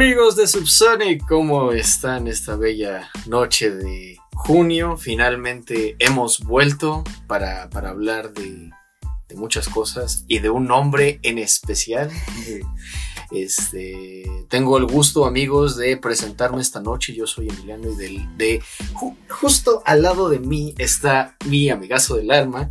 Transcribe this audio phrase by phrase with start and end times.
[0.00, 4.96] Amigos de Subsonic, ¿cómo están esta bella noche de junio?
[4.96, 8.70] Finalmente hemos vuelto para, para hablar de,
[9.28, 12.10] de muchas cosas y de un nombre en especial.
[13.30, 17.14] Este, tengo el gusto, amigos, de presentarme esta noche.
[17.14, 18.62] Yo soy Emiliano y del, de
[18.94, 22.68] ju- justo al lado de mí está mi amigazo del alma.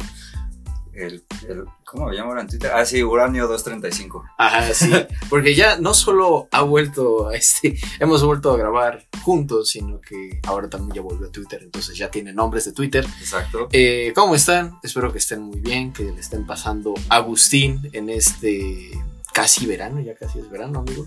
[0.98, 2.72] El, el- ¿Cómo me llamo ahora en Twitter?
[2.74, 4.26] Ah, sí, Uranio 235.
[4.38, 4.92] Ajá, sí,
[5.30, 10.40] porque ya no solo ha vuelto a este, hemos vuelto a grabar juntos, sino que
[10.48, 13.06] ahora también ya volvió a Twitter, entonces ya tiene nombres de Twitter.
[13.20, 13.70] Exacto.
[13.72, 14.80] Eh, ¿Cómo están?
[14.84, 18.90] Espero que estén muy bien, que le estén pasando Agustín en este
[19.34, 21.06] casi verano, ya casi es verano, amigo.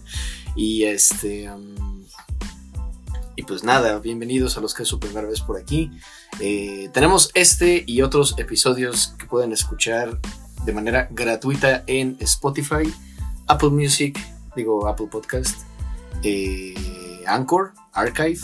[0.54, 1.50] Y este.
[1.50, 1.89] um,
[3.40, 5.90] y pues nada, bienvenidos a los que es su primera vez por aquí.
[6.40, 10.20] Eh, tenemos este y otros episodios que pueden escuchar
[10.66, 12.92] de manera gratuita en Spotify,
[13.46, 14.20] Apple Music,
[14.54, 15.62] digo Apple Podcast,
[16.22, 16.74] eh,
[17.26, 18.40] Anchor, Archive,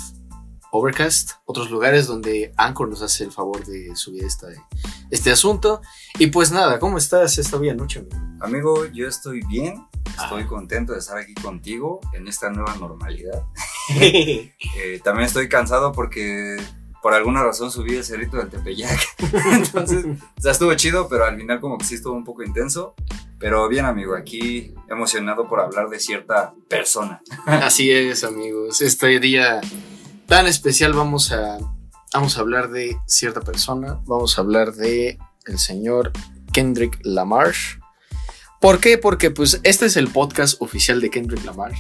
[0.72, 4.46] Overcast, otros lugares donde Anchor nos hace el favor de subir esta,
[5.10, 5.82] este asunto.
[6.18, 8.16] Y pues nada, ¿cómo estás esta bella noche, amigo?
[8.40, 9.86] Amigo, yo estoy bien.
[10.06, 10.46] Estoy Ah.
[10.46, 13.42] contento de estar aquí contigo en esta nueva normalidad.
[14.78, 16.56] Eh, también estoy cansado porque
[17.02, 18.98] por alguna razón subí el cerrito del Tepeyac.
[19.52, 20.04] Entonces,
[20.36, 22.94] o sea, estuvo chido, pero al final como que sí estuvo un poco intenso.
[23.38, 27.22] Pero bien, amigo, aquí emocionado por hablar de cierta persona.
[27.46, 28.80] Así es, amigos.
[28.80, 29.60] Este día
[30.26, 31.58] tan especial vamos a,
[32.12, 34.00] vamos a hablar de cierta persona.
[34.06, 36.12] Vamos a hablar de el señor
[36.52, 37.52] Kendrick Lamar.
[38.66, 38.98] ¿Por qué?
[38.98, 41.70] Porque pues este es el podcast oficial de Kendrick Lamar.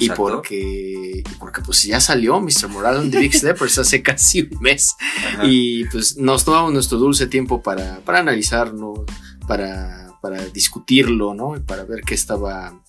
[0.00, 0.24] Y exacto.
[0.24, 2.66] porque, porque pues ya salió Mr.
[2.66, 4.96] Moral and the Big Steppers hace casi un mes.
[5.28, 5.44] Ajá.
[5.44, 9.06] Y pues nos tomamos nuestro dulce tiempo para, para analizarlo,
[9.46, 11.56] para, para discutirlo, ¿no?
[11.56, 12.82] Y para ver qué estaba,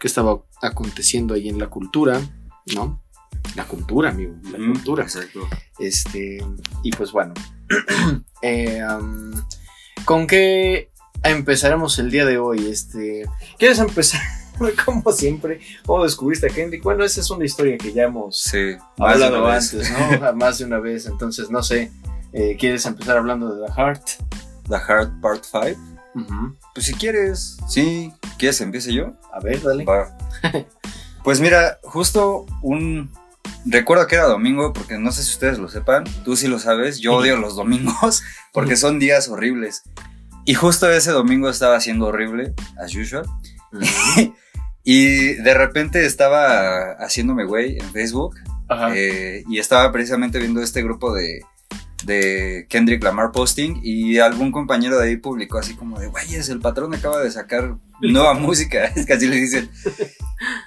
[0.00, 2.18] qué estaba aconteciendo ahí en la cultura,
[2.74, 3.04] ¿no?
[3.56, 5.02] La cultura, amigo, la cultura.
[5.04, 5.46] Exacto.
[5.78, 6.38] Este,
[6.82, 7.34] y pues bueno,
[8.40, 9.34] eh, um,
[10.06, 10.92] ¿con qué
[11.22, 12.68] empezaremos el día de hoy?
[12.68, 13.24] Este,
[13.58, 14.20] ¿Quieres empezar?
[14.84, 16.82] Como siempre, ¿cómo descubriste a Kendrick?
[16.82, 18.76] Bueno, esa es una historia que ya hemos Sí.
[18.98, 19.88] hablado antes,
[20.20, 20.32] ¿no?
[20.34, 21.92] Más de una vez, entonces no sé.
[22.32, 24.02] eh, ¿Quieres empezar hablando de The Heart?
[24.68, 25.80] The Heart Part 5.
[26.74, 27.56] Pues si quieres.
[27.68, 28.12] Sí.
[28.38, 29.12] ¿Quieres empiece yo?
[29.32, 29.84] A ver, dale.
[29.84, 30.16] Va.
[31.24, 33.10] Pues mira, justo un...
[33.66, 37.00] Recuerdo que era domingo, porque no sé si ustedes lo sepan, tú sí lo sabes,
[37.00, 38.22] yo odio los domingos,
[38.54, 39.82] porque son días horribles.
[40.48, 43.26] Y justo ese domingo estaba siendo horrible, as usual.
[44.82, 48.36] Y de repente estaba haciéndome güey en Facebook
[48.68, 48.96] Ajá.
[48.96, 51.42] eh, y estaba precisamente viendo este grupo de,
[52.04, 56.60] de Kendrick Lamar posting y algún compañero de ahí publicó así como de, güeyes, el
[56.60, 59.70] patrón acaba de sacar nueva música, es que así le dicen.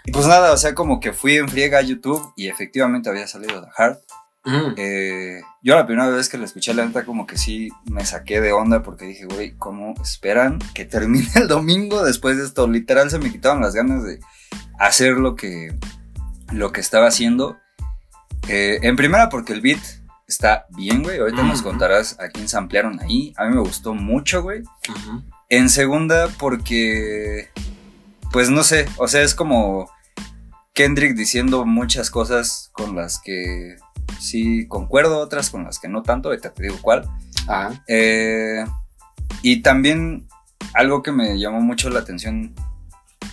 [0.06, 3.26] Y pues nada, o sea, como que fui en friega a YouTube y efectivamente había
[3.26, 4.00] salido The Heart.
[4.46, 4.74] Mm.
[4.78, 8.42] Eh, yo la primera vez que la escuché, la neta, como que sí me saqué
[8.42, 12.68] de onda porque dije, güey, ¿cómo esperan que termine el domingo después de esto?
[12.68, 14.20] Literal se me quitaron las ganas de
[14.80, 15.76] hacer lo que,
[16.52, 17.58] lo que estaba haciendo.
[18.48, 19.82] Eh, en primera, porque el beat
[20.28, 21.20] está bien, güey.
[21.20, 23.34] Ahorita nos contarás a quién se ampliaron ahí.
[23.38, 24.64] A mí me gustó mucho, güey.
[25.50, 27.50] En segunda, porque,
[28.32, 29.92] pues no sé, o sea, es como
[30.74, 33.76] Kendrick diciendo muchas cosas con las que
[34.20, 37.08] sí concuerdo, otras con las que no tanto, ahorita te digo cuál.
[37.48, 37.84] Ajá.
[37.88, 38.66] Eh,
[39.42, 40.28] y también
[40.74, 42.54] algo que me llamó mucho la atención,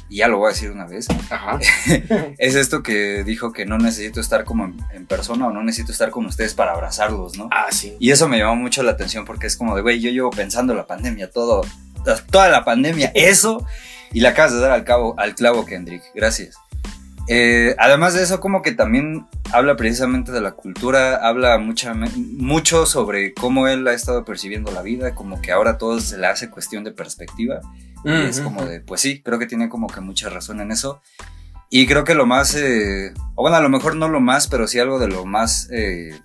[0.09, 1.59] y ya lo voy a decir una vez, Ajá.
[2.39, 5.93] es esto que dijo que no necesito estar como en, en persona o no necesito
[5.93, 7.49] estar con ustedes para abrazarlos, ¿no?
[7.53, 7.97] Ah, sí.
[8.01, 10.75] Y eso me llamó mucho la atención porque es como de, güey, yo llevo pensando
[10.75, 11.63] la pandemia, todo,
[12.31, 13.67] toda la pandemia, eso,
[14.13, 16.03] y le acabas de dar al, cabo, al clavo, Kendrick.
[16.15, 16.57] Gracias.
[17.31, 22.87] Eh, además de eso, como que también habla precisamente de la cultura, habla mucha, mucho
[22.87, 26.49] sobre cómo él ha estado percibiendo la vida, como que ahora todo se le hace
[26.49, 27.61] cuestión de perspectiva.
[28.05, 31.03] Y es como de, pues sí, creo que tiene como que mucha razón en eso.
[31.69, 34.67] Y creo que lo más, eh, o bueno, a lo mejor no lo más, pero
[34.67, 36.19] sí algo de lo más eh,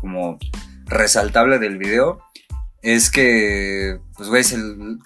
[0.00, 0.38] como
[0.86, 2.18] resaltable del video
[2.82, 4.42] es que, pues güey,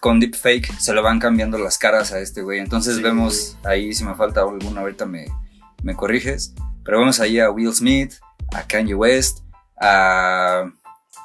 [0.00, 2.60] con deepfake se le van cambiando las caras a este güey.
[2.60, 3.02] Entonces Sí.
[3.02, 5.26] vemos ahí, si me falta alguna, ahorita me,
[5.82, 6.54] me corriges.
[6.84, 8.14] Pero vemos ahí a Will Smith,
[8.54, 9.38] a Kanye West,
[9.80, 10.64] a,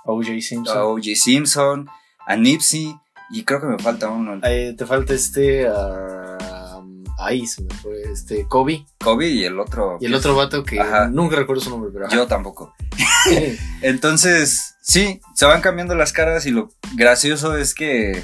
[0.06, 0.42] O.J.
[0.42, 0.78] Simpson.
[0.78, 1.10] a O.J.
[1.16, 1.88] Simpson,
[2.26, 2.96] a Nipsey,
[3.30, 4.40] y creo que me falta uno.
[4.44, 5.68] Eh, te falta este.
[5.68, 6.82] ah,
[7.20, 8.02] ahí se me fue.
[8.12, 8.46] Este.
[8.48, 8.86] Kobe.
[9.04, 9.98] Kobe y el otro.
[10.02, 11.10] Y el otro vato que Ajá.
[11.10, 12.08] nunca recuerdo su nombre, pero.
[12.08, 12.16] ajá.
[12.16, 12.74] Yo tampoco.
[13.82, 18.24] Entonces, sí, se van cambiando las caras y lo gracioso es que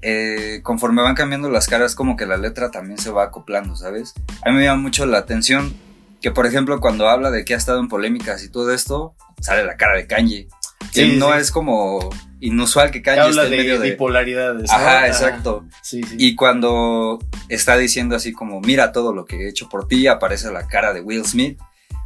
[0.00, 4.14] eh, conforme van cambiando las caras, como que la letra también se va acoplando, ¿sabes?
[4.44, 5.74] A mí me llama mucho la atención
[6.20, 9.64] que, por ejemplo, cuando habla de que ha estado en polémicas y todo esto, sale
[9.64, 10.48] la cara de Kanye.
[10.92, 13.90] Que Sí, no es como inusual que Kanye habla esté en de medio de...
[13.90, 14.70] bipolaridades.
[14.70, 15.64] Ajá, exacto.
[15.82, 16.14] Sí, sí.
[16.16, 17.18] Y cuando
[17.48, 20.92] está diciendo así como, mira todo lo que he hecho por ti, aparece la cara
[20.92, 21.58] de Will Smith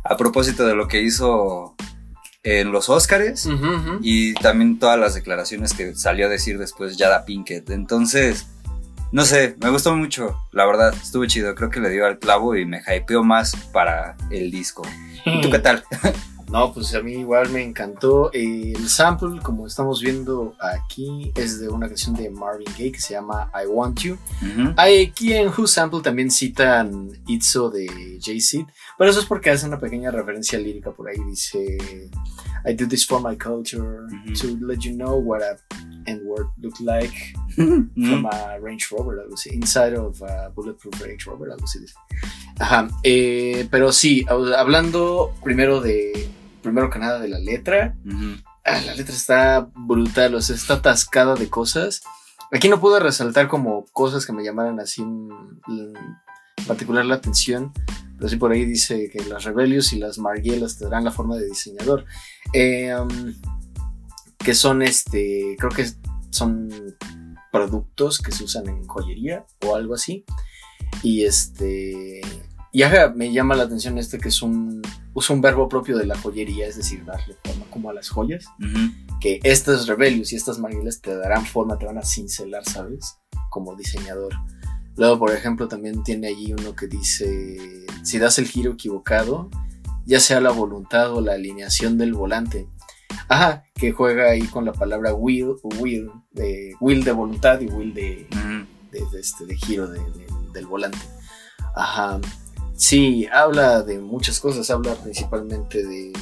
[0.02, 1.75] a propósito de lo que hizo
[2.46, 2.88] en los
[3.46, 3.98] ujú.
[4.02, 7.70] y también todas las declaraciones que salió a decir después Jada Pinkett.
[7.70, 8.46] Entonces,
[9.10, 12.54] no sé, me gustó mucho, la verdad, estuvo chido, creo que le dio al clavo
[12.54, 14.82] y me hypeó más para el disco.
[15.25, 15.82] ¿Y tú qué tal?
[16.50, 18.31] No, pues a mí igual me encantó.
[18.32, 23.14] El sample, como estamos viendo aquí, es de una canción de Marvin Gaye que se
[23.14, 24.14] llama I Want You.
[24.14, 24.75] Ujú.
[24.76, 29.81] Aquí en Who Sample también citan Itzo de Jay-Z, pero eso es porque hace una
[29.81, 31.16] pequeña referencia lírica por ahí.
[31.26, 31.78] Dice:
[32.64, 34.06] I do this for my culture,
[34.40, 35.42] to let you know what
[36.06, 37.14] a N-word look like
[37.56, 37.88] Ujú.
[37.94, 39.50] from a Range Rover, algo así.
[39.50, 41.78] Inside of a Bulletproof Range Rover, algo así.
[42.58, 42.88] Ajá.
[43.02, 46.28] eh, pero sí, hab- hablando primero de.
[46.62, 47.96] Primero que nada de la letra.
[48.04, 48.36] Ujú.
[48.64, 52.00] Ah, la letra está brutal, o sea, está atascada de cosas.
[52.52, 55.30] Aquí no pude resaltar como cosas que me llamaran así mm,
[55.68, 55.94] en
[56.66, 57.72] particular la atención,
[58.16, 61.36] pero sí por ahí dice que las Rebellious y las Margielas te darán la forma
[61.36, 62.04] de diseñador.
[62.52, 63.32] Eh, um,
[64.46, 65.90] que son este, creo que
[66.31, 66.69] son
[67.50, 70.25] productos que se usan en joyería o algo así.
[71.02, 72.20] Y este,
[72.70, 74.82] y ajá, me llama la atención este que es un,
[75.14, 78.44] usa un verbo propio de la joyería, es decir, darle forma como a las joyas
[79.20, 83.19] que estas Rebellious y estas Marguilas te darán forma, te van a cincelar, ¿sabes?
[83.50, 84.32] Como diseñador.
[84.96, 89.50] Luego, por ejemplo, también tiene allí uno que dice, si das el giro equivocado,
[90.04, 92.69] ya sea la voluntad o la alineación del volante.
[93.28, 97.92] Ajá, que juega ahí con la palabra will, will, de, will de voluntad y will
[97.92, 98.66] de, Ujú.
[98.92, 100.98] de, de este, de giro de- de- del volante.
[101.74, 102.20] Ajá.
[102.76, 106.12] Sí, habla de muchas cosas, habla principalmente de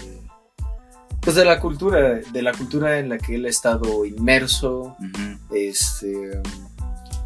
[1.20, 4.94] pues de la cultura, de la cultura en la que él ha estado inmerso,
[5.50, 6.40] este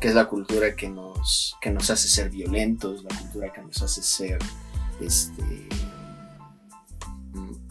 [0.01, 3.83] que es la cultura que nos que nos hace ser violentos, la cultura que nos
[3.83, 4.39] hace ser
[5.01, 5.69] este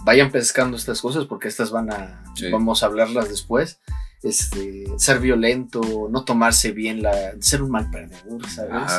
[0.07, 2.49] vayan pescando estas cosas porque estas van a Sí.
[2.49, 3.81] vamos a hablarlas después.
[4.23, 8.93] Este, ser violento, no tomarse bien la ser un mal perdedor, ¿sabes?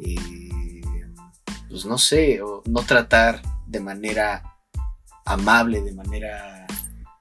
[0.00, 0.82] Eh,
[1.68, 4.42] pues no sé, o no tratar de manera
[5.24, 6.59] amable, de manera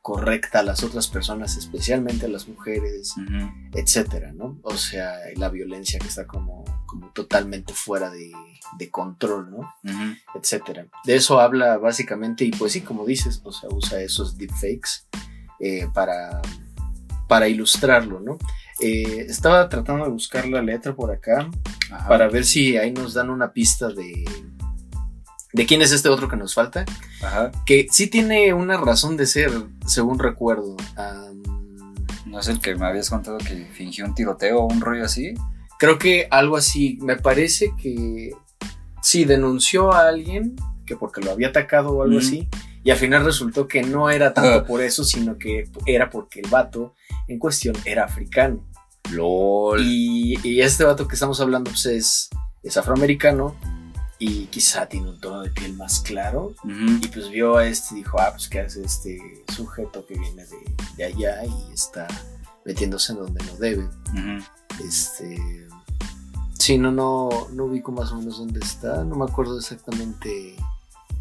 [0.09, 3.13] correcta a las otras personas, especialmente a las mujeres,
[3.75, 4.57] etcétera, ¿no?
[4.63, 8.31] O sea, la violencia que está como, como totalmente fuera de,
[8.79, 9.71] de control, ¿no?
[10.33, 10.87] Etcétera.
[11.05, 15.05] De eso habla básicamente, y pues sí, como dices, o sea, usa esos deepfakes
[15.59, 16.41] eh, para,
[17.27, 18.39] para ilustrarlo, ¿no?
[18.81, 21.47] Eh, estaba tratando de buscar la letra por acá
[21.91, 22.07] Ajá.
[22.07, 24.25] para ver si ahí nos dan una pista de,
[25.53, 26.85] de quién es este otro que nos falta,
[27.23, 27.51] Ajá.
[27.65, 29.51] que sí tiene una razón de ser,
[29.87, 30.75] según recuerdo.
[32.25, 35.33] ¿No es el que me habías contado que fingió un tiroteo o un rollo así?
[35.79, 38.31] creo que algo así, me parece que
[39.01, 42.49] sí denunció a alguien que porque lo había atacado o algo así,
[42.83, 44.65] y al final resultó que no era tanto Ah.
[44.65, 46.95] por eso, sino que era porque el vato
[47.29, 48.67] en cuestión era africano.
[49.11, 49.81] LOL.
[49.85, 52.29] Y, y este vato que estamos hablando pues, es,
[52.61, 53.55] es afroamericano
[54.19, 56.53] y quizá tiene un tono de piel más claro.
[56.65, 59.17] Y pues vio a este y dijo, ah, pues qué hace este
[59.55, 62.05] sujeto que viene de, de allá y está
[62.65, 63.89] metiéndose en donde no debe.
[64.83, 65.67] Este.
[66.57, 69.03] Sí, no, no, no ubico más o menos dónde está.
[69.05, 70.55] No me acuerdo exactamente.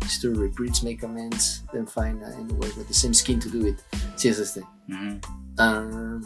[0.05, 3.78] History repeats, make amends, then find uh, anywhere with the same skin to do it.
[4.17, 4.62] Sí, es este.
[4.88, 5.21] Ujú.
[5.59, 6.23] Um,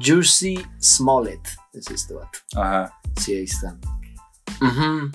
[0.00, 2.38] Jersey Smollett es este vato.
[2.56, 2.92] Ajá.
[3.16, 3.76] Sí, ahí está.
[4.62, 5.10] Ujú.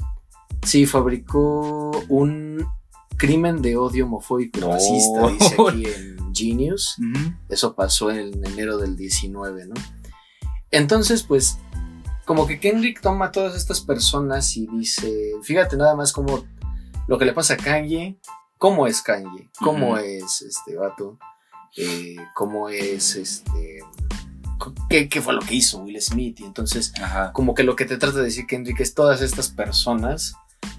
[0.63, 2.65] Sí, fabricó un
[3.17, 4.71] crimen de odio homofóbico y No.
[4.71, 6.95] racista, dice aquí en Genius.
[7.49, 9.75] Eso pasó en enero del 19, ¿no?
[10.71, 11.57] Entonces, pues,
[12.25, 16.43] como que Kendrick toma a todas estas personas y dice, fíjate nada más como
[17.07, 18.19] lo que le pasa a Kanye,
[18.57, 21.17] cómo es Kanye, cómo es este vato,
[21.77, 23.79] eh, cómo es este...
[24.89, 26.39] ¿Qué, qué fue lo que hizo Will Smith?
[26.39, 27.31] Y entonces Ajá.
[27.33, 30.33] como que lo que te trata de decir Kendrick es todas estas personas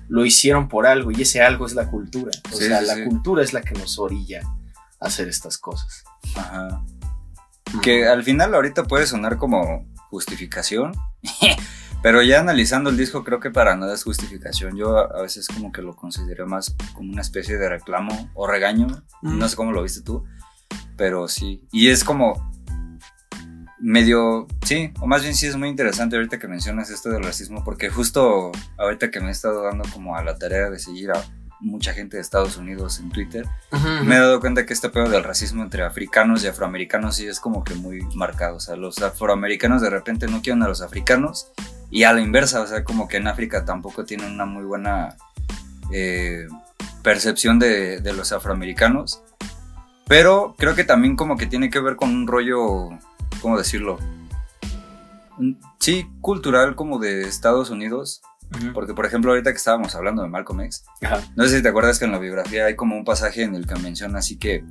[0.09, 2.31] lo hicieron por algo y ese algo es la cultura.
[2.53, 3.05] O Sí, sea, sí, la sí.
[3.05, 4.43] cultura es la que nos orilla
[5.01, 6.05] a hacer estas cosas.
[6.37, 6.83] Ajá.
[7.83, 10.93] Que al final ahorita puede sonar como justificación,
[12.03, 14.77] pero ya analizando el disco creo que para nada es justificación.
[14.77, 18.47] Yo a a veces como que lo considero más como una especie de reclamo o
[18.47, 18.87] regaño.
[19.23, 19.39] Mm.
[19.39, 20.25] No sé cómo lo viste tú,
[20.97, 21.67] pero sí.
[21.73, 22.56] Y es como
[23.79, 27.63] medio, sí, o más bien sí es muy interesante ahorita que mencionas esto del racismo,
[27.65, 31.25] porque justo ahorita que me he estado dando como a la tarea de seguir a
[31.61, 33.47] mucha gente de Estados Unidos en Twitter,
[34.05, 37.41] me he dado cuenta que este pedo del racismo entre africanos y afroamericanos sí es
[37.41, 38.57] como que muy marcado.
[38.57, 41.51] O sea, los afroamericanos de repente no quieren a los africanos
[41.91, 45.17] y a la inversa, o sea, como que en África tampoco tienen una muy buena
[45.93, 46.47] eh,
[47.03, 49.23] percepción de, de los afroamericanos.
[50.09, 52.91] Pero creo que también como que tiene que ver con un rollo,
[53.41, 53.99] ¿cómo decirlo?
[55.81, 58.23] Sí, cultural como de Estados Unidos.
[58.75, 61.21] Porque, por ejemplo, ahorita que estábamos hablando de Malcolm X, Ajá.
[61.35, 63.67] no sé si te acuerdas que en la biografía hay como un pasaje en el
[63.67, 64.65] que menciona así que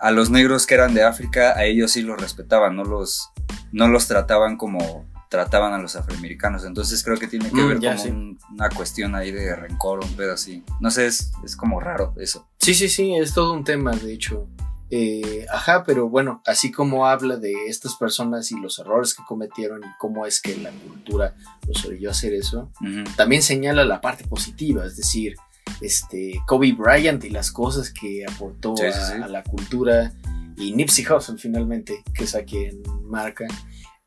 [0.00, 3.30] a los negros que eran de África, a ellos sí los respetaban, no los,
[3.70, 6.64] no los trataban como trataban a los afroamericanos.
[6.64, 8.08] Entonces creo que tiene que Mm, ver ya, como sí.
[8.10, 10.64] un- una cuestión ahí de rencor, un pedo así.
[10.80, 12.48] No sé, es, es como raro eso.
[12.58, 14.48] Sí, sí, sí, es todo un tema, de hecho.
[14.90, 19.82] Eh, ajá, pero bueno, así como habla de estas personas y los errores que cometieron
[19.84, 21.34] y cómo es que la cultura
[21.66, 22.70] los orilló a hacer eso,
[23.16, 25.36] también señala la parte positiva, es decir,
[25.82, 29.22] este, Kobe Bryant y las cosas que aportó Sí, a, sí, sí.
[29.22, 30.14] a la cultura
[30.56, 33.46] y Nipsey Hussle finalmente, que es a quien marca,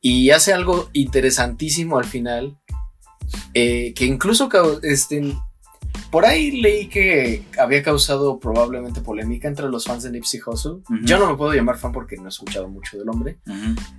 [0.02, 2.58] y hace algo interesantísimo al final,
[3.54, 4.50] eh, que incluso
[4.82, 5.36] este,
[6.12, 10.82] por ahí leí que había causado probablemente polémica entre los fans de Nipsey Hussle.
[11.04, 13.40] Yo no me puedo llamar fan porque no he escuchado mucho del hombre,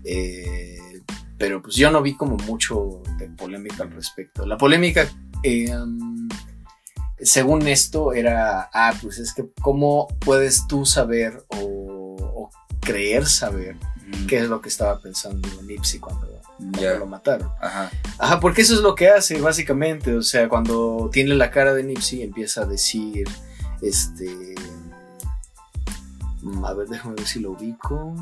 [0.05, 1.01] eh,
[1.39, 4.45] pero pues yo no vi como mucho de polémica al respecto.
[4.47, 5.09] La polémica,
[5.43, 6.29] eh, um,
[7.19, 12.51] según esto, era, ah, pues es que cómo puedes tú saber o, o
[12.81, 13.77] creer saber
[14.29, 16.32] qué es lo que estaba pensando Nipsey cuando
[16.81, 16.95] Ya.
[16.99, 17.51] lo mataron.
[17.61, 17.91] Ajá.
[18.19, 20.15] Ajá, porque eso es lo que hace, básicamente.
[20.17, 23.29] O sea, cuando tiene la cara de Nipsey, empieza a decir,
[23.81, 24.55] este...
[26.43, 28.15] mm, A ver, déjame ver si lo ubico.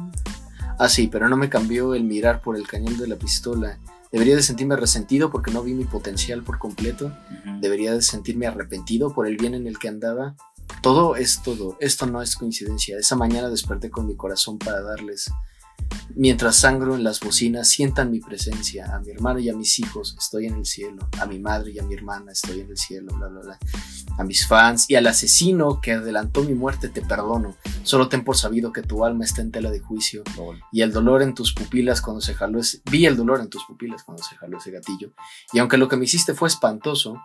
[0.79, 3.79] Ah, sí, pero no me cambió el mirar por el cañón de la pistola.
[4.13, 7.13] Debería de sentirme resentido porque no vi mi potencial por completo.
[7.61, 10.35] Debería de sentirme arrepentido por el bien en el que andaba.
[10.83, 11.77] Todo es todo.
[11.81, 12.97] Esto no es coincidencia.
[12.99, 15.31] Esa mañana desperté con mi corazón para darles.
[16.15, 18.95] Mientras sangro en las bocinas, sientan mi presencia.
[18.95, 21.09] A mi hermano y a mis hijos estoy en el cielo.
[21.21, 23.15] A mi madre y a mi hermana estoy en el cielo.
[23.17, 23.59] Bla, bla, bla.
[24.19, 27.57] A mis fans y al asesino que adelantó mi muerte te perdono.
[27.85, 30.23] Solo ten por sabido que tu alma está en tela de juicio
[30.73, 33.65] y el dolor en tus pupilas cuando se jaló ese, vi el dolor en tus
[33.65, 35.13] pupilas cuando se jaló ese gatillo.
[35.53, 37.17] Y aunque lo que me hiciste fue espantoso,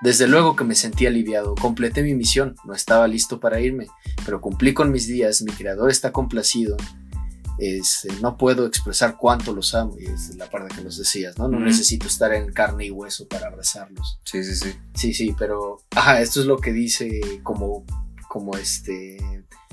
[0.00, 3.88] desde luego que me sentí aliviado, completé mi misión, no estaba listo para irme,
[4.24, 6.76] pero cumplí con mis días, mi creador está complacido.
[7.58, 11.48] Este, no puedo expresar cuánto los amo, y es la parte que nos decías, ¿no?
[11.48, 14.20] No necesito estar en carne y hueso para abrazarlos.
[14.24, 14.74] Sí, sí, sí.
[14.94, 17.84] Sí, sí, pero, ajá, esto es lo que dice como,
[18.28, 19.18] como este,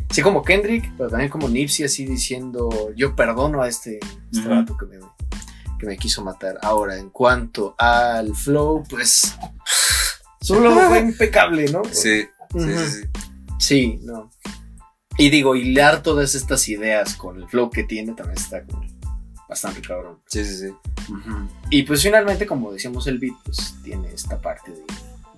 [0.09, 3.99] sí, como Kendrick, pero también como Nipsey, así diciendo, yo perdono a este,
[4.31, 4.97] este vato que me,
[5.77, 6.57] que me quiso matar.
[6.63, 9.35] Ahora, en cuanto al flow, pues,
[10.41, 11.83] solo fue impecable, ¿no?
[11.91, 12.67] Sí, sí, Ujú.
[12.67, 13.07] sí, sí.
[13.57, 14.31] Sí, no.
[15.17, 18.83] Y digo, hilar todas estas ideas con el flow que tiene también está como
[19.47, 20.19] bastante cabrón.
[20.27, 20.73] Sí, sí, sí.
[21.69, 24.83] Y pues finalmente, como decíamos, el beat pues tiene esta parte de,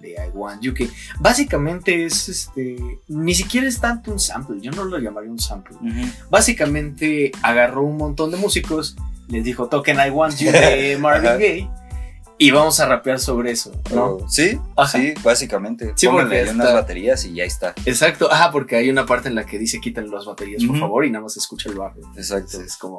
[0.02, 4.72] de I Want You que básicamente es este, ni siquiera es tanto un sample, yo
[4.72, 5.76] no lo llamaría un sample.
[5.76, 6.10] Ujú.
[6.30, 8.96] Básicamente agarró un montón de músicos,
[9.28, 11.32] les dijo toquen I Want You de Marvin.
[11.32, 11.70] Gaye
[12.39, 14.06] y vamos a rapear sobre eso, ¿no?
[14.06, 14.98] Oh, Sí, Ajá.
[15.00, 15.94] sí, básicamente.
[15.96, 17.74] Sí, Pónganle unas baterías y ya está.
[17.86, 20.79] Exacto, ah, porque hay una parte en la que dice quiten las baterías por Ujú.
[20.79, 22.00] favor y nada más escucha el bajo.
[22.15, 22.51] Exacto.
[22.51, 22.98] Entonces, como,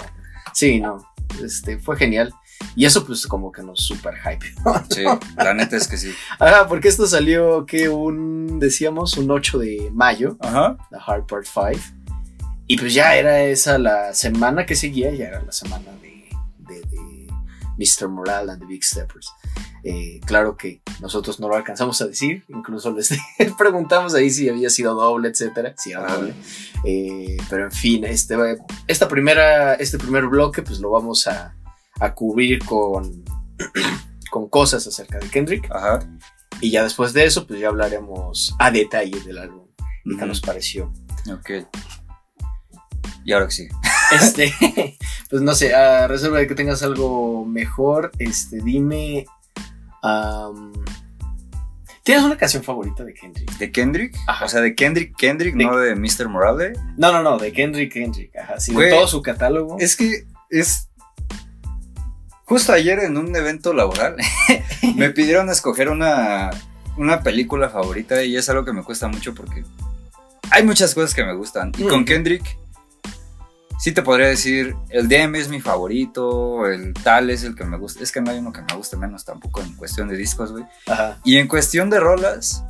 [0.53, 0.99] sí, no,
[1.43, 2.35] este, fue genial.
[2.75, 4.45] Y eso pues como que nos super hype.
[4.91, 5.05] Sí,
[5.37, 6.13] la neta es que sí.
[6.41, 10.77] Ajá, porque esto salió que un, decíamos, un 8 de mayo, Ajá.
[10.91, 11.81] la Hard Part 5.
[12.67, 16.29] Y pues ya era esa la semana que seguía, ya era la semana de,
[16.59, 16.99] de, de
[17.79, 18.09] Mr.
[18.09, 19.31] Moral and the Big Steppers.
[19.85, 23.11] Eh, claro que nosotros no lo alcanzamos a decir, incluso les
[23.59, 26.35] preguntamos ahí si había sido doble, etcétera, si era doble.
[26.85, 28.37] Eh, pero en fin, este,
[28.87, 31.55] esta primera, este primer bloque pues lo vamos a,
[32.01, 33.25] a cubrir con,
[34.31, 35.71] con cosas acerca de Kendrick.
[35.71, 36.01] Ajá.
[36.61, 39.69] Y ya después de eso, pues ya hablaremos a detalle del álbum
[40.05, 40.27] qué Ujú.
[40.27, 40.93] nos pareció.
[41.31, 41.51] Ok.
[43.25, 43.69] Y ahora que sí.
[44.13, 44.55] Este,
[45.31, 49.27] pues no sé, a reserva de que tengas algo mejor, este, dime.
[52.03, 53.51] ¿Tienes una canción favorita de Kendrick?
[53.59, 54.17] ¿De Kendrick?
[54.27, 54.47] Ajá.
[54.47, 56.29] O sea, de Kendrick, Kendrick, De- no de Mr.
[56.29, 56.73] Morale.
[56.97, 58.35] No, no, no, de Kendrick, Kendrick.
[58.37, 59.77] Ajá, sí, de todo su catálogo.
[59.79, 60.89] Es que es.
[62.47, 64.17] Justo ayer en un evento laboral
[64.97, 66.49] me pidieron escoger una,
[66.97, 69.65] una película favorita y es algo que me cuesta mucho porque
[70.51, 71.73] hay muchas cosas que me gustan.
[71.77, 72.05] Y con Mm.
[72.07, 72.57] Kendrick,
[73.79, 77.79] sí te podría decir, el DM es mi favorito, el tal es el que me
[77.79, 78.03] gusta.
[78.03, 80.65] Es que no hay uno que me guste menos tampoco en cuestión de discos, güey.
[81.25, 82.65] Y en cuestión de rolas,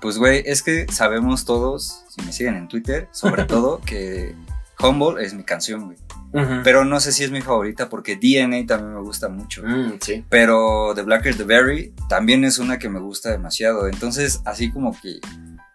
[0.00, 4.34] pues güey, es que sabemos todos, si me siguen en Twitter, sobre todo, que
[4.80, 5.98] Humble es mi canción, güey.
[6.32, 6.60] Ujú.
[6.62, 9.62] Pero no sé si es mi favorita porque DNA también me gusta mucho.
[9.64, 10.24] Mm, sí.
[10.28, 13.88] Pero The Blacker the Berry también es una que me gusta demasiado.
[13.88, 15.20] Entonces, así como que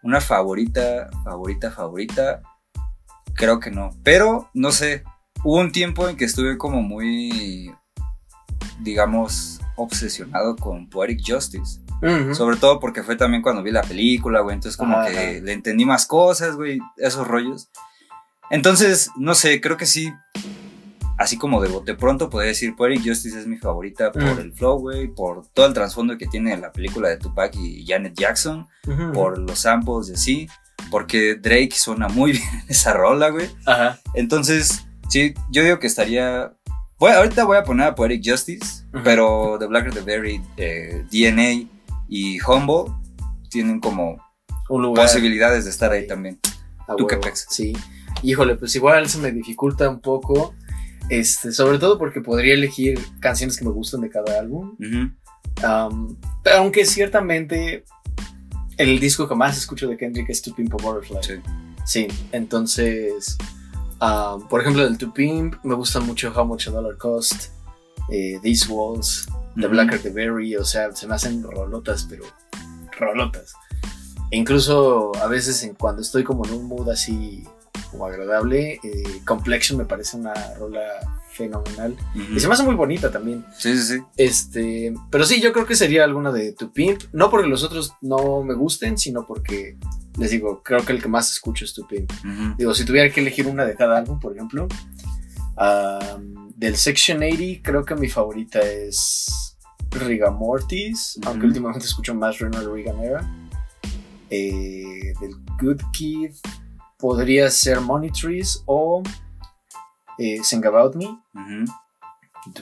[0.03, 2.41] una favorita, favorita, favorita,
[3.35, 3.91] creo que no.
[4.03, 5.03] Pero, no sé,
[5.43, 7.73] hubo un tiempo en que estuve como muy,
[8.81, 11.79] digamos, obsesionado con Poetic Justice.
[12.33, 14.55] Sobre todo porque fue también cuando vi la película, güey.
[14.55, 15.09] Entonces, como Ajá.
[15.09, 17.69] que le entendí más cosas, güey, esos rollos.
[18.49, 20.11] Entonces, no sé, creo que sí.
[21.17, 24.79] Así como de bote pronto podría decir Poetic Justice es mi favorita por el flow,
[24.79, 28.67] güey, por todo el trasfondo que tiene la película de Tupac y Janet Jackson,
[29.13, 30.49] por los samples de sí,
[30.91, 33.49] porque Drake suena muy bien en esa rola, güey.
[33.65, 33.99] Ajá.
[34.13, 36.53] Entonces, sí, yo digo que estaría.
[36.99, 41.69] Bueno, ahorita voy a poner a Poetic Justice, pero The Blacker the Berry, eh, DNA
[42.07, 42.93] y Humble
[43.49, 44.17] tienen como
[44.69, 45.05] Un lugar.
[45.07, 46.39] posibilidades de estar ahí también.
[46.87, 47.47] a ¿Tú qué pex?
[47.49, 47.73] Sí.
[48.21, 50.53] Híjole, pues igual se me dificulta un poco.
[51.09, 54.77] Este, sobre todo porque podría elegir canciones que me gustan de cada álbum.
[55.61, 57.83] Um, pero aunque ciertamente
[58.77, 61.17] el disco que más escucho de Kendrick es To Pimp a Butterfly.
[61.21, 61.33] Sí.
[61.85, 63.37] Sí, entonces,
[64.01, 67.49] um, por ejemplo, del To Pimp me gusta mucho How Much a Dollar Cost,
[68.09, 69.69] eh, These Walls, The Ujú.
[69.69, 72.23] Blacker the Berry, o sea, se me hacen rolotas, pero
[72.99, 73.53] rolotas.
[74.31, 77.43] E incluso a veces en, cuando estoy como en un mood así
[77.91, 80.81] como agradable, eh, Complexion me parece una rola
[81.33, 81.95] fenomenal.
[82.33, 83.45] Y se me hace muy bonita también.
[83.57, 84.03] Sí, sí, sí.
[84.17, 87.01] Este, pero sí, yo creo que sería alguna de Tu Pimp.
[87.11, 89.77] No porque los otros no me gusten, sino porque
[90.17, 92.11] les digo, creo que el que más escucho es Tu Pimp.
[92.11, 92.55] Ujú.
[92.57, 94.67] Digo, si tuviera que elegir una de cada álbum, por ejemplo,
[95.57, 99.57] um, del Section 80, creo que mi favorita es
[99.91, 101.29] Rigamortis, Ujú.
[101.29, 103.35] aunque últimamente escucho más Ronald Reagan Era.
[104.29, 106.31] Eh, del Good Kid
[106.97, 109.03] podría ser Money Trees o
[110.17, 111.19] eh, Sing About Me.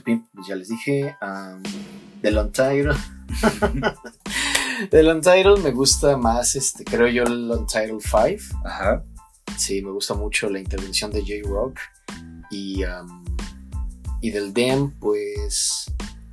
[0.03, 1.15] Pimp, pues ya les dije.
[1.21, 1.63] Um,
[2.21, 2.95] del Untitled.
[4.91, 8.59] del Untitled me gusta más, este, creo yo, el Untitled 5.
[8.65, 9.03] Ajá.
[9.57, 11.79] Sí, me gusta mucho la intervención de J-Rock.
[12.51, 13.25] Y, um,
[14.21, 15.85] y del Dem, pues,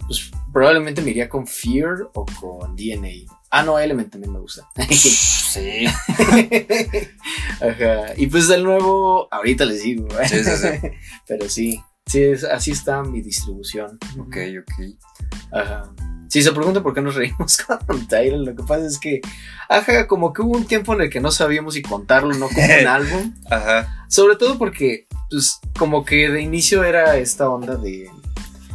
[0.06, 3.32] pues probablemente me iría con Fear o con DNA.
[3.50, 4.68] Ah, no, Element también me gusta.
[5.48, 5.86] Sí.
[7.60, 8.12] Ajá.
[8.16, 10.06] Y pues del nuevo, ahorita les digo.
[10.20, 10.28] ¿eh?
[10.28, 10.88] Sí, sí, sí.
[11.26, 13.98] Pero sí, sí, es- así está mi distribución.
[14.18, 15.52] Ok, ok.
[15.52, 15.90] Ajá.
[16.28, 19.22] Si se preguntan por qué nos reímos con Tyler, lo que pasa es que,
[19.68, 22.48] ajá, como que hubo un tiempo en el que no sabíamos si contarlo o no
[22.48, 23.34] como un álbum.
[23.50, 24.06] Ajá.
[24.10, 28.10] Sobre todo porque, pues, como que de inicio era esta onda de,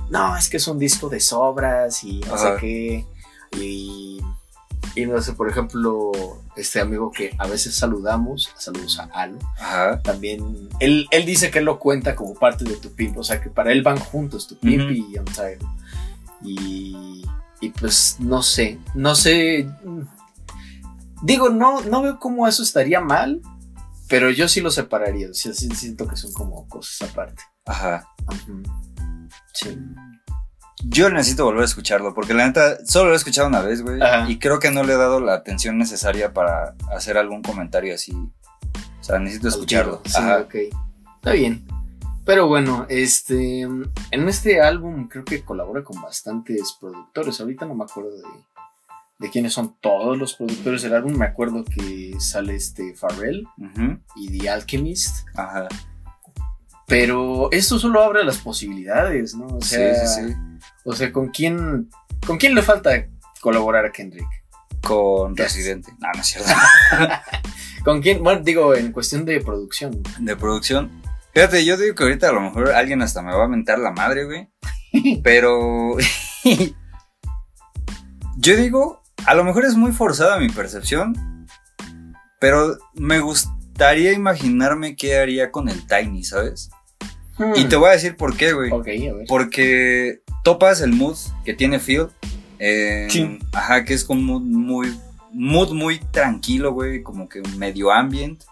[0.10, 2.56] no, es que es un disco de sobras y no Ajá.
[2.56, 3.06] sé qué.
[3.60, 4.20] Y,
[4.96, 6.12] y no sé, por ejemplo,
[6.56, 10.02] este amigo que a veces saludamos, saludos a Alo, Ajá.
[10.02, 13.42] también, él, él dice que él lo cuenta como parte de Tu Pimp, o sea
[13.42, 14.92] que para él van juntos Tu Pimp Ujú.
[14.92, 15.62] y Untitled.
[16.44, 17.26] Y,
[17.62, 19.68] y pues no sé, no sé.
[21.22, 23.42] Digo, no, no veo cómo eso estaría mal,
[24.10, 25.34] pero yo sí lo separaría.
[25.34, 27.42] sea, sí siento que son como cosas aparte.
[27.66, 28.06] Ajá.
[28.28, 28.62] Ujú.
[29.54, 29.80] Sí.
[30.86, 34.00] Yo necesito volver a escucharlo, porque la neta, solo lo he escuchado una vez, güey.
[34.28, 38.12] Y creo que no le he dado la atención necesaria para hacer algún comentario así.
[38.14, 40.02] O sea, necesito escucharlo.
[40.06, 40.40] Sí, Ajá.
[40.40, 40.56] ok.
[41.16, 41.66] Está bien.
[42.26, 43.62] Pero bueno, este.
[43.62, 47.40] En este álbum creo que colabora con bastantes productores.
[47.40, 48.24] Ahorita no me acuerdo de,
[49.20, 51.14] de quiénes son todos los productores del álbum.
[51.18, 53.48] Me acuerdo que sale este Pharrell
[54.16, 55.28] y The Alchemist.
[55.36, 55.68] Ajá.
[56.88, 59.48] Pero esto solo abre las posibilidades, ¿no?
[59.48, 60.36] O sea, sí, sí, sí.
[60.86, 61.90] O sea, ¿con quién,
[62.26, 63.08] ¿con quién le falta
[63.42, 64.28] colaborar a Kendrick?
[64.82, 65.36] Con.
[65.38, 65.92] Residente.
[66.00, 66.52] No, no es cierto.
[67.84, 68.24] ¿Con quién?
[68.24, 70.02] Bueno, digo, en cuestión de producción.
[70.20, 71.02] de producción.
[71.34, 73.92] Fíjate, yo digo que ahorita a lo mejor alguien hasta me va a mentar la
[73.92, 74.50] madre, güey.
[75.24, 75.98] Pero.
[78.38, 81.48] yo digo, a lo mejor es muy forzada mi percepción.
[82.40, 86.70] Pero me gustaría imaginarme qué haría con el Tiny, ¿sabes?
[87.56, 88.70] Y te voy a decir por qué, güey.
[88.72, 89.26] Ok, a ver.
[89.28, 92.08] Porque topas el mood que tiene Phil
[92.60, 93.40] Eh, Sí.
[93.52, 94.98] Ajá, que es como muy,
[95.34, 98.44] mood muy tranquilo, güey, como que medio ambient.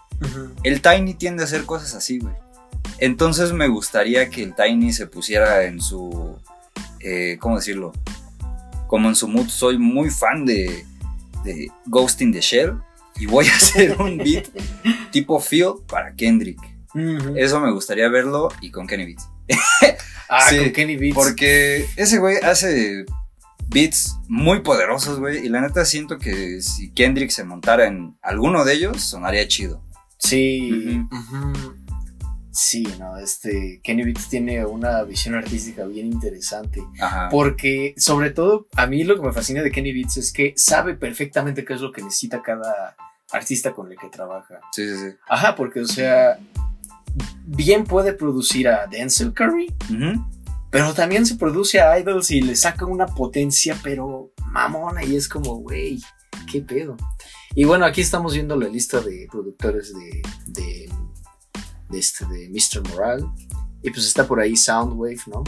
[0.62, 2.34] El Tiny tiende a hacer cosas así, güey.
[2.98, 6.36] Entonces me gustaría que el Tiny se pusiera en su.
[7.00, 7.92] eh, ¿Cómo decirlo?
[8.86, 9.48] Como en su mood.
[9.48, 10.84] Soy muy fan de,
[11.44, 12.74] de Ghost in the Shell.
[13.18, 14.48] Y voy a hacer un beat
[15.10, 16.60] tipo Feel para Kendrick.
[17.36, 19.26] Eso me gustaría verlo y con Kenny Beats.
[20.34, 21.14] Ah, sí, con Kenny Beats.
[21.14, 23.04] Porque ese güey hace
[23.68, 25.44] beats muy poderosos, güey.
[25.44, 29.82] Y la neta siento que si Kendrick se montara en alguno de ellos, sonaría chido.
[30.18, 31.02] Sí.
[32.50, 36.82] Sí, no, este Kenny Beats tiene una visión artística bien interesante.
[37.00, 37.28] Ajá.
[37.30, 40.94] Porque, sobre todo, a mí lo que me fascina de Kenny Beats es que sabe
[40.94, 42.94] perfectamente qué es lo que necesita cada
[43.32, 44.60] artista con el que trabaja.
[44.72, 45.16] Sí, sí, sí.
[45.28, 46.38] Ajá, porque, o sea,
[47.44, 49.74] bien puede producir a Denzel Curry,
[50.70, 55.28] pero también se produce a Idols y le saca una potencia, pero mamona, y es
[55.28, 56.00] como, güey,
[56.50, 56.96] qué pedo.
[57.54, 60.90] Y bueno, aquí estamos viendo la lista de productores de, de,
[61.90, 62.88] de este, de Mr.
[62.88, 63.30] Moral.
[63.82, 65.42] Y pues está por ahí Soundwave, ¿no?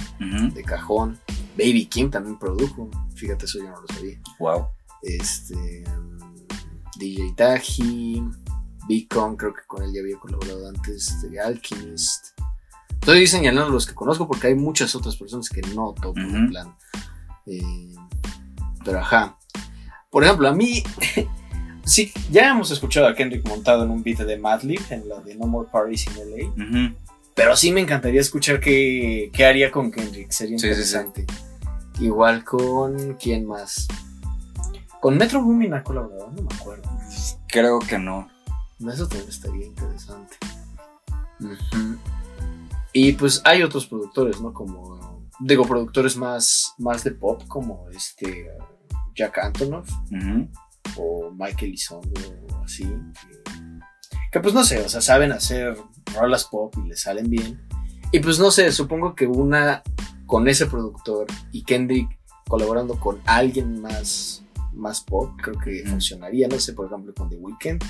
[0.52, 1.18] De cajón.
[1.56, 2.90] Baby Kim también produjo.
[3.14, 4.20] Fíjate, eso yo no lo sabía.
[4.40, 4.66] Wow.
[5.02, 5.84] Este.
[5.86, 6.18] um,
[6.98, 8.22] DJ Taji.
[8.88, 11.22] Beacon, creo que con él ya había colaborado antes.
[11.22, 12.38] De Alchemist.
[13.00, 16.50] Estoy señalando los que conozco porque hay muchas otras personas que no toco en Ujú.
[16.52, 16.74] plan.
[17.46, 17.94] Eh,
[18.84, 19.36] pero ajá.
[20.10, 20.82] Por ejemplo, a mí.
[21.84, 25.34] sí, ya hemos escuchado a Kendrick montado en un beat de Madlib, en la de
[25.34, 26.94] No More Parties in LA.
[27.34, 30.30] Pero sí me encantaría escuchar qué, qué haría con Kendrick.
[30.30, 30.80] Sería Sí, sí, sí.
[30.96, 31.26] interesante.
[32.00, 33.14] Igual con.
[33.14, 33.86] ¿Quién más?
[35.00, 36.90] Con Metro Boomin ha colaborado, no me acuerdo.
[37.48, 38.28] Creo que no.
[38.80, 40.36] Eso también estaría interesante.
[42.92, 44.52] Y pues hay otros productores, ¿no?
[44.52, 45.24] Como.
[45.40, 48.50] Digo, productores más, más de pop, como este.
[49.16, 49.88] Jack Antonoff
[50.96, 52.20] o Michael Isondo
[52.52, 52.84] o así.
[52.84, 53.42] Que,
[54.32, 55.76] que, pues no sé, o sea, saben hacer
[56.14, 57.66] rolas pop y les salen bien.
[58.10, 59.82] Y pues no sé, supongo que una
[60.26, 64.43] con ese productor y Kendrick colaborando con alguien más,
[64.74, 65.90] más pop, creo que Ujú.
[65.92, 67.82] funcionaría, no sé, por ejemplo, con The Weeknd.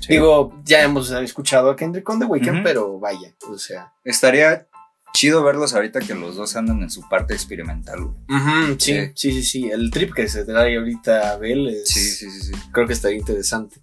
[0.00, 0.08] Sí.
[0.14, 3.92] Digo, ya hemos escuchado a Kendrick con The Weeknd, pero vaya, o sea.
[4.04, 4.66] Estaría
[5.14, 8.16] chido verlos ahorita que los dos andan en su parte experimental, güey.
[8.40, 9.12] ujú, sí, Sí.
[9.14, 9.70] sí, sí, sí.
[9.70, 12.52] El trip que se trae ahorita Abel es, Sí, sí, sí, sí.
[12.72, 13.78] creo que estaría interesante.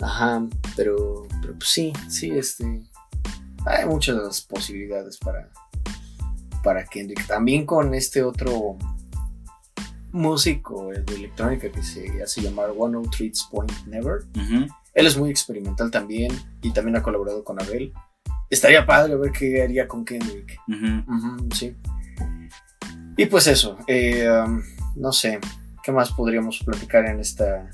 [0.00, 2.82] Ajá, pero, pero pues sí, sí, este.
[3.66, 5.50] Hay muchas posibilidades para,
[6.64, 7.26] para Kendrick.
[7.26, 8.76] También con este otro
[10.12, 14.24] músico eh, de electrónica que se hace llamar 103 Point Never.
[14.94, 17.92] Él es muy experimental también y también ha colaborado con Abel.
[18.50, 20.58] Estaría padre ver qué haría con Kendrick.
[21.54, 21.74] Sí.
[23.16, 24.62] Y pues eso, eh, um,
[24.96, 25.38] no sé,
[25.82, 27.70] ¿qué más podríamos platicar en esta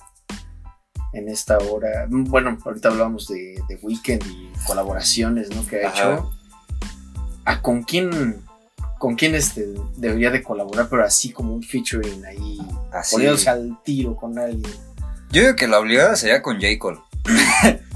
[1.13, 2.07] en esta hora?
[2.09, 5.67] Bueno, ahorita hablábamos de, de Weekend y colaboraciones, ¿no?
[5.67, 6.15] Que ha Ajá.
[6.15, 6.31] hecho.
[7.45, 8.43] ¿A con quién
[8.99, 12.59] con quién este debería de colaborar, pero así como un featuring ahí,
[12.93, 13.15] Así.
[13.15, 14.73] poniéndose al tiro con alguien?
[15.31, 16.67] Yo digo que la obligada sería con J.
[16.79, 16.99] Cole.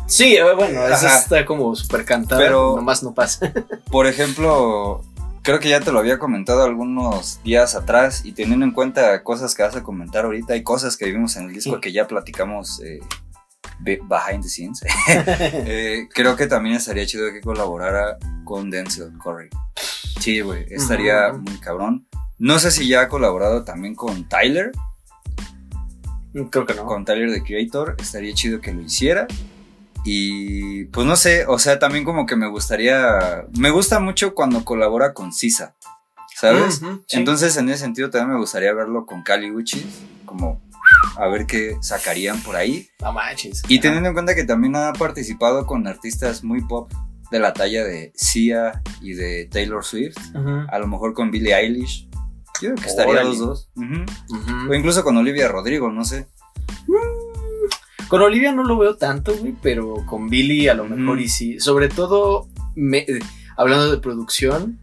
[0.07, 3.53] Sí, eh, bueno, eso está como súper cantado, Pero- nomás no pasa.
[3.91, 5.03] Por ejemplo,
[5.43, 9.55] creo que ya te lo había comentado algunos días atrás y teniendo en cuenta cosas
[9.55, 11.81] que vas a comentar ahorita, hay cosas que vimos en el disco Sí.
[11.81, 13.01] que ya platicamos eh,
[13.81, 14.81] be- behind the scenes.
[15.09, 19.49] Eh, creo que también estaría chido que colaborara con Denzel Curry.
[20.21, 22.07] Sí, güey, estaría muy cabrón.
[22.39, 24.73] No sé si ya ha colaborado también con Tyler,
[26.51, 26.87] Creo que no.
[26.87, 29.27] con Tyler the Creator, estaría chido que lo hiciera.
[30.05, 34.65] Y pues no sé, o sea, también como que me gustaría, me gusta mucho cuando
[34.65, 35.75] colabora con Sisa,
[36.35, 36.77] ¿sabes?
[37.07, 37.17] Sí.
[37.19, 40.61] Entonces en ese sentido también me gustaría verlo con Cali Uchis, como
[41.17, 42.89] a ver qué sacarían por ahí.
[43.01, 43.63] no manches.
[43.69, 46.91] Y teniendo en cuenta que también ha participado con artistas muy pop
[47.33, 50.17] de la talla de Sia y de Taylor Swift,
[50.69, 52.09] a lo mejor con Billie Eilish.
[52.61, 53.71] Yo creo que estaría los dos.
[54.69, 56.29] O incluso con Olivia Rodrigo, no sé.
[58.09, 61.59] Con Olivia no lo veo tanto, güey, pero con Billy a lo mejor y sí.
[61.61, 63.21] Sobre todo, me- eh,
[63.57, 64.79] hablando de producción,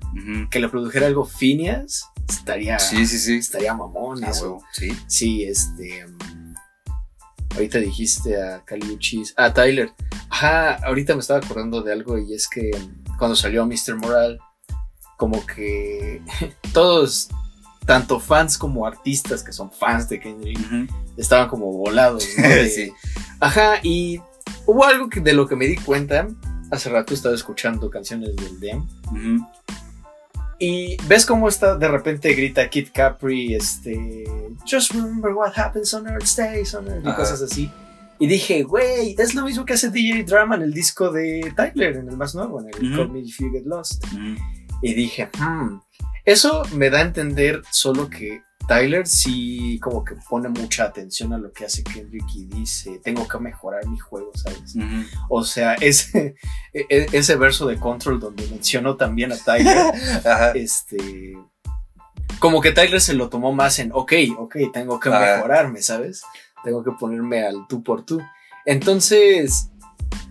[0.49, 3.35] que le produjera algo Phineas, estaría, Sí, sí, sí.
[3.37, 4.45] estaría mamón Ah, eso.
[4.55, 4.89] huevo, Sí.
[5.07, 6.05] Sí, este...
[6.07, 6.48] mm,
[7.53, 9.91] ahorita dijiste a Caliuchis, a Tyler.
[10.29, 12.71] Ajá, ahorita me estaba acordando de algo y es que
[13.17, 13.95] cuando salió Mr.
[13.97, 14.39] Moral,
[15.17, 16.21] como que
[16.73, 17.29] todos,
[17.85, 20.59] tanto fans como artistas que son fans de Kendrick,
[21.17, 22.25] estaban como volados.
[22.37, 22.43] ¿no?
[22.47, 22.91] De- Sí.
[23.39, 24.21] Ajá, y
[24.65, 26.27] hubo algo que de lo que me di cuenta.
[26.71, 28.87] Hace rato estaba escuchando canciones del Dem.
[29.07, 29.45] Ujú.
[30.59, 34.25] Y ves cómo está de repente grita Kid Capri, este,
[34.69, 37.71] just remember what happens on Earth stays on Earth, y cosas así.
[38.19, 41.95] Y dije, güey, es lo mismo que hace DJ Drama en el disco de Tyler,
[41.95, 42.97] en el más nuevo, en el Ujú.
[42.97, 44.03] Call Me If You Get Lost.
[44.07, 44.35] Ujú.
[44.81, 45.79] Y dije, hmm,
[46.25, 51.39] eso me da a entender solo que Tyler sí como que pone mucha atención a
[51.39, 54.75] lo que hace Kendrick y dice, tengo que mejorar mi juego, ¿sabes?
[55.27, 56.35] O sea, ese,
[56.71, 59.91] e- e- ese verso de Control donde mencionó también a Tyler,
[60.53, 61.35] este,
[62.37, 65.37] como que Tyler se lo tomó más en, ok, ok, tengo que Ajá.
[65.37, 66.21] mejorarme, ¿sabes?
[66.63, 68.21] Tengo que ponerme al tú por tú.
[68.67, 69.71] Entonces,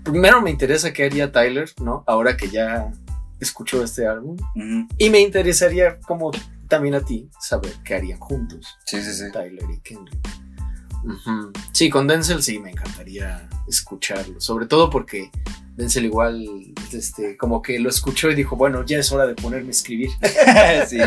[0.05, 2.05] primero me interesa qué haría Tyler, ¿no?
[2.07, 2.93] Ahora que ya
[3.41, 4.37] escuchó este álbum.
[4.97, 6.31] Y me interesaría, como
[6.69, 9.33] también a ti, saber qué harían juntos, Sí, sí, sí.
[9.33, 10.29] Tyler y Kendrick.
[11.73, 15.31] Sí, con Denzel sí me encantaría escucharlo, sobre todo porque
[15.77, 16.45] Denzel igual,
[16.93, 20.11] este, como que lo escuchó y dijo, bueno, ya es hora de ponerme a escribir.
[20.89, 20.99] sí.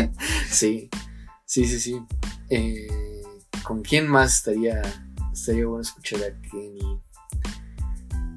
[0.48, 0.90] sí,
[1.44, 2.02] sí, sí, sí.
[2.48, 3.22] Eh,
[3.62, 4.80] ¿Con quién más estaría,
[5.32, 7.00] estaría bueno escuchar a Kenny?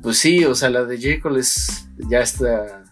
[0.03, 1.21] Pues sí, o sea, la de J.
[1.21, 2.83] Cole es, ya está,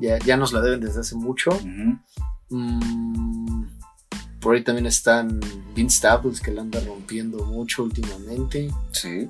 [0.00, 1.50] ya, ya nos la deben desde hace mucho.
[1.50, 1.98] Ujú.
[2.50, 3.64] Mm,
[4.40, 5.40] por ahí también están
[5.74, 8.70] Vince Staples que la anda rompiendo mucho últimamente.
[8.92, 9.28] Sí.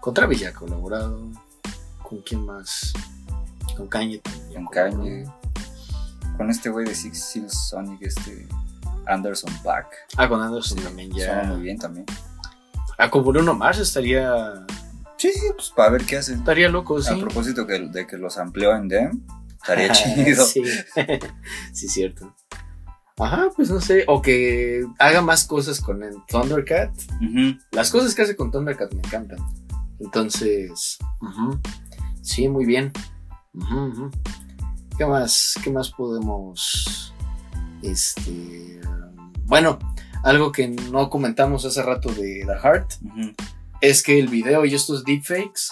[0.00, 1.20] Con Travis ya ha colaborado.
[2.02, 2.92] ¿Con quién más?
[3.76, 4.64] Con Kanye también.
[4.64, 4.72] Con.
[4.72, 5.24] Kanye.
[6.36, 8.46] Con este güey de Six Seals Sonic, este
[9.06, 9.86] Anderson Pack.
[10.16, 11.48] Ah, con Anderson también Suena ya.
[11.48, 12.06] muy bien también.
[12.98, 14.64] Ah, con Bruno Mars estaría.
[15.16, 16.38] Sí, pues para ver qué hacen.
[16.38, 17.12] Estaría loco, sí.
[17.12, 19.22] A propósito que, de que los amplió en Dem,
[19.66, 20.44] estaría chido.
[20.44, 20.62] sí.
[21.72, 22.34] sí, cierto.
[23.18, 24.04] Ajá, pues no sé.
[24.08, 26.90] O que haga más cosas con el Thundercat.
[27.72, 29.38] Las cosas que hace con Thundercat me encantan.
[29.98, 30.98] Entonces,
[32.20, 32.92] sí, muy bien.
[34.98, 35.54] ¿Qué más?
[35.64, 37.14] ¿Qué más podemos?
[37.82, 39.78] Este, um, bueno,
[40.22, 42.92] algo que no comentamos hace rato de The Heart
[43.80, 45.70] es que el video y estos deepfakes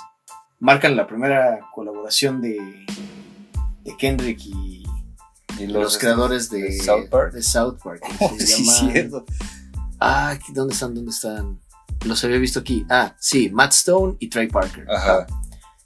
[0.61, 2.87] marcan la primera colaboración de,
[3.85, 4.85] de Kendrick y
[5.59, 7.33] Y los, creadores de, de South Park.
[7.33, 9.25] de South Park, que se Sí, llaman- cierto.
[10.01, 10.94] Ah, ¿dónde están?
[10.94, 11.61] ¿Dónde están?
[12.05, 12.85] Los había visto aquí.
[12.90, 14.85] Ah, sí, Matt Stone y Trey Parker.
[14.90, 15.27] Ajá.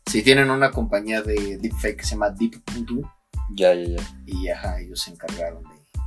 [0.06, 3.02] Sí, tienen una compañía de deepfake que se llama Deep Voodoo
[3.54, 4.02] Ya, ya, ya.
[4.26, 6.00] y ajá, ellos se encargaron de,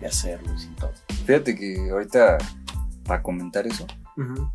[0.00, 0.92] de hacerlos y todo.
[1.26, 2.38] Fíjate que ahorita,
[3.04, 3.86] para comentar eso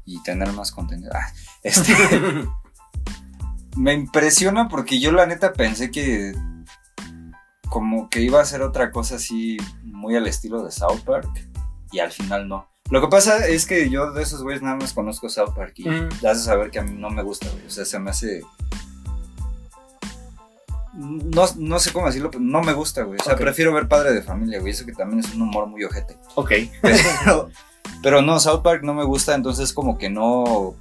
[0.06, 1.94] y tener más contenido, ah, este,
[3.78, 6.34] me impresiona porque yo la neta pensé que
[7.74, 11.28] como que iba a ser otra cosa así muy al estilo de South Park
[11.92, 12.70] y al final no.
[12.92, 15.90] Lo que pasa es que yo de esos güeyes nada más conozco South Park y
[15.90, 16.10] Mm.
[16.36, 17.66] saber que a mí no me gusta, güey.
[17.66, 18.44] O sea, se me hace...
[20.94, 23.18] No, no sé cómo decirlo, pero no me gusta, güey.
[23.20, 24.72] O sea, prefiero ver Padre de Familia, güey.
[24.72, 26.16] Eso que también es un humor muy ojete.
[26.36, 26.52] Ok.
[26.84, 27.50] Pero,
[28.04, 30.76] pero no, South Park no me gusta, entonces como que no...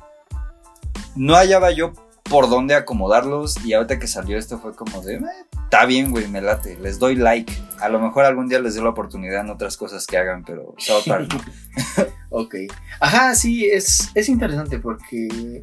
[1.17, 1.95] No hallaba yo
[2.33, 5.17] por dónde acomodarlos y ahorita que salió esto fue como de...
[5.17, 5.21] "Eh,
[5.65, 7.53] Está bien, güey, me late, les doy like.
[7.81, 10.75] A lo mejor algún día les doy la oportunidad en otras cosas que hagan, pero
[10.79, 11.31] South Park.
[12.31, 12.55] Ok.
[13.01, 15.63] Ajá, sí, es, es interesante porque.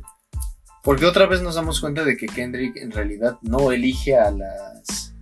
[0.84, 5.14] Porque otra vez nos damos cuenta de que Kendrick en realidad no elige a las.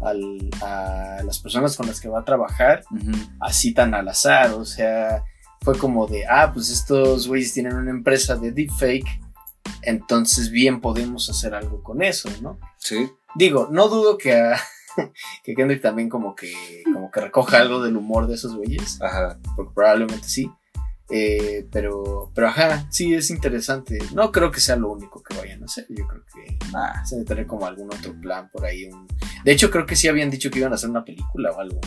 [0.00, 2.82] al- a las personas con las que va a trabajar
[3.40, 4.52] así tan al azar.
[4.52, 5.22] O sea,
[5.60, 9.20] fue como de, ah, pues estos güeyes tienen una empresa de deepfake.
[9.82, 12.58] Entonces bien podemos hacer algo con eso, ¿no?
[12.78, 13.10] Sí.
[13.34, 14.60] Digo, no dudo que, a-
[15.44, 16.52] que Kendrick también como que,
[16.92, 19.38] como que recoja algo del humor de esos güeyes Ajá.
[19.56, 20.50] porque probablemente sí.
[21.14, 23.98] Eh, pero, pero ajá, sí es interesante.
[24.14, 25.84] No creo que sea lo único que vayan a hacer.
[25.90, 27.04] Yo creo que Nah.
[27.04, 28.84] se debe tener como algún otro plan por ahí.
[28.84, 29.06] un-
[29.44, 31.80] De hecho, creo que sí habían dicho que iban a hacer una película o algo.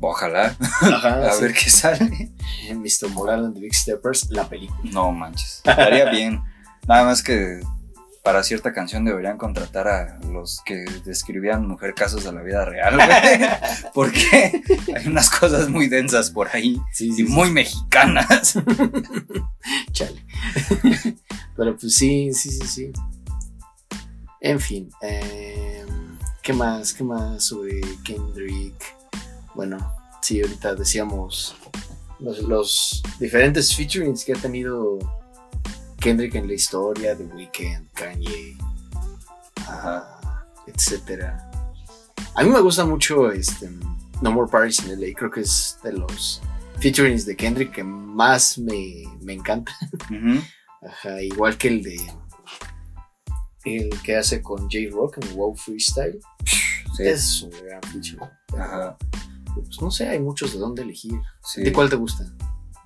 [0.00, 0.56] Ojalá.
[0.80, 1.42] Ajá, A sí.
[1.42, 2.32] ver qué sale.
[2.74, 3.08] Mr.
[3.10, 4.80] Moral and the Big Steppers, la película.
[4.90, 5.58] No manches.
[5.64, 6.42] Estaría bien.
[6.88, 7.60] Nada más que
[8.22, 12.94] para cierta canción deberían contratar a los que describían mujer casos de la vida real,
[12.94, 13.08] güey.
[13.94, 14.62] Porque
[14.94, 18.54] hay unas cosas muy densas por ahí Sí, y muy mexicanas.
[19.92, 20.24] Chale.
[21.56, 22.92] Pero pues sí, sí, sí, sí.
[24.40, 24.88] En fin.
[25.02, 25.84] eh,
[26.42, 26.92] ¿Qué más?
[26.92, 28.74] ¿Qué más sobre Kendrick?
[29.54, 29.78] Bueno,
[30.20, 31.56] sí, ahorita decíamos
[32.18, 34.98] los, los diferentes featurings que ha tenido
[36.02, 38.56] Kendrick en la historia, The Weeknd, Kanye,
[39.68, 41.48] ah, etcétera.
[42.34, 43.70] A mí me gusta mucho este
[44.20, 46.42] No More Parties in LA, creo que es de los
[46.80, 49.72] featurings de Kendrick que más me, me encanta.
[50.82, 51.96] Ajá, igual que el de
[53.64, 56.18] el que hace con J Rock en WoW Freestyle.
[56.96, 57.04] Sí.
[57.04, 58.28] Es un gran feature.
[58.58, 58.98] Ajá.
[59.54, 61.14] Pues no sé, hay muchos de dónde elegir.
[61.44, 61.62] Sí.
[61.62, 62.24] ¿De cuál te gusta?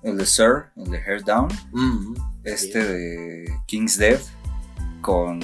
[0.03, 1.47] El de Sir, el de Hair Down.
[1.71, 4.21] Mm, Este de King's Death
[5.01, 5.39] con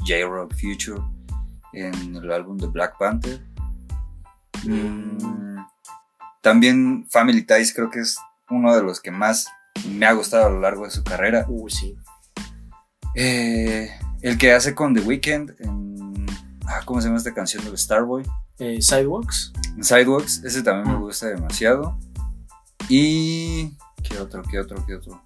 [0.00, 1.02] J-Rock Future
[1.72, 3.40] en el álbum de Black Panther.
[4.64, 5.56] Mm,
[6.42, 8.16] También Family Ties creo que es
[8.50, 9.46] uno de los que más
[9.88, 11.44] me ha gustado a lo largo de su carrera.
[11.48, 11.96] Uh, sí.
[13.14, 13.90] Eh,
[14.22, 16.26] el que hace con The Weeknd en...
[16.66, 18.24] ah, ¿Cómo se llama esta canción del Starboy?
[18.58, 19.52] Eh, Sidewalks.
[19.80, 21.02] Sidewalks, ese también me Mm.
[21.02, 21.98] gusta demasiado.
[22.88, 23.76] Y...
[24.02, 24.42] ¿Qué otro?
[24.42, 24.84] ¿Qué otro?
[24.86, 25.22] ¿Qué otro?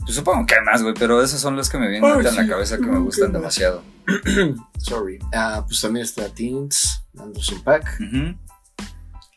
[0.00, 2.36] Pues supongo que hay más, güey, pero esos son los que me vienen ahorita en
[2.36, 3.82] la cabeza que me gustan demasiado.
[4.78, 5.18] Sorry.
[5.32, 7.98] Ah, pues también está Teens, Anderson Pack.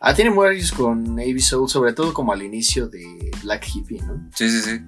[0.02, 4.30] Ah, tiene varios con Navy Soul, sobre todo como al inicio de Black Hippie, ¿no?
[4.36, 4.82] Sí, sí, sí.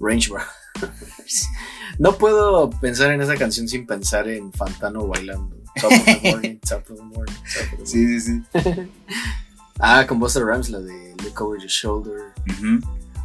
[0.00, 0.46] Range Bar.
[1.98, 5.56] no puedo pensar en esa canción sin pensar en Fantano bailando.
[5.80, 7.84] Top of the morning, top of the morning, top of the morning.
[7.84, 8.42] Sí, sí, sí.
[9.80, 12.32] Ah, con Buster Rhymes, la de Look Over Your Shoulder.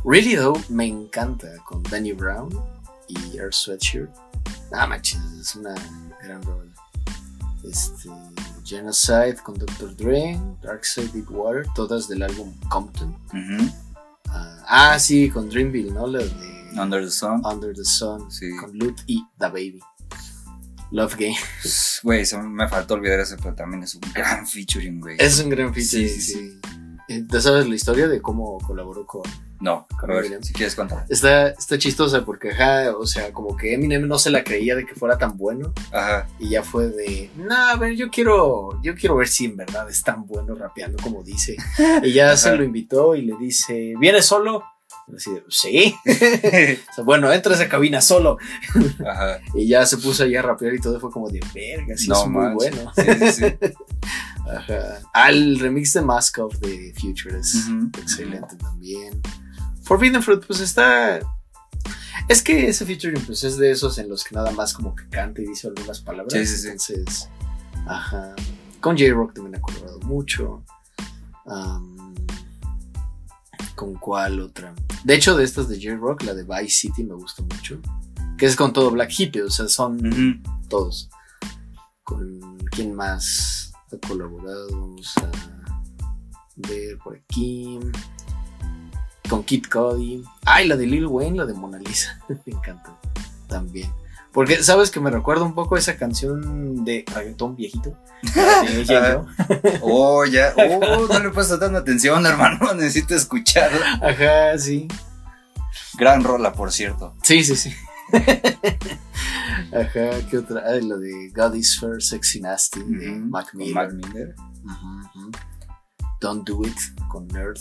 [0.04, 2.50] Really Though me encanta con Danny Brown
[3.08, 4.10] y Air Sweatshirt.
[4.74, 5.76] Ah, manches, es una
[6.24, 6.72] gran rola.
[7.64, 8.10] Este,
[8.66, 9.96] Genocide con Dr.
[9.96, 13.16] Dre, Dark Side Deep Water, todas del álbum Compton.
[14.28, 14.58] Ah,
[14.94, 16.08] ah, sí, con Dreamville, ¿no?
[16.08, 16.32] La de
[16.82, 17.46] Under the Sun.
[17.46, 18.50] Under the Sun, Sí.
[18.60, 19.80] con Loot y The Baby.
[20.92, 21.36] Love Game.
[22.04, 25.18] Güey, se me faltó olvidar eso, pero también es un gran featuring, güey.
[25.20, 26.08] Es un gran feature.
[26.08, 26.60] Sí, sí, sí.
[27.08, 29.22] Eh, ¿Tú sabes la historia de cómo colaboró con,
[29.60, 30.44] No, a Con ver, Eminem.
[30.44, 31.06] si quieres contar.
[31.10, 34.86] Está, está chistosa porque, ajá, o sea, como que Eminem no se la creía de
[34.86, 36.28] que fuera tan bueno Ajá.
[36.40, 39.90] y ya fue de, no, a ver, yo quiero, yo quiero ver si en verdad
[39.90, 41.58] es tan bueno rapeando como dice.
[42.04, 42.58] Y ya se Ajá.
[42.58, 44.64] lo invitó y le dice, ¿vienes solo?
[45.16, 45.96] Así de, sí.
[47.04, 48.38] Bueno, entra a esa cabina solo.
[49.06, 49.40] Ajá.
[49.56, 52.24] Y ya se puso ahí a rapear y todo fue como de, verga, sí No
[52.24, 52.92] es muy bueno.
[52.96, 53.46] Sí, sí, sí.
[54.50, 55.30] Ajá.
[55.30, 57.68] El remix de Mask of de Future es
[58.00, 59.22] excelente también.
[59.84, 61.20] Forbidden Fruit, pues está.
[62.28, 65.08] Es que ese featuring, pues es de esos en los que nada más como que
[65.10, 66.34] canta y dice algunas palabras.
[66.34, 66.68] Sí, sí, sí.
[66.68, 67.30] Entonces,
[67.88, 68.36] ajá.
[68.80, 70.64] Con J-Rock también ha colaborado mucho.
[71.46, 71.91] Am,
[73.76, 74.74] ¿Con cuál otra?
[75.04, 77.80] De hecho, de estas de J-Rock, la de Vice City me gusta mucho.
[78.38, 81.10] Que es con todo Black Hippie, o sea, son todos.
[82.04, 84.68] ¿Con quién más ha colaborado?
[84.72, 85.32] Vamos a
[86.56, 87.80] ver por aquí.
[89.30, 90.24] Con Kid Cody.
[90.46, 92.20] Ay, la de Lil Wayne, la de Mona Lisa.
[92.30, 93.00] me encanta
[93.48, 93.92] también.
[94.34, 97.98] Porque, ¿sabes que me recuerda un poco a esa canción de reggaetón viejito?
[98.34, 99.26] De ella y yo.
[99.82, 100.54] Oh, ya.
[100.56, 102.74] Oh, no le puesto tanta atención, hermano.
[102.76, 104.00] Necesito escucharla.
[104.02, 104.88] Ajá, sí.
[105.98, 107.16] Gran rola, por cierto.
[107.24, 107.74] Sí, sí, sí.
[109.74, 110.64] Ajá, ¿qué otra?
[110.66, 113.12] Ay, la de God is Fair, Sexy Nasty de.
[113.12, 113.76] Mac Miller.
[113.76, 114.36] Mac Miller.
[114.64, 115.32] Ujú.
[116.22, 116.78] Don't Do It
[117.10, 117.60] con Nerd,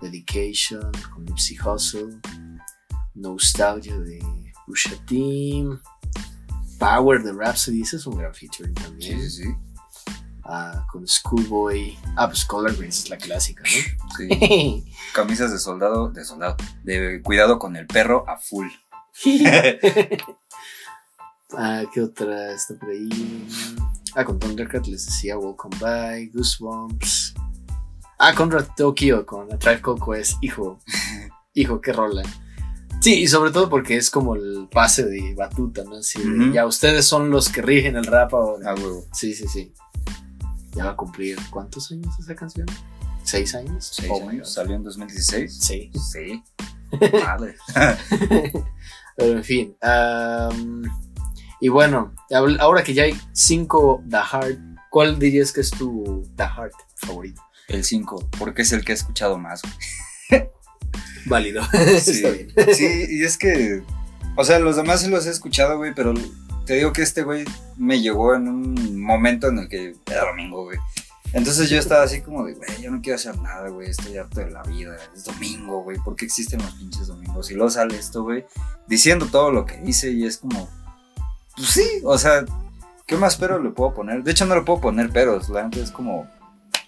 [0.00, 2.20] Dedication con Nipsey Hussle,
[3.14, 4.20] Nostalgia de
[4.70, 5.64] Pusha T,
[6.78, 9.20] Power de Rhapsody, ese es un gran featuring Sí, también.
[9.20, 9.54] sí, sí.
[10.44, 13.80] Ah, con Schoolboy, ah, pues Color Greens es la clásica, Sí.
[14.28, 14.84] ¿no?
[15.12, 16.56] Camisas de soldado, de soldado.
[16.84, 18.68] De cuidado con el perro a full.
[21.56, 23.08] ah, ¿qué otra está por ahí?
[24.14, 27.34] Ah, con Thundercat les decía Welcome By, Goosebumps.
[28.20, 30.38] Ah, con Rat Tokyo, con A Tribe Called Quest.
[30.42, 30.78] Hijo,
[31.54, 32.22] hijo, qué rola.
[33.00, 35.96] Sí, y sobre todo porque es como el pase de batuta, ¿no?
[35.96, 36.52] Así de, Ujú.
[36.52, 38.70] ya ustedes son los que rigen el rap ahora.
[38.70, 39.06] A huevo.
[39.12, 39.72] Sí, sí, sí.
[40.72, 42.66] Ya va a cumplir, ¿cuántos años esa canción?
[43.24, 43.90] ¿Seis años?
[43.92, 44.52] Seis Oh años.
[44.52, 45.58] Salió en 2016.
[45.60, 45.90] Sí.
[46.12, 46.42] Sí.
[47.24, 47.56] Madre.
[49.16, 49.76] Pero en fin.
[49.82, 50.82] am,
[51.60, 52.14] y bueno,
[52.60, 54.58] ahora que ya hay cinco The Heart,
[54.90, 57.42] ¿cuál dirías que es tu The Heart favorito?
[57.68, 59.62] El 5, porque es el que he escuchado más.
[61.26, 61.62] Válido.
[62.00, 62.22] Sí.
[62.24, 62.74] Está bien.
[62.74, 63.82] Sí, y es que,
[64.36, 66.14] o sea, los demás sí los he escuchado, güey, pero
[66.66, 67.44] te digo que este güey
[67.76, 70.78] me llegó en un momento en el que era domingo, güey.
[71.32, 74.40] Entonces yo estaba así como de, güey, yo no quiero hacer nada, güey, estoy harto
[74.40, 77.50] de la vida, es domingo, güey, ¿por qué existen los pinches domingos?
[77.50, 78.44] Y luego sale esto, güey,
[78.88, 80.68] diciendo todo lo que dice y es como,
[81.56, 82.44] pues sí, o sea,
[83.06, 84.24] ¿qué más pero le puedo poner?
[84.24, 86.28] De hecho no le puedo poner peros, la neta es como,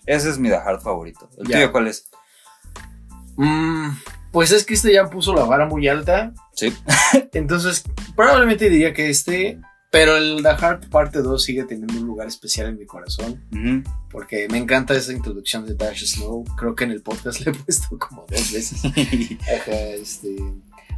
[0.07, 1.30] ese es mi The Heart favorito.
[1.39, 2.09] ¿El tuyo cuál es?
[3.37, 3.91] Mm,
[4.33, 6.33] pues es que este ya puso la vara muy alta.
[6.55, 6.72] Sí.
[7.33, 7.85] Entonces,
[8.16, 9.61] probablemente diría que este.
[9.91, 13.45] Pero el The Heart parte 2 sigue teniendo un lugar especial en mi corazón.
[14.11, 16.45] Porque me encanta esa introducción de Dash Snow.
[16.57, 18.83] Creo que en el podcast le he puesto como dos veces.
[19.43, 20.35] Ajá, este.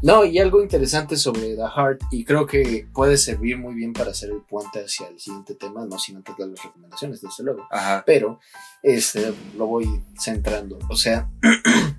[0.01, 4.11] No, y algo interesante sobre The Heart, y creo que puede servir muy bien para
[4.11, 7.66] hacer el puente hacia el siguiente tema, no sin antes dar las recomendaciones, desde luego.
[7.70, 8.05] Ajá.
[8.07, 8.39] Pero
[8.82, 10.78] este, lo voy centrando.
[10.91, 11.30] O sea,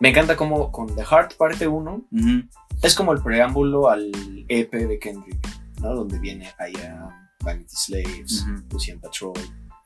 [0.00, 2.42] me encanta como con The Heart parte 1 Ujú.
[2.82, 4.10] es como el preámbulo al
[4.48, 5.38] EP de Kendrick,
[5.80, 5.94] ¿no?
[5.94, 7.10] Donde viene I Am,
[7.44, 8.62] Vanity Slaves, Ujú.
[8.72, 9.34] Lucian Patrol,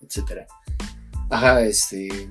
[0.00, 0.46] etc.
[1.30, 2.28] Ajá, este.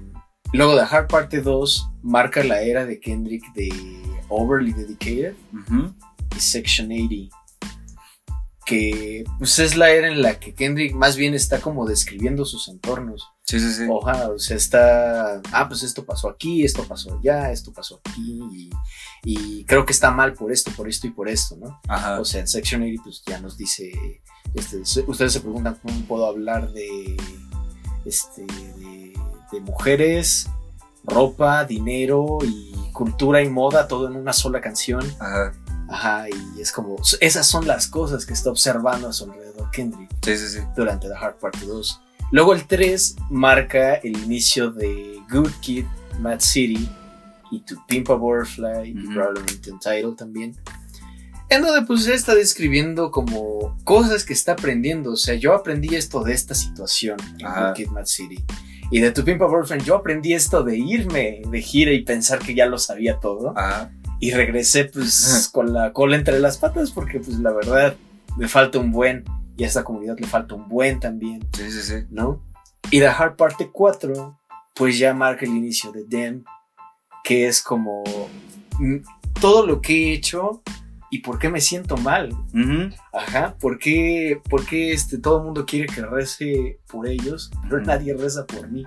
[0.54, 3.70] Luego The Heart parte 2 marca la era de Kendrick de
[4.28, 5.34] Overly Dedicated
[6.36, 7.36] y Section 80.
[8.66, 12.68] Que pues es la era en la que Kendrick más bien está como describiendo sus
[12.68, 13.28] entornos.
[13.52, 13.88] Sí, sí, sí.
[13.90, 15.42] Ojalá, o sea, está.
[15.52, 18.40] Ah, pues esto pasó aquí, esto pasó allá, esto pasó aquí.
[18.54, 18.70] Y,
[19.26, 21.82] y creo que está mal por esto, por esto y por esto, ¿no?
[21.90, 22.22] Ajá.
[22.22, 23.92] O sea, en Section 80, pues ya nos dice.
[24.54, 27.18] Este, ustedes se preguntan cómo puedo hablar de.
[28.06, 28.46] Este.
[28.46, 29.12] De,
[29.52, 30.48] de mujeres,
[31.04, 35.04] ropa, dinero y cultura y moda, todo en una sola canción.
[35.20, 35.52] Ajá.
[35.90, 36.96] Ajá, y es como.
[37.20, 40.60] Esas son las cosas que está observando a su alrededor Kendrick Sí, sí, sí.
[40.74, 42.02] durante The Hard Part 2.
[42.32, 45.86] Luego el 3 marca el inicio de Good Kid,
[46.20, 46.90] Mad City
[47.52, 49.14] y To Pimp a Butterfly y Ujú.
[49.14, 50.56] probablemente Untitled también.
[51.50, 55.12] En donde pues él está describiendo como cosas que está aprendiendo.
[55.12, 57.68] O sea, yo aprendí esto de esta situación en Ajá.
[57.70, 58.42] Good Kid, Mad City.
[58.90, 62.40] Y de To Pimp a Butterfly yo aprendí esto de irme de gira y pensar
[62.40, 63.54] que ya lo sabía todo.
[63.58, 63.92] Ajá.
[64.22, 67.96] Y regresé pues con la cola entre las patas porque pues la verdad
[68.38, 69.26] me falta un buen
[69.62, 72.08] y a esta comunidad le falta un buen también, Sí, sí, sí.
[72.10, 72.42] ¿no?
[72.90, 74.40] Y The Hard Parte 4
[74.74, 76.44] pues ya marca el inicio de Dem,
[77.24, 78.04] que es como
[78.80, 78.96] mm,
[79.40, 80.64] todo lo que he hecho
[81.12, 82.32] y por qué me siento mal.
[82.56, 82.90] Ujú.
[83.14, 87.84] Ajá, ¿por qué, por qué este, todo el mundo quiere que rece por ellos, pero
[87.84, 88.84] nadie reza por mí?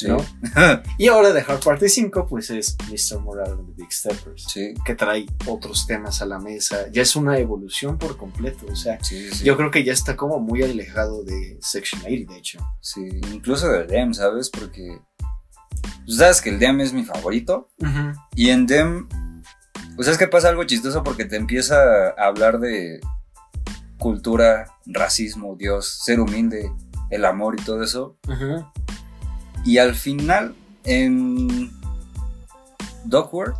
[0.00, 0.08] Sí.
[0.08, 0.16] ¿No?
[0.98, 3.20] Y ahora The Hard Parte 5 pues es Mr.
[3.20, 4.72] Morale and the Big Steppers sí.
[4.84, 6.86] que trae otros temas a la mesa.
[6.90, 8.64] Ya es una evolución por completo.
[8.70, 12.38] O sea, Sí, yo creo que ya está como muy alejado de Section 80, de
[12.38, 12.58] hecho.
[12.80, 14.48] Sí, incluso del Dem, ¿sabes?
[14.48, 14.98] Porque.
[16.06, 17.68] Pues sabes que el Dem es mi favorito.
[18.34, 19.06] Y en Dem.
[19.96, 21.76] Pues es que pasa algo chistoso porque te empieza
[22.16, 23.00] a hablar de
[23.98, 26.72] cultura, racismo, Dios, ser humilde,
[27.10, 28.16] el amor y todo eso.
[29.64, 30.54] Y al final,
[30.84, 31.70] en
[33.04, 33.54] Dogworld,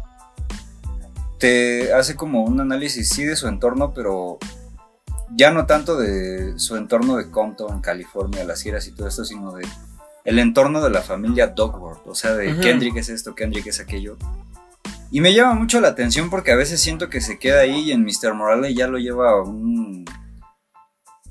[1.39, 4.39] te hace como un análisis, sí, de su entorno, pero
[5.35, 9.53] ya no tanto de su entorno de Compton, California, las giras y todo esto, sino
[9.53, 9.67] de
[10.25, 12.59] el entorno de la familia Dogworld, o sea, de.
[12.59, 14.17] Kendrick es esto, Kendrick es aquello.
[15.11, 17.93] Y me llama mucho la atención porque a veces siento que se queda ahí y
[17.93, 18.33] en Mr.
[18.35, 20.05] Morale ya lo lleva a un...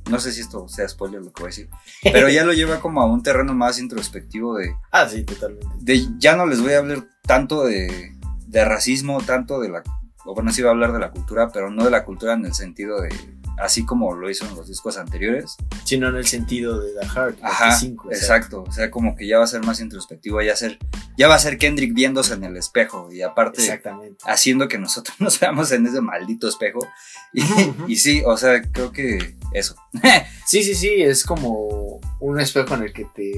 [0.09, 1.69] No sé si esto sea spoiler lo que voy a decir,
[2.03, 5.67] pero ya lo lleva como a un terreno más introspectivo de, Ah, sí, totalmente.
[5.79, 8.13] de ya no les voy a hablar tanto de,
[8.47, 9.83] de racismo, tanto de la,
[10.25, 12.53] bueno, sí iba a hablar de la cultura, pero no de la cultura en el
[12.53, 13.09] sentido de,
[13.59, 15.55] así como lo hizo en los discos anteriores.
[15.83, 18.17] Sino en el sentido de The Heart, Ajá, 5, o sea.
[18.19, 20.77] exacto, o sea, como que ya va a ser más introspectivo, ya, ser,
[21.17, 24.23] ya va a ser Kendrick viéndose en el espejo y aparte Exactamente.
[24.25, 26.79] haciendo que nosotros nos veamos en ese maldito espejo.
[27.33, 27.43] Y,
[27.87, 29.75] y sí, o sea, creo que eso.
[30.45, 33.31] Sí, sí, sí, es como un espejo en el que te,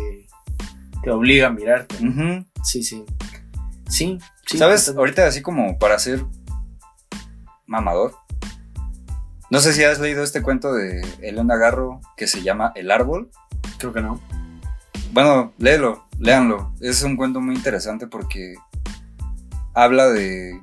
[1.04, 1.98] te obliga a mirarte.
[2.64, 3.04] Sí, sí.
[3.90, 4.58] Sí, sí.
[4.58, 4.88] ¿Sabes?
[4.88, 6.24] Ahorita así como para ser
[7.66, 8.16] mamador.
[9.50, 13.30] No sé si has leído este cuento de Elena Garro que se llama El Árbol.
[13.78, 14.22] Creo que no.
[15.12, 16.74] Bueno, léelo, léanlo.
[16.80, 18.56] Es un cuento muy interesante porque
[19.74, 20.62] habla de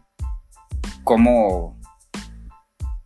[1.05, 1.78] cómo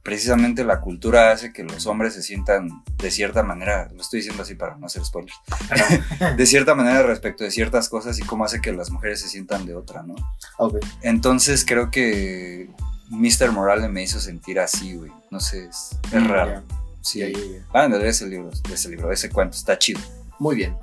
[0.02, 4.42] precisamente la cultura hace que los hombres se sientan de cierta manera, lo estoy diciendo
[4.42, 5.36] así para no hacer spoilers,
[6.36, 9.64] de cierta manera respecto de ciertas cosas y cómo hace que las mujeres se sientan
[9.66, 10.14] de otra, ¿no?
[11.02, 12.68] Entonces creo que
[13.10, 13.52] Mr.
[13.52, 15.12] Morale me hizo sentir así, güey.
[15.30, 16.62] No sé, es, es Mm, raro.
[17.00, 17.66] Sí, Ya, ya, ya.
[17.72, 20.00] Van a leer ese libro, ese libro, ese cuento, está chido.
[20.38, 20.76] Muy bien.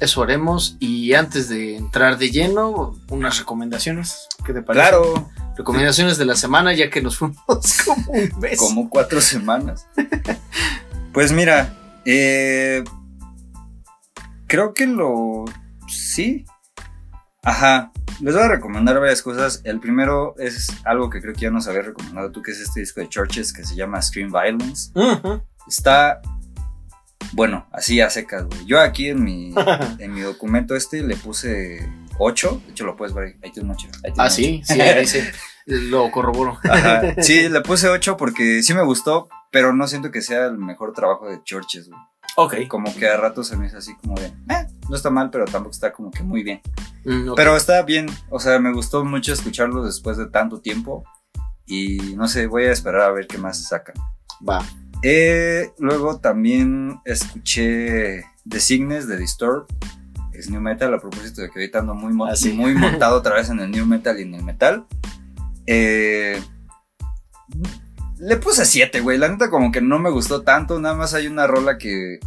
[0.00, 0.76] Eso haremos.
[0.80, 4.28] Y antes de entrar de lleno, unas recomendaciones.
[4.46, 4.88] ¿Qué te parece?
[4.88, 5.28] Claro,
[5.58, 7.36] Recomendaciones de la semana, ya que nos fuimos
[7.84, 8.58] como un mes.
[8.58, 9.86] como cuatro semanas.
[11.12, 12.84] pues mira, eh,
[14.46, 15.44] creo que lo...
[15.88, 16.44] Sí.
[17.42, 17.90] Ajá.
[18.20, 19.60] Les voy a recomendar varias cosas.
[19.64, 22.78] El primero es algo que creo que ya nos habías recomendado tú, que es este
[22.78, 24.92] disco de Churches que se llama Scream Violence.
[25.66, 26.20] Está...
[27.32, 28.64] Bueno, así a secas, güey.
[28.64, 29.52] Yo aquí en mi,
[29.98, 31.86] en mi documento este le puse
[32.18, 32.62] 8.
[32.66, 33.32] De hecho, lo puedes ver ahí.
[33.42, 33.88] Ahí tiene un 8.
[34.16, 35.20] Ah, sí, sí, ahí sí.
[35.66, 36.58] Lo corroboro.
[36.64, 37.14] Ajá.
[37.22, 40.92] Sí, le puse 8 porque sí me gustó, pero no siento que sea el mejor
[40.92, 42.00] trabajo de Churches, güey.
[42.36, 42.68] Ok.
[42.68, 45.44] Como que a ratos se me hizo así como de, eh, no está mal, pero
[45.44, 46.60] tampoco está como que muy bien.
[47.04, 47.34] Mm.
[47.34, 51.04] Pero está bien, o sea, me gustó mucho escucharlo después de tanto tiempo.
[51.66, 53.94] Y no sé, voy a esperar a ver qué más sacan.
[54.48, 54.64] Va.
[55.02, 59.66] Eh, luego también escuché The Signes de Disturb.
[60.38, 63.34] Es New Metal, a propósito de que ahorita ando muy, mo- Ah, muy montado otra
[63.34, 64.86] vez en el New Metal y en el Metal.
[65.66, 66.40] Eh,
[68.18, 69.18] le puse 7, güey.
[69.18, 70.78] La neta como que no me gustó tanto.
[70.80, 72.18] Nada más hay una rola que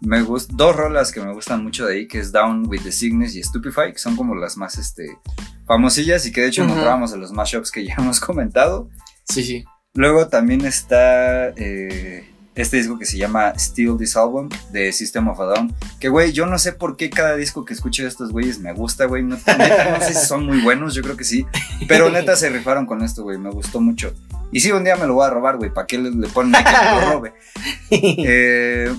[0.00, 0.52] me gusta.
[0.56, 3.42] Dos rolas que me gustan mucho de ahí, que es Down with the Signes y
[3.42, 5.18] Stupefy, que son como las más este,
[5.66, 6.70] famosillas y que de hecho Ujú.
[6.70, 8.88] encontrábamos en los mashups que ya hemos comentado.
[9.24, 9.64] Sí, sí.
[9.94, 15.38] Luego también está eh, este disco que se llama Steal This Album de System of
[15.40, 15.74] a Down.
[16.00, 18.72] Que, güey, yo no sé por qué cada disco que escucho de estos güeyes me
[18.72, 19.22] gusta, güey.
[19.22, 21.46] No, neta, no sé si son muy buenos, yo creo que sí.
[21.86, 23.38] Pero neta se rifaron con esto, güey.
[23.38, 24.12] Me gustó mucho.
[24.50, 25.72] Y sí, un día me lo voy a robar, güey.
[25.72, 27.34] ¿Para qué le, le ponen ahí que me lo robe?
[27.90, 28.92] Eh,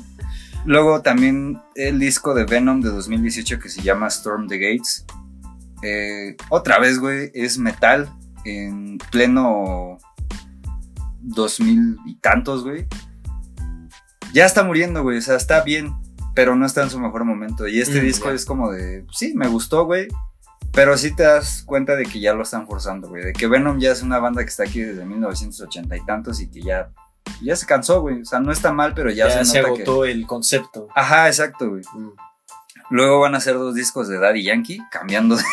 [0.65, 5.05] luego también el disco de Venom de 2018 que se llama Storm the Gates.
[5.83, 8.09] Eh, otra vez, güey, es metal
[8.45, 9.97] en pleno
[11.19, 12.87] 2000 y tantos, güey.
[14.33, 15.17] Ya está muriendo, güey.
[15.17, 15.93] O sea, está bien,
[16.35, 17.67] pero no está en su mejor momento.
[17.67, 20.07] Y este Mm, disco es como de, sí, me gustó, güey.
[20.71, 23.23] Pero sí te das cuenta de que ya lo están forzando, güey.
[23.23, 26.47] De que Venom ya es una banda que está aquí desde 1980 y tantos y
[26.47, 26.91] que ya,
[27.41, 28.21] ya se cansó, güey.
[28.21, 29.81] O sea, no está mal, pero ya, Ya, se, se nota que...
[29.83, 30.87] agotó el concepto.
[30.95, 31.81] Ajá, exacto, güey.
[31.95, 32.09] Mm.
[32.89, 35.43] Luego van a hacer dos discos de Daddy Yankee, cambiando de...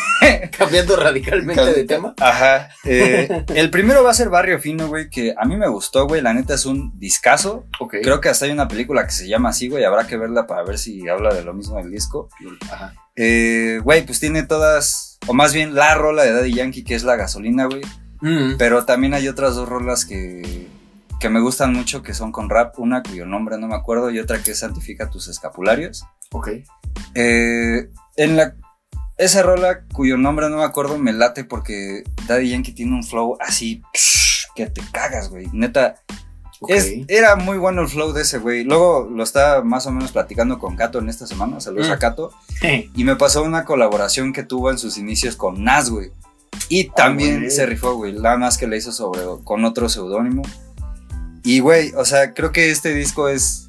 [0.57, 2.13] Cambiando radicalmente de tema.
[2.19, 2.69] Ajá.
[2.83, 6.21] eh, el primero va a ser Barrio Fino, güey, que a mí me gustó, güey.
[6.21, 7.65] La neta es un discazo.
[7.79, 7.97] Ok.
[8.01, 9.83] Creo que hasta hay una película que se llama así, güey.
[9.83, 12.29] Habrá que verla para ver si habla de lo mismo del disco.
[12.71, 12.93] Ajá.
[13.15, 17.03] Eh, Güey, pues tiene todas, o más bien la rola de Daddy Yankee, que es
[17.03, 17.81] la gasolina, güey.
[18.21, 18.57] Mm.
[18.57, 20.67] Pero también hay otras dos rolas que,
[21.19, 22.77] que me gustan mucho, que son con rap.
[22.79, 26.03] Una cuyo nombre no me acuerdo y otra que es Santifica tus escapularios.
[26.31, 26.49] Ok.
[27.15, 28.55] Eh, en la,
[29.17, 33.37] esa rola cuyo nombre no me acuerdo me late porque Daddy Yankee tiene un flow
[33.39, 35.47] así psh, que te cagas, güey.
[35.53, 35.95] Neta,
[36.67, 38.63] es- era muy bueno el flow de ese, güey.
[38.63, 41.59] Luego lo estaba más o menos platicando con Kato en esta semana.
[41.59, 41.91] Saludos Mm.
[41.93, 42.31] a Kato.
[42.95, 46.11] Y me pasó una colaboración que tuvo en sus inicios con Nas, güey.
[46.69, 47.51] Y también güey.
[47.51, 48.13] se rifó, güey.
[48.13, 50.41] Nada más que le hizo sobre con otro seudónimo.
[51.43, 53.67] Y, güey, o sea, creo que este disco es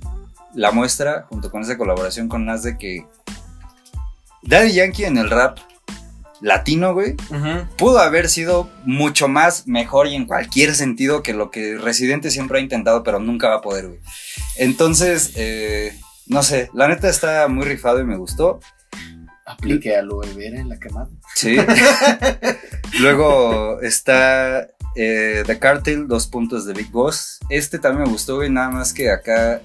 [0.54, 3.06] la muestra, junto con esa colaboración con Nas, de que
[4.48, 5.58] Daddy Yankee en el rap
[6.40, 7.16] latino, güey,
[7.76, 12.58] pudo haber sido mucho más mejor y en cualquier sentido que lo que Residente siempre
[12.58, 14.00] ha intentado, pero nunca va a poder, güey.
[14.56, 15.92] Entonces, eh,
[16.26, 18.60] no sé, la neta está muy rifado y me gustó.
[19.44, 21.10] Aplique a lo Vera en la quemada.
[21.34, 21.56] Sí.
[23.00, 27.38] Luego está eh, The Cartel, dos puntos de Big Boss.
[27.50, 29.60] Este también me gustó, güey, nada más que acá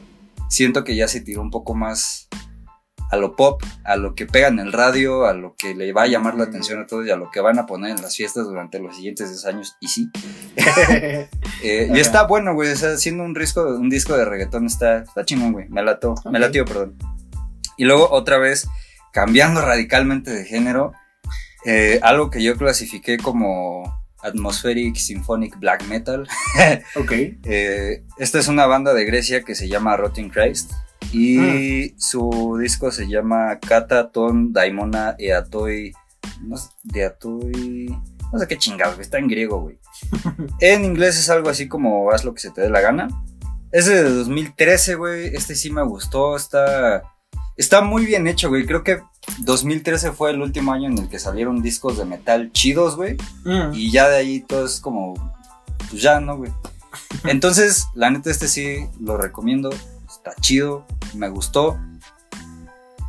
[0.50, 2.28] siento que ya se tiró un poco más
[3.14, 6.04] a lo pop, a lo que pega en el radio, a lo que le va
[6.04, 8.16] a llamar la atención a todos y a lo que van a poner en las
[8.16, 9.76] fiestas durante los siguientes 10 años.
[9.80, 10.10] Y sí.
[11.66, 12.72] Eh, y está bueno, güey.
[12.72, 15.70] O sea, haciendo un disco, un disco de reggaetón está, está chingón, güey.
[15.70, 16.40] Me lató, me Ok.
[16.40, 16.98] latió, perdón.
[17.78, 18.68] Y luego otra vez,
[19.14, 20.92] cambiando radicalmente de género,
[21.66, 26.28] eh, algo que yo clasifiqué como atmospheric symphonic black metal.
[26.96, 27.12] ok.
[27.12, 30.72] Eh, esta es una banda de Grecia que se llama Rotting Christ.
[31.12, 35.94] Y su disco se llama Kata Ton Daimona Eatoi.
[36.42, 37.96] No sé, Deatoi.
[38.32, 39.78] No sé qué chingados, güey, está en griego, güey.
[40.60, 43.08] en inglés es algo así como haz lo que se te dé la gana.
[43.72, 45.36] Es de 2013, güey.
[45.36, 46.36] Este sí me gustó.
[46.36, 47.04] Está,
[47.58, 48.66] está muy bien hecho, güey.
[48.66, 49.02] Creo que
[49.40, 53.18] 2013 fue el último año en el que salieron discos de metal chidos, güey.
[53.46, 53.74] Mm.
[53.74, 55.14] Y ya de ahí todo es como,
[55.90, 56.52] pues ya, ¿no, güey?
[57.26, 59.70] Entonces, la neta, este sí lo recomiendo.
[60.08, 61.80] Está chido, me gustó.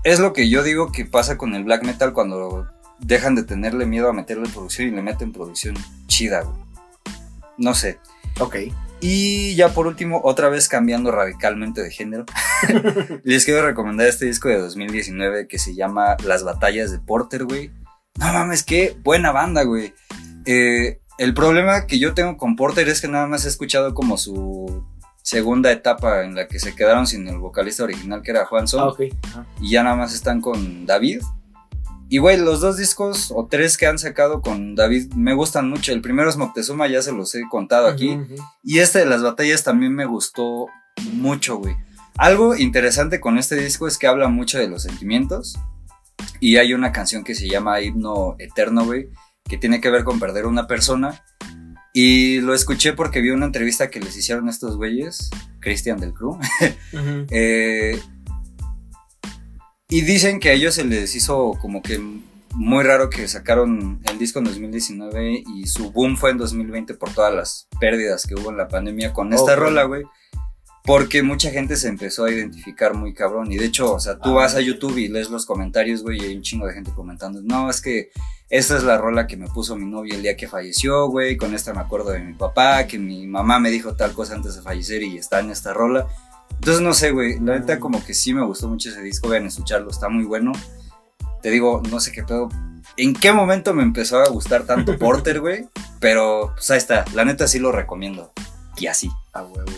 [0.03, 2.67] Es lo que yo digo que pasa con el black metal cuando
[2.99, 6.57] dejan de tenerle miedo a meterle producción y le meten producción chida, güey.
[7.57, 7.99] No sé.
[8.41, 8.57] Ok.
[9.07, 12.25] Y ya por último, otra vez cambiando radicalmente de género,
[13.23, 17.71] les quiero recomendar este disco de 2019 que se llama Las Batallas de Porter, güey.
[18.19, 19.93] No mames, qué buena banda, güey.
[20.47, 24.17] Eh, el problema que yo tengo con Porter es que nada más he escuchado como
[24.17, 24.83] su
[25.21, 28.91] segunda etapa en la que se quedaron sin el vocalista original que era Juan Son
[29.37, 31.21] Ah, y ya nada más están con David.
[32.09, 35.93] Y güey, los dos discos o tres que han sacado con David me gustan mucho.
[35.93, 38.19] El primero es Moctezuma, ya se los he contado aquí.
[38.63, 40.67] Y este de las batallas también me gustó
[41.13, 41.77] mucho, güey.
[42.17, 45.59] Algo interesante con este disco es que habla mucho de los sentimientos.
[46.41, 49.09] Y hay una canción que se llama Himno Eterno, güey,
[49.45, 51.25] que tiene que ver con perder a una persona.
[51.93, 55.31] Y lo escuché porque vi una entrevista que les hicieron estos güeyes,
[55.61, 56.39] Christian del Crew.
[57.31, 58.01] Eh,
[59.89, 62.01] y dicen que a ellos se les hizo como que
[62.55, 67.11] muy raro que sacaron el disco en 2019 y su boom fue en 2020 por
[67.13, 69.59] todas las pérdidas que hubo en la pandemia con esta Ok.
[69.59, 70.05] rola, güey.
[70.87, 73.51] Porque mucha gente se empezó a identificar muy cabrón.
[73.51, 74.61] Y de hecho, o sea, tú Ah, vas a.
[74.61, 77.41] YouTube y lees los comentarios, güey, y hay un chingo de gente comentando.
[77.43, 78.11] No, es que
[78.51, 81.39] esta es la rola que me puso mi novio el día que falleció, güey.
[81.39, 84.57] Con esta me acuerdo de mi papá, que mi mamá me dijo tal cosa antes
[84.57, 86.07] de fallecer y está en esta rola.
[86.55, 87.39] Entonces, no sé, güey.
[87.41, 89.29] La neta, como que sí me gustó mucho ese disco.
[89.29, 90.53] Vayan a escucharlo, está muy bueno.
[91.43, 92.49] Te digo, no sé qué pedo.
[92.97, 95.69] ¿En qué momento me empezó a gustar tanto Porter, güey?
[96.01, 97.05] Pero, pues ahí está.
[97.15, 98.33] La neta sí lo recomiendo.
[98.77, 99.11] Y así.
[99.33, 99.73] A huevo.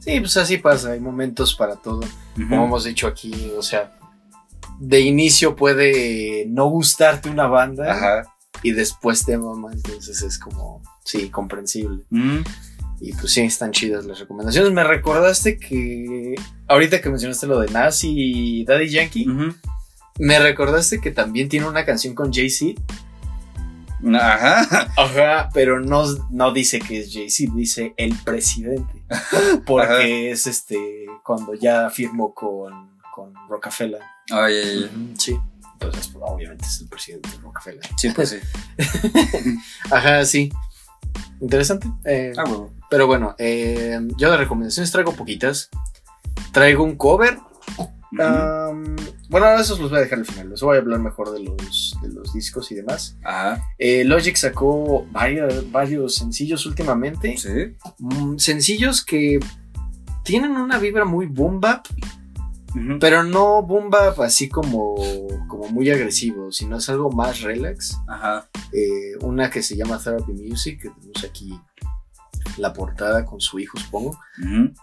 [0.00, 2.00] Sí, pues así pasa, hay momentos para todo.
[2.34, 3.98] Como hemos dicho aquí, o sea,
[4.78, 8.34] de inicio puede no gustarte una banda Ajá.
[8.62, 12.04] y después te mama, entonces es como, sí, comprensible.
[12.10, 12.38] Mm,
[13.00, 14.72] Y pues sí, están chidas las recomendaciones.
[14.72, 16.34] Me recordaste que,
[16.66, 19.26] ahorita que mencionaste lo de Nazi y Daddy Yankee,
[20.18, 22.80] me recordaste que también tiene una canción con Jay-Z.
[24.14, 24.92] Ajá.
[24.96, 29.02] Ajá, pero no, no dice que es Jay-Z, dice el presidente.
[29.66, 34.00] Porque es este, cuando ya firmó con, con Rockefeller.
[34.32, 35.38] Oye, Ujú, Sí.
[35.74, 37.82] Entonces, pues, obviamente es el presidente de Rockefeller.
[37.96, 38.38] sí, pues sí.
[39.90, 40.50] Ajá, sí.
[41.40, 41.88] Interesante.
[42.04, 42.72] eh, Ah, huevo.
[42.90, 45.70] Pero bueno, eh, yo de recomendaciones traigo poquitas.
[46.52, 47.38] Traigo un cover.
[48.12, 48.22] Ujú.
[48.22, 48.96] Am,
[49.28, 50.50] bueno, esos los voy a dejar al final.
[50.50, 53.16] Les voy a hablar mejor de los, de los discos y demás.
[53.22, 53.62] Ajá.
[53.78, 57.36] Eh, Logic sacó varios, varios sencillos últimamente.
[57.36, 57.76] Sí.
[57.98, 59.38] Mm, sencillos que
[60.24, 61.86] tienen una vibra muy boom bap,
[63.00, 64.94] pero no boom bap así como,
[65.46, 67.98] como muy agresivo, sino es algo más relax.
[68.06, 68.48] Ajá.
[68.72, 71.58] Eh, una que se llama Therapy Music, que tenemos aquí
[72.56, 74.18] la portada con su hijo, supongo.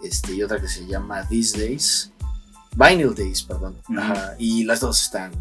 [0.03, 2.11] Este, y otra que se llama These Days.
[2.75, 3.77] Vinyl Days, perdón.
[3.97, 5.31] Ajá, y las dos están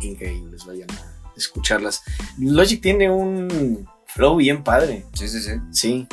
[0.00, 2.02] increíbles, vayan a escucharlas.
[2.38, 5.04] Logic tiene un flow bien padre.
[5.12, 5.52] Sí, sí, sí.
[5.70, 6.06] Sí.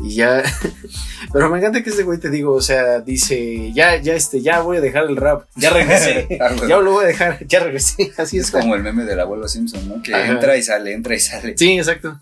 [0.00, 0.42] Y ya.
[1.32, 4.60] Pero me encanta que este güey te digo, o sea, dice, ya, ya, este, ya
[4.60, 5.46] voy a dejar el rap.
[5.56, 6.26] Ya regresé.
[6.40, 7.44] Ah, ya lo voy a dejar.
[7.48, 8.12] Ya regresé.
[8.16, 10.02] Así es Es como el meme del abuelo Simpson, ¿no?
[10.02, 10.26] Que Ajá.
[10.32, 11.56] entra y sale, entra y sale.
[11.56, 12.18] Sí, exacto.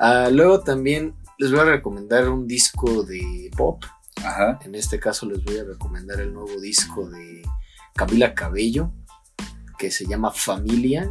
[0.00, 3.84] Ah, luego también les voy a recomendar un disco de pop.
[4.16, 4.58] Ajá.
[4.64, 7.42] En este caso les voy a recomendar el nuevo disco de
[7.94, 8.92] Camila Cabello,
[9.78, 11.10] que se llama Familia.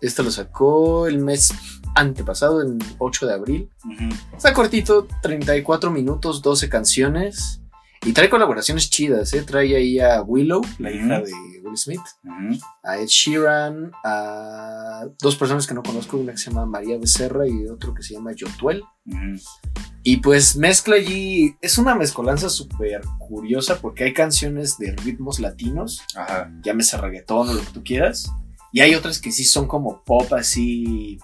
[0.00, 1.52] Este lo sacó el mes
[1.96, 3.70] antepasado, el 8 de abril.
[3.84, 4.36] Ujú.
[4.36, 7.60] Está cortito, 34 minutos, 12 canciones.
[8.06, 9.42] Y trae colaboraciones chidas, ¿eh?
[9.42, 11.32] Trae ahí a Willow, la hija de
[11.68, 12.58] Will Smith, Ujú.
[12.82, 17.46] a Ed Sheeran, a dos personas que no conozco, una que se llama María Becerra
[17.46, 18.82] y otro que se llama Yotuel.
[19.06, 19.40] Ujú.
[20.02, 26.02] Y pues mezcla allí, es una mezcolanza súper curiosa porque hay canciones de ritmos latinos,
[26.16, 26.50] Ajá.
[26.62, 28.30] llámese reggaetón o lo que tú quieras,
[28.72, 31.18] y hay otras que sí son como pop así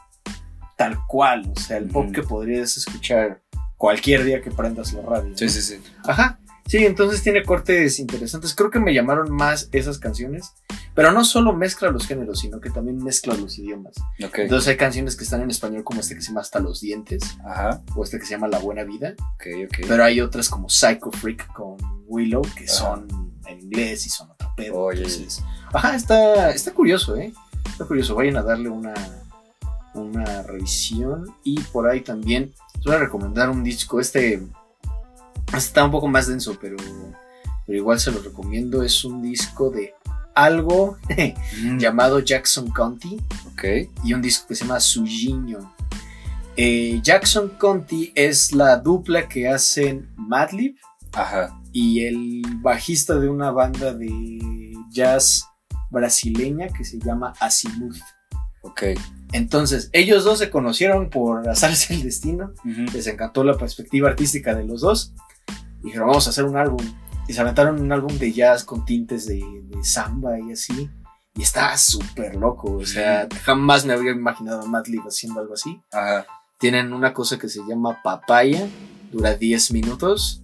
[0.77, 2.13] tal cual, o sea, el pop Ujú.
[2.13, 3.43] que podrías escuchar
[3.77, 5.31] cualquier día que prendas la radio.
[5.31, 5.37] ¿no?
[5.39, 5.81] Sí, sí, sí.
[6.05, 6.39] Ajá.
[6.67, 8.55] Sí, entonces tiene cortes interesantes.
[8.55, 10.53] Creo que me llamaron más esas canciones.
[10.95, 13.97] Pero no solo mezcla los géneros, sino que también mezcla los idiomas.
[14.25, 14.39] Ok.
[14.39, 17.37] Entonces hay canciones que están en español como este que se llama Hasta los dientes.
[17.45, 17.83] Ajá.
[17.97, 19.15] O este que se llama La Buena Vida.
[19.35, 19.87] Ok, ok.
[19.89, 22.75] Pero hay otras como Psycho Freak con Willow que Ajá.
[22.75, 24.77] son en inglés y son otro pedo.
[24.77, 24.99] Oye.
[24.99, 25.43] Entonces,
[25.73, 27.33] ajá, está, está curioso, ¿eh?
[27.67, 28.15] Está curioso.
[28.15, 28.95] Vayan a darle una,
[29.95, 31.35] una revisión.
[31.43, 34.01] Y por ahí también les voy a recomendar un disco.
[34.01, 34.41] Este
[35.59, 36.77] está un poco más denso, pero,
[37.67, 38.83] pero igual se lo recomiendo.
[38.83, 39.95] Es un disco de
[40.35, 40.97] algo
[41.63, 43.17] Mm, llamado Jackson County
[43.53, 43.65] Ok.
[44.05, 45.73] y un disco que se llama Sujinho.
[46.57, 50.77] Eh, Jackson Conti es la dupla que hacen Madlib
[51.13, 51.61] Ajá.
[51.73, 55.45] y el bajista de una banda de jazz
[55.91, 57.97] brasileña que se llama Azimuth.
[58.63, 58.83] Ok.
[59.33, 64.65] Entonces, ellos dos se conocieron por azarse el destino, les encantó la perspectiva artística de
[64.65, 65.13] los dos
[65.85, 66.85] y dijeron, vamos a hacer un álbum.
[67.29, 70.91] Y se aventaron un álbum de jazz con tintes de, de samba y así.
[71.37, 75.81] Y está súper loco, o sea, jamás me habría imaginado a Madlib haciendo algo así.
[75.93, 76.27] Ajá.
[76.59, 78.69] Tienen una cosa que se llama papaya,
[79.13, 80.43] dura 10 minutos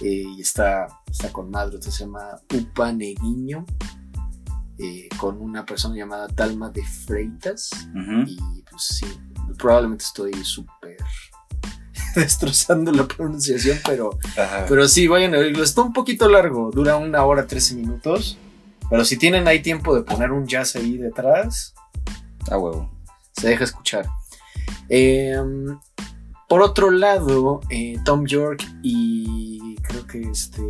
[0.00, 3.64] eh, y está, está con madre, se llama Upa Neguiño,
[4.78, 7.70] eh, con una persona llamada Talma de Freitas
[8.26, 9.06] y pues sí,
[9.58, 10.96] probablemente estoy súper
[12.14, 14.66] destrozando la pronunciación, pero, Ajá.
[14.68, 18.38] pero sí, vayan a oírlo, está un poquito largo, dura una hora 13 minutos,
[18.88, 21.74] pero si tienen ahí tiempo de poner un jazz ahí detrás,
[22.50, 22.90] A huevo.
[23.32, 24.08] se deja escuchar.
[24.88, 25.36] Eh,
[26.48, 30.62] por otro lado, eh, Tom York y creo que este.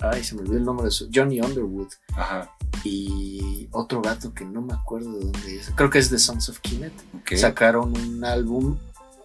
[0.00, 1.08] Ay, se me olvidó el nombre de su.
[1.14, 1.88] Johnny Underwood.
[2.14, 2.50] Ajá.
[2.84, 5.70] y otro gato que no me acuerdo de dónde es.
[5.74, 6.58] Creo que es The Sons of.
[7.20, 7.36] Ok.
[7.36, 8.76] Sacaron un álbum,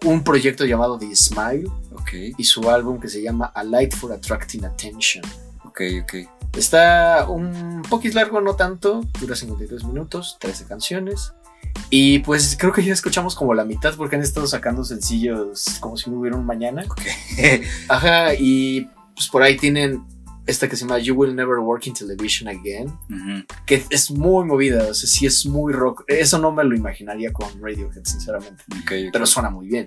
[0.04, 2.10] un proyecto llamado The Smile Ok.
[2.36, 5.24] y su álbum que se llama A Light for Attracting Attention.
[5.64, 6.14] Ok, ok.
[6.56, 11.32] Está un poquito largo, no tanto, dura 53 minutos, 13 canciones.
[11.90, 15.96] Y pues creo que ya escuchamos como la mitad porque han estado sacando sencillos como
[15.96, 16.84] si no hubiera un mañana.
[16.88, 17.02] Ok.
[17.88, 20.04] Ajá, y pues por ahí tienen
[20.48, 23.44] esta que se llama You Will Never Work in Television Again, Ujú.
[23.66, 26.04] que es muy movida, o sea, sí es muy rock.
[26.08, 29.10] Eso no me lo imaginaría con Radiohead, sinceramente, Ok, ok.
[29.12, 29.86] pero suena muy bien.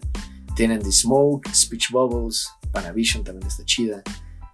[0.56, 4.02] Tienen The Smoke, Speech Bubbles, Panavision también está chida,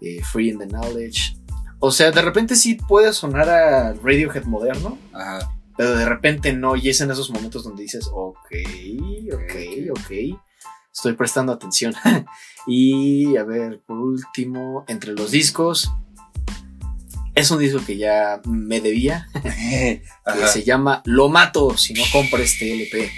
[0.01, 1.37] eh, Free in the Knowledge.
[1.79, 5.51] O sea, de repente sí puede sonar a Radiohead moderno, Ajá.
[5.77, 8.37] pero de repente no, y es en esos momentos donde dices, ok,
[9.33, 10.39] ok, ok,
[10.97, 11.93] estoy prestando atención.
[12.67, 15.91] y a ver, por último, entre los discos,
[17.35, 20.01] es un disco que ya me debía, que
[20.47, 23.11] se llama Lo Mato si no compro este LP,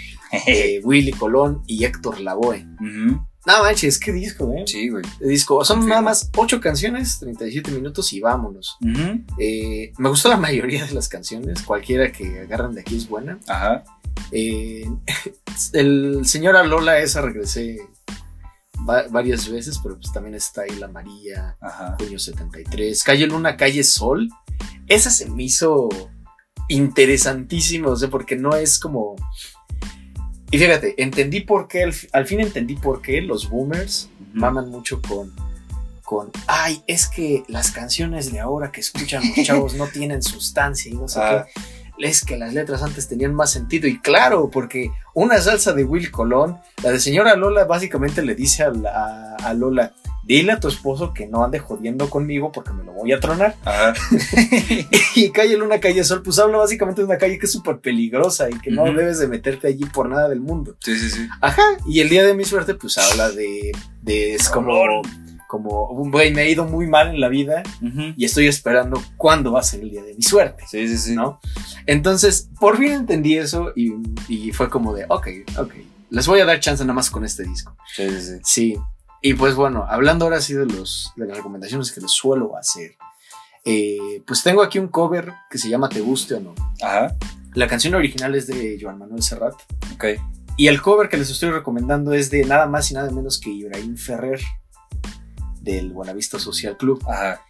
[0.45, 2.67] de Willy Colón y Héctor Lavoe.
[2.81, 3.25] Ujú.
[3.45, 4.63] No manches, qué disco, eh.
[4.67, 5.03] Sí, güey.
[5.21, 8.77] Disco, son nada más 8 canciones, 37 minutos y vámonos.
[9.39, 13.39] Eh, me gustó la mayoría de las canciones, cualquiera que agarran de aquí es buena.
[13.47, 13.85] Ajá.
[14.31, 14.89] Eh,
[15.73, 17.77] el señor Alola, esa regresé
[18.87, 21.95] va- varias veces, pero pues también está ahí la María, Ajá.
[21.99, 24.29] Junio 73, Calle Luna, Calle Sol.
[24.87, 25.89] Esa se me hizo
[26.69, 29.15] interesantísimo, o sea, porque no es como...
[30.51, 34.99] Y fíjate, entendí por qué, al, al fin entendí por qué los boomers maman mucho
[35.01, 35.31] con,
[36.03, 40.91] con, ay, es que las canciones de ahora que escuchan los chavos no tienen sustancia
[40.91, 41.45] y no sé Ah.
[41.53, 41.61] qué.
[41.99, 43.87] Es que las letras antes tenían más sentido.
[43.87, 48.63] Y claro, porque una salsa de Will Colón, la de señora Lola básicamente le dice
[48.63, 49.93] a, la- a Lola,
[50.23, 53.55] dile a tu esposo que no ande jodiendo conmigo porque me lo voy a tronar.
[53.65, 53.93] Ajá.
[55.15, 58.49] Y calle Luna, calle Sol, pues habla básicamente de una calle que es súper peligrosa
[58.49, 60.77] y que no debes de meterte allí por nada del mundo.
[60.79, 61.27] Sí, sí, sí.
[61.41, 63.71] Ajá, y el día de mi suerte, pues habla de,
[64.01, 65.01] de es como, Color.
[65.49, 68.13] Como, güey, me ha ido muy mal en la vida Ujú.
[68.15, 71.15] y estoy esperando cuándo va a ser el día de mi suerte, Sí, sí, sí.
[71.15, 71.39] ¿no?
[71.87, 73.93] Entonces, por fin entendí eso y,
[74.27, 75.27] y fue como de, ok,
[75.57, 75.73] ok,
[76.11, 77.75] les voy a dar chance nada más con este disco.
[77.95, 78.39] Sí, sí, sí.
[78.43, 78.77] Sí,
[79.23, 82.91] y pues bueno, hablando ahora sí de, los, de las recomendaciones que les suelo hacer,
[83.65, 86.53] eh, pues tengo aquí un cover que se llama Te guste o no.
[86.83, 87.15] Ajá.
[87.55, 89.55] La canción original es de Joan Manuel Serrat.
[89.95, 90.05] Ok.
[90.57, 93.49] Y el cover que les estoy recomendando es de nada más y nada menos que
[93.49, 94.39] Ibrahim Ferrer
[95.61, 97.03] del Buenavista Social Club.
[97.07, 97.41] Ajá.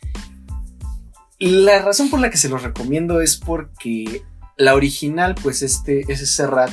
[1.39, 4.23] La razón por la que se los recomiendo es porque
[4.57, 6.71] la original, pues este es Serrat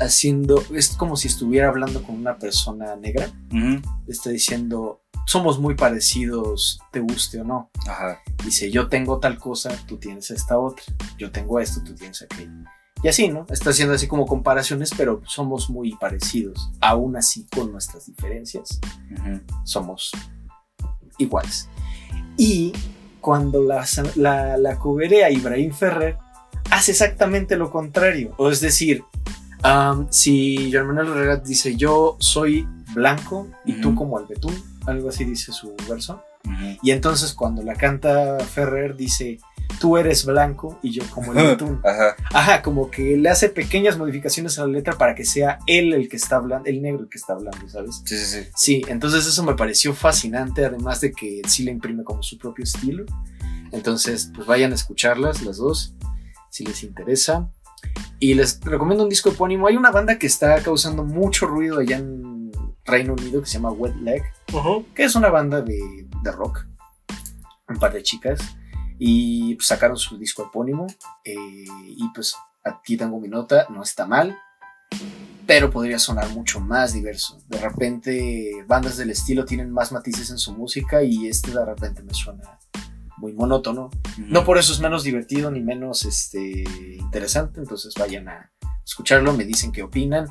[0.00, 3.32] haciendo, es como si estuviera hablando con una persona negra,
[4.06, 7.70] está diciendo, somos muy parecidos, te guste o no.
[7.88, 8.20] Ajá.
[8.44, 10.84] Dice, yo tengo tal cosa, tú tienes esta otra,
[11.18, 12.52] yo tengo esto, tú tienes aquello.
[13.02, 13.46] Y así, ¿no?
[13.48, 16.70] Está haciendo así como comparaciones, pero somos muy parecidos.
[16.80, 18.80] Aún así, con nuestras diferencias,
[19.64, 20.12] somos
[21.18, 21.68] iguales.
[22.36, 22.72] Y
[23.20, 23.84] cuando la,
[24.16, 26.16] la, la coberea Ibrahim Ferrer,
[26.70, 28.34] hace exactamente lo contrario.
[28.38, 29.02] O es decir,
[30.10, 33.98] si Joan Manuel Herrera dice, yo soy blanco y tú Ujú.
[33.98, 34.54] como el betún,
[34.86, 36.22] algo así dice su verso.
[36.82, 39.38] Y entonces cuando la canta Ferrer dice,
[39.80, 41.80] tú eres blanco y yo como el betún.
[41.84, 42.16] Ajá.
[42.32, 46.08] Ajá, como que le hace pequeñas modificaciones a la letra para que sea él el
[46.08, 48.02] que está hablando, el negro el que está hablando, ¿sabes?
[48.04, 48.48] Sí, sí, sí.
[48.56, 52.64] Sí, entonces eso me pareció fascinante, además de que sí le imprime como su propio
[52.64, 53.04] estilo.
[53.72, 55.94] Entonces, pues vayan a escucharlas las dos,
[56.50, 57.50] si les interesa.
[58.18, 59.68] Y les recomiendo un disco epónimo.
[59.68, 62.50] Hay una banda que está causando mucho ruido allá en
[62.84, 64.22] Reino Unido que se llama Wet Leg,
[64.94, 65.78] que es una banda de,
[66.22, 66.66] de rock,
[67.68, 68.40] un par de chicas,
[68.98, 70.86] y pues, sacaron su disco epónimo.
[71.24, 72.34] eh, y pues
[72.64, 74.36] aquí tengo mi nota, no está mal,
[75.46, 77.38] pero podría sonar mucho más diverso.
[77.48, 82.02] De repente, bandas del estilo tienen más matices en su música y este de repente
[82.02, 82.58] me suena
[83.16, 83.90] muy monótono.
[84.18, 86.64] No por eso es menos divertido ni menos este,
[86.98, 88.52] interesante, entonces vayan a
[88.84, 90.28] escucharlo, me dicen qué opinan.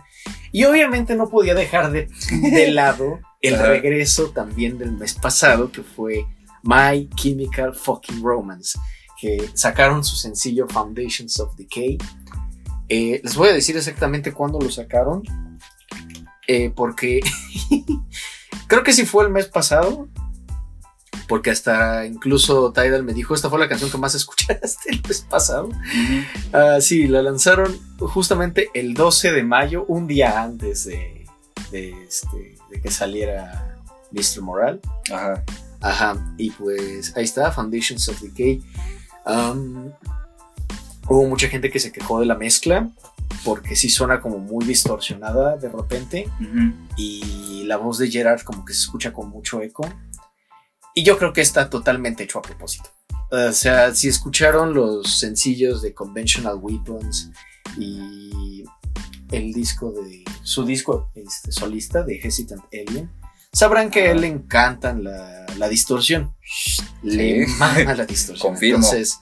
[0.52, 5.84] Y obviamente no podía dejar de, de lado el regreso también del mes pasado, que
[5.84, 6.26] fue
[6.64, 8.78] My Chemical Fucking Romance,
[9.20, 11.98] que sacaron su sencillo Foundations of Decay.
[12.90, 15.24] Eh, les voy a decir exactamente cuándo lo sacaron,
[16.48, 17.22] eh, porque
[18.68, 20.08] creo que sí fue el mes pasado,
[21.28, 25.26] porque hasta incluso Tidal me dijo, esta fue la canción que más escuchaste el mes
[25.30, 25.70] pasado.
[26.54, 31.26] Ah, sí, la lanzaron justamente el 12 de mayo, un día antes de,
[31.72, 33.78] de, este, de que saliera
[34.12, 34.42] Mr.
[34.42, 34.80] Moral.
[35.12, 35.44] Ajá.
[35.82, 38.62] Ajá, y pues ahí está, Foundations of Decay.
[39.26, 39.92] Am,
[41.10, 42.90] Hubo mucha gente que se quejó de la mezcla
[43.46, 46.30] porque sí suena como muy distorsionada de repente
[46.98, 49.90] y la voz de Gerard como que se escucha con mucho eco.
[50.94, 52.90] Y yo creo que está totalmente hecho a propósito.
[53.32, 57.32] O sea, si escucharon los sencillos de Conventional Weapons
[57.78, 58.64] y
[59.32, 63.10] el disco de su disco este, solista de Hesitant Alien,
[63.58, 66.36] sabrán que a él le encantan la, la distorsión.
[67.02, 68.52] Le mama la distorsión.
[68.52, 68.78] Confirmo.
[68.78, 69.20] Entonces,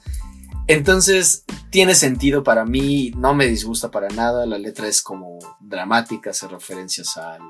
[0.68, 4.44] entonces, tiene sentido para mí, no me disgusta para nada.
[4.46, 7.40] La letra es como dramática, hace referencias al,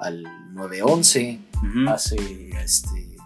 [0.00, 0.22] al
[0.54, 1.90] 911, Ujú.
[1.90, 3.16] hace este.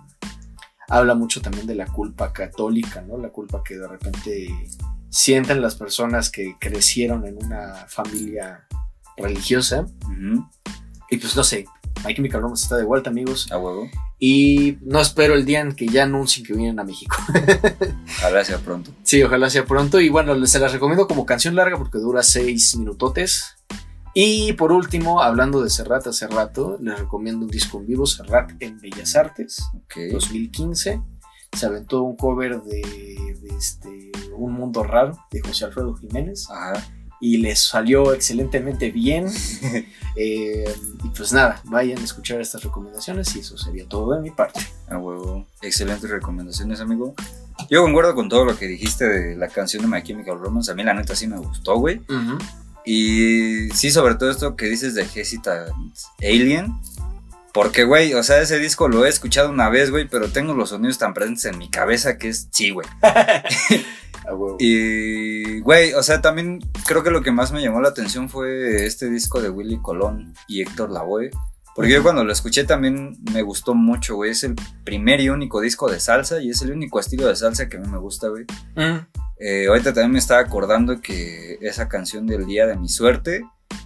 [0.89, 3.19] Habla mucho también de la culpa católica, ¿no?
[3.19, 4.49] La culpa que de repente
[5.11, 8.67] sienten las personas que crecieron en una familia
[9.17, 9.87] religiosa.
[11.11, 11.67] Y pues no sé,
[12.05, 13.51] My Chemical Romance está de vuelta, amigos.
[13.51, 13.89] A huevo.
[14.19, 17.17] Y no espero el día en que ya anuncien que vienen a México.
[18.19, 18.91] Ojalá sea pronto.
[19.03, 20.01] Sí, ojalá sea pronto.
[20.01, 23.57] Y bueno, se las recomiendo como canción larga porque dura seis minutotes.
[24.15, 28.53] Y por último, hablando de Serrat hace rato, les recomiendo un disco en vivo, Serrat
[28.61, 30.13] en Bellas Artes, Ok.
[30.13, 31.03] 2015.
[31.53, 36.83] Se aventó un cover de, de este, Un Mundo Raro de José Alfredo Jiménez Ajá.
[37.21, 39.27] Y les salió excelentemente bien.
[40.19, 40.65] Eh,
[41.05, 44.61] y pues nada, vayan a escuchar estas recomendaciones y eso sería todo de mi parte.
[44.89, 45.47] A huevo.
[45.61, 47.15] Excelentes recomendaciones, amigo.
[47.69, 50.71] Yo concuerdo con todo lo que dijiste de la canción de My Chemical Romance.
[50.71, 52.01] A mí, la neta, sí me gustó, güey.
[52.87, 55.71] Y sí, sobre todo esto que dices de Hesitant
[56.23, 56.73] Alien.
[57.53, 60.69] Porque, güey, o sea, ese disco lo he escuchado una vez, güey, pero tengo los
[60.69, 62.87] sonidos tan presentes en mi cabeza que es sí, güey.
[64.59, 68.87] Y, güey, o sea, también creo que lo que más me llamó la atención fue
[68.87, 71.31] este disco de Willy Colón y Héctor Lavoe.
[71.75, 74.31] Porque yo cuando lo escuché también me gustó mucho, güey.
[74.31, 77.69] Es el primer y único disco de salsa y es el único estilo de salsa
[77.69, 78.47] que a mí me gusta, güey.
[78.75, 79.07] Mm.
[79.39, 83.43] Eh, ahorita también me estaba acordando que esa canción del Día de mi Suerte,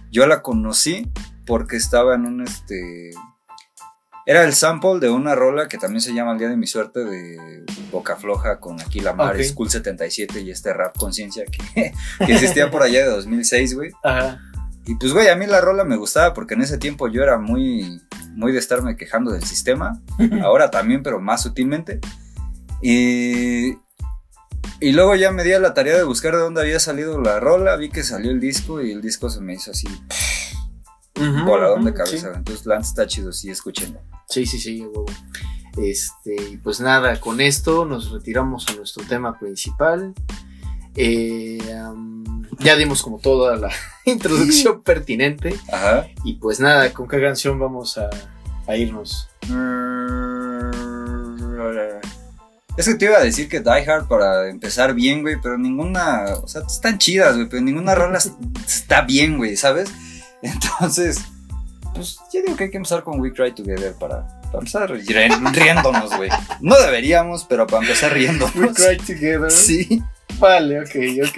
[0.09, 1.11] yo la conocí
[1.45, 3.11] porque estaba en un este.
[4.25, 7.03] Era el sample de una rola que también se llama El Día de mi Suerte
[7.03, 9.41] de Boca Floja con Aquí la Mar, Ok.
[9.41, 11.93] School 77 y este rap conciencia que,
[12.25, 13.91] que existía por allá de 2006, güey.
[14.03, 14.39] Ajá.
[14.85, 17.37] Y pues, güey, a mí la rola me gustaba porque en ese tiempo yo era
[17.37, 18.01] muy,
[18.31, 20.01] muy de estarme quejando del sistema.
[20.43, 21.99] Ahora también, pero más sutilmente.
[22.81, 23.77] Y,
[24.79, 27.39] y luego ya me di a la tarea de buscar de dónde había salido la
[27.39, 27.75] rola.
[27.75, 29.87] Vi que salió el disco y el disco se me hizo así,
[31.15, 32.31] Ujú, voladón de ujú, cabeza.
[32.35, 33.99] Entonces, Lance está chido, sí, escúchenlo.
[34.29, 35.05] Sí, sí, sí, huevo.
[35.77, 40.13] Este, pues nada, con esto nos retiramos a nuestro tema principal.
[40.95, 41.59] Eh,
[42.59, 43.69] ya dimos como toda la
[44.05, 45.55] introducción pertinente.
[45.71, 46.07] Ajá.
[46.25, 48.09] Y pues nada, ¿con qué canción vamos a,
[48.67, 49.29] a irnos?
[52.77, 56.23] Es que te iba a decir que Die Hard para empezar bien, güey, pero ninguna,
[56.41, 58.31] o sea, están chidas, güey, pero ninguna rola es-
[58.65, 59.91] está bien, güey, ¿sabes?
[60.81, 61.21] Entonces,
[61.93, 65.51] pues yo digo que hay que empezar con We Cry Together para, para empezar ri-
[65.53, 66.29] riéndonos, güey.
[66.61, 68.53] No deberíamos, pero para empezar riéndonos.
[69.05, 69.51] Together.
[69.51, 70.01] Sí.
[70.39, 70.95] Vale, ok,
[71.27, 71.37] ok.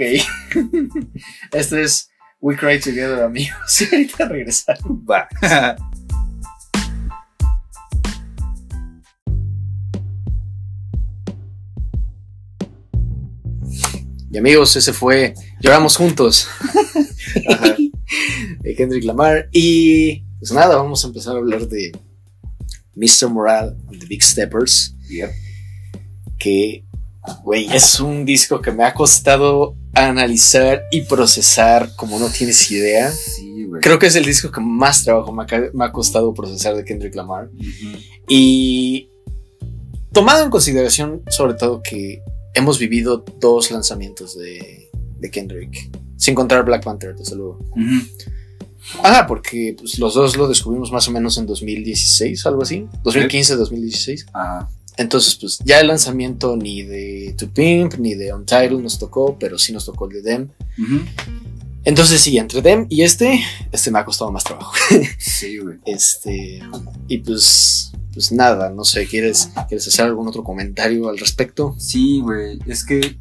[1.52, 3.82] este es We Cry Together, amigos.
[3.82, 5.00] Y ahorita regresamos.
[5.10, 5.28] Va.
[14.32, 15.34] Y amigos, ese fue
[15.64, 16.48] Lloramos Juntos
[17.50, 17.76] Ajá.
[18.60, 19.48] de Kendrick Lamar.
[19.52, 21.92] Y pues nada, vamos a empezar a hablar de
[22.96, 23.30] Mr.
[23.30, 24.94] Morale and the Big Steppers.
[25.10, 25.32] Yep.
[26.38, 26.84] Que,
[27.44, 33.10] güey, es un disco que me ha costado analizar y procesar como no tienes idea.
[33.12, 33.82] Sí, güey.
[33.82, 36.76] Creo que es el disco que más trabajo me ha, ca- me ha costado procesar
[36.76, 37.50] de Kendrick Lamar.
[38.28, 39.10] Y
[40.12, 42.22] tomado en consideración, sobre todo, que
[42.54, 44.83] hemos vivido dos lanzamientos de,
[45.24, 47.60] de Kendrick, sin contar Black Panther, desde luego.
[47.72, 48.08] Ujú.
[49.02, 52.86] Ah, porque pues, los dos lo descubrimos más o menos en 2016, algo así.
[53.04, 54.26] 2015-2016.
[54.34, 54.70] Ajá.
[54.98, 59.58] Entonces, pues ya el lanzamiento ni de To Pimp ni de Untitled nos tocó, pero
[59.58, 60.50] sí nos tocó el de Dem.
[61.86, 63.40] Entonces, sí, entre Dem y este,
[63.72, 64.74] este me ha costado más trabajo.
[65.18, 65.78] Sí, güey.
[65.86, 66.62] Este,
[67.08, 71.76] y pues, pues nada, no sé, ¿quieres, ¿quieres hacer algún otro comentario al respecto?
[71.80, 72.60] Sí, güey.
[72.68, 73.18] Es que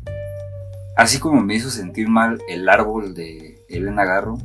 [1.03, 4.39] así como me hizo sentir mal el árbol de Elena Garro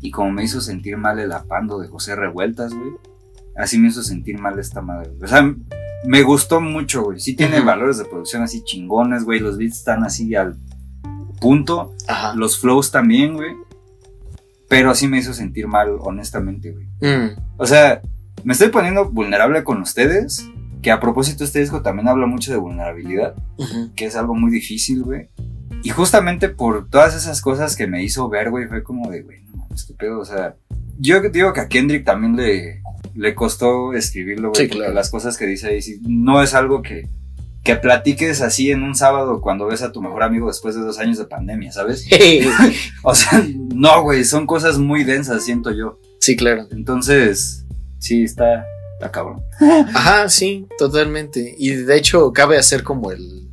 [0.00, 2.92] y como me hizo sentir mal el apando de José Revueltas, güey.
[3.56, 5.10] Así me hizo sentir mal esta madre.
[5.22, 5.54] O sea,
[6.06, 7.20] me gustó mucho, güey.
[7.20, 9.40] Sí tiene valores de producción así chingones, güey.
[9.40, 10.56] Los beats están así al
[11.38, 11.94] punto.
[12.08, 12.34] Ajá.
[12.34, 13.54] Los flows también, güey.
[14.68, 16.86] Pero así me hizo sentir mal, honestamente, güey.
[17.02, 18.00] Mm, O sea,
[18.44, 20.48] me estoy poniendo vulnerable con ustedes.
[20.80, 23.34] Que a propósito, este disco también habla mucho de vulnerabilidad
[23.94, 25.28] que es algo muy difícil, güey.
[25.82, 29.42] Y justamente por todas esas cosas que me hizo ver, güey, fue como de, güey,
[29.44, 30.20] no mames, qué pedo.
[30.20, 30.54] O sea,
[30.98, 32.82] yo digo que a Kendrick también le,
[33.14, 34.92] le costó escribirlo, güey, Sí, claro.
[34.92, 37.08] las cosas que dice ahí sí, no es algo que,
[37.64, 40.98] que platiques así en un sábado cuando ves a tu mejor amigo después de dos
[40.98, 42.06] años de pandemia, ¿sabes?
[43.02, 43.42] O sea,
[43.74, 45.98] no, güey, son cosas muy densas, siento yo.
[46.20, 46.66] sí, claro.
[46.72, 47.64] Entonces,
[47.98, 49.42] sí, está, está cabrón.
[49.94, 51.54] Ajá, sí, totalmente.
[51.58, 53.48] Y de hecho, cabe hacer como el.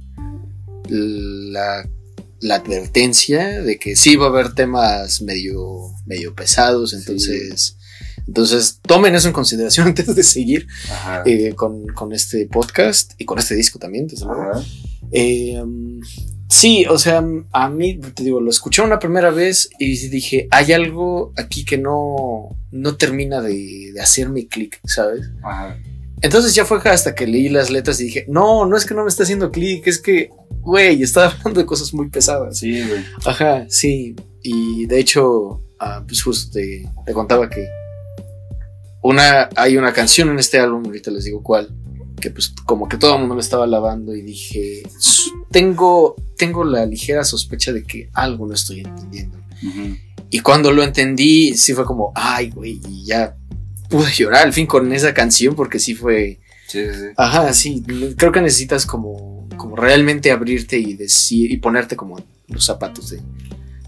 [0.90, 1.86] La,
[2.42, 6.94] la advertencia de que sí va a haber temas medio, medio pesados.
[6.94, 7.76] Entonces.
[8.28, 10.68] Entonces, tomen eso en consideración antes de seguir
[11.26, 14.62] eh, con, con este podcast y con este disco también, desde luego.
[15.12, 15.64] Eh,
[16.50, 17.24] sí, o sea,
[17.54, 21.78] a mí, te digo, lo escuché una primera vez y dije, hay algo aquí que
[21.78, 25.22] no, no termina de, de hacerme clic, ¿sabes?
[25.42, 25.78] Ajá.
[26.22, 29.04] Entonces ya fue hasta que leí las letras y dije, no, no es que no
[29.04, 32.58] me está haciendo clic, es que, güey, está hablando de cosas muy pesadas.
[32.58, 33.04] Sí, güey.
[33.26, 34.16] Ajá, sí.
[34.42, 37.68] Y de hecho, ah, pues justo te, te contaba que
[39.04, 41.70] una, hay una canción en este álbum, ahorita les digo cuál,
[42.20, 46.64] que pues como que todo el mundo me estaba alabando y dije, "S- tengo, tengo
[46.64, 49.38] la ligera sospecha de que algo no estoy entendiendo.
[49.64, 49.96] Ujú.
[50.30, 53.38] Y cuando lo entendí, sí fue como, ay, güey, y ya
[53.90, 56.40] pude llorar al fin con esa canción porque sí fue...
[56.68, 57.06] Sí, sí, sí.
[57.16, 57.84] Ajá, sí,
[58.18, 63.22] creo que necesitas como, como realmente abrirte y decir y ponerte como los zapatos de,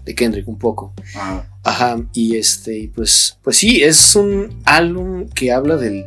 [0.04, 0.94] de Kendrick un poco.
[1.14, 1.46] Ajá.
[1.62, 6.06] Ajá, y este, pues, pues sí, es un álbum que habla del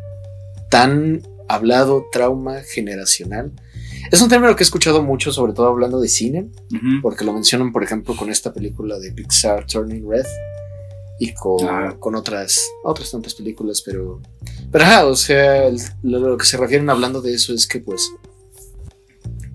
[0.71, 3.51] tan hablado trauma generacional.
[4.11, 6.47] Es un término que he escuchado mucho, sobre todo hablando de cine,
[7.01, 10.25] porque lo mencionan, por ejemplo, con esta película de Pixar, Turning Red,
[11.19, 11.95] y con, Ah.
[11.99, 14.21] con otras, otras tantas películas, pero,
[14.71, 17.79] pero ajá, o sea, el- lo, lo que se refieren hablando de eso es que,
[17.79, 18.09] pues,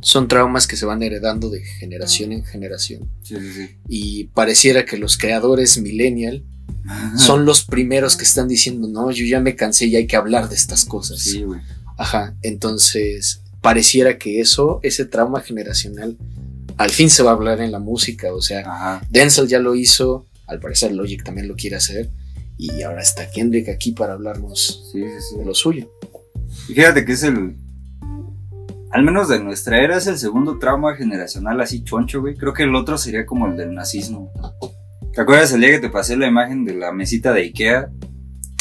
[0.00, 3.76] son traumas que se van heredando de generación en generación, Sí, sí, sí.
[3.88, 6.44] y pareciera que los creadores millennial
[7.18, 10.48] son los primeros que están diciendo, no, yo ya me cansé y hay que hablar
[10.48, 11.18] de estas cosas.
[11.20, 11.60] Sí, güey.
[11.98, 16.16] Ajá, entonces pareciera que eso, ese trauma generacional,
[16.78, 18.32] al fin se va a hablar en la música.
[18.32, 19.06] O sea, Ajá.
[19.10, 22.10] Denzel ya lo hizo, al parecer Logic también lo quiere hacer,
[22.56, 25.38] y ahora está Kendrick aquí para hablarnos Sí, sí, sí.
[25.38, 25.90] de lo suyo.
[26.68, 27.54] Y fíjate que es el.
[28.90, 32.34] Al menos de nuestra era es el segundo trauma generacional así choncho, güey.
[32.36, 34.32] Creo que el otro sería como el del nazismo.
[35.12, 37.90] ¿Te acuerdas el día que te pasé la imagen de la mesita de Ikea?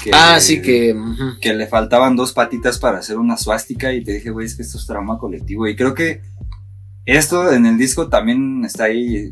[0.03, 0.95] Que- ah, sí que...
[1.39, 4.63] Que le faltaban dos patitas para hacer una suástica y te dije, güey, es que
[4.63, 5.65] esto es trauma colectivo.
[5.67, 6.21] Y creo que
[7.05, 9.31] esto en el disco también está ahí.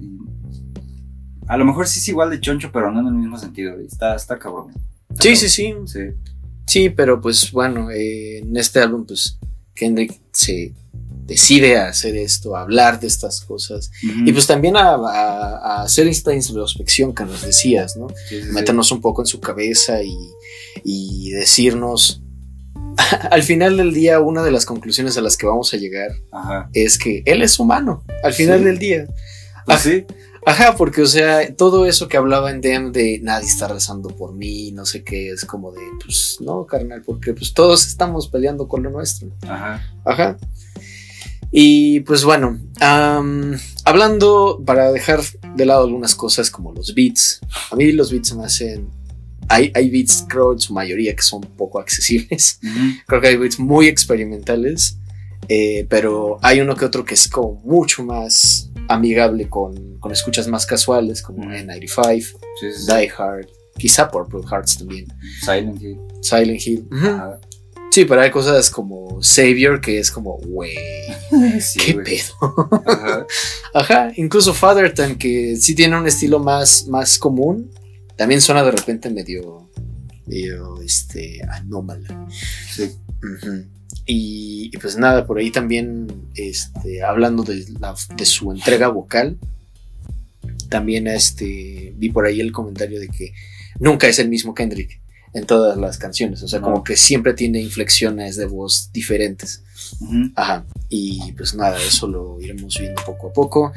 [1.47, 3.77] A lo mejor sí es igual de choncho, pero no en el mismo sentido.
[3.79, 4.67] Está, está cabrón.
[5.09, 5.37] Está Sí, cabrón.
[5.37, 5.73] sí, sí.
[5.87, 5.99] Sí.
[6.67, 9.37] Sí, pero pues bueno, eh, en este álbum, pues
[9.75, 10.73] Kendrick se
[11.25, 13.91] decide a hacer esto, a hablar de estas cosas.
[14.03, 18.07] Y pues también a, a- a hacer esta introspección que nos decías, ¿no?
[18.29, 18.41] Sí.
[18.51, 20.15] Meternos un poco en su cabeza y,
[20.83, 22.21] y decirnos,
[23.31, 26.69] al final del día, una de las conclusiones a las que vamos a llegar Ajá.
[26.73, 29.05] es que él es humano, al final del día.
[29.65, 30.05] Pues Ah, sí.
[30.45, 34.33] Ajá, porque, o sea, todo eso que hablaba en Dem de nadie está rezando por
[34.33, 38.67] mí, no sé qué, es como de, pues, no, carnal, porque pues todos estamos peleando
[38.67, 39.29] con lo nuestro.
[39.41, 39.83] Ajá.
[40.05, 40.37] Ajá.
[41.51, 45.21] Y pues bueno, am, hablando para dejar
[45.55, 47.39] de lado algunas cosas como los beats,
[47.71, 48.89] a mí los beats me hacen...
[49.47, 52.59] Hay, hay beats, creo, en su mayoría que son poco accesibles.
[53.07, 54.97] Creo que hay beats muy experimentales,
[55.49, 60.47] eh, pero hay uno que otro que es como mucho más amigable con, con escuchas
[60.47, 61.49] más casuales, como Ujú.
[61.49, 62.23] N95,
[62.59, 62.67] Sí.
[62.87, 65.05] Die Hard, quizá Purple Hearts también,
[65.41, 65.97] Silent Hill.
[66.21, 66.87] Silent Hill.
[66.91, 67.39] Ajá.
[67.91, 70.75] Sí, pero hay cosas como Savior que es como, güey,
[71.61, 72.83] Sí, qué pedo.
[72.85, 73.25] Ajá.
[73.73, 77.71] Ajá, incluso Fatherton, que sí tiene un estilo más, más común,
[78.17, 79.69] también suena de repente medio,
[80.25, 82.27] medio, este, anómala.
[82.73, 82.91] Sí.
[83.33, 83.65] Ujú.
[84.05, 89.37] y, y pues nada, por ahí también, este, hablando de, la- de su entrega vocal,
[90.69, 93.33] también este, vi por ahí el comentario de que
[93.79, 94.99] nunca es el mismo Kendrick
[95.33, 96.65] en todas las canciones, o sea, No.
[96.67, 99.63] como que siempre tiene inflexiones de voz diferentes.
[99.99, 100.31] Ujú.
[100.35, 100.65] Ajá.
[100.89, 103.73] Y pues nada, eso lo iremos viendo poco a poco.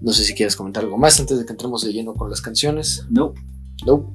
[0.00, 2.40] No sé si quieres comentar algo más antes de que entremos de lleno con las
[2.42, 3.04] canciones.
[3.10, 3.32] No.
[3.86, 4.14] No.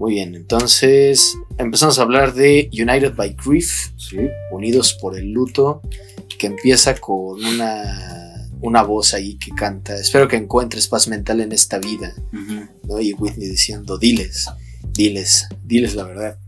[0.00, 4.16] Muy bien, entonces empezamos a hablar de United by Grief, Sí.
[4.50, 5.82] Unidos por el Luto,
[6.38, 11.52] que empieza con una, una voz ahí que canta, espero que encuentres paz mental en
[11.52, 12.14] esta vida.
[12.88, 12.98] ¿no?
[12.98, 14.48] Y Whitney diciendo, diles,
[14.94, 16.38] diles, diles la verdad.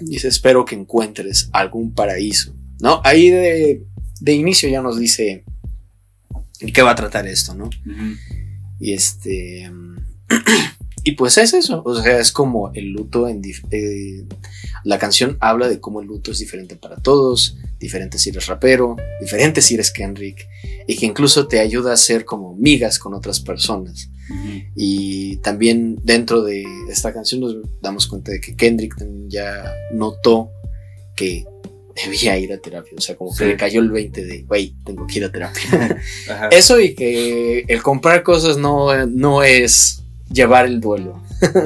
[0.00, 3.02] Dice, espero que encuentres algún paraíso, ¿no?
[3.04, 3.84] Ahí de,
[4.20, 5.44] de inicio ya nos dice
[6.60, 7.68] ¿Y qué va a tratar esto, no?
[8.78, 9.70] Y este.
[11.04, 11.82] Y pues es eso.
[11.84, 13.42] O sea, es como el luto en.
[13.70, 14.24] eh,
[14.84, 17.56] la canción habla de cómo el luto es diferente para todos.
[17.78, 18.96] Diferente si eres rapero.
[19.20, 20.46] Diferente si eres Kendrick.
[20.86, 24.08] Y que incluso te ayuda a ser como migas con otras personas.
[24.30, 24.62] Ujú.
[24.76, 28.94] Y también dentro de esta canción nos damos cuenta de que Kendrick
[29.28, 30.50] ya notó
[31.16, 31.44] que
[32.04, 32.92] debía ir a terapia.
[32.96, 33.38] O sea, como Sí.
[33.40, 36.00] que le cayó el 20 de, güey, tengo que ir a terapia.
[36.50, 40.02] Eso y que el comprar cosas no, no es
[40.32, 41.22] llevar el duelo.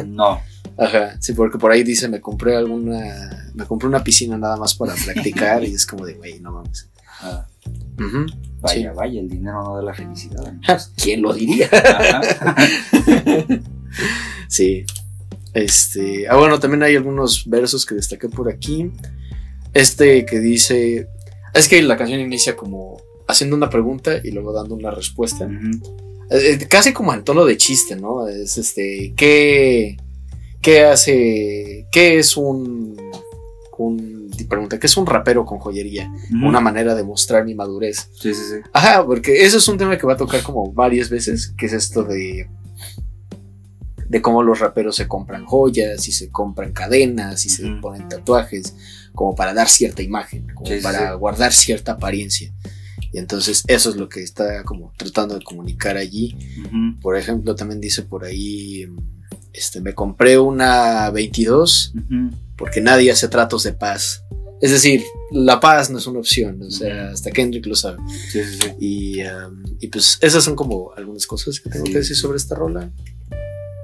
[0.07, 0.41] No.
[0.77, 4.75] Ajá, sí, porque por ahí dice, me compré alguna, me compré una piscina nada más
[4.75, 6.89] para practicar y es como de, güey, no mames.
[7.21, 7.47] Ah,
[7.97, 8.27] Ujú,
[8.61, 8.97] vaya, Sí.
[8.97, 10.53] vaya, el dinero no da la felicidad.
[10.97, 11.69] ¿Quién lo diría?
[11.73, 12.57] Ajá.
[14.49, 14.85] Sí.
[15.53, 18.91] Este, ah, bueno, también hay algunos versos que destaqué por aquí.
[19.73, 21.09] Este que dice,
[21.55, 22.97] es que la canción inicia como
[23.29, 25.45] haciendo una pregunta y luego dando una respuesta.
[25.45, 25.49] Eh,
[26.35, 28.29] eh, casi como en tono de chiste, ¿no?
[28.29, 29.97] Es este, ¿qué,
[30.61, 32.97] qué hace, qué es un,
[33.79, 36.13] un, pregunta, ¿qué es un rapero con joyería?
[36.43, 38.09] Una manera de mostrar mi madurez.
[38.21, 38.57] Sí, sí, sí.
[38.73, 41.73] Ajá, porque eso es un tema que va a tocar como varias veces, que es
[41.73, 42.49] esto de
[44.09, 48.75] de cómo los raperos se compran joyas y se compran cadenas y se ponen tatuajes
[49.13, 51.19] como para dar cierta imagen, como sí, para sí.
[51.19, 52.53] guardar cierta apariencia.
[53.15, 56.37] Y entonces eso es lo que está como tratando de comunicar allí.
[57.01, 58.89] Por ejemplo, también dice por ahí,
[59.53, 62.31] este, me compré una 22 Ujú.
[62.57, 64.25] porque nadie hace tratos de paz.
[64.61, 67.99] Es decir, la paz no es una opción, o sea, hasta Kendrick lo sabe.
[68.33, 68.71] Sí, sí, sí.
[68.81, 72.57] Y, um, y pues esas son como algunas cosas que tengo que decir sobre esta
[72.57, 72.91] rola.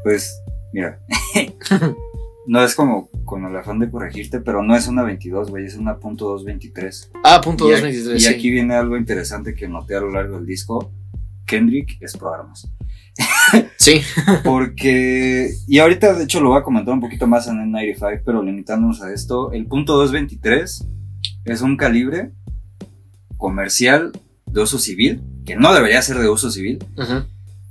[0.02, 0.40] Pues,
[0.72, 0.98] mira.
[2.46, 5.76] no es como con el afán de corregirte, pero no es una 22, güey, es
[5.76, 7.10] una punto .223.
[7.24, 8.22] Ah, punto Y, aquí- 223.
[8.22, 8.34] y sí.
[8.34, 10.92] aquí viene algo interesante que noté a lo largo del disco.
[11.46, 12.68] Kendrick es pro armas.
[13.76, 14.00] Sí.
[14.44, 18.22] Porque, y ahorita de hecho lo voy a comentar un poquito más en el 95,
[18.24, 20.86] pero limitándonos a esto, el punto 223
[21.46, 22.30] es un calibre
[23.36, 24.12] comercial
[24.46, 27.24] de uso civil, que no debería ser de uso civil, Ujú.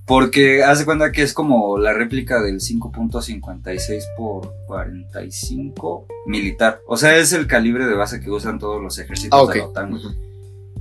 [0.09, 6.81] Porque hace cuenta que es como la réplica del 5.56 por 45 militar.
[6.87, 9.65] O sea, es el calibre de base que usan todos los ejércitos Ah, de la
[9.67, 9.99] OTAN.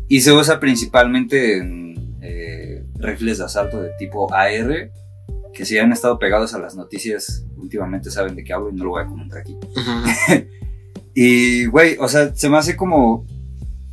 [0.09, 4.91] Y se usa principalmente en eh, rifles de asalto de tipo AR,
[5.53, 8.85] que si han estado pegados a las noticias últimamente saben de qué hablo y no
[8.85, 9.59] lo voy a comentar aquí.
[11.21, 13.27] Y, güey, o sea, se me hace como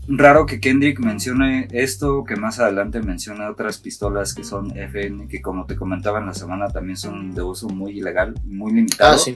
[0.07, 5.41] raro que Kendrick mencione esto, que más adelante menciona otras pistolas que son FN, que
[5.41, 9.15] como te comentaba en la semana también son de uso muy ilegal, muy limitado.
[9.15, 9.35] Ah, sí.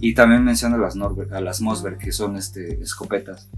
[0.00, 3.48] Y también menciona las, Norberg, a las Mossberg, que son este, escopetas.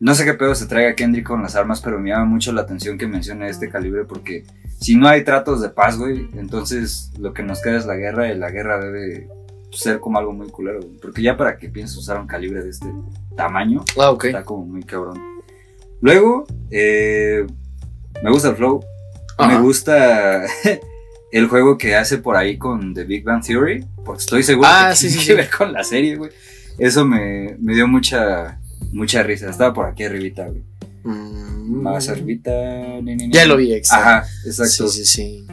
[0.00, 2.62] No sé qué pedo se traiga Kendrick con las armas, pero me llama mucho la
[2.62, 4.44] atención que mencione este calibre porque
[4.80, 8.30] si no hay tratos de paz, güey, entonces lo que nos queda es la guerra
[8.30, 9.28] y la guerra debe
[9.70, 10.98] ser como algo muy culero, güey.
[11.00, 12.92] Porque ya para que pienses usar un calibre de este
[13.36, 15.33] tamaño, Ah, está como muy cabrón.
[16.04, 17.46] Luego, eh,
[18.22, 18.84] me gusta el flow,
[19.38, 20.44] me gusta
[21.32, 24.88] el juego que hace por ahí con The Big Bang Theory, porque estoy seguro Ah,
[24.90, 25.36] que sí, tiene sí, que sí.
[25.38, 26.30] ver con la serie, güey.
[26.78, 28.60] Eso me, me dio mucha,
[28.92, 29.48] mucha risa.
[29.48, 30.62] Estaba por aquí arribita, güey.
[31.04, 31.80] Mm.
[31.82, 32.52] Más arribita.
[33.02, 33.32] ni, ni, ni.
[33.32, 34.06] Ya lo vi, exacto.
[34.06, 34.88] Ajá, exacto.
[34.88, 35.46] Sí, sí, sí.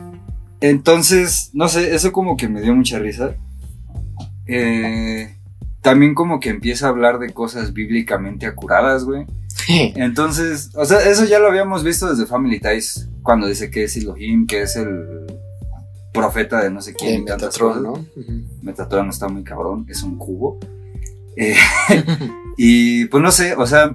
[0.60, 3.36] Entonces, no sé, eso como que me dio mucha risa.
[4.48, 5.34] Eh,
[5.82, 9.26] también como que empieza a hablar de cosas bíblicamente acuradas, güey.
[9.68, 13.96] Entonces, o sea, eso ya lo habíamos visto desde Family Ties, cuando dice que es
[13.98, 15.28] Elohim, que es el
[16.14, 17.16] profeta de no sé quién.
[17.16, 17.84] Eh, Metatron.
[17.84, 18.06] ¿no?
[18.62, 20.60] Metatron está muy cabrón, es un cubo.
[21.36, 21.56] Eh,
[22.58, 23.94] y pues no sé, o sea,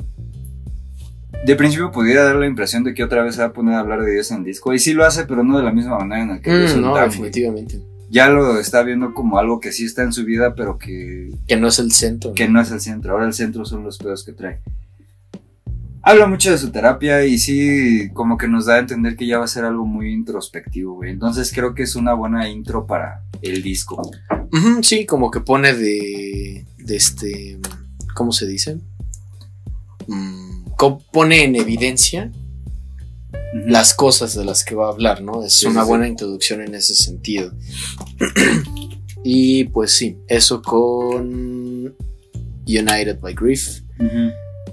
[1.44, 3.80] de principio pudiera dar la impresión de que otra vez se va a poner a
[3.80, 4.72] hablar de Dios en el disco.
[4.72, 6.74] Y sí lo hace, pero no de la misma manera en la que Dios Mm,
[6.74, 7.30] es no, güey.
[8.16, 11.58] Ya lo está viendo como algo que sí está en su vida, pero que, Que
[11.58, 12.32] no es el centro.
[12.32, 13.12] que no es el centro.
[13.12, 14.62] Ahora el centro son los pedos que trae.
[16.00, 19.36] Habla mucho de su terapia y sí, como que nos da a entender que ya
[19.36, 21.10] va a ser algo muy introspectivo, güey.
[21.10, 24.00] Entonces creo que es una buena intro para el disco.
[24.80, 27.58] Sí, como que pone de, de este,
[28.14, 28.78] ¿cómo se dice?
[30.06, 30.70] Mm,
[31.12, 32.32] pone en evidencia
[33.66, 35.44] Las cosas de las que va a hablar, ¿no?
[35.44, 35.88] Es Sí, una sí, sí.
[35.88, 37.52] buena introducción en ese sentido.
[39.24, 41.94] y pues sí, eso con
[42.66, 43.80] United by Grief.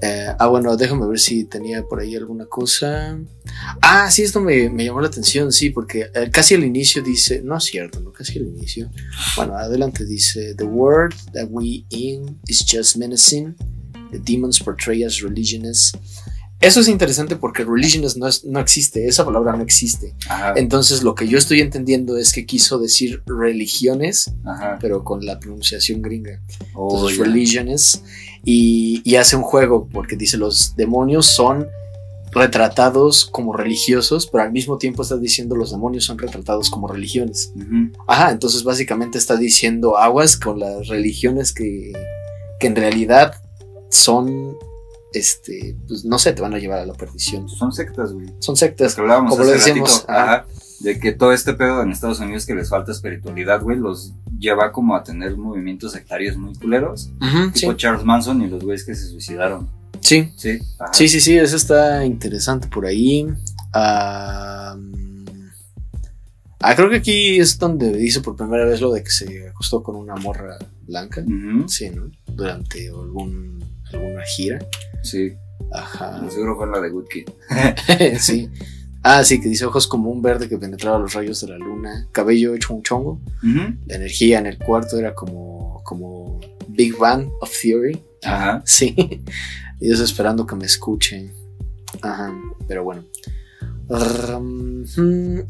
[0.01, 3.17] Eh, ah, bueno, déjame ver si tenía por ahí alguna cosa.
[3.81, 7.41] Ah, sí, esto me, me llamó la atención, sí, porque eh, casi al inicio dice,
[7.41, 8.89] no es cierto, no, casi al inicio.
[9.37, 13.55] Bueno, adelante dice, The world that we in is just menacing.
[14.11, 15.93] The demons portray as religionists
[16.63, 20.15] eso es interesante porque religiones no, es, no existe, esa palabra no existe.
[20.27, 20.53] Ajá.
[20.55, 24.77] Entonces lo que yo estoy entendiendo es que quiso decir religiones, Ajá.
[24.81, 26.41] pero con la pronunciación gringa.
[26.73, 28.03] Oh, Entonces religiones
[28.43, 31.67] y, y hace un juego porque dice los demonios son
[32.33, 37.53] retratados como religiosos, pero al mismo tiempo está diciendo los demonios son retratados como religiones.
[38.07, 41.93] Ajá, entonces básicamente está diciendo aguas con las religiones que,
[42.59, 43.35] que en realidad
[43.89, 44.57] son,
[45.13, 47.47] este, pues no sé, te van a llevar a la perdición.
[47.47, 48.27] Son sectas, güey.
[48.39, 50.33] Son sectas, que hablábamos como hace lo decíamos, ratito, ajá.
[50.33, 50.45] ajá,
[50.79, 54.71] de que todo este pedo en Estados Unidos que les falta espiritualidad, güey, los lleva
[54.71, 57.09] como a tener movimientos sectarios muy culeros,
[57.53, 59.69] sí, tipo Charles Manson y los güeyes que se suicidaron.
[60.01, 60.93] sí, Sí, ajá.
[60.93, 63.27] sí, sí, sí, eso está interesante por ahí.
[63.73, 64.75] Ah,
[66.59, 69.81] ah, creo que aquí es donde dice por primera vez lo de que se acostó
[69.81, 71.23] con una morra blanca.
[71.67, 72.11] Sí, ¿no?
[72.27, 74.59] Durante algún, alguna gira.
[75.01, 75.33] sí,
[75.71, 76.21] Ajá.
[76.29, 77.29] seguro fue la de Good Kid.
[78.19, 78.49] sí.
[79.05, 82.07] Ah, sí, que dice ojos como un verde que penetraba los rayos de la luna,
[82.13, 83.19] cabello hecho un chongo.
[83.41, 86.39] La energía en el cuarto era como, como
[86.69, 88.01] Big Bang of Theory.
[88.23, 88.61] Ajá.
[88.65, 88.95] Sí.
[89.81, 91.33] Y yo esperando que me escuchen.
[92.01, 92.33] Ajá,
[92.69, 93.03] pero bueno.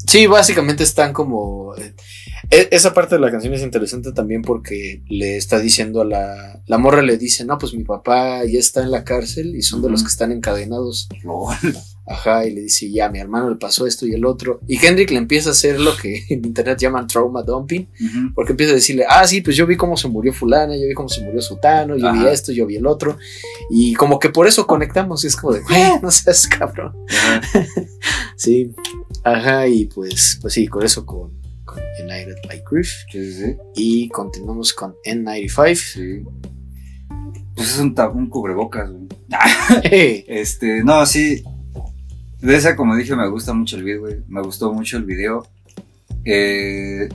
[0.07, 1.75] Sí, básicamente están como...
[2.49, 6.61] e- Esa parte de la canción es interesante también porque le está diciendo a la...
[6.65, 9.81] La morra le dice, no, pues mi papá ya está en la cárcel y son
[9.81, 11.09] de los que están encadenados.
[12.05, 14.59] Ajá, y le dice, ya, mi hermano le pasó esto y el otro.
[14.67, 17.87] Y Kendrick le empieza a hacer lo que en internet llaman trauma dumping,
[18.35, 20.93] porque empieza a decirle, ah, sí, pues yo vi cómo se murió fulana, yo vi
[20.93, 23.17] cómo se murió sutano, yo vi esto, yo vi el otro.
[23.69, 26.93] Y como que por eso conectamos, y es como de, güey, no seas cabrón.
[28.35, 28.71] Sí,
[29.23, 31.31] ajá, y pues, pues sí, con eso con,
[31.73, 32.89] con United by Grief.
[33.11, 33.57] Sí, sí, sí.
[33.75, 35.75] Y continuamos con N95.
[35.75, 36.23] Sí.
[37.55, 39.07] Pues es un, un cubrebocas, güey.
[40.27, 41.43] Este, no, sí.
[42.39, 44.17] De esa, como dije, me gusta mucho el video, güey.
[44.27, 45.47] Me gustó mucho el video.
[46.25, 47.09] Eh,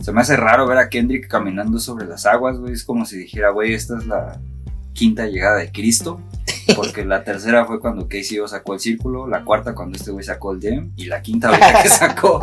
[0.00, 2.72] se me hace raro ver a Kendrick caminando sobre las aguas, güey.
[2.72, 4.40] Es como si dijera, güey, esta es la
[4.92, 6.20] quinta llegada de Cristo.
[6.74, 10.52] Porque la tercera fue cuando KCO sacó el círculo, la cuarta cuando este güey sacó
[10.52, 12.40] el gem y la quinta ahorita que sacó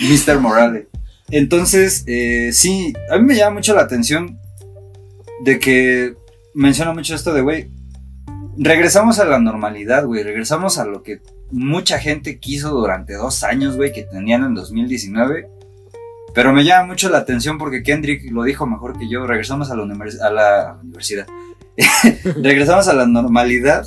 [0.00, 0.40] Mr.
[0.40, 0.86] Morales.
[1.30, 4.38] Entonces, eh, sí, a mí me llama mucho la atención
[5.44, 6.14] de que
[6.54, 7.68] menciona mucho esto de, güey,
[8.58, 11.20] regresamos a la normalidad, güey, regresamos a lo que
[11.50, 15.48] mucha gente quiso durante dos años, güey, que tenían en 2019.
[16.32, 19.76] Pero me llama mucho la atención porque Kendrick lo dijo mejor que yo, regresamos a
[19.76, 21.26] la, univers- a la universidad.
[22.42, 23.86] regresamos a la normalidad,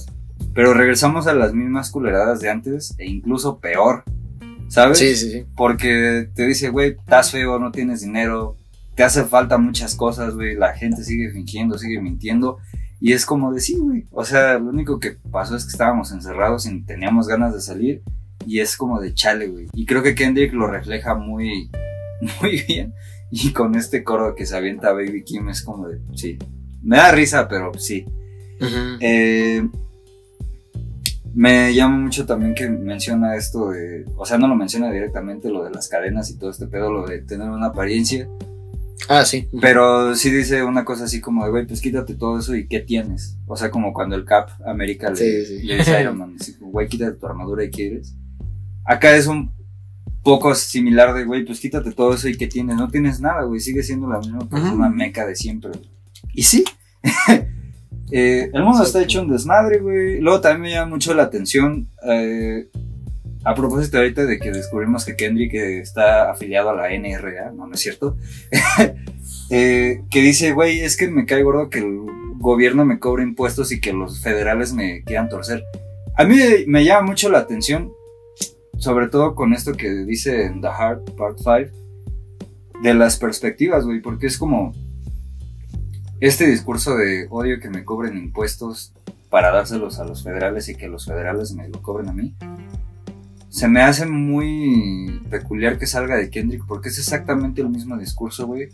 [0.53, 4.03] pero regresamos a las mismas culeradas de antes e incluso peor,
[4.67, 4.99] ¿sabes?
[4.99, 5.45] sí, sí, sí.
[5.55, 8.57] Porque te dice, güey, estás feo, no tienes dinero,
[8.95, 12.59] te hace falta muchas cosas, güey, la gente sigue fingiendo, sigue mintiendo.
[12.99, 14.05] Y es como de sí, güey.
[14.11, 18.01] O sea, lo único que pasó es que estábamos encerrados y teníamos ganas de salir.
[18.45, 19.67] Y es como de chale, güey.
[19.73, 21.69] Y creo que Kendrick lo refleja muy,
[22.41, 22.93] muy bien.
[23.29, 26.37] Y con este coro que se avienta Baby Kim es como de sí.
[26.83, 28.05] Me da risa, pero sí.
[28.99, 29.67] Eh,
[31.33, 35.63] me llama mucho también que menciona esto de, o sea, no lo menciona directamente lo
[35.63, 38.27] de las cadenas y todo este pedo, lo de tener una apariencia,
[39.09, 39.49] Ah, sí.
[39.59, 42.79] pero sí dice una cosa así como de, güey, pues quítate todo eso y ¿qué
[42.81, 43.37] tienes?
[43.47, 45.63] O sea, como cuando el Cap América le, Sí, sí.
[45.63, 48.15] le dice a Iron Man, güey, quítate tu armadura y qué eres.
[48.85, 49.51] Acá es un
[50.23, 52.75] poco similar de, güey, pues quítate todo eso y ¿qué tienes?
[52.77, 54.95] No tienes nada, güey, sigue siendo la misma persona Ujú.
[54.95, 55.71] meca de siempre.
[55.71, 55.92] güey.
[56.33, 56.63] Y sí.
[58.15, 60.19] Eh, el mundo está hecho un desmadre, güey.
[60.19, 61.87] Luego también me llama mucho la atención.
[62.07, 62.67] eh,
[63.45, 67.67] a propósito ahorita de que descubrimos que Kendrick eh, está afiliado a la NRA, no,
[67.67, 68.17] no es cierto.
[69.49, 71.99] Eh, que dice, güey, es que me cae gordo que el
[72.37, 75.63] gobierno me cobre impuestos y que los federales me quieran torcer.
[76.15, 77.91] A mí me llama mucho la atención,
[78.79, 84.01] sobre todo con esto que dice en The Heart Part 5, de las perspectivas, güey,
[84.01, 84.73] porque es como
[86.27, 88.93] este discurso de odio que me cobren impuestos
[89.29, 92.33] para dárselos a los federales y que los federales me lo cobren a mí.
[93.49, 98.47] Se me hace muy peculiar que salga de Kendrick porque es exactamente el mismo discurso,
[98.47, 98.69] güey,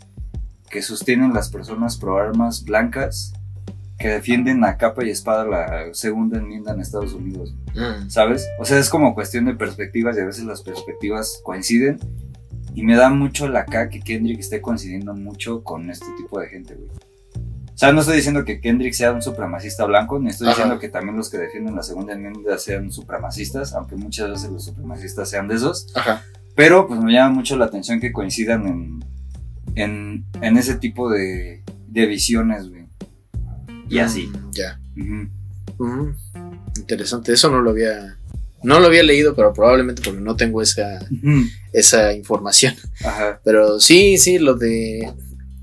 [0.70, 3.32] que sostienen las personas pro armas blancas
[3.98, 7.52] que defienden a capa y espada la segunda enmienda en Estados Unidos.
[7.74, 8.08] Mm.
[8.10, 8.48] ¿sabes?
[8.60, 11.98] O sea, es como cuestión de perspectivas y a veces las perspectivas coinciden.
[12.76, 16.46] Y me da mucho la acá que Kendrick esté coincidiendo mucho con este tipo de
[16.46, 17.09] gente, güey.
[17.80, 20.54] O sea, no estoy diciendo que Kendrick sea un supremacista blanco, ni estoy Ajá.
[20.56, 24.66] diciendo que también los que defienden la segunda enmienda sean supremacistas, aunque muchas veces los
[24.66, 25.86] supremacistas sean de esos.
[25.94, 26.22] Ajá.
[26.54, 29.04] Pero pues me llama mucho la atención que coincidan en,
[29.76, 32.84] en, en ese tipo de, de visiones, güey.
[33.88, 34.26] Y así.
[34.26, 34.78] Mm, Ya.
[34.98, 35.82] Ujú.
[35.82, 36.14] Ujú.
[36.76, 37.32] interesante.
[37.32, 38.18] Eso no lo había.
[38.62, 40.98] No lo había leído, pero probablemente porque no tengo esa,
[41.72, 42.74] esa información.
[43.02, 43.40] Ajá.
[43.42, 45.10] Pero sí, sí, lo de.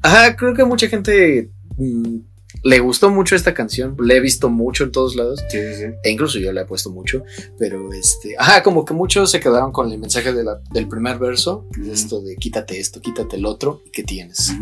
[0.02, 2.18] Ajá, creo que mucha gente mm,
[2.64, 3.96] le gustó mucho esta canción.
[4.00, 5.42] La he visto mucho en todos lados.
[5.50, 5.84] Sí, sí, sí.
[6.04, 7.24] E incluso yo la he puesto mucho.
[7.60, 8.36] Pero este.
[8.38, 11.68] Ajá, como que muchos se quedaron con el mensaje de la- del primer verso.
[11.80, 11.92] Ujú.
[11.92, 13.82] Esto de quítate esto, quítate el otro.
[13.86, 14.54] ¿Y qué tienes?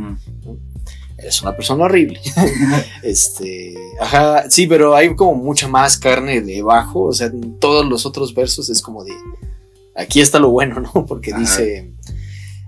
[1.18, 2.20] Eres una persona horrible.
[3.04, 3.76] este.
[4.02, 7.04] Ajá, sí, pero hay como mucha más carne debajo.
[7.04, 9.14] O sea, en todos los otros versos es como de.
[9.96, 11.06] Aquí está lo bueno, ¿no?
[11.06, 11.40] Porque Ajá.
[11.40, 11.94] dice.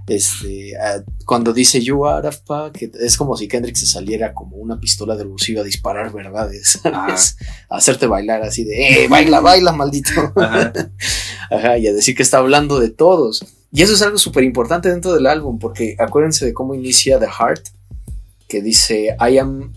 [0.08, 0.74] Este.
[0.78, 4.80] ah, cuando dice you are a fuck, es como si Kendrick se saliera como una
[4.80, 7.38] pistola del bolsillo a disparar verdades, ¿sabes?
[7.70, 10.34] A hacerte bailar así de, ¡eh, baila, baila, maldito!
[10.36, 10.72] Ajá.
[11.52, 13.46] Ajá, y a decir que está hablando de todos.
[13.72, 17.28] Y eso es algo súper importante dentro del álbum, porque acuérdense de cómo inicia The
[17.28, 17.68] Heart,
[18.48, 19.74] que dice, I am,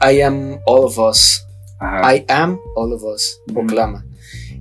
[0.00, 1.42] I am all of us,
[1.80, 2.14] Ajá.
[2.14, 4.04] I am all of us, proclama.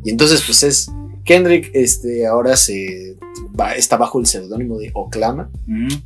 [0.03, 0.89] Y entonces, pues es,
[1.28, 3.18] Kendrick este, ahora se
[3.60, 6.02] va- está bajo el seudónimo de Oclama, Ujú.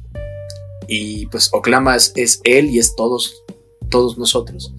[0.88, 3.44] y pues Oclama es, es él y es todos,
[3.90, 4.74] todos nosotros.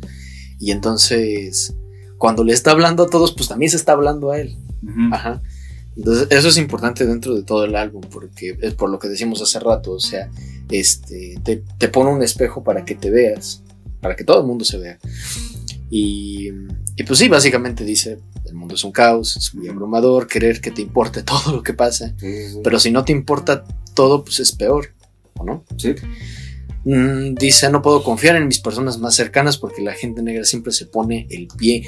[0.58, 1.74] Y entonces,
[2.18, 4.56] cuando le está hablando a todos, pues también se está hablando a él.
[5.12, 5.40] Ajá.
[5.96, 9.40] Entonces, eso es importante dentro de todo el álbum, porque es por lo que decimos
[9.42, 10.30] hace rato, o sea,
[10.70, 13.62] este, te, te pone un espejo para que te veas,
[14.00, 14.98] para que todo el mundo se vea.
[15.94, 16.48] Y,
[16.96, 20.70] y pues sí, básicamente dice, el mundo es un caos, es muy abrumador, querer que
[20.70, 22.60] te importe todo lo que pasa, Sí, sí, sí.
[22.64, 23.62] pero si no te importa
[23.92, 24.88] todo, pues es peor,
[25.36, 25.64] ¿o no?
[25.76, 25.94] Sí.
[26.84, 30.72] Mm, dice, no puedo confiar en mis personas más cercanas porque la gente negra siempre
[30.72, 31.86] se pone el pie.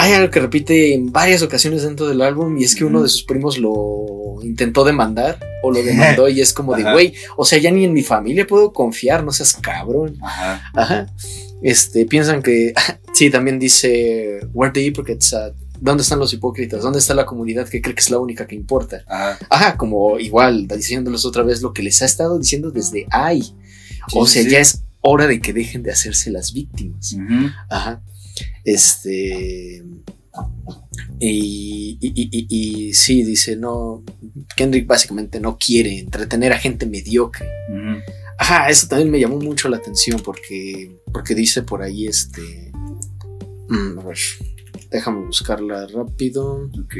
[0.00, 3.10] Hay algo que repite en varias ocasiones dentro del álbum y es que uno de
[3.10, 7.58] sus primos lo intentó demandar o lo demandó y es como de, güey, o sea,
[7.58, 10.16] ya ni en mi familia puedo confiar, no seas cabrón.
[10.22, 10.62] Ajá.
[10.74, 11.06] Ajá.
[11.60, 12.72] Este, piensan que,
[13.12, 15.52] sí, también dice, where the hypocrites at?
[15.78, 16.82] ¿Dónde están los hipócritas?
[16.82, 19.04] ¿Dónde está la comunidad que cree que es la única que importa?
[19.06, 19.38] Ajá.
[19.50, 23.54] Ajá, como igual, diciéndoles otra vez lo que les ha estado diciendo desde ahí.
[24.14, 24.48] o sea, sí.
[24.48, 27.12] ya es hora de que dejen de hacerse las víctimas.
[27.12, 27.50] Ujú.
[27.68, 28.02] Ajá.
[28.64, 29.84] Este.
[31.18, 34.02] Y, y, y- sí, dice, no.
[34.56, 37.46] Kendrick básicamente no quiere entretener a gente mediocre.
[38.38, 42.72] Ajá, eso también me llamó mucho la atención porque, porque dice por ahí este.
[43.68, 44.18] mm, a ver,
[44.90, 46.70] déjame buscarla rápido.
[46.80, 46.94] Ok.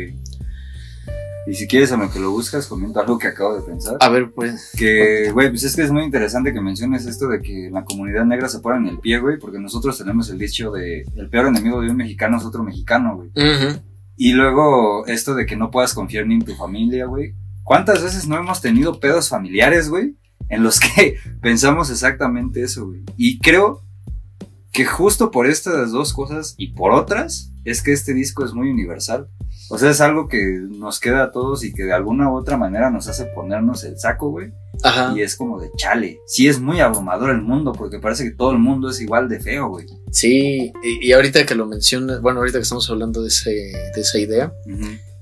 [1.46, 3.96] Y si quieres, a lo que lo buscas, comenta algo que acabo de pensar.
[4.00, 4.72] A ver, pues.
[4.76, 7.84] Que, güey, pues es que es muy interesante que menciones esto de que en la
[7.84, 11.46] comunidad negra se ponen el pie, güey, porque nosotros tenemos el dicho de el peor
[11.46, 13.30] enemigo de un mexicano es otro mexicano, güey.
[14.16, 17.34] Y luego esto de que no puedas confiar ni en tu familia, güey.
[17.62, 20.16] ¿Cuántas veces no hemos tenido pedos familiares, güey?
[20.48, 23.02] En los que pensamos exactamente eso, güey.
[23.16, 23.82] Y creo
[24.72, 28.70] que justo por estas dos cosas y por otras es que este disco es muy
[28.70, 29.28] universal.
[29.70, 32.56] O sea, es algo que nos queda a todos y que de alguna u otra
[32.56, 34.50] manera nos hace ponernos el saco, güey.
[34.82, 35.12] Ajá.
[35.16, 36.18] Y es como de chale.
[36.26, 39.38] Sí es muy abrumador el mundo porque parece que todo el mundo es igual de
[39.38, 39.86] feo, güey.
[40.10, 44.00] Sí, y, y ahorita que lo mencionas, bueno, ahorita que estamos hablando de, ese, de
[44.00, 44.52] esa idea,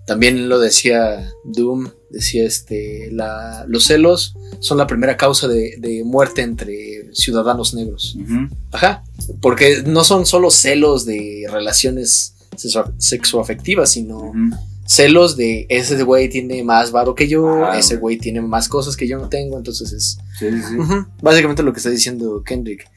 [0.06, 6.02] también lo decía Doom, decía este, la, los celos son la primera causa de, de
[6.04, 8.16] muerte entre ciudadanos negros.
[8.18, 8.48] Ujú.
[8.72, 9.04] Ajá,
[9.42, 12.34] porque no son solo celos de relaciones
[12.98, 14.32] sexoafectivas, sino
[14.86, 18.16] celos de ese güey tiene más varo que yo, ese güey.
[18.18, 20.76] tiene más cosas que yo no tengo, entonces es Sí, sí, sí.
[20.76, 22.88] Ujú, Básicamente lo que está diciendo Kendrick.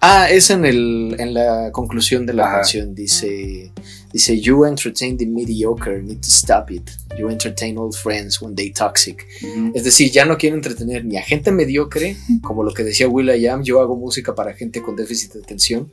[0.00, 2.54] Ah, es en el en la conclusión de la Ajá.
[2.56, 3.72] canción dice
[4.12, 6.88] dice you entertain the mediocre need to stop it.
[7.18, 9.26] You entertain old friends when they toxic.
[9.74, 13.62] Es decir, ya no quiero entretener ni a gente mediocre, como lo que decía Will.i.am,
[13.62, 15.90] yo hago música para gente con déficit de atención,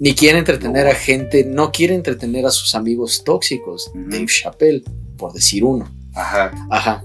[0.00, 3.90] ni quiere entretener a gente, no quiere entretener a sus amigos tóxicos.
[3.94, 4.82] Dave Chappelle,
[5.16, 5.88] por decir uno.
[6.12, 6.50] Ajá.
[6.70, 7.04] Ajá.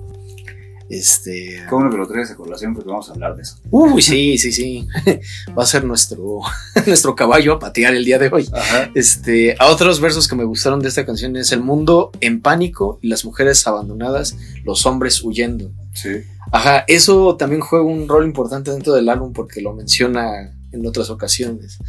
[0.93, 1.63] Este.
[1.67, 3.57] Qué bueno que lo traes a colación porque vamos a hablar de eso.
[3.71, 4.87] Uy, sí, sí, sí.
[5.57, 6.41] Va a ser nuestro,
[6.85, 8.47] nuestro caballo a patear el día de hoy.
[8.53, 8.91] Ajá.
[8.93, 12.99] Este, a otros versos que me gustaron de esta canción es el mundo en pánico
[13.01, 15.71] y las mujeres abandonadas, los hombres huyendo.
[15.93, 16.09] Sí.
[16.51, 21.09] Ajá, eso también juega un rol importante dentro del álbum porque lo menciona en otras
[21.09, 21.79] ocasiones.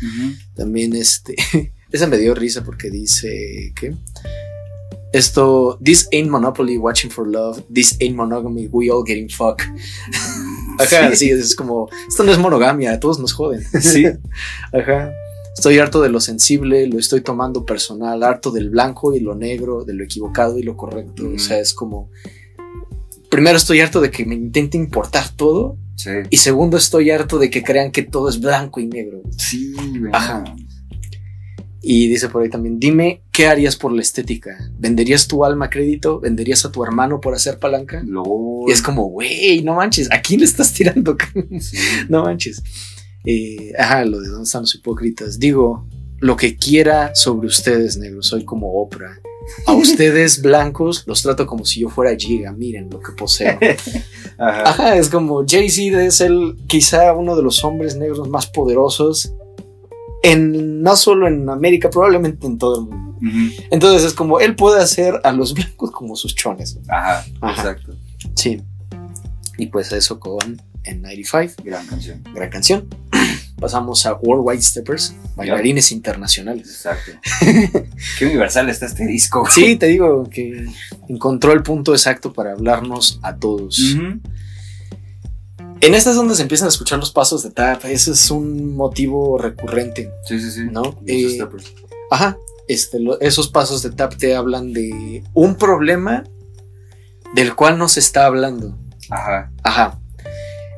[0.55, 1.37] También este,
[1.93, 3.95] esa me dio risa porque dice que
[5.15, 9.63] esto, this ain't monopoly watching for love, this ain't monogamy, we all getting fuck.
[10.79, 13.65] Ajá, sí, es como, esto no es monogamia, todos nos joden.
[13.81, 14.05] Sí.
[14.73, 15.13] Ajá.
[15.57, 19.85] Estoy harto de lo sensible, lo estoy tomando personal, harto del blanco y lo negro,
[19.85, 21.31] de lo equivocado y lo correcto.
[21.33, 22.11] O sea, es como.
[23.31, 25.77] Primero estoy harto de que me intente importar todo.
[25.95, 26.11] Sí.
[26.29, 29.23] Y segundo, estoy harto de que crean que todo es blanco y negro.
[29.39, 29.73] Sí.
[30.13, 30.43] Ajá.
[31.87, 34.57] Y dice por ahí también, dime, ¿qué harías por la estética?
[34.79, 36.19] ¿Venderías tu alma a crédito?
[36.19, 38.03] ¿Venderías a tu hermano por hacer palanca?
[38.07, 38.69] Lol.
[38.69, 41.15] Y es como, güey, no manches, ¿a quién le estás tirando?
[41.61, 41.77] Sí.
[42.09, 42.63] no manches.
[43.27, 45.39] Eh, ajá, lo de dónde están los hipócritas.
[45.39, 45.87] Digo,
[46.21, 49.21] lo que quiera sobre ustedes, negros, soy como Oprah.
[49.67, 53.59] A ustedes blancos los trato como si yo fuera Giga, miren lo que poseo.
[54.39, 54.71] Ajá.
[54.71, 59.35] Ajá, es como Jay-Z es el quizá uno de los hombres negros más poderosos
[60.25, 63.19] en no solo en América, probablemente en todo el mundo.
[63.71, 66.79] Entonces es como él puede hacer a los blancos como sus chones.
[66.89, 67.25] Ajá.
[67.41, 67.53] Ajá.
[67.61, 67.95] Exacto.
[68.35, 68.61] Sí.
[69.57, 72.23] Y pues eso con N95, Gran canción.
[72.35, 72.89] gran canción.
[73.61, 76.69] Pasamos a Worldwide Steppers, bailarines internacionales.
[76.69, 77.13] Exacto.
[78.19, 79.47] Qué universal está este disco.
[79.49, 80.67] Sí, te digo que
[81.09, 83.79] encontró el punto exacto para hablarnos a todos.
[83.95, 84.21] Ujú.
[85.81, 89.37] En estas donde se empiezan a escuchar los pasos de tap, ese es un motivo
[89.39, 90.61] recurrente, Sí, sí, sí.
[90.71, 90.99] ¿no?
[91.07, 91.39] Eh.
[92.11, 92.39] Ajá,
[92.69, 96.25] este, lo- esos pasos de tap te hablan de un problema
[97.35, 98.79] del cual no se está hablando.
[99.11, 99.53] Ajá.
[99.63, 100.01] Ajá.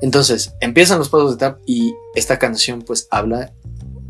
[0.02, 3.52] Entonces, empiezan los pasos de tap y esta canción pues habla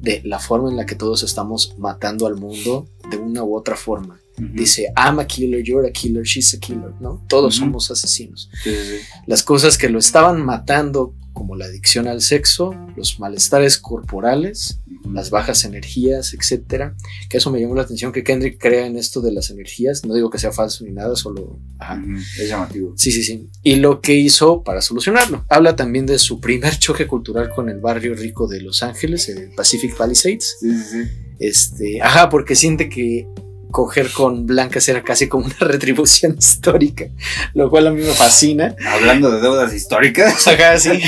[0.01, 3.77] de la forma en la que todos estamos matando al mundo de una u otra
[3.77, 4.21] forma.
[4.39, 7.25] Dice, I'm a killer, you're a killer, she's a killer, ¿no?
[7.29, 8.51] Todos somos asesinos.
[8.63, 8.97] Sí, sí.
[9.27, 15.13] Las cosas que lo estaban matando, como la adicción al sexo, los malestares corporales, Ujú.
[15.13, 16.95] las bajas energías, etcétera.
[17.31, 20.05] Que eso me llamó la atención que Kendrick crea en esto de las energías.
[20.05, 21.59] No digo que sea falso ni nada, solo.
[21.79, 22.03] ajá.
[22.39, 22.93] Es llamativo.
[22.97, 23.49] Sí, sí, sí.
[23.63, 25.45] Y lo que hizo para solucionarlo.
[25.49, 29.51] Habla también de su primer choque cultural con el barrio rico de Los Ángeles, el
[29.55, 30.57] Pacific Palisades.
[30.61, 31.11] Sí, sí, sí.
[31.39, 33.29] Este, ajá, porque siente que
[33.71, 37.07] coger con blancas era casi como una retribución histórica,
[37.55, 38.75] lo cual a mí me fascina.
[38.87, 40.47] Hablando de deudas históricas.
[40.49, 41.01] Ajá, sí.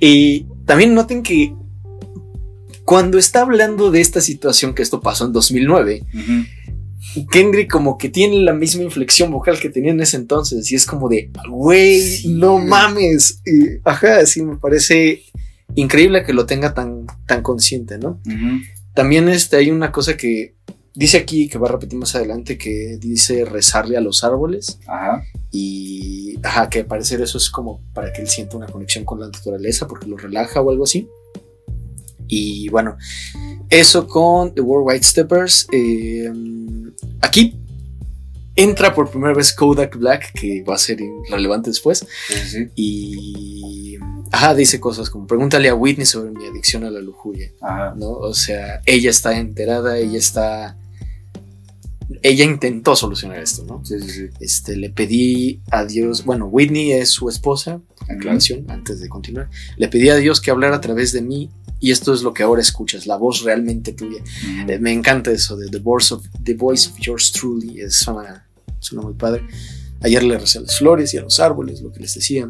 [0.00, 1.54] y también noten que
[2.84, 7.26] cuando está hablando de esta situación que esto pasó en 2009, Ujú.
[7.30, 10.84] Kendrick como que tiene la misma inflexión vocal que tenía en ese entonces y es
[10.84, 13.40] como de, güey, Sí, no mames.
[13.46, 15.22] Y, ajá, sí, me parece
[15.76, 18.20] increíble que lo tenga tan, tan consciente, ¿no?
[18.94, 20.54] También este, hay una cosa que
[20.94, 25.24] dice aquí, que va a repetir más adelante, que dice rezarle a los árboles Ajá.
[25.50, 29.20] y, ajá, que al parecer eso es como para que él sienta una conexión con
[29.20, 31.08] la naturaleza porque lo relaja o algo así.
[32.26, 32.96] Y bueno,
[33.68, 35.66] eso con The Worldwide Steppers.
[35.72, 36.32] eh,
[37.20, 37.58] aquí
[38.56, 40.98] entra por primera vez Kodak Black, que va a ser
[41.28, 42.06] relevante después.
[42.28, 42.68] Sí, sí.
[42.76, 43.98] Y,
[44.30, 47.50] ajá, dice cosas como, pregúntale a Whitney sobre mi adicción a la lujuria.
[47.60, 47.94] Ajá.
[47.96, 48.10] ¿no?
[48.10, 50.76] O sea, ella está enterada, ella está...
[52.22, 53.84] Ella intentó solucionar esto, ¿no?
[53.84, 54.28] Sí, sí, sí.
[54.40, 59.48] Este, le pedí a Dios, bueno, Whitney es su esposa, aclaración, antes de continuar.
[59.76, 61.50] Le pedí a Dios que hablara a través de mí
[61.80, 64.22] y esto es lo que ahora escuchas, la voz realmente tuya.
[64.68, 68.46] Eh, me encanta eso de The Voice of, the voice of Yours Truly, es, suena,
[68.80, 69.46] suena muy padre.
[70.00, 72.48] Ayer le recé a las flores y a los árboles, lo que les decía.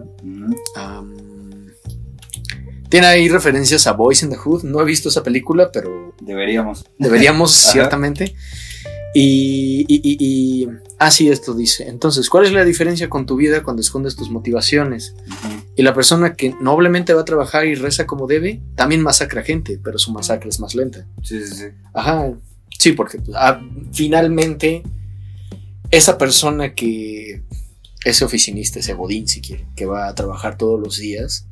[2.88, 6.84] Tiene ahí referencias a Boys in the Hood, no he visto esa película, pero Deberíamos.
[6.98, 8.34] Deberíamos, ciertamente.
[9.14, 10.16] Y, y, y,
[10.64, 10.68] y-
[10.98, 11.88] así esto dice.
[11.88, 15.14] Entonces, ¿cuál es la diferencia con tu vida cuando escondes tus motivaciones?
[15.76, 19.78] Y la persona que noblemente va a trabajar y reza como debe, también masacra gente,
[19.82, 21.06] pero su masacre es más lenta.
[21.22, 21.64] Sí, sí, sí.
[21.92, 22.32] Ajá,
[22.78, 23.60] sí, porque pues, ah,
[23.92, 24.82] finalmente
[25.90, 27.42] esa persona que,
[28.04, 31.46] ese oficinista, ese godín si quiere, que va a trabajar todos los días.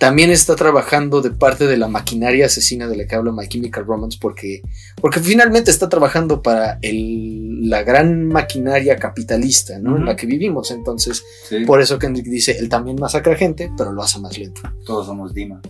[0.00, 3.84] También está trabajando de parte de la maquinaria asesina de la que habla My Chemical
[3.84, 4.62] Romance porque,
[5.00, 9.98] porque finalmente está trabajando para el- la gran maquinaria capitalista ¿no?
[9.98, 10.70] en la que vivimos.
[10.70, 11.64] Entonces, Sí.
[11.66, 14.62] por eso Kendrick dice, él también masacra gente, pero lo hace más lento.
[14.86, 15.60] Todos somos Dima.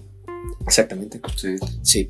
[0.64, 1.20] Exactamente.
[1.36, 1.56] Sí.
[1.82, 2.08] Sí.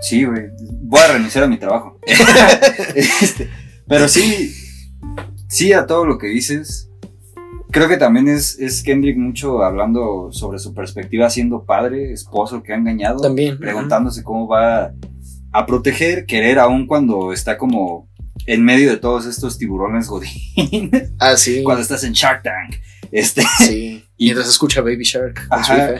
[0.00, 0.46] Sí, güey.
[0.84, 1.98] Voy a renunciar a mi trabajo.
[2.94, 3.48] Este,
[3.86, 4.54] pero sí,
[5.48, 6.88] sí a todo lo que dices.
[7.72, 12.74] Creo que también es, es Kendrick mucho hablando sobre su perspectiva siendo padre, esposo que
[12.74, 13.20] ha engañado.
[13.20, 13.58] También.
[13.58, 14.92] Preguntándose cómo va
[15.52, 18.10] a proteger, querer aún cuando está como
[18.46, 20.90] en medio de todos estos tiburones godín.
[21.18, 21.62] Ah, sí.
[21.64, 22.76] cuando estás en Shark Tank.
[23.10, 24.04] Este, Sí.
[24.18, 25.94] Y mientras escucha Baby Shark Ajá.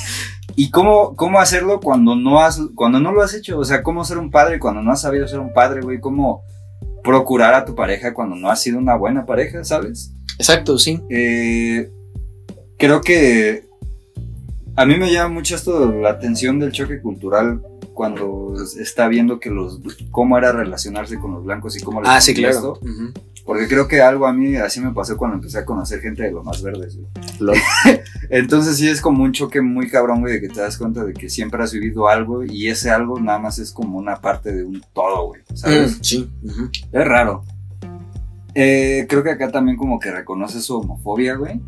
[0.56, 3.58] y cómo, cómo hacerlo cuando no has, cuando no lo has hecho.
[3.58, 6.00] O sea, cómo ser un padre cuando no has sabido ser un padre, güey.
[6.00, 6.44] Cómo
[7.02, 10.14] procurar a tu pareja cuando no has sido una buena pareja, ¿sabes?
[10.38, 11.00] Exacto, sí.
[11.10, 11.90] Eh,
[12.76, 13.64] creo que
[14.76, 17.60] a mí me llama mucho esto la atención del choque cultural
[17.94, 19.80] cuando está viendo que los
[20.12, 22.54] cómo era relacionarse con los blancos y cómo les Ah, sí, claro.
[22.54, 22.80] esto.
[23.44, 26.30] Porque creo que algo a mí así me pasó cuando empecé a conocer gente de
[26.30, 26.96] lo más verdes,
[27.40, 27.58] güey.
[28.30, 31.14] Entonces sí es como un choque muy cabrón, güey, de que te das cuenta de
[31.14, 34.64] que siempre has vivido algo y ese algo nada más es como una parte de
[34.64, 35.40] un todo, güey.
[35.54, 35.98] ¿Sabes?
[35.98, 36.30] Mm, sí.
[36.92, 37.42] Es raro.
[38.54, 41.60] Eh, creo que acá también como que reconoce su homofobia, güey.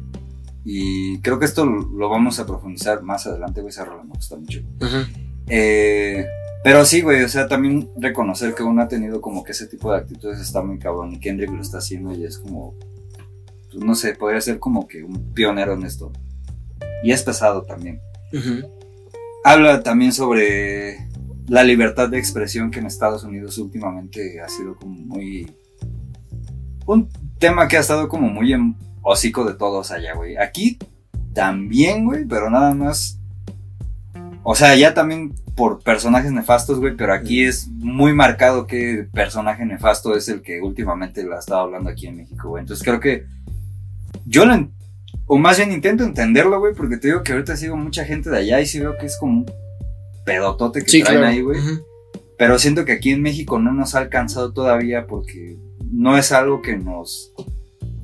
[0.65, 3.71] Y creo que esto lo, lo vamos a profundizar más adelante, güey.
[3.71, 4.61] Esa rola me gusta mucho.
[5.49, 6.27] Eh,
[6.63, 9.91] pero sí, güey, o sea, también reconocer que uno ha tenido como que ese tipo
[9.91, 12.75] de actitudes está muy cabrón y Kendrick lo está haciendo y es como,
[13.73, 16.13] pues, no sé, podría ser como que un pionero en esto.
[17.03, 18.01] Y es pesado también.
[19.43, 21.09] Habla también sobre
[21.49, 25.51] la libertad de expresión que en Estados Unidos últimamente ha sido como muy...
[26.93, 27.09] Un
[27.39, 30.37] tema que ha estado como muy en hocico de todos allá, güey.
[30.37, 30.79] Aquí
[31.35, 33.19] también, güey, pero nada más...
[34.43, 39.65] O sea, ya también por personajes nefastos, güey, pero aquí es muy marcado que personaje
[39.67, 42.63] nefasto es el que últimamente la ha estado hablando aquí en México, güey.
[42.63, 43.27] Entonces creo que
[44.25, 44.73] yo lo, en-
[45.27, 48.39] o más bien intento entenderlo, güey, porque te digo que ahorita sigo mucha gente de
[48.39, 49.47] allá y sí veo que es como un
[50.25, 51.33] pedotote que Sí, traen claro.
[51.35, 51.61] ahí, güey.
[52.39, 55.59] Pero siento que aquí en México no nos ha alcanzado todavía porque
[55.93, 57.33] no es algo que nos,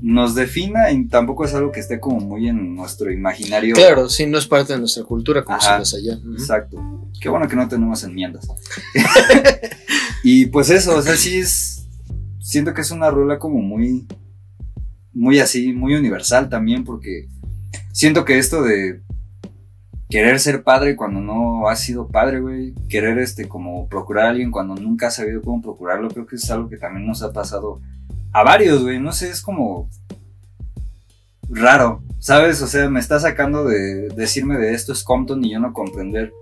[0.01, 3.75] nos defina y tampoco es algo que esté como muy en nuestro imaginario.
[3.75, 5.79] Claro, sí, no es parte de nuestra cultura como Ajá.
[5.79, 6.19] las allá.
[6.33, 7.11] Exacto.
[7.21, 8.47] Qué bueno que no tenemos enmiendas.
[10.23, 11.89] y pues eso, o sea, sí es.
[12.41, 14.07] Siento que es una rola como muy.
[15.13, 17.27] Muy así, muy universal también, porque
[17.91, 19.01] siento que esto de
[20.09, 24.51] querer ser padre cuando no has sido padre, güey, querer este como procurar a alguien
[24.51, 27.81] cuando nunca has sabido cómo procurarlo, creo que es algo que también nos ha pasado
[28.33, 29.89] a varios, güey, no sé, es como
[31.49, 32.61] raro, ¿sabes?
[32.63, 36.33] O sea, me está sacando de decirme de esto es Compton y yo no comprender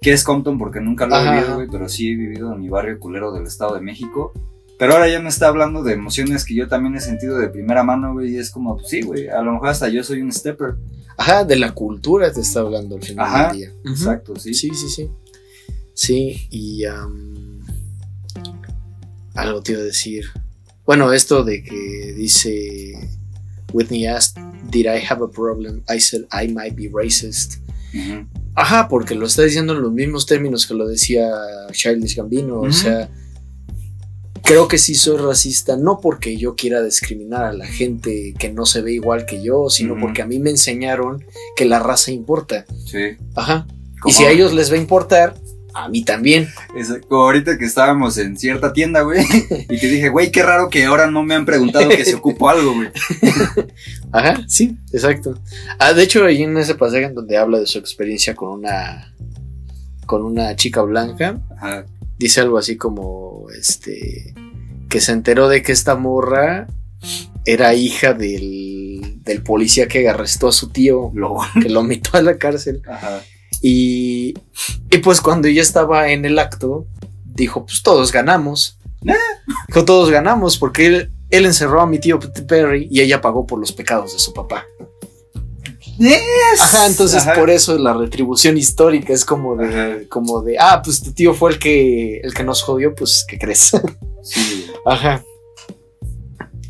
[0.00, 2.60] qué es Compton porque nunca lo he Ajá, vivido, güey, pero sí he vivido en
[2.60, 4.32] mi barrio culero del Estado de México.
[4.78, 7.82] Pero ahora ya me está hablando de emociones que yo también he sentido de primera
[7.82, 10.32] mano, güey, y es como, pues sí, güey, a lo mejor hasta yo soy un
[10.32, 10.76] stepper.
[11.16, 13.72] Ajá, de la cultura te está hablando al final Ajá, del día.
[13.84, 14.54] Exacto, sí.
[14.54, 15.10] Sí, sí, sí.
[15.94, 17.60] Sí, y am,
[19.34, 20.26] algo te iba a decir.
[20.86, 22.92] Bueno, esto de que dice
[23.72, 24.40] Whitney asked,
[24.70, 27.56] "Did I have a problem?" I said I might be racist.
[28.54, 31.28] Ajá, porque lo está diciendo en los mismos términos que lo decía
[31.72, 32.60] Childish Gambino.
[32.60, 33.10] O sea,
[34.48, 38.64] creo que sí soy racista, no porque yo quiera discriminar a la gente que no
[38.64, 41.22] se ve igual que yo, sino porque a mí me enseñaron
[41.54, 42.64] que la raza importa.
[42.86, 43.18] Sí.
[43.34, 43.66] Ajá.
[44.06, 45.34] Y si a ellos les va a importar,
[45.74, 46.48] a mí también.
[47.08, 49.22] Como ahorita que estábamos en cierta tienda, güey,
[49.68, 52.48] y que dije, güey, qué raro que ahora no me han preguntado que se ocupo
[52.48, 52.88] algo, güey.
[54.12, 55.38] Ajá, sí, exacto.
[55.78, 59.14] Ah, de hecho, ahí en ese pasaje en donde habla de su experiencia con una
[60.06, 61.84] con una chica blanca, Ajá.
[62.18, 64.34] Dice algo así como este
[64.88, 66.66] que se enteró de que esta morra
[67.44, 72.22] era hija del, del policía que arrestó a su tío, Lo- que lo metió a
[72.22, 72.82] la cárcel.
[72.88, 73.22] Ajá.
[73.62, 74.34] Y,
[74.90, 76.86] y pues cuando ella estaba en el acto,
[77.24, 78.78] dijo, pues todos ganamos.
[79.68, 83.58] Dijo, todos ganamos porque él, él encerró a mi tío Perry y ella pagó por
[83.60, 84.64] los pecados de su papá.
[86.60, 87.34] Ajá, entonces Ajá.
[87.34, 89.98] por eso la retribución histórica es como de, Ajá.
[90.08, 93.38] como de, ah, pues tu tío fue el que, el que nos jodió, pues, ¿qué
[93.38, 93.72] crees?
[94.22, 94.66] Sí.
[94.84, 95.24] Ajá.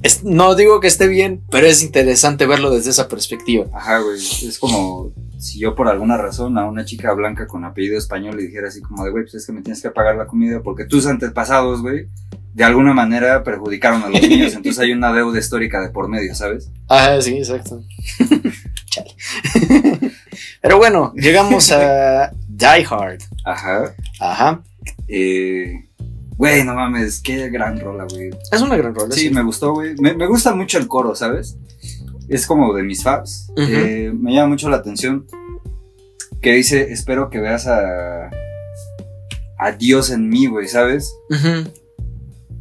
[0.03, 3.67] Es- no digo que esté bien, pero es interesante verlo desde esa perspectiva.
[3.75, 4.17] Ajá, güey.
[4.19, 8.43] Es como si yo por alguna razón a una chica blanca con apellido español le
[8.43, 10.85] dijera así como de, güey, pues es que me tienes que pagar la comida porque
[10.85, 12.09] tus antepasados, güey,
[12.55, 14.55] de alguna manera perjudicaron a los niños.
[14.55, 16.71] Entonces hay una deuda histórica de por medio, ¿sabes?
[16.89, 17.83] Ajá, sí, exacto.
[18.87, 19.15] Chale.
[20.61, 23.21] Pero bueno, llegamos a Die Hard.
[23.45, 23.95] Ajá.
[24.21, 24.63] Ajá.
[25.07, 25.85] Eh,
[26.37, 28.31] Güey, no mames, qué gran rola, güey.
[28.53, 29.13] Es una gran rola.
[29.13, 29.97] Sí, me gustó, güey.
[29.99, 31.57] Me, me gusta mucho el coro, ¿sabes?
[32.29, 33.51] Es como de mis faves.
[33.57, 35.27] Eh, me llama mucho la atención
[36.41, 38.31] que dice, espero que veas a,
[39.59, 41.15] a Dios en mí, güey, ¿sabes?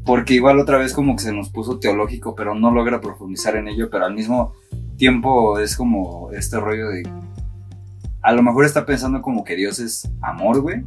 [0.05, 3.67] Porque igual otra vez como que se nos puso teológico, pero no logra profundizar en
[3.67, 4.53] ello, pero al mismo
[4.97, 7.03] tiempo es como este rollo de...
[8.21, 10.79] A lo mejor está pensando como que Dios es amor, güey.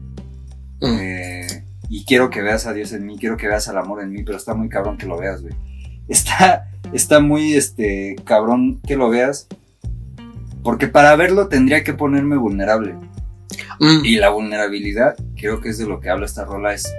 [0.80, 0.98] Mm.
[1.00, 4.10] Eh, y quiero que veas a Dios en mí, quiero que veas al amor en
[4.10, 5.54] mí, pero está muy cabrón que lo veas, güey.
[6.10, 9.46] Está, está muy, este, cabrón que lo veas.
[10.62, 12.94] Porque para verlo tendría que ponerme vulnerable.
[13.78, 14.04] Mm.
[14.04, 16.92] Y la vulnerabilidad, creo que es de lo que habla esta rola, es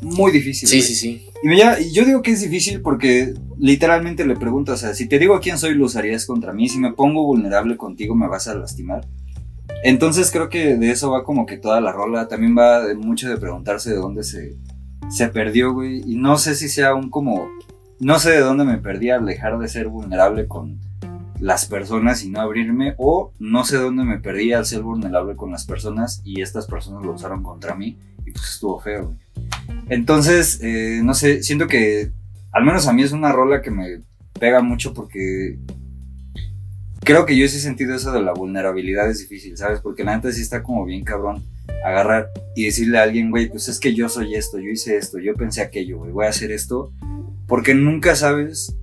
[0.00, 0.68] muy difícil.
[0.68, 1.26] Sí, sí, sí.
[1.42, 5.18] Y y yo digo que es difícil porque literalmente le pregunto, o sea, si te
[5.18, 6.68] digo quién soy, lo usarías contra mí.
[6.68, 9.06] Si me pongo vulnerable contigo, me vas a lastimar.
[9.84, 12.28] Entonces creo que de eso va como que toda la rola.
[12.28, 14.56] También va de mucho de preguntarse de dónde se,
[15.10, 16.02] se perdió, güey.
[16.06, 17.48] Y no sé si sea un como
[18.00, 20.78] no sé de dónde me perdí al dejar de ser vulnerable con
[21.40, 25.50] las personas y no abrirme, o no sé dónde me perdí al ser vulnerable con
[25.50, 29.14] las personas y estas personas lo usaron contra mí y pues estuvo feo.
[29.88, 32.10] Entonces, eh, no sé, siento que
[32.52, 34.00] al menos a mí es una rola que me
[34.38, 35.58] pega mucho porque
[37.04, 39.80] creo que yo sí he sentido eso de la vulnerabilidad es difícil, ¿sabes?
[39.80, 41.42] Porque la neta sí está como bien cabrón
[41.84, 45.18] agarrar y decirle a alguien, güey, pues es que yo soy esto, yo hice esto,
[45.18, 46.92] yo pensé aquello, güey, voy a hacer esto,
[47.48, 48.76] porque nunca sabes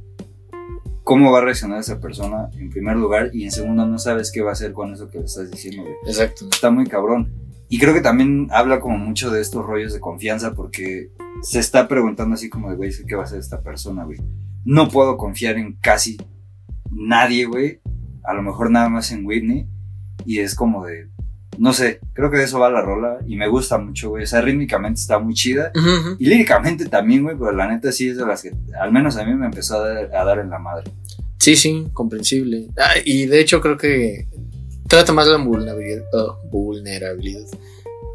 [1.03, 4.41] cómo va a reaccionar esa persona en primer lugar y en segundo no sabes qué
[4.41, 5.95] va a hacer con eso que le estás diciendo, güey.
[6.07, 6.49] Exacto.
[6.51, 7.31] Está muy cabrón.
[7.69, 11.11] Y creo que también habla como mucho de estos rollos de confianza porque
[11.41, 14.19] se está preguntando así como de, güey, ¿qué va a hacer esta persona, güey?
[14.65, 16.17] No puedo confiar en casi
[16.89, 17.81] nadie, güey.
[18.23, 19.67] A lo mejor nada más en Whitney.
[20.25, 21.09] Y es como de,
[21.57, 24.23] no sé, creo que de eso va la rola y me gusta mucho, güey.
[24.23, 25.71] O sea, rítmicamente está muy chida.
[26.19, 29.25] Y líricamente también, güey, pero la neta sí es de las que, al menos a
[29.25, 30.91] mí me empezó a dar, a dar en la madre.
[31.39, 32.67] Sí, sí, comprensible.
[32.77, 34.27] Ah, y de hecho creo que
[34.87, 37.45] trata más la vulnerabilidad, oh, vulnerabilidad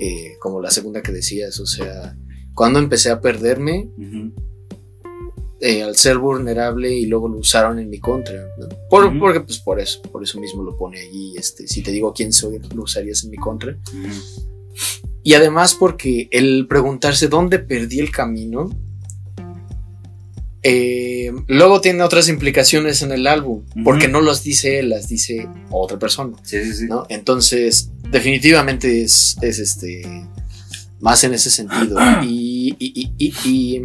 [0.00, 1.60] eh, como la segunda que decías.
[1.60, 2.16] O sea,
[2.54, 3.88] cuando empecé a perderme.
[5.60, 8.34] Eh, al ser vulnerable y luego lo usaron en mi contra.
[8.58, 8.68] ¿no?
[8.88, 9.18] Por- Ujú.
[9.18, 11.34] Porque pues por eso, por eso mismo lo pone allí.
[11.36, 13.72] Este, si te digo quién soy, lo usarías en mi contra.
[13.72, 14.48] Ujú.
[15.22, 18.70] Y además porque el preguntarse dónde perdí el camino,
[20.62, 23.84] eh, luego tiene otras implicaciones en el álbum, Ujú.
[23.84, 26.86] porque no las dice él, las dice otra persona, Sí, sí, sí.
[26.86, 27.04] ¿no?
[27.08, 30.02] Entonces, definitivamente es, es este,
[31.00, 31.96] más en ese sentido.
[32.24, 33.82] Y- y- y- y,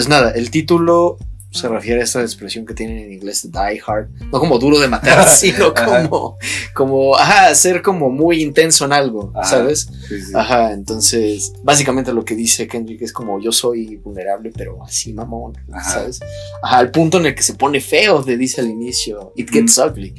[0.00, 1.18] pues nada, el título
[1.50, 4.88] se refiere a esta expresión que tienen en inglés die hard, no como duro de
[4.88, 6.38] matar, sino como,
[6.74, 9.44] como, ajá, ser como muy intenso en algo, Ajá.
[9.44, 9.90] ¿sabes?
[10.08, 10.32] Sí, sí.
[10.34, 15.52] Ajá, entonces, básicamente lo que dice Kendrick es como yo soy vulnerable, pero así mamón,
[15.70, 15.90] Ajá.
[15.90, 16.20] ¿sabes?
[16.62, 19.76] Ajá, al punto en el que se pone feo, te dice al inicio, it gets
[19.76, 20.14] ugly.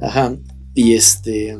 [0.00, 0.34] Ajá,
[0.72, 1.54] y este.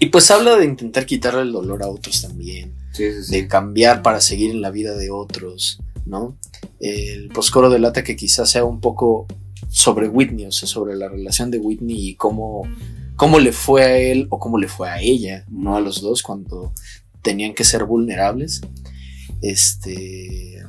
[0.00, 3.04] Y pues habla de intentar quitarle el dolor a otros también, sí.
[3.28, 6.36] de cambiar para seguir en la vida de otros, ¿no?
[6.80, 9.26] El poscoro delata que quizás sea un poco
[9.68, 12.62] sobre Whitney, o sea, sobre la relación de Whitney y cómo,
[13.16, 16.22] cómo le fue a él o cómo le fue a ella, no a los dos,
[16.22, 16.72] cuando
[17.22, 18.60] tenían que ser vulnerables.
[19.40, 20.62] Este.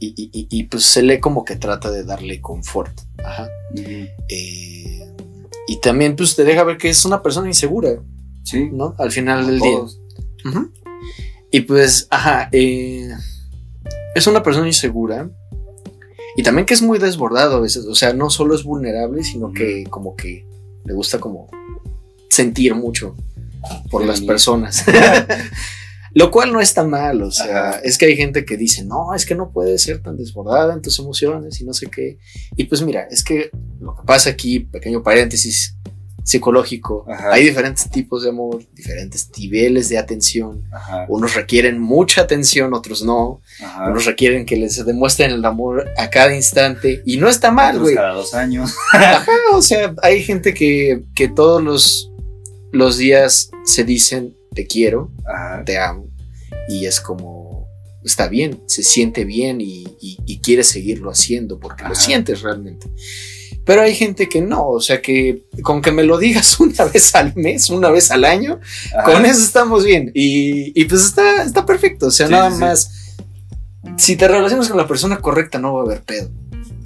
[0.00, 2.96] Y, y- y- y, pues se lee como que trata de darle confort.
[3.24, 3.48] Ajá.
[3.74, 5.04] Eh,
[5.66, 8.00] y también pues te deja ver que es una persona insegura,
[8.44, 8.68] Sí.
[8.72, 8.94] ¿no?
[8.98, 9.98] Al final del Todos.
[10.44, 10.68] día.
[11.50, 13.08] Y pues, ajá, eh,
[14.18, 15.30] es una persona insegura.
[16.36, 17.84] Y también que es muy desbordado a veces.
[17.86, 20.46] O sea, no solo es vulnerable, sino que como que
[20.84, 21.48] le gusta como
[22.30, 23.16] sentir mucho
[23.90, 24.84] por las personas.
[26.14, 27.80] Lo cual no está mal, o sea, Ajá.
[27.80, 30.80] es que hay gente que dice, no, es que no puedes ser tan desbordada en
[30.80, 32.18] tus emociones y no sé qué.
[32.56, 35.76] Y pues mira, es que lo que pasa aquí, pequeño paréntesis
[36.28, 37.32] psicológico, Ajá.
[37.32, 40.62] hay diferentes tipos de amor, diferentes niveles de atención.
[40.70, 41.06] Ajá.
[41.08, 43.40] Unos requieren mucha atención, otros no.
[43.64, 43.88] Ajá.
[43.90, 47.02] Unos requieren que les demuestren el amor a cada instante.
[47.06, 47.94] Y no está mal, güey.
[47.94, 48.74] Cada dos años.
[48.92, 49.24] Ajá,
[49.54, 52.12] o sea, hay gente que, que todos los,
[52.72, 55.10] los días se dicen te quiero,
[55.64, 56.08] te amo.
[56.68, 57.66] Y es como,
[58.04, 62.86] está bien, se siente bien y, y- y quiere seguirlo haciendo porque lo sientes realmente.
[63.68, 67.14] Pero hay gente que no, o sea que con que me lo digas una vez
[67.14, 68.60] al mes, una vez al año,
[68.96, 69.12] Ajá.
[69.12, 70.10] con eso estamos bien.
[70.14, 72.90] Y, y pues está, está perfecto, o sea, Sí, nada sí, más.
[73.98, 76.30] Si te relacionas con la persona correcta, no va a haber pedo.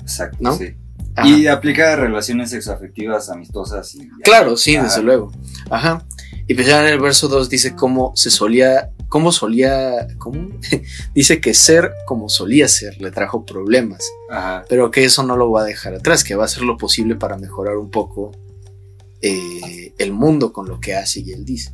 [0.01, 0.59] Exacto, ¿no?
[0.59, 0.75] sí.
[1.15, 1.29] Ajá.
[1.29, 4.09] Y aplica relaciones sexoafectivas, amistosas y.
[4.23, 4.87] Claro, sí, Ajá.
[4.89, 5.33] desde luego.
[5.71, 6.07] Ajá.
[6.47, 10.49] Y pues ya en el verso 2 dice cómo se solía, cómo solía, ¿cómo?
[11.15, 14.65] dice que ser como solía ser le trajo problemas, Ajá.
[14.69, 17.15] pero que eso no lo va a dejar atrás, que va a hacer lo posible
[17.15, 18.33] para mejorar un poco
[19.21, 21.73] eh, el mundo con lo que hace y él dice.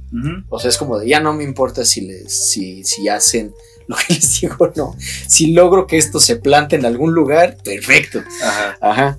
[0.50, 3.54] O sea, es como de ya no me importa si les, si, si hacen
[3.86, 4.96] lo que les digo o no.
[4.98, 8.22] Si logro que esto se plante en algún lugar, perfecto.
[8.42, 8.76] Ajá.
[8.82, 9.18] Ajá.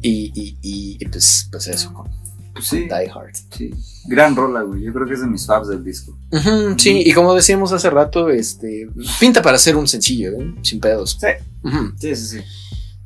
[0.00, 2.08] Y, y, y, y pues, pues eso con
[2.52, 2.80] Pues sí.
[2.82, 3.34] Die Hard.
[3.56, 3.70] Sí.
[4.06, 4.82] Gran rola, güey.
[4.82, 6.16] Yo creo que es de mis faves del disco.
[6.76, 8.88] Sí, y como decíamos hace rato, este
[9.20, 10.54] pinta para ser un sencillo, ¿eh?
[10.62, 11.18] sin pedos.
[11.20, 11.28] Sí.
[11.98, 12.44] Sí, sí, sí.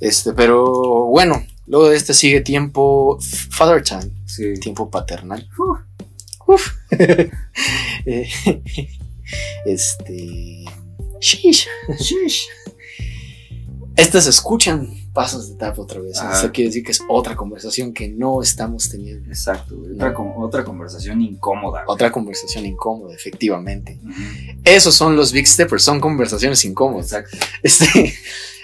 [0.01, 4.55] Este, pero bueno, luego de este sigue tiempo Father Time, Sí.
[4.55, 5.49] tiempo paternal.
[6.47, 6.73] Uf.
[8.05, 8.29] Eh,
[9.65, 10.65] este.
[11.21, 11.67] Sheesh.
[11.99, 12.43] Sheesh.
[13.97, 16.19] Estas se escuchan pasas de etapa otra vez.
[16.33, 19.29] Eso quiere decir que es otra conversación que no estamos teniendo.
[19.29, 19.93] Exacto, güey.
[19.95, 21.85] Otra, con- otra conversación incómoda.
[21.85, 21.95] güey.
[21.95, 23.99] Otra conversación incómoda, efectivamente.
[24.65, 27.13] Esos son los Big Steppers, son conversaciones incómodas.
[27.13, 27.37] Exacto.
[27.63, 28.15] Este,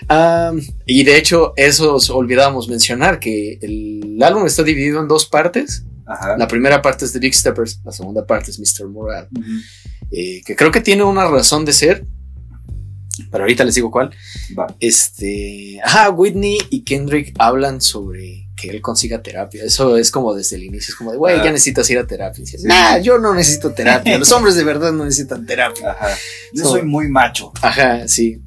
[0.87, 5.85] y de hecho, eso os olvidábamos mencionar, que el álbum está dividido en dos partes.
[6.07, 6.39] Ajá.
[6.39, 8.89] La primera parte es de Big Steppers, la segunda parte es Mr.
[8.89, 9.29] Moral,
[10.11, 12.07] eh, que creo que tiene una razón de ser,
[13.31, 14.11] pero ahorita les digo cuál.
[14.59, 14.67] Va.
[14.81, 19.63] Este, ajá, Whitney y Kendrick hablan sobre que él consiga terapia.
[19.65, 21.45] Eso es como desde el inicio, es como de, güey, Ah.
[21.45, 22.45] ya necesitas ir a terapia.
[22.45, 22.67] Dices, Sí.
[22.69, 24.19] nah, yo no necesito terapia.
[24.19, 25.93] Los hombres de verdad no necesitan terapia.
[25.93, 26.17] Ajá.
[26.53, 27.53] Yo So- soy muy macho.
[27.63, 28.43] Ajá, sí.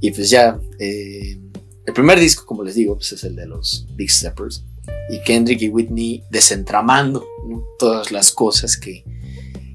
[0.00, 1.38] Y pues ya, eh,
[1.86, 4.64] el primer disco, como les digo, pues es el de los Big Steppers.
[5.10, 7.62] Y Kendrick y Whitney desentramando ¿no?
[7.78, 9.04] todas las cosas que,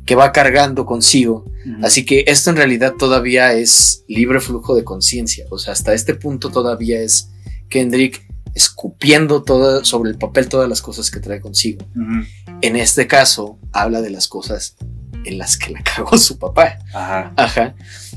[0.05, 1.45] que va cargando consigo.
[1.83, 5.45] Así que esto en realidad todavía es libre flujo de conciencia.
[5.51, 7.29] O sea, hasta este punto todavía es
[7.69, 11.85] Kendrick escupiendo todo, sobre el papel todas las cosas que trae consigo.
[12.61, 14.75] En este caso, habla de las cosas
[15.25, 16.79] en las que la cagó su papá.
[16.93, 17.33] Ajá.
[17.35, 17.75] Ajá.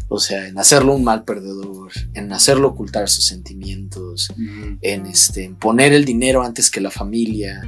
[0.08, 4.32] O sea, en hacerlo un mal perdedor, en hacerlo ocultar sus sentimientos,
[4.80, 7.62] en este, en poner el dinero antes que la familia.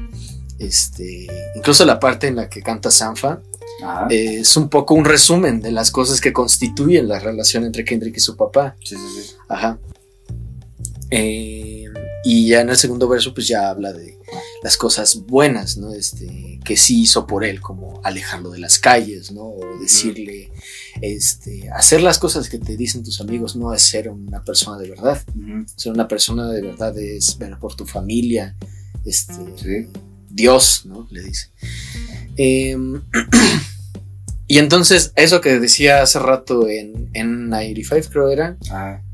[0.58, 1.26] Este,
[1.56, 3.40] incluso la parte en la que canta Sanfa
[3.82, 4.06] Ajá.
[4.10, 8.16] eh, es un poco un resumen de las cosas que constituyen la relación entre Kendrick
[8.16, 8.76] y su papá.
[8.82, 9.34] Sí, sí, sí.
[9.48, 9.78] Ajá.
[11.10, 11.84] Eh,
[12.24, 14.18] y ya en el segundo verso, pues ya habla de
[14.62, 15.92] las cosas buenas, ¿no?
[15.92, 19.42] Este, que sí hizo por él, como alejarlo de las calles, ¿no?
[19.42, 20.50] O decirle,
[21.02, 24.88] este, hacer las cosas que te dicen tus amigos no es ser una persona de
[24.88, 25.22] verdad.
[25.76, 28.56] Ser una persona de verdad es ver por tu familia,
[29.04, 29.88] este, Sí.
[30.30, 31.06] Dios, ¿no?
[31.10, 31.50] Le dice.
[32.36, 33.02] Em,
[34.48, 38.56] y entonces, eso que decía hace rato en, en 95, creo era,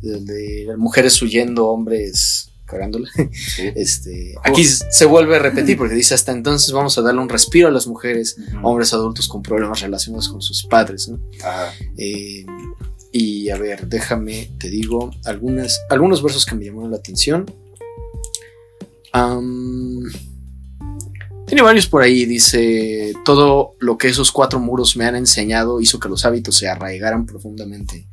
[0.03, 3.09] el de mujeres huyendo, hombres cagándola.
[3.33, 3.71] Sí.
[3.75, 7.69] Este, aquí se vuelve a repetir porque dice hasta entonces vamos a darle un respiro
[7.69, 11.09] a las mujeres, hombres adultos con problemas relacionados con sus padres.
[11.09, 11.19] ¿no?
[11.97, 12.47] Eh,
[13.13, 17.53] y a ver, déjame, te digo algunas, algunos versos que me llamaron la atención.
[19.13, 20.05] Am,
[21.51, 25.99] tiene varios por ahí, dice, todo lo que esos cuatro muros me han enseñado hizo
[25.99, 28.07] que los hábitos se arraigaran profundamente.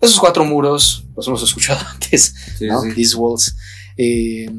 [0.00, 2.82] Esos cuatro muros, los hemos escuchado antes, Sí, ¿no?
[2.82, 2.92] sí.
[2.92, 3.56] These walls.
[3.96, 4.50] Eh,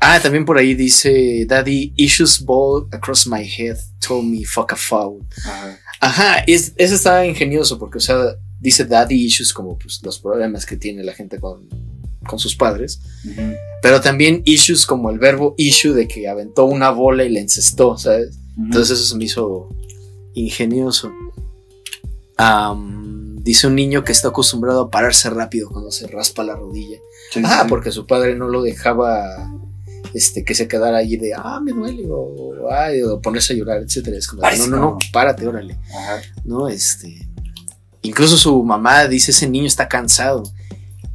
[0.00, 4.76] ah, también por ahí dice, Daddy, issues ball across my head told me fuck a
[4.76, 5.24] foul.
[5.42, 5.78] Ajá.
[6.00, 10.66] Ajá, es, eso está ingenioso porque, o sea, dice daddy issues como pues, los problemas
[10.66, 11.68] que tiene la gente con,
[12.26, 13.00] con sus padres,
[13.82, 17.96] pero también issues como el verbo issue de que aventó una bola y la encestó,
[17.98, 18.36] ¿sabes?
[18.58, 19.68] Entonces eso se me hizo
[20.34, 21.10] ingenioso.
[23.42, 26.98] Dice un niño que está acostumbrado a pararse rápido cuando se raspa la rodilla.
[27.32, 27.68] Sí, Ah, sí.
[27.68, 29.50] porque su padre no lo dejaba
[30.12, 33.82] este, que se quedara allí de, ah, me duele, o, ay, o ponerse a llorar,
[33.82, 34.18] etcétera.
[34.18, 35.78] Es como, no, no, no, párate, órale.
[35.88, 36.20] Ajá.
[36.44, 36.68] ¿no?
[36.68, 37.28] Este,
[38.02, 40.42] incluso su mamá dice, ese niño está cansado.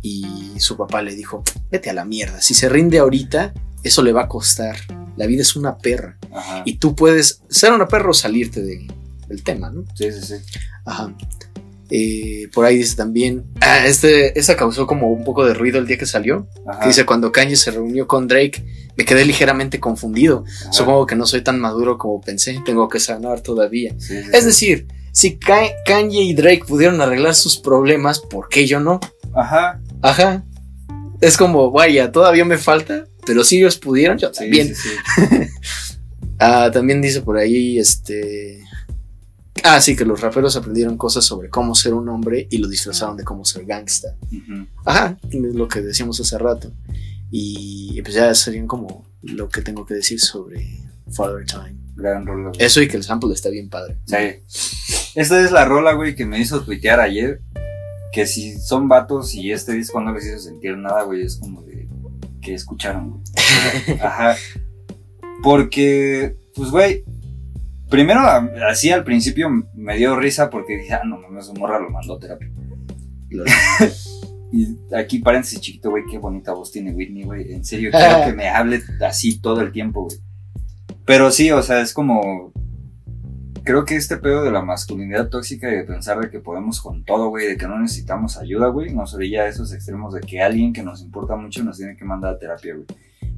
[0.08, 4.12] Y su papá le dijo, vete a la mierda, si se rinde ahorita, eso le
[4.14, 4.76] va a costar.
[5.18, 6.18] La vida es una perra.
[6.32, 6.62] Ajá.
[6.64, 8.86] Y tú puedes ser una perra o salirte de-
[9.28, 9.84] del tema, ¿no?
[9.96, 10.36] Sí, sí, sí.
[10.86, 11.12] Ajá.
[11.90, 15.88] Eh, por ahí dice también, ah, este, esa causó como un poco de ruido el
[15.88, 16.48] día que salió.
[16.68, 16.82] Ajá.
[16.82, 18.64] Que dice, cuando Kanye se reunió con Drake,
[18.98, 20.44] me quedé ligeramente confundido.
[20.62, 20.72] Ajá.
[20.74, 23.96] Supongo que no soy tan maduro como pensé, tengo que sanar todavía.
[23.98, 24.46] Sí, sí, Es sí.
[24.46, 29.00] decir, si Ka- Kanye y Drake pudieron arreglar sus problemas, ¿por qué yo no?
[29.36, 29.80] Ajá.
[30.06, 30.44] Ajá.
[31.22, 34.76] Es como, vaya, todavía me falta, pero si ellos pudieron, yo también.
[34.76, 35.26] sí, sí.
[36.38, 38.62] Ah, también dice por ahí, este...
[39.64, 43.16] Ah, sí, que los raperos aprendieron cosas sobre cómo ser un hombre y lo disfrazaron
[43.16, 44.16] de cómo ser gangsta.
[44.84, 46.74] Ajá, es lo que decíamos hace rato.
[47.32, 51.78] Y pues ya serían como lo que tengo que decir sobre Father Time.
[51.96, 52.50] Gran rola.
[52.50, 52.62] güey.
[52.62, 53.98] Eso y que el sample está bien padre.
[54.06, 54.44] Sí.
[55.16, 57.40] Esta es la rola, güey, que me hizo tuitear ayer.
[58.16, 61.62] Que si son vatos y este disco no les hizo sentir nada, güey, es como
[61.64, 61.90] de
[62.42, 64.00] que escucharon, güey.
[64.02, 64.38] Ajá.
[65.44, 67.04] Porque, pues, güey,
[67.90, 68.22] primero
[68.70, 72.16] así al principio me dio risa porque dije, ah, no mames, su morra lo mandó
[72.16, 72.50] a terapia.
[74.54, 77.52] Y aquí paréntesis chiquito, güey, qué bonita voz tiene Whitney, güey.
[77.52, 80.18] En serio, quiero que me hable así todo el tiempo, güey.
[81.04, 82.54] Pero sí, o sea, es como.
[83.66, 87.04] Creo que este pedo de la masculinidad tóxica y de pensar de que podemos con
[87.04, 90.40] todo, güey, de que no necesitamos ayuda, güey, nos orilla a esos extremos de que
[90.42, 92.86] alguien que nos importa mucho nos tiene que mandar a terapia, güey.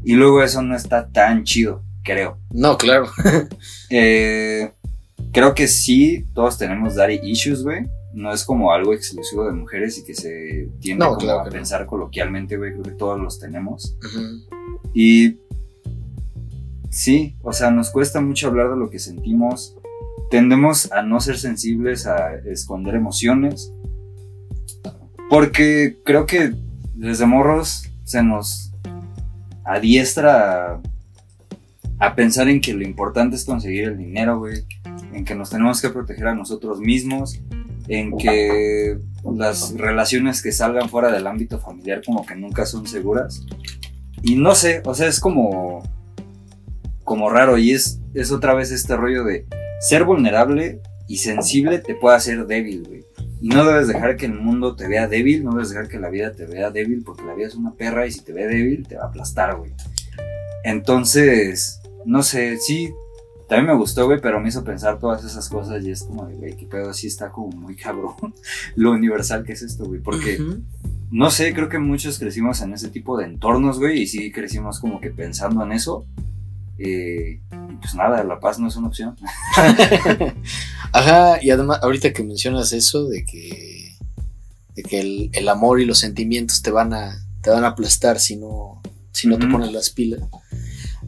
[0.03, 2.37] Y luego eso no está tan chido, creo.
[2.51, 3.07] No, claro.
[3.89, 4.69] Eh,
[5.31, 7.87] creo que sí, todos tenemos daddy issues, güey.
[8.13, 11.45] no es como algo exclusivo de mujeres y que se tiende No, como claro a
[11.45, 11.51] no.
[11.51, 13.95] pensar coloquialmente, güey, creo que todos los tenemos.
[14.93, 15.37] Y
[16.89, 19.73] sí, o sea, nos cuesta mucho hablar de lo que sentimos.
[20.29, 23.71] Tendemos a no ser sensibles, a esconder emociones.
[25.29, 26.53] Porque creo que
[26.93, 28.71] desde morros se nos
[29.63, 30.81] adiestra a,
[31.99, 34.65] a pensar en que lo importante es conseguir el dinero, güey.
[35.13, 37.39] En que nos tenemos que proteger a nosotros mismos.
[37.87, 38.97] En que
[39.35, 43.45] las relaciones que salgan fuera del ámbito familiar como que nunca son seguras.
[44.23, 45.83] Y no sé, o sea, es como.
[47.03, 47.57] como raro.
[47.57, 49.45] Y es, es otra vez este rollo de
[49.79, 53.05] ser vulnerable y sensible te puede hacer débil, güey.
[53.39, 56.09] Y no debes dejar que el mundo te vea débil, no debes dejar que la
[56.09, 58.87] vida te vea débil, porque la vida es una perra y si te ve débil
[58.87, 59.71] te va a aplastar, güey.
[60.63, 62.91] Entonces, no sé, sí,
[63.47, 66.35] también me gustó, güey, pero me hizo pensar todas esas cosas y es como de,
[66.35, 68.15] güey, qué pedo, sí está como muy cabrón
[68.75, 70.61] lo universal que es esto, güey, porque Ujú.
[71.11, 74.79] no sé, creo que muchos crecimos en ese tipo de entornos, güey, y sí crecimos
[74.79, 76.05] como que pensando en eso.
[76.79, 79.15] Eh, y pues nada, la paz no es una opción.
[80.91, 83.95] Ajá, y además, ahorita que mencionas eso de que,
[84.75, 88.19] de que el, el amor y los sentimientos te van a, te van a aplastar
[88.19, 88.81] si no,
[89.11, 90.21] si no te pones las pilas.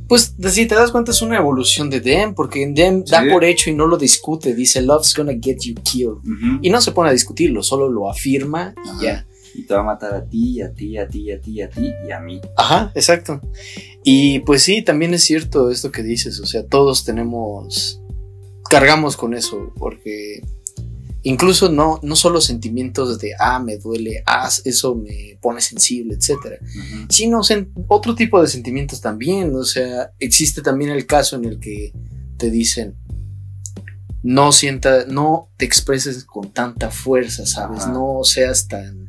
[0.07, 3.69] Pues si te das cuenta es una evolución de Dem, porque Dem da por hecho
[3.69, 6.17] y no lo discute, dice Love's gonna get you killed.
[6.63, 9.01] Y no se pone a discutirlo, solo lo afirma y Ajá.
[9.03, 9.25] ya.
[9.59, 11.91] Y te va a matar a ti, a ti, a ti, a ti, a ti
[12.07, 12.39] y a mí.
[12.55, 13.41] Ajá, exacto.
[14.03, 18.01] Y pues sí, también es cierto esto que dices, o sea, todos tenemos,
[18.69, 20.41] cargamos con eso, porque
[21.23, 26.57] incluso no, no solo sentimientos de, ah, me duele, ah, eso me pone sensible, etcétera,
[26.61, 27.05] Ujú.
[27.09, 31.59] sino sen- otro tipo de sentimientos también, o sea, existe también el caso en el
[31.59, 31.91] que
[32.37, 32.95] te dicen,
[34.23, 37.83] no sienta, no te expreses con tanta fuerza, ¿sabes?
[37.83, 37.91] Ajá.
[37.93, 39.07] No seas tan,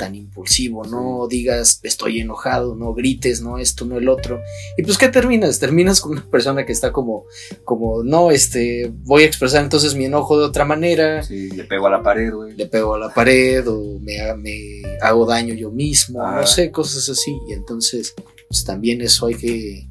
[0.00, 4.40] tan impulsivo, no digas estoy enojado, no grites, no esto, no el otro.
[4.78, 5.58] Y pues, ¿qué terminas?
[5.58, 7.24] Terminas con una persona que está como,
[7.64, 11.86] como, no, este, voy a expresar entonces mi enojo de otra manera, Sí, le pego
[11.86, 12.56] a la pared, güey.
[12.56, 17.06] le pego a la pared o me, me hago daño yo mismo, no sé, cosas
[17.10, 17.36] así.
[17.48, 18.14] Y entonces,
[18.48, 19.86] pues también eso hay que,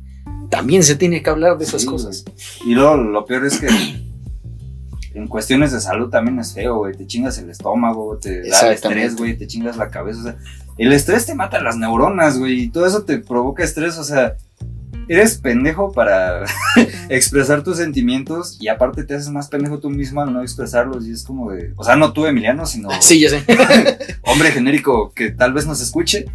[0.50, 2.26] también se tiene que hablar de esas Sí, cosas.
[2.66, 3.68] Y luego lo peor es que
[5.14, 6.96] en cuestiones de salud también es feo, güey.
[6.96, 10.20] Te chingas el estómago, te da el estrés, güey, te chingas la cabeza.
[10.20, 10.38] O sea,
[10.78, 13.98] el estrés te mata las neuronas, güey, y todo eso te provoca estrés.
[13.98, 14.36] O sea,
[15.08, 16.46] eres pendejo para
[17.10, 21.06] expresar tus sentimientos y aparte te haces más pendejo tú mismo al no expresarlos.
[21.06, 21.74] Y es como de.
[21.76, 23.44] O sea, no tú, Emiliano, sino Sí, ya sé.
[24.24, 26.26] hombre genérico que tal vez nos escuche.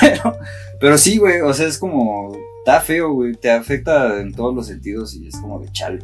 [0.00, 0.38] Pero,
[0.80, 2.36] pero sí, güey, o sea, es como.
[2.64, 6.00] Está feo, güey, te afecta en todos los sentidos y es como de chale.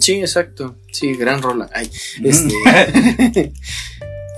[0.00, 0.76] Sí, exacto.
[0.92, 1.68] Sí, gran rola.
[1.74, 1.90] Ay,
[2.22, 2.54] este.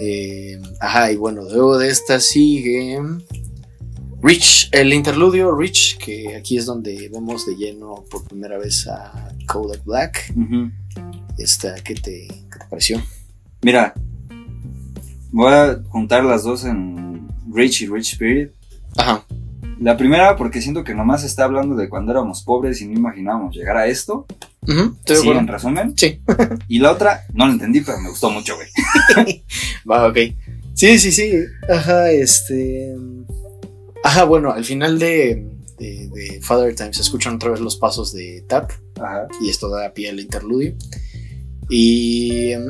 [0.01, 3.01] eh, ajá, y bueno, luego de esta sigue.
[4.23, 9.35] Rich, el interludio Rich, que aquí es donde vemos de lleno por primera vez a
[9.47, 10.33] Kodak Black.
[11.39, 13.03] Esta, ¿qué te, qué te pareció?
[13.63, 13.95] Mira,
[15.33, 18.53] voy a juntar las dos en Rich y Rich Spirit.
[18.97, 19.25] Ajá.
[19.83, 23.57] La primera porque siento que nomás está hablando de cuando éramos pobres y no imaginábamos
[23.57, 24.27] llegar a esto.
[24.63, 25.95] Estoy de Sí, en resumen.
[25.97, 26.21] Sí.
[26.69, 28.69] Y la otra, no la entendí, pero me gustó mucho, güey.
[29.91, 30.19] Va, ok.
[30.75, 31.33] Sí, sí, sí.
[31.69, 32.95] Ajá, este.
[34.05, 35.49] Ajá, bueno, al final de,
[35.79, 38.71] de, de Father Time se escuchan otra vez los pasos de Tap.
[39.01, 39.27] Ajá.
[39.41, 40.75] y esto da pie al interludio.
[41.75, 42.67] Y em,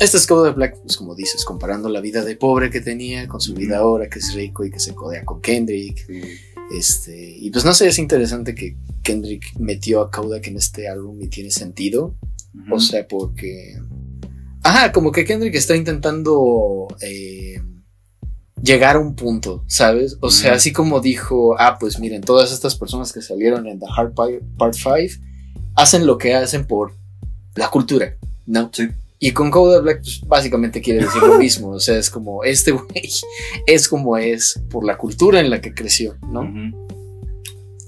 [0.00, 3.42] este es Kodak Black, pues como dices, comparando la vida de pobre que tenía con
[3.42, 6.08] su vida ahora, que es rico y que se codea con Kendrick.
[6.74, 11.20] Este, y pues no sé, es interesante que Kendrick metió a Kodak en este álbum
[11.20, 12.16] y tiene sentido.
[12.70, 13.78] O sea, porque.
[14.62, 17.60] Ajá, como que Kendrick está intentando eh,
[18.62, 20.16] llegar a un punto, ¿sabes?
[20.22, 23.86] O sea, así como dijo, ah, pues miren, todas estas personas que salieron en The
[23.94, 24.96] Hard Part 5
[25.74, 26.94] hacen lo que hacen por
[27.56, 28.16] la cultura,
[28.46, 28.70] ¿no?
[28.72, 28.88] Sí.
[29.18, 31.68] Y con Kodak Black, pues, básicamente quiere decir lo mismo.
[31.68, 33.08] O sea, es como, este güey
[33.66, 36.50] es como es por la cultura en la que creció, ¿no?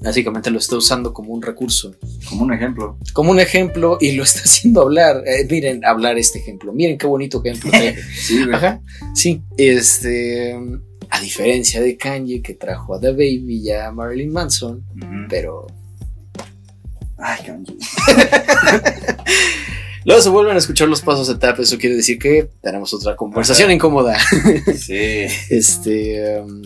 [0.01, 1.95] Básicamente lo está usando como un recurso
[2.29, 2.99] Como un ejemplo.
[3.15, 5.23] como un ejemplo y lo está haciendo hablar.
[5.27, 6.73] Eh, miren, hablar este ejemplo.
[6.75, 7.71] Miren qué bonito ejemplo.
[8.15, 8.55] Sí, güey.
[8.55, 8.81] Ajá.
[9.15, 9.43] Sí.
[9.57, 10.55] Este.
[11.11, 14.85] A diferencia de Kanye que trajo a The Baby y a Marilyn Manson,
[15.29, 15.67] pero
[17.17, 17.77] Ay, Kanye.
[20.05, 21.59] luego se vuelven a escuchar los pasos de tap.
[21.61, 23.75] Eso quiere decir que tenemos otra conversación Ajá.
[23.75, 24.19] incómoda.
[24.77, 25.27] Sí.
[25.51, 26.41] Este.
[26.41, 26.63] um,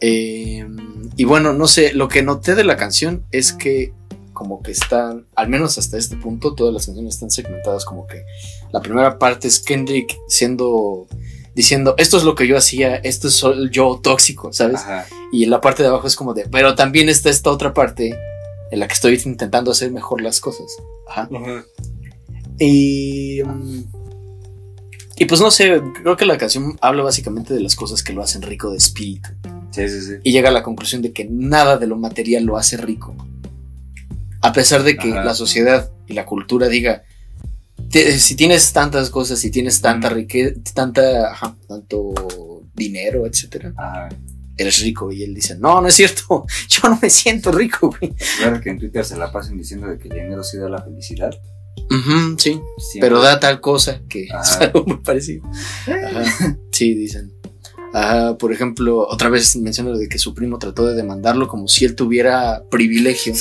[0.00, 3.92] em, y bueno, no sé, lo que noté de la canción es que
[4.32, 8.24] como que están, al menos hasta este punto, todas las canciones están segmentadas como que
[8.72, 11.06] la primera parte es Kendrick siendo,
[11.54, 14.80] diciendo, esto es lo que yo hacía, esto es el yo tóxico, ¿sabes?
[14.80, 15.06] Ajá.
[15.30, 18.18] Y la parte de abajo es como de, pero también está esta otra parte
[18.70, 20.66] en la que estoy intentando hacer mejor las cosas.
[21.08, 21.28] Ajá.
[22.58, 23.42] Y.
[23.44, 23.82] mm,
[25.16, 28.22] Y pues no sé, creo que la canción habla básicamente de las cosas que lo
[28.22, 29.28] hacen rico de espíritu.
[29.70, 30.12] Sí, sí, sí.
[30.24, 33.14] Y llega a la conclusión de que nada de lo material lo hace rico.
[34.42, 35.22] A pesar de que Ajá.
[35.24, 37.02] la sociedad y la cultura diga,
[37.90, 44.08] "Te- si tienes tantas cosas, si tienes tanta riqueza, tanta, ajá, tanto dinero, etcétera, Ajá.
[44.62, 45.10] Eres rico.
[45.12, 48.14] Y él dice, no, no es cierto, yo no me siento rico, güey.
[48.38, 50.82] Claro que en Twitter se la pasan diciendo de que el dinero sí da la
[50.82, 51.32] felicidad.
[51.90, 53.00] Ujú, sí, Siempre.
[53.00, 55.44] pero da tal cosa que es algo muy parecido.
[55.86, 57.32] Ajá, sí, dicen.
[57.92, 61.84] Ajá, por ejemplo, otra vez menciona de que su primo trató de demandarlo como si
[61.84, 63.34] él tuviera privilegio.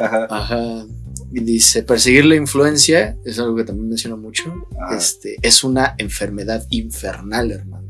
[0.00, 0.26] Ajá.
[0.30, 0.86] Ajá.
[1.32, 4.54] Y dice, perseguir la influencia, es algo que también menciona mucho,
[4.96, 7.88] este, es una enfermedad infernal, hermano.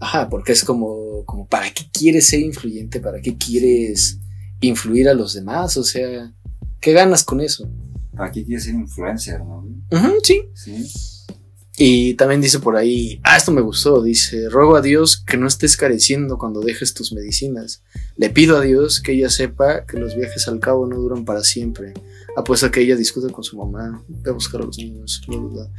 [0.00, 3.00] Ajá, porque es como, como, ¿para qué quieres ser influyente?
[3.00, 4.18] ¿Para qué quieres
[4.60, 5.76] influir a los demás?
[5.76, 6.32] O sea,
[6.80, 7.68] ¿qué ganas con eso?
[8.16, 9.66] Aquí quieres ser influencer, ¿no?
[9.90, 10.88] Ujú, sí, Sí.
[11.80, 15.46] Y también dice por ahí, ah, esto me gustó, dice, ruego a Dios que no
[15.46, 17.84] estés careciendo cuando dejes tus medicinas.
[18.16, 21.44] Le pido a Dios que ella sepa que los viajes al cabo no duran para
[21.44, 21.94] siempre.
[22.36, 25.22] Apuesto a que ella discute con su mamá, ve a buscar a los niños.
[25.28, 25.70] bla, bla.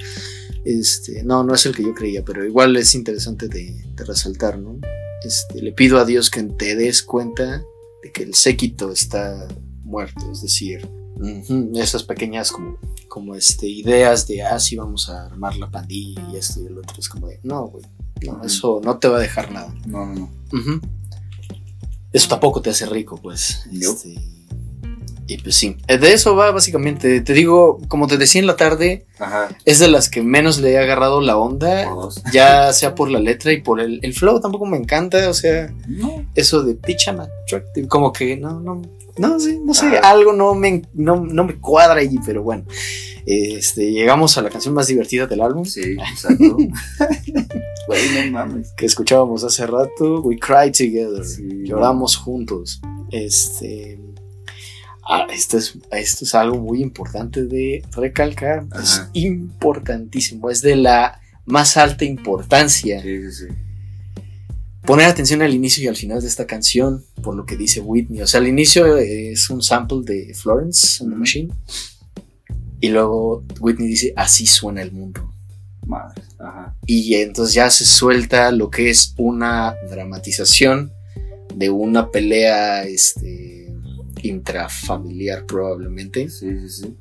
[0.64, 4.58] Este, no, no es el que yo creía, pero igual es interesante de, de resaltar,
[4.58, 4.80] ¿no?
[5.24, 7.64] Este, le pido a Dios que te des cuenta
[8.04, 9.48] de que el séquito está
[9.84, 10.88] muerto, es decir,
[11.76, 12.78] esas pequeñas como
[13.10, 16.78] como este ideas de ah sí vamos a armar la pandilla y esto y el
[16.78, 17.84] otro es como de no güey
[18.22, 20.82] no eso no te va a dejar nada No, no, no.
[22.12, 23.68] Eso tampoco te hace rico pues.
[23.72, 24.16] Este,
[25.32, 28.56] y pues sí Eh, de eso va básicamente te digo como te decía en la
[28.56, 29.50] tarde Ajá.
[29.66, 31.88] es de las que menos le he agarrado la onda
[32.34, 35.72] ya sea por la letra y por el, el flow tampoco me encanta o sea
[35.88, 36.26] No.
[36.36, 38.82] eso de bitch I'm attractive, como que no, no,
[39.18, 40.10] no sé, no sé, Ajá.
[40.12, 42.64] algo no me, no, no me cuadra allí, pero bueno.
[43.26, 45.82] Este, llegamos a la canción más divertida del álbum, Sí,
[46.12, 46.56] exacto.
[47.88, 48.72] Güey, no mames.
[48.78, 51.48] que escuchábamos hace rato, We Cry Together, Sí.
[51.66, 52.82] lloramos juntos.
[53.12, 54.00] Este,
[55.10, 59.10] ah, esto es, esto es algo muy importante de recalcar, es Ajá.
[59.14, 63.02] importantísimo, es de la más alta importancia.
[63.02, 63.54] Sí, sí, sí.
[64.86, 68.22] poner atención al inicio y al final de esta canción, por lo que dice Whitney.
[68.22, 71.18] O sea, al inicio es un sample de Florence and the.
[71.18, 71.54] Machine.
[72.82, 75.34] Y luego Whitney dice, así suena el mundo.
[75.86, 76.22] Madre.
[76.38, 76.76] Ajá.
[76.86, 80.94] Y entonces ya se suelta lo que es una dramatización
[81.56, 83.59] de una pelea este,
[84.24, 86.30] intrafamiliar probablemente.
[86.30, 86.98] Sí, sí, sí.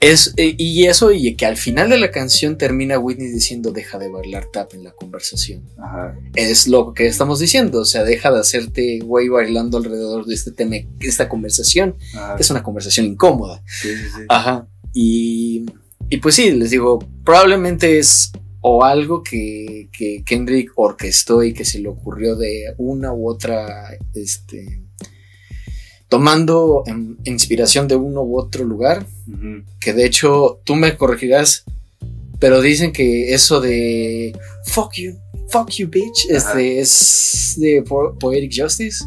[0.00, 3.98] Es, eh, y eso, y que al final de la canción termina Whitney diciendo, deja
[3.98, 5.62] de bailar tap en la conversación.
[5.76, 6.18] Ajá.
[6.34, 7.80] es lo que estamos diciendo.
[7.80, 11.96] O sea, deja de hacerte güey bailando alrededor de este tema, esta conversación.
[12.14, 12.36] Ajá.
[12.38, 13.62] Es una conversación incómoda.
[13.66, 14.22] Sí, sí, sí.
[14.30, 14.66] Ajá.
[14.94, 15.66] Y,
[16.08, 18.32] y pues sí, les digo, probablemente es
[18.62, 23.90] o algo que, que Kendrick orquestó y que se le ocurrió de una u otra,
[24.14, 24.82] este,
[26.10, 29.62] tomando em, inspiración de uno u otro lugar, Ujú.
[29.80, 31.64] que de hecho tú me corregirás,
[32.38, 35.12] pero dicen que eso de fuck you,
[35.48, 39.04] fuck you bitch, este es de Po- Poetic Justice.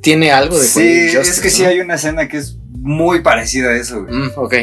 [0.00, 1.30] Tiene algo de Sí, Poetic Justice.
[1.30, 1.68] es que sí ¿no?
[1.68, 4.14] hay una escena que es muy parecida a eso, güey.
[4.14, 4.54] Mm, ok.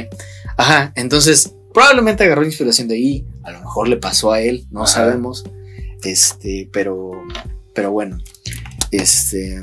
[0.57, 4.83] Ajá, entonces probablemente agarró inspiración de ahí, a lo mejor le pasó a él, no
[4.83, 4.93] Ajá.
[4.93, 5.43] sabemos.
[6.03, 7.11] Este, pero
[7.75, 8.17] pero bueno,
[8.91, 9.61] este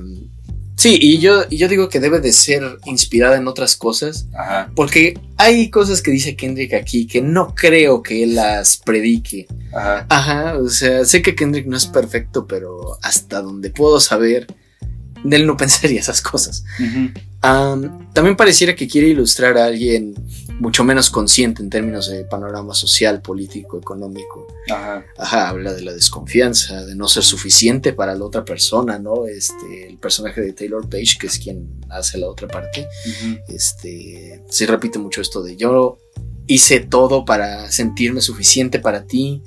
[0.78, 4.70] Sí, y yo, y yo digo que debe de ser inspirada en otras cosas, Ajá.
[4.76, 9.48] porque hay cosas que dice Kendrick aquí que no creo que él las predique.
[9.74, 10.06] Ajá.
[10.08, 14.46] Ajá, o sea, sé que Kendrick no es perfecto, pero hasta donde puedo saber,
[15.28, 16.62] él no pensaría esas cosas.
[17.40, 20.14] Am, también pareciera que quiere ilustrar a alguien
[20.58, 24.46] mucho menos consciente en términos de panorama social, político, económico.
[24.70, 25.04] Ajá.
[25.16, 29.26] Ajá, habla de la desconfianza, de no ser suficiente para la otra persona, ¿no?
[29.26, 32.88] Este, el personaje de Taylor Page, que es quien hace la otra parte,
[33.48, 35.98] este, sí repite mucho esto de yo
[36.48, 39.42] hice todo para sentirme suficiente para ti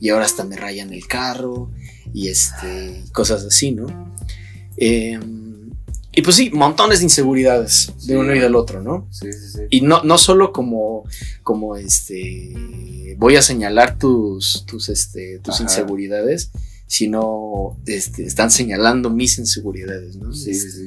[0.00, 1.70] y ahora hasta me rayan el carro
[2.14, 3.86] y este, cosas así, ¿no?
[4.76, 5.43] Em,
[6.16, 8.08] y pues sí, montones de inseguridades Sí.
[8.08, 9.08] de uno y del otro, ¿no?
[9.10, 9.60] Sí, sí, sí.
[9.70, 11.04] Y no, no solo como,
[11.42, 15.64] como este, voy a señalar tus, tus, este, tus Ajá.
[15.64, 16.50] inseguridades,
[16.86, 20.32] sino este, están señalando mis inseguridades, ¿no?
[20.32, 20.86] Sí, sí, sí.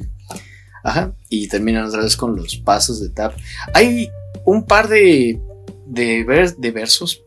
[0.84, 1.14] Ajá.
[1.30, 3.34] Y terminan otra vez con los pasos de tap.
[3.74, 4.10] Hay
[4.45, 5.41] un par de,
[5.86, 7.24] de, ver- de versos,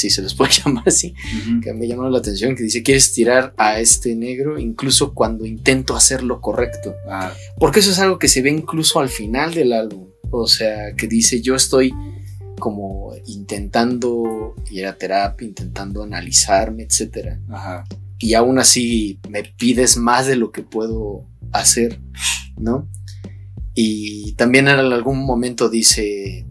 [0.00, 1.14] si se les puede llamar así,
[1.62, 5.94] que me llamaron la atención, que dice, quieres tirar a este negro incluso cuando intento
[5.96, 6.94] hacer lo correcto.
[7.08, 10.08] Ah, Porque eso es algo que se ve incluso al final del álbum.
[10.30, 11.92] O sea, que dice, yo estoy
[12.58, 17.40] como intentando ir a terapia, intentando analizarme, etcétera.
[17.50, 17.84] ajá.
[18.22, 21.98] Y aún así me pides más de lo que puedo hacer,
[22.58, 22.86] ¿no?
[23.74, 26.46] Y también en algún momento dice,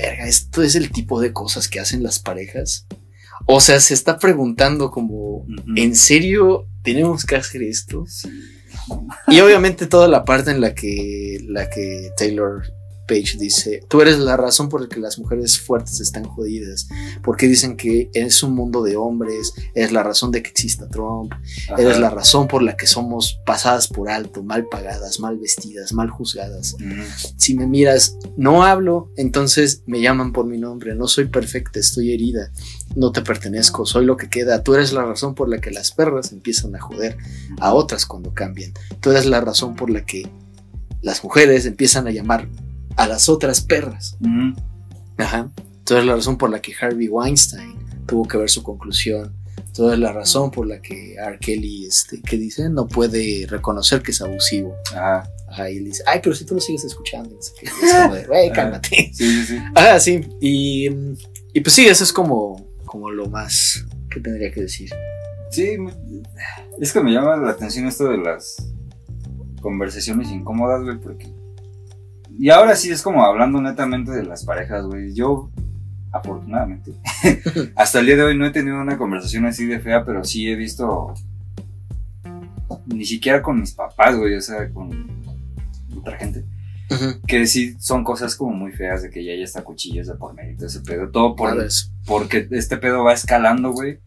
[0.00, 2.86] verga, esto es el tipo de cosas que hacen las parejas.
[3.46, 5.46] O sea, se está preguntando como.
[5.76, 8.04] ¿en serio tenemos que hacer esto?
[8.06, 8.30] Sí.
[9.28, 12.62] Y obviamente toda la parte en la que, la que Taylor
[13.10, 16.86] Page dice, tú eres la razón por la que las mujeres fuertes están jodidas,
[17.24, 21.32] porque dicen que es un mundo de hombres, es la razón de que exista Trump,
[21.32, 21.82] Ajá.
[21.82, 26.08] eres la razón por la que somos pasadas por alto, mal pagadas, mal vestidas, mal
[26.08, 26.76] juzgadas.
[27.36, 32.12] Si me miras, no hablo, entonces me llaman por mi nombre, no soy perfecta, estoy
[32.12, 32.52] herida,
[32.94, 35.90] no te pertenezco, soy lo que queda, tú eres la razón por la que las
[35.90, 37.18] perras empiezan a joder
[37.58, 38.72] a otras cuando cambian.
[39.00, 40.30] Tú eres la razón por la que
[41.02, 42.48] las mujeres empiezan a llamar
[43.00, 44.16] a las otras perras.
[44.20, 44.54] Ujú.
[45.16, 45.50] Ajá.
[45.88, 47.74] Eres la razón por la que Harvey Weinstein
[48.06, 49.34] tuvo que ver su conclusión.
[49.78, 51.38] Eres la razón por la que R.
[51.38, 54.76] Kelly, este, que dice, no puede reconocer que es abusivo.
[54.92, 55.28] Ajá.
[55.48, 57.36] Ajá, y él dice, ay, pero si tú lo sigues escuchando.
[57.40, 57.54] Es
[58.02, 59.10] como de, güey, cálmate.
[59.12, 59.58] Sí, sí, sí.
[59.74, 60.20] Ajá, sí.
[60.40, 61.16] Y, mm,
[61.54, 64.90] y pues sí, eso es como, como lo más que tendría que decir.
[65.50, 65.76] Sí,
[66.78, 68.56] es que me llama la atención esto de las
[69.62, 71.39] conversaciones incómodas, güey, porque...
[72.40, 75.12] Y ahora sí es como hablando netamente de las parejas, güey.
[75.12, 75.50] Yo,
[76.10, 76.92] afortunadamente,
[77.76, 80.48] hasta el día de hoy no he tenido una conversación así de fea, pero sí
[80.48, 81.12] he visto...
[82.86, 85.06] Ni siquiera con mis papás, güey, o sea, con
[85.94, 86.46] otra gente.
[87.26, 90.32] Que sí son cosas como muy feas de que ya hay hasta cuchillos de por
[90.32, 91.10] medio y todo ese pedo.
[91.10, 91.68] Todo por,
[92.06, 93.98] porque este pedo va escalando, güey.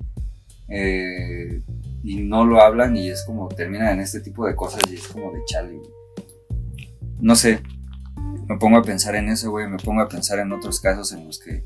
[0.69, 1.61] eh,
[2.01, 5.07] y no lo hablan y es como termina en este tipo de cosas y es
[5.07, 5.89] como de chale, güey.
[7.22, 7.61] No sé.
[8.48, 9.68] Me pongo a pensar en eso, güey.
[9.68, 11.64] Me pongo a pensar en otros casos en los que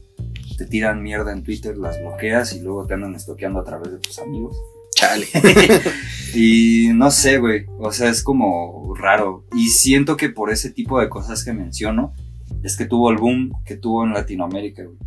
[0.58, 3.99] te tiran mierda en Twitter, las bloqueas y luego te andan estoqueando a través de
[3.99, 4.58] tus amigos.
[4.95, 5.28] Chale.
[6.34, 7.66] Y no sé, güey.
[7.80, 9.45] O sea, es como raro.
[9.56, 12.14] Y siento que por ese tipo de cosas que menciono,
[12.64, 14.98] es que tuvo el boom que tuvo en Latinoamérica, güey.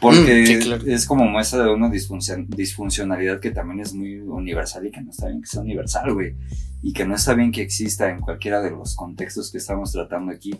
[0.00, 0.82] Porque sí, claro.
[0.86, 5.10] es como muestra de una disfunción- disfuncionalidad que también es muy universal y que no
[5.10, 6.34] está bien que sea universal, güey.
[6.82, 10.30] Y que no está bien que exista en cualquiera de los contextos que estamos tratando
[10.30, 10.54] aquí.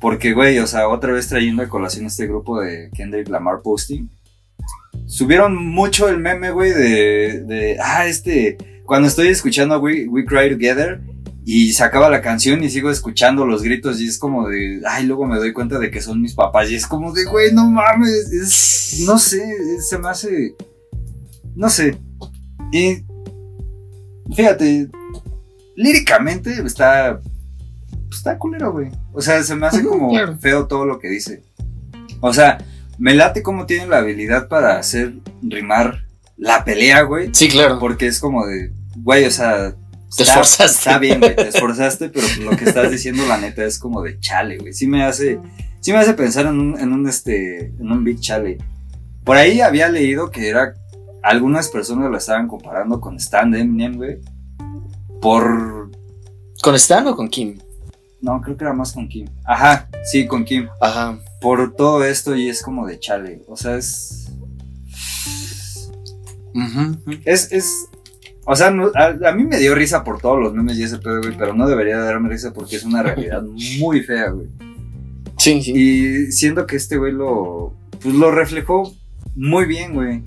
[0.00, 4.08] Porque, güey, o sea, otra vez trayendo a colación este grupo de Kendrick Lamar Posting.
[5.06, 10.50] Subieron mucho el meme, güey, de, de, ah, este, cuando estoy escuchando We, We Cry
[10.50, 11.00] Together
[11.44, 15.06] y se acaba la canción y sigo escuchando los gritos y es como de, ay,
[15.06, 17.68] luego me doy cuenta de que son mis papás y es como de, güey, no
[17.70, 19.42] mames, es, no sé,
[19.76, 20.54] es- se me hace,
[21.56, 21.98] no sé.
[22.72, 23.04] Y,
[24.34, 24.88] fíjate,
[25.76, 27.20] líricamente está,
[28.10, 28.88] está culero, güey.
[29.12, 30.38] O sea, se me hace como claro.
[30.38, 31.42] feo todo lo que dice.
[32.20, 32.58] O sea,
[32.98, 36.04] me late como tiene la habilidad para hacer rimar
[36.36, 37.30] la pelea, güey.
[37.34, 37.78] Sí, claro.
[37.78, 39.74] Porque es como de, güey, o sea.
[40.16, 40.78] Te está- esforzaste.
[40.78, 44.18] Está bien, güey, te esforzaste, pero lo que estás diciendo, la neta, es como de
[44.20, 44.72] chale, güey.
[44.72, 45.38] Sí me hace,
[45.80, 48.58] sí me hace pensar en un, en un, este, en un big chale.
[49.24, 50.74] Por ahí había leído que era,
[51.22, 54.18] algunas personas lo estaban comparando con Stan Eminem, güey.
[55.20, 55.90] Por,
[56.62, 57.58] ¿Con Stan o con Kim?
[58.20, 59.26] no, creo que era más con Kim.
[59.44, 60.68] Ajá, sí, con Kim.
[60.80, 61.18] Ajá.
[61.40, 63.42] Por todo esto y es como de chale.
[63.48, 63.76] O sea.
[67.24, 67.88] Es, es,
[68.44, 70.98] o sea, no- a, a mí me dio risa por todos los memes y ese
[70.98, 73.42] pedo, güey, pero no debería de darme risa porque es una realidad
[73.78, 74.48] muy fea, güey.
[75.38, 75.72] Sí, sí.
[75.74, 78.92] Y siento que este güey lo, pues lo reflejó
[79.34, 80.22] muy bien, güey.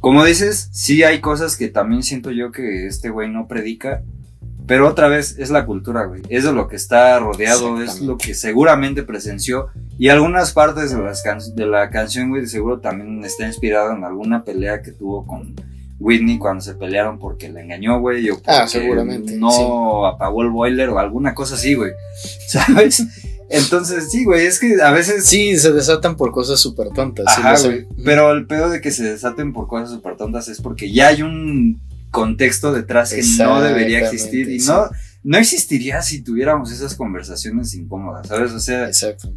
[0.00, 4.02] Como dices, sí hay cosas que también siento yo que este güey no predica,
[4.66, 6.22] pero otra vez es la cultura, güey.
[6.30, 9.66] Es de lo que está rodeado, es lo que seguramente presenció.
[9.98, 11.22] Y algunas partes de, las
[11.54, 15.54] de la canción, güey, de seguro también está inspirado en alguna pelea que tuvo con
[16.00, 19.62] Whitney cuando se pelearon porque la engañó, güey, o porque Ah, seguramente, no sí.
[20.14, 21.92] apagó el boiler o alguna cosa así, güey.
[22.48, 23.06] ¿Sabes?
[23.50, 27.26] Entonces, sí, güey, es que a veces Sí, se desatan por cosas súper tontas.
[27.28, 27.86] Ajá, güey.
[28.04, 31.22] Pero el pedo de que se desaten por cosas súper tontas es porque ya hay
[31.22, 34.48] un contexto detrás que no debería existir.
[34.50, 34.88] Y no,
[35.22, 38.52] no existiría si tuviéramos esas conversaciones incómodas, ¿sabes?
[38.52, 39.32] O sea, Exacto.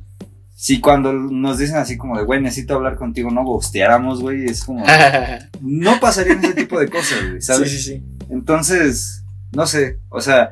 [0.63, 4.63] Si cuando nos dicen así como de, güey, necesito hablar contigo, no gusteáramos, güey, es
[4.63, 4.85] como,
[5.61, 7.69] no pasarían ese tipo de cosas, güey, ¿sabes?
[7.69, 8.03] Sí, sí, sí.
[8.29, 10.51] Entonces, no sé, o sea,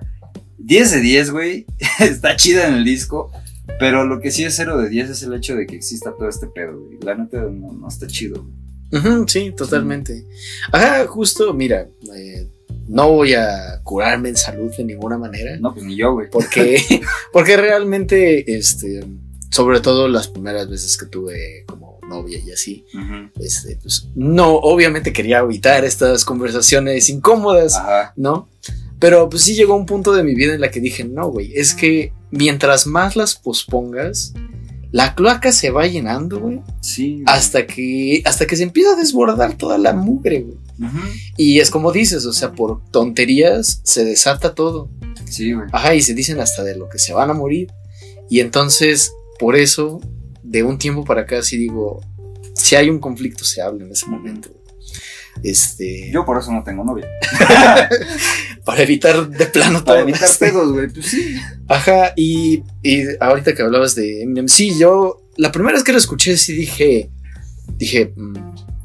[0.57, 1.65] 10 de 10, güey.
[2.01, 3.31] Está chida en el disco.
[3.79, 6.27] Pero lo que sí es 0 de 10 es el hecho de que exista todo
[6.27, 6.97] este pedo, güey.
[7.03, 8.45] La neta no, no está chido.
[8.91, 9.23] güey.
[9.27, 10.25] Sí, totalmente.
[10.73, 12.49] Ajá, justo, mira, eh,
[12.89, 15.55] no voy a curarme en salud de ninguna manera.
[15.55, 16.29] No, pues ni yo, güey.
[16.29, 16.81] Porque,
[17.31, 19.05] porque realmente, este,
[19.51, 22.85] sobre todo las primeras veces que tuve como novia y así,
[23.39, 28.13] este, pues, no, obviamente quería evitar estas conversaciones incómodas, Ajá.
[28.15, 28.49] ¿no?
[28.99, 31.53] Pero pues sí llegó un punto de mi vida en la que dije, no, güey,
[31.55, 34.33] es que mientras más las pospongas,
[34.91, 37.13] la cloaca se va llenando, güey, Sí.
[37.13, 37.23] güey.
[37.27, 40.57] hasta que, hasta que se empieza a desbordar toda la mugre, güey.
[41.37, 44.89] Y es como dices, o sea, por tonterías se desata todo.
[45.29, 45.67] Sí, güey.
[45.71, 47.71] Ajá, y se dicen hasta de lo que se van a morir.
[48.29, 49.99] Y entonces, por eso,
[50.43, 51.99] de un tiempo para acá, sí digo,
[52.53, 54.49] si hay un conflicto, se habla en ese momento.
[55.41, 57.07] Este, Yo por eso no tengo novia.
[58.65, 60.89] para evitar de plano Para evitar pedos, güey.
[60.89, 61.35] Pues sí.
[61.67, 65.97] Ajá, y, y ahorita que hablabas de Eminem, sí, yo la primera vez que lo
[65.97, 67.09] escuché, sí dije,
[67.77, 68.35] dije, mm,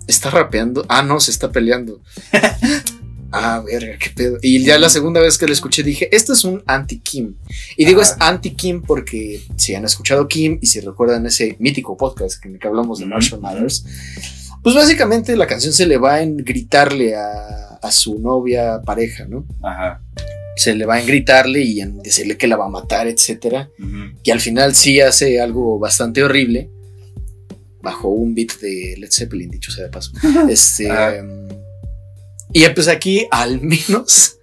[0.07, 0.87] ¿está rapeando?
[0.89, 2.01] Ah, no, se está peleando.
[3.33, 4.39] ah, verga, qué pedo.
[4.43, 7.35] Y ya la segunda vez que lo escuché, dije, esto es un anti-Kim.
[7.77, 8.13] Y digo, Ajá.
[8.13, 12.59] es anti-Kim porque si han escuchado Kim y si recuerdan ese mítico podcast en el
[12.59, 13.07] que hablamos de.
[13.07, 13.85] Marshall Mathers,
[14.63, 19.47] pues básicamente la canción se le va en gritarle a, a su novia pareja, ¿no?
[19.63, 20.03] Ajá.
[20.57, 23.71] se le va en gritarle y en decirle que la va a matar, etcétera.
[23.79, 24.19] Ujú.
[24.23, 26.71] Y al final sí hace algo bastante horrible.
[27.83, 30.11] Bajo un beat de Led Zeppelin, dicho sea de paso.
[30.51, 31.23] Este, Ajá.
[31.23, 31.47] um,
[32.57, 34.39] y pues aquí al menos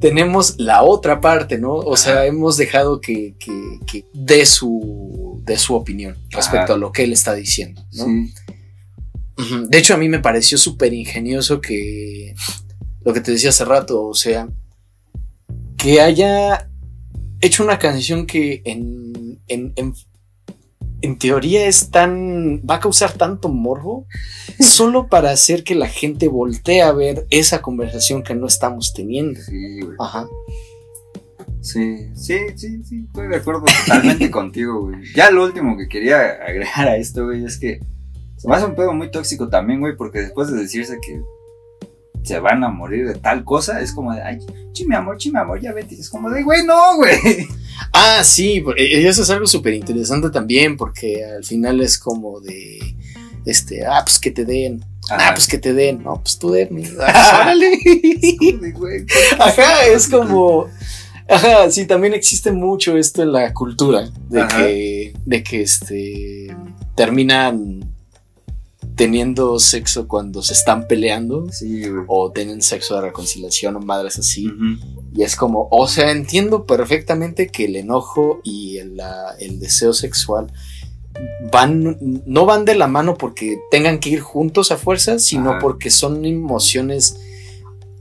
[0.00, 1.74] tenemos la otra parte, ¿no?
[1.74, 6.74] O sea, hemos dejado que, que, que dé su, de su opinión respecto Ajá.
[6.74, 8.06] a lo que él está diciendo, ¿no?
[8.06, 8.34] Sí.
[9.68, 12.34] De hecho, a mí me pareció súper ingenioso que
[13.04, 14.48] lo que te decía hace rato, o sea,
[15.76, 16.68] que haya
[17.40, 19.94] hecho una canción que en, en, en,
[21.02, 22.62] en teoría es tan.
[22.68, 24.06] va a causar tanto morbo
[24.60, 29.40] solo para hacer que la gente voltee a ver esa conversación que no estamos teniendo.
[29.40, 29.96] Sí, güey.
[29.98, 30.26] Ajá.
[31.60, 34.96] Sí, sí, sí, sí, estoy de acuerdo totalmente contigo, güey.
[35.14, 37.80] Ya lo último que quería agregar a esto, güey, es que
[38.36, 41.22] se me hace un pedo muy tóxico también, güey, porque después de decirse que
[42.22, 44.38] se van a morir de tal cosa, es como de, ay,
[44.72, 45.94] chi, mi amor, chi, mi amor, ya vete.
[45.94, 47.46] Es como de, güey, no, güey.
[47.92, 52.40] Ah, sí, por- y eso es algo súper interesante también, porque al final es como
[52.40, 52.96] de.
[53.46, 54.84] Este, ah, pues que te den.
[55.10, 56.02] Ah, pues que te den.
[56.02, 56.82] No, pues tú denme.
[57.00, 59.06] Ah, pues, órale.
[59.38, 60.66] Ajá, es como.
[61.28, 64.08] Ajá, sí, también existe mucho esto en la cultura.
[64.28, 64.58] De Ajá.
[64.58, 65.12] que.
[65.24, 66.56] De que este.
[66.96, 67.93] Terminan
[68.96, 71.50] teniendo sexo cuando se están peleando.
[71.50, 71.82] Sí.
[72.06, 74.48] O tienen sexo de reconciliación o madres así.
[75.14, 79.92] Y es como, o sea, entiendo perfectamente que el enojo y el, la- el deseo
[79.92, 80.52] sexual
[81.52, 81.96] van,
[82.26, 85.58] no van de la mano porque tengan que ir juntos a fuerza, sino Ajá.
[85.60, 87.16] porque son emociones,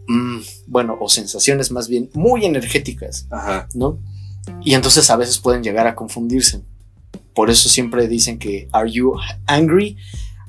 [0.08, 0.38] mm,
[0.68, 3.68] bueno, o sensaciones más bien muy energéticas, Ajá.
[3.76, 4.00] ¿no?
[4.64, 6.62] Y entonces a veces pueden llegar a confundirse.
[7.34, 9.14] Por eso siempre dicen que, ¿are you
[9.48, 9.98] angry?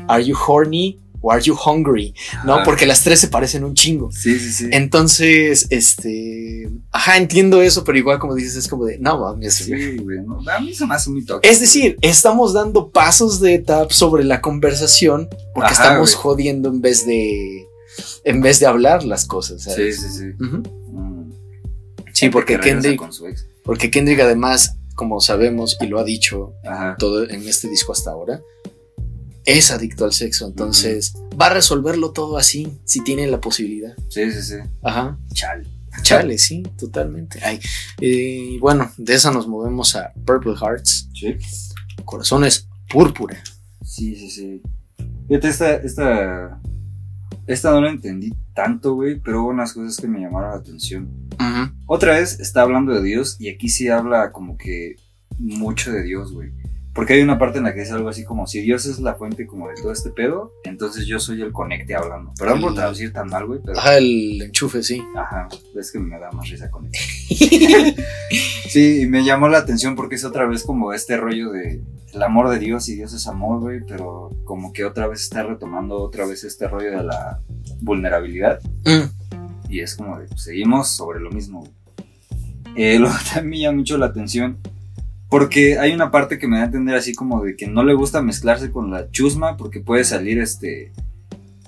[0.08, 1.00] ¿Are you horny?
[1.26, 2.14] ¿O are you hungry?
[2.44, 2.58] ¿No?
[2.64, 4.12] Porque las tres se parecen un chingo.
[4.12, 4.68] Sí, sí, sí.
[4.72, 6.68] Entonces, este.
[6.92, 8.98] Ajá, entiendo eso, pero igual, como dices, es como de.
[8.98, 9.54] No mames.
[9.54, 10.18] Sí, güey".
[10.20, 11.50] no, a mí se me hace muy tóxico.
[11.50, 16.22] Es decir, estamos dando pasos de etapa sobre la conversación porque Ajá, estamos güey.
[16.22, 17.64] jodiendo en vez de.
[18.24, 19.62] En vez de hablar las cosas.
[19.62, 20.24] Sí, sí, sí.
[20.38, 20.62] Mm.
[22.12, 23.46] Sí, porque Kendrick, Con su ex.
[23.64, 26.52] porque Kendrick, además, como sabemos y lo ha dicho
[26.98, 28.40] todo en este disco hasta ahora,
[29.46, 30.46] es adicto al sexo.
[30.46, 33.94] Entonces, va a resolverlo todo así, si tiene la posibilidad.
[34.08, 34.54] Sí, sí, sí.
[34.82, 35.18] Ajá.
[35.32, 35.66] Chal.
[36.02, 37.38] Chale, sí, totalmente.
[37.44, 37.60] Ay,
[38.00, 41.36] eh, bueno, de esa nos movemos a Purple Hearts, Sí.
[42.04, 43.40] Corazones Púrpura.
[43.84, 44.62] Sí, sí, sí.
[45.28, 46.60] Fíjate, esta, esta,
[47.46, 51.08] esta no la entendí tanto, güey, pero hubo unas cosas que me llamaron la atención.
[51.34, 51.72] Ujú.
[51.86, 54.96] Otra vez está hablando de Dios y aquí sí habla como que
[55.38, 56.50] mucho de Dios, güey.
[56.94, 59.14] Porque hay una parte en la que dice algo así como, si Dios es la
[59.14, 62.32] fuente como de todo este pedo, entonces yo soy el conecte hablando.
[62.38, 63.78] Perdón por traducir tan mal, güey, pero...
[63.78, 65.02] Ajá, el enchufe, sí.
[65.16, 67.02] Ajá, es que me da más risa con eso.
[68.68, 71.80] Sí, y me llamó la atención porque es otra vez como este rollo de
[72.12, 75.42] el amor de Dios y Dios es amor, güey, pero como que otra vez está
[75.44, 77.40] retomando otra vez este rollo de la
[77.80, 81.60] vulnerabilidad Mm, y es como de, pues, seguimos sobre lo mismo.
[81.60, 81.72] güey.
[82.76, 84.58] Eh, lo que también me llama mucho la atención
[85.34, 87.92] porque hay una parte que me da a entender así como de que no le
[87.92, 90.92] gusta mezclarse con la chusma porque puede salir este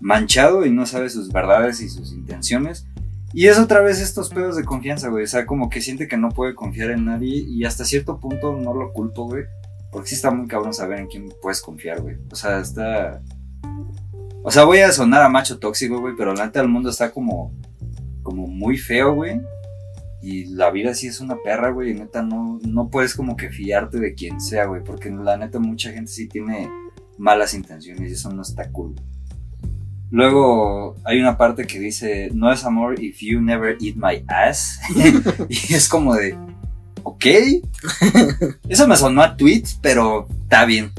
[0.00, 2.86] manchado y no sabe sus verdades y sus intenciones.
[3.32, 5.24] Y es otra vez estos pedos de confianza, güey.
[5.24, 8.56] O sea, como que siente que no puede confiar en nadie y hasta cierto punto
[8.56, 9.46] no lo culpo, güey.
[9.90, 12.18] Porque sí está muy cabrón saber en quién puedes confiar, güey.
[12.30, 13.20] O sea, está...
[14.44, 17.10] O sea, voy a sonar a macho tóxico, güey, pero la neta del mundo está
[17.10, 17.52] como...
[18.22, 19.40] Como muy feo, güey.
[20.26, 21.92] Y la vida sí es una perra, güey.
[21.92, 24.82] Y neta no, no puedes como que fiarte de quien sea, güey.
[24.82, 26.68] Porque la neta mucha gente sí tiene
[27.16, 28.96] malas intenciones y eso no está cool.
[30.10, 34.80] Luego hay una parte que dice, no es amor if you never eat my ass.
[35.48, 36.36] y es como de,
[37.04, 37.26] ok.
[38.68, 40.90] Eso me sonó a tweet, pero está bien.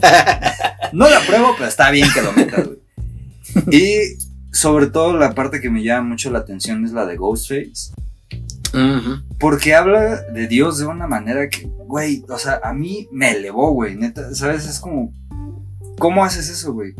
[0.94, 2.80] No lo apruebo, pero está bien que lo metas, güey.
[3.76, 4.18] Y
[4.54, 7.92] sobre todo la parte que me llama mucho la atención es la de Ghostface.
[8.74, 9.24] Ujú.
[9.40, 13.72] Porque habla de Dios de una manera que, güey, o sea, a mí me elevó,
[13.72, 14.68] güey, neta, ¿sabes?
[14.68, 15.14] Es como,
[16.00, 16.94] ¿cómo haces eso, güey?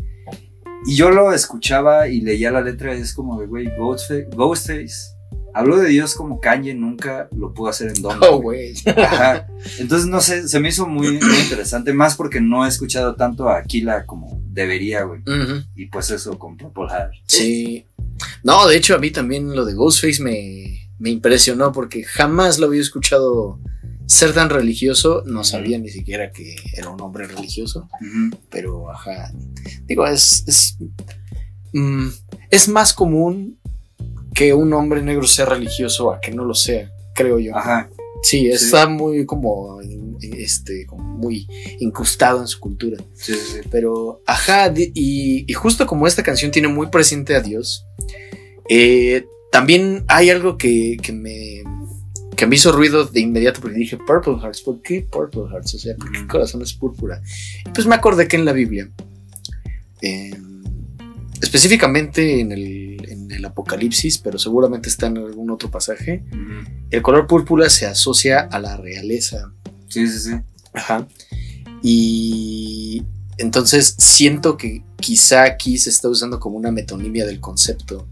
[0.86, 5.18] Y yo lo escuchaba y leía la letra y es como de, güey, Ghostface, Ghostface
[5.58, 8.18] habló de Dios como Kanye nunca lo pudo hacer en Don.
[8.22, 8.74] Oh, güey.
[8.86, 9.48] Ajá.
[9.78, 13.48] Entonces, no sé, se me hizo muy, muy interesante, más porque no he escuchado tanto
[13.48, 15.20] a Aquila como debería, güey.
[15.74, 17.12] Y pues eso con Purple Heart.
[17.26, 17.86] Sí.
[18.42, 22.66] No, de hecho, a mí también lo de Ghostface me, me impresionó porque jamás lo
[22.66, 23.60] había escuchado
[24.06, 25.22] ser tan religioso.
[25.26, 27.88] No sabía ni siquiera que era un hombre religioso.
[28.50, 29.30] Pero, ajá.
[29.84, 30.44] Digo, es.
[30.46, 30.78] Es,
[31.72, 32.08] mm,
[32.50, 33.58] es más común
[34.34, 37.56] que un hombre negro sea religioso a que no lo sea, creo yo.
[37.56, 37.90] Ajá.
[38.22, 39.78] Sí, está muy como.
[40.20, 41.46] Este, como muy
[41.78, 42.96] incrustado en su cultura.
[43.14, 43.60] Sí, sí, sí.
[43.70, 47.84] Pero, ajá, y, y justo como esta canción tiene muy presente a Dios,
[48.68, 51.62] eh, también hay algo que, que me,
[52.36, 55.74] que me hizo ruido de inmediato porque dije Purple Hearts, ¿por qué Purple Hearts?
[55.74, 56.28] O sea, ¿por qué Ujú.
[56.28, 57.20] corazones púrpura?
[57.66, 58.90] Y pues me acordé que en la Biblia,
[60.02, 60.36] eh,
[61.40, 66.24] específicamente en el, en el Apocalipsis, pero seguramente está en algún otro pasaje,
[66.90, 69.52] el color púrpura se asocia a la realeza.
[69.88, 70.32] Sí, sí, sí.
[70.74, 71.08] Ajá.
[71.82, 73.02] Y
[73.38, 78.06] entonces siento que quizá aquí se está usando como una metonimia del concepto,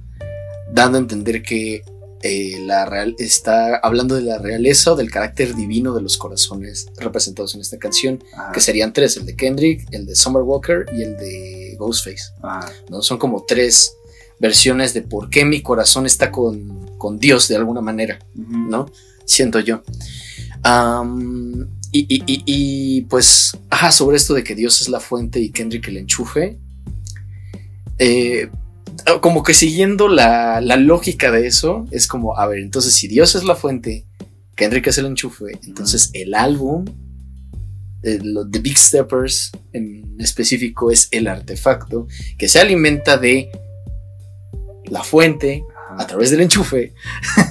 [0.72, 1.82] dando a entender que
[2.22, 6.86] eh, la real está hablando de la realeza o del carácter divino de los corazones
[6.96, 8.52] representados en esta canción, Ajá.
[8.52, 12.32] que serían tres, el de Kendrick, el de Summer Walker y el de Ghostface.
[12.42, 12.72] Ajá.
[12.88, 13.02] ¿no?
[13.02, 13.92] Son como tres
[14.40, 18.18] versiones de por qué mi corazón está con, con Dios de alguna manera.
[18.34, 18.90] ¿no?
[19.24, 19.82] Siento yo.
[21.92, 25.50] Y, y- y- y, pues, ajá, sobre esto de que Dios es la fuente y
[25.50, 26.58] Kendrick el enchufe.
[27.98, 28.50] eh,
[29.20, 33.34] como que siguiendo la, la lógica de eso, es como, a ver, entonces si Dios
[33.34, 34.06] es la fuente,
[34.54, 36.84] Kendrick es el enchufe, entonces el álbum,
[38.02, 42.06] eh, lo- The Big Steppers en específico, es el artefacto
[42.38, 43.50] que se alimenta de
[44.86, 45.64] la fuente
[45.98, 46.94] a través del enchufe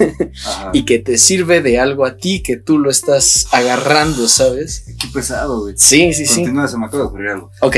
[0.73, 4.85] y que te sirve de algo a ti que tú lo estás agarrando, ¿sabes?
[4.99, 5.75] Qué pesado, güey.
[5.77, 6.41] Sí, sí, sí.
[6.41, 7.51] Continúa, se me acaba de ocurrir algo.
[7.61, 7.77] Ok.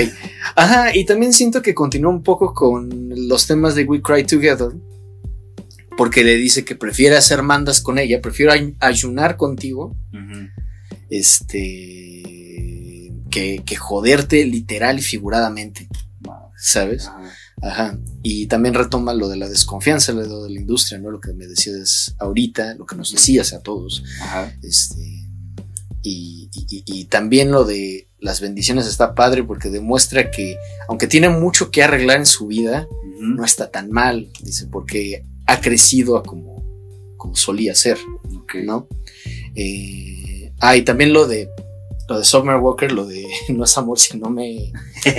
[0.55, 2.89] Ajá, y también siento que continúa un poco con
[3.27, 4.69] los temas de We Cry Together.
[5.97, 10.47] Porque le dice que prefiere hacer mandas con ella, prefiero ay- ayunar contigo, Ujú.
[11.09, 15.87] este, que, que joderte literal y figuradamente,
[16.55, 17.07] ¿sabes?
[17.07, 17.23] Ajá.
[17.61, 17.97] Ajá.
[18.21, 21.09] Y también retoma lo de la desconfianza, lo de la industria, ¿no?
[21.11, 24.03] Lo que me decías ahorita, lo que nos decías a todos.
[24.21, 24.53] Ajá.
[24.61, 25.25] Este,
[26.03, 30.57] y, y- también lo de las bendiciones está padre porque demuestra que,
[30.87, 32.87] aunque tiene mucho que arreglar en su vida,
[33.19, 36.63] no está tan mal, dice, porque ha crecido a como,
[37.17, 37.97] como solía ser.
[38.63, 38.87] ¿no?
[39.55, 41.49] Eh, ah, y también lo de
[42.07, 44.71] lo de Summer Walker, lo de no es amor si no me,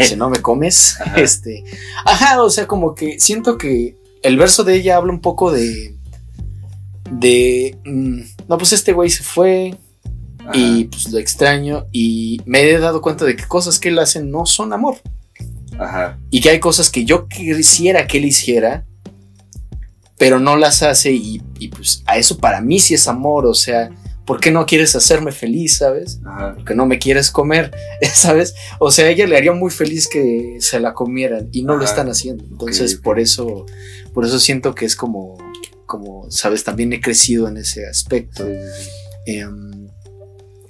[0.02, 0.96] si no me comes.
[1.00, 1.20] Ajá.
[1.20, 1.64] Este,
[2.04, 5.94] ajá, o sea, como que siento que el verso de ella habla un poco de.
[7.10, 7.78] De.
[7.84, 9.78] mm, no, pues este güey se fue
[10.40, 10.52] Ajá.
[10.54, 11.86] y pues lo extraño.
[11.92, 14.96] Y me he dado cuenta de que cosas que él hace no son amor.
[15.78, 16.18] Ajá.
[16.30, 18.84] Y que hay cosas que yo quisiera que él hiciera,
[20.16, 21.12] pero no las hace.
[21.12, 23.46] Y, y, pues a eso para mí sí es amor.
[23.46, 23.90] O sea,
[24.28, 26.20] ¿por qué no quieres hacerme feliz, sabes?
[26.22, 26.54] Ajá.
[26.66, 27.74] que no me quieres comer,
[28.12, 28.54] ¿sabes?
[28.78, 31.84] O sea, a ella le haría muy feliz que se la comieran y no lo
[31.84, 32.44] están haciendo.
[32.44, 33.64] Entonces, por eso,
[34.12, 35.38] por eso siento que es como,
[35.86, 38.46] como, sabes, también he crecido en ese aspecto.
[39.24, 39.88] Em,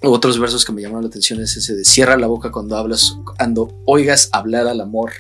[0.05, 3.17] otros versos que me llamaron la atención es ese de cierra la boca cuando hablas,
[3.37, 5.11] cuando oigas hablar al amor.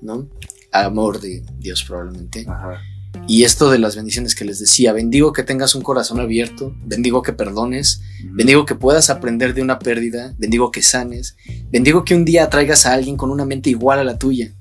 [0.00, 0.28] ¿no?
[0.72, 2.44] Amor de Dios probablemente.
[2.48, 2.80] Ajá.
[3.26, 7.22] Y esto de las bendiciones que les decía, bendigo que tengas un corazón abierto, bendigo
[7.22, 8.02] que perdones.
[8.32, 11.36] Bendigo que puedas aprender de una pérdida, bendigo que sanes,
[11.70, 14.54] bendigo que un día atraigas a alguien con una mente igual a la tuya,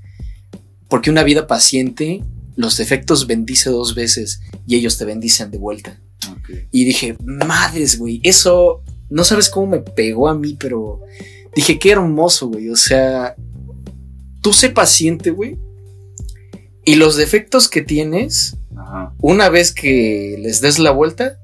[0.88, 2.23] porque una vida paciente
[2.55, 5.99] los defectos bendice dos veces y ellos te bendicen de vuelta.
[6.71, 11.01] Y dije, madres, güey, eso no sabes cómo me pegó a mí, pero
[11.55, 12.69] dije, qué hermoso, güey.
[12.69, 13.35] O sea,
[14.41, 15.57] tú sé paciente, güey.
[16.90, 19.14] Y los defectos que tienes, Ajá.
[19.22, 21.38] una vez que les des la vuelta,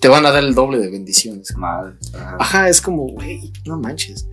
[0.00, 1.56] te van a dar el doble de bendiciones.
[1.56, 1.96] Madre.
[2.14, 2.36] Ajá.
[2.38, 4.28] Ajá, es como, güey, no manches.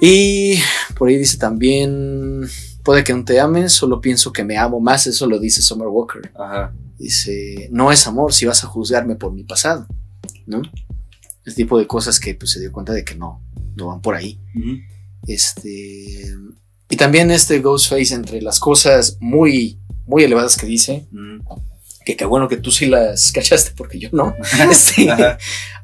[0.00, 0.60] Y
[0.96, 2.42] por ahí dice también,
[2.84, 5.88] puede que no te ames, solo pienso que me amo más, eso lo dice Summer
[5.88, 6.30] Walker.
[6.38, 6.72] Ajá.
[6.96, 9.88] Dice, no es amor si vas a juzgarme por mi pasado,
[10.46, 10.62] ¿no?
[11.44, 13.42] Ese tipo de cosas que pues, se dio cuenta de que no,
[13.74, 14.38] no van por ahí.
[15.26, 16.32] Este,
[16.96, 21.60] y también este Ghostface entre las cosas muy, muy elevadas que dice, Ujú.
[22.06, 24.34] que qué bueno que tú sí las cachaste porque yo no.
[24.70, 25.06] Este.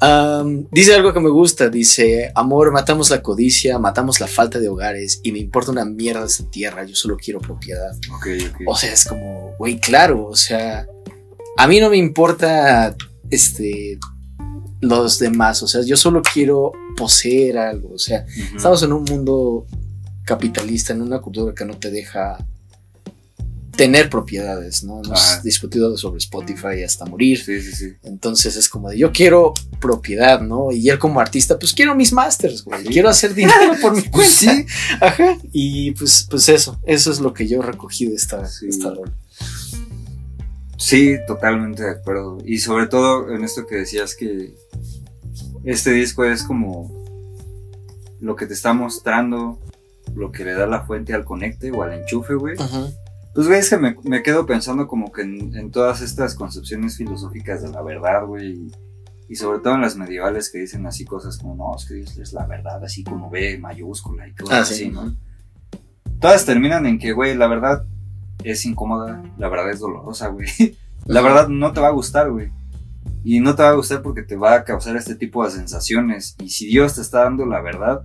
[0.00, 4.70] Um, dice algo que me gusta, dice, amor, matamos la codicia, matamos la falta de
[4.70, 7.94] hogares y me importa una mierda esta tierra, yo solo quiero propiedad.
[8.66, 10.86] O sea, es como, güey, claro, o sea,
[11.58, 12.96] a mí no me importa,
[13.28, 13.98] este,
[14.80, 18.24] los demás, o sea, yo solo quiero poseer algo, o sea,
[18.56, 19.66] estamos en un mundo
[20.24, 22.38] capitalista, en una cultura que no te deja
[23.76, 25.02] tener propiedades, ¿no?
[25.02, 27.42] Hemos discutido sobre Spotify hasta morir.
[27.42, 27.92] Sí, sí, sí.
[28.02, 30.72] Entonces es como de yo quiero propiedad, ¿no?
[30.72, 32.84] Y él como artista, pues quiero mis masters, güey.
[32.84, 34.30] Quiero hacer dinero por mi cuenta.
[34.30, 34.66] Sí.
[35.00, 35.38] Ajá.
[35.52, 39.12] Y pues, pues eso, eso es lo que yo recogí de esta, esta rola.
[40.76, 42.38] Sí, totalmente de acuerdo.
[42.44, 44.54] Y sobre todo en esto que decías que
[45.64, 47.02] este disco es como
[48.20, 49.58] lo que te está mostrando,
[50.14, 52.56] lo que le da la fuente al conecte o al enchufe, güey.
[52.58, 52.86] Ajá.
[53.34, 56.96] Pues, güey, es que me, me quedo pensando como que en, en todas estas concepciones
[56.96, 58.52] filosóficas de la verdad, güey.
[58.52, 58.72] Y,
[59.30, 62.18] y sobre todo en las medievales que dicen así cosas como, no, es que Dios
[62.18, 64.90] es la verdad, así con V mayúscula y cosas Ah, así, sí.
[64.90, 65.16] ¿no?
[66.20, 67.84] Todas terminan en que, güey, la verdad
[68.44, 70.48] es incómoda, la verdad es dolorosa, güey.
[71.04, 72.52] La verdad no te va a gustar, güey.
[73.24, 76.36] Y no te va a gustar porque te va a causar este tipo de sensaciones.
[76.38, 78.04] Y si Dios te está dando la verdad,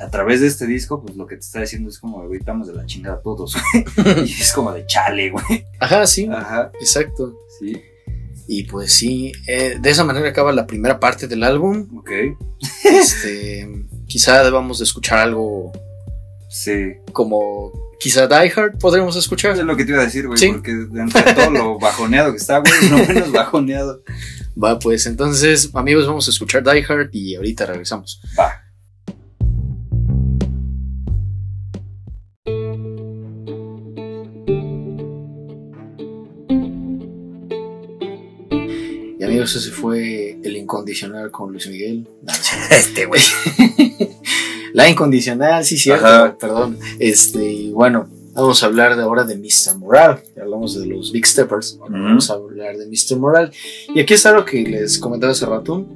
[0.00, 2.66] a través de este disco, pues lo que te está diciendo es como, güey, estamos
[2.68, 3.54] de la chingada todos.
[3.96, 4.28] güey.
[4.28, 5.66] y es como de chale, güey.
[5.78, 6.28] Ajá, sí.
[6.32, 7.38] Ajá, Exacto.
[7.58, 7.80] sí,
[8.48, 11.86] Y pues sí, eh, de esa manera acaba la primera parte del álbum.
[11.98, 12.10] ok.
[12.84, 13.68] Este,
[14.06, 15.72] quizá debamos de escuchar algo
[16.48, 16.94] Sí.
[17.12, 17.70] como,
[18.00, 19.52] quizá Die Hard podremos escuchar.
[19.52, 20.50] Es lo que te iba a decir, güey, Sí.
[20.50, 24.02] porque dentro de todo lo bajoneado que está, güey, no menos bajoneado.
[24.62, 28.20] Va, pues entonces, amigos, vamos a escuchar Die Hard y ahorita regresamos.
[28.38, 28.52] Va.
[39.40, 42.06] Amigos, ese fue el incondicional con Luis Miguel.
[42.22, 42.50] No, es.
[42.70, 43.20] Este, güey.
[44.72, 46.36] La incondicional, sí, cierto, Ajá.
[46.38, 46.78] perdón.
[46.98, 49.78] Este, y bueno, vamos a hablar de ahora de Mr.
[49.78, 50.22] Moral.
[50.36, 51.78] Ya hablamos de los Big Steppers.
[51.80, 52.04] ahora Ujú.
[52.04, 53.18] Vamos a hablar de Mr.
[53.18, 53.50] Moral.
[53.94, 55.86] Y aquí está lo que les comentaba hace rato.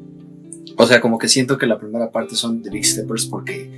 [0.77, 3.71] O sea, como que siento que la primera parte son de Big Steppers porque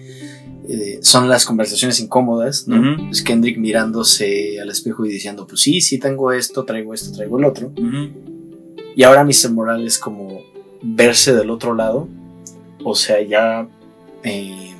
[0.66, 2.80] eh, son las conversaciones incómodas, ¿no?
[2.94, 3.10] Ujú.
[3.10, 7.38] Es Kendrick mirándose al espejo y diciendo, pues sí, sí tengo esto, traigo esto, traigo
[7.38, 7.66] el otro.
[7.76, 8.36] Ujú.
[8.97, 9.52] Y ahora Mr.
[9.52, 10.40] Moral es como
[10.82, 12.09] verse del otro lado.
[12.82, 13.68] O sea, ya
[14.24, 14.73] eh,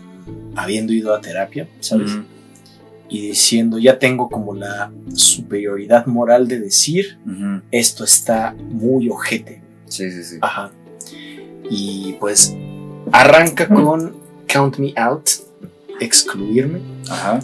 [0.57, 2.13] habiendo ido a terapia, ¿sabes?
[3.11, 7.19] Y diciendo, ya tengo como la superioridad moral de decir,
[7.71, 9.61] esto está muy ojete.
[9.85, 10.39] Sí, sí, sí.
[10.41, 10.73] Ajá.
[11.69, 12.57] Y pues
[13.13, 14.17] arranca con
[14.51, 15.29] Count Me Out,
[16.01, 16.81] excluirme.
[17.11, 17.41] Ajá.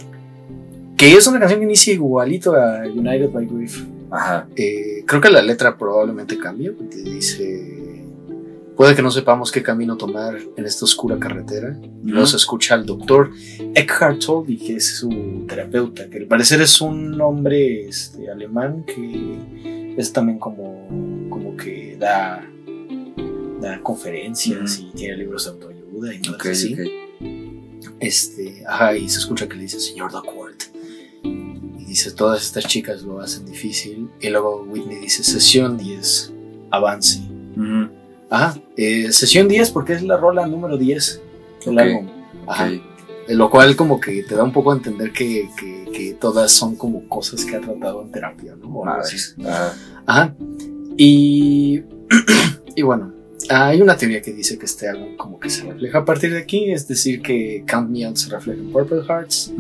[0.97, 3.85] Que es una canción que inicia igualito a United by Grief.
[4.13, 4.47] Ajá.
[4.57, 8.05] Eh, creo que la letra probablemente cambie, porque dice,
[8.77, 11.77] puede que no sepamos qué camino tomar en esta oscura carretera.
[12.05, 13.31] Y luego se escucha al doctor
[13.75, 19.95] Eckhart Tolle, que es su terapeuta, que al parecer es un hombre este, alemán que
[19.97, 20.87] es también como,
[21.31, 22.47] como que da,
[23.61, 26.77] da conferencias y tiene libros de autoayuda y cosas Ok, así.
[28.01, 30.42] Este, ajá, y se escucha que le dice señor Duckworth.
[31.93, 34.09] Dice, todas estas chicas lo hacen difícil.
[34.19, 36.33] Y luego Whitney dice, sesión 10,
[36.71, 37.21] avance.
[38.31, 41.21] Ajá, eh, sesión 10 porque es la rola número 10
[41.67, 42.09] del Ok, álbum.
[42.47, 42.65] Ajá.
[42.69, 42.73] Ok.
[43.29, 46.51] Eh, Lo cual como que te da un poco a entender que, que- que todas
[46.51, 48.69] son como cosas que ha tratado en terapia, ¿no?
[48.69, 48.85] O.
[48.87, 49.37] Madres.
[49.47, 49.75] Ajá.
[50.07, 50.35] Ajá.
[50.97, 51.83] Y,
[52.75, 53.13] y bueno,
[53.51, 56.39] hay una teoría que dice que este álbum como que se refleja a partir de
[56.39, 59.53] aquí, es decir, que Count Me Out se refleja en Purple Hearts.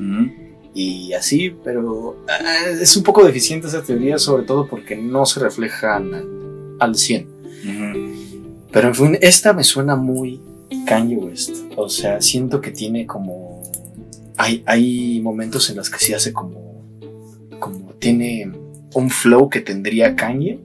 [0.74, 5.40] Y así, pero ah, es un poco deficiente esa teoría, sobre todo porque no se
[5.40, 7.28] reflejan al, al 100.
[7.28, 8.62] Ujú.
[8.72, 10.40] Pero en fin, esta me suena muy
[10.86, 11.56] Kanye West.
[11.76, 13.62] O sea, siento que tiene como.
[14.38, 16.82] Hay, hay momentos en los que sí hace como.
[17.58, 18.50] como tiene
[18.94, 20.58] un flow que tendría Kanye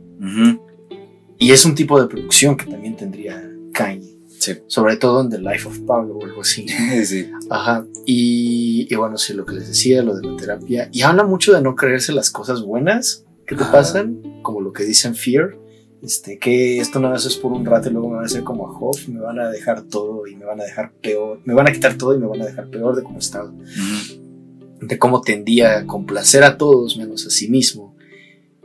[1.39, 3.43] y es un tipo de producción que también tendría
[3.73, 4.16] Kanye.
[4.39, 4.53] Sí.
[4.67, 6.65] Sobre todo en The Life of Pablo o algo así.
[7.05, 7.29] sí.
[7.49, 7.85] Ajá.
[8.05, 10.89] Y, y bueno, sí, lo que les decía, lo de la terapia.
[10.91, 13.71] Y habla mucho de no creerse las cosas buenas que te Ajá.
[13.71, 15.57] pasan, como lo que dicen Fear.
[16.03, 18.43] Este, que esto nada más es por un rato y luego me van a hacer
[18.43, 21.55] como a Hoff, me van a dejar todo y me van a dejar peor, me
[21.55, 24.85] van a quitar todo y me van a dejar peor de cómo estaba, Ujú.
[24.85, 27.86] de cómo tendía a complacer a todos menos a sí mismo.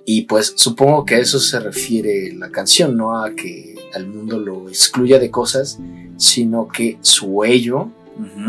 [0.04, 4.38] Y pues supongo que a eso se refiere la canción, no a que al mundo
[4.38, 5.78] lo excluya de cosas,
[6.16, 7.90] sino que su ello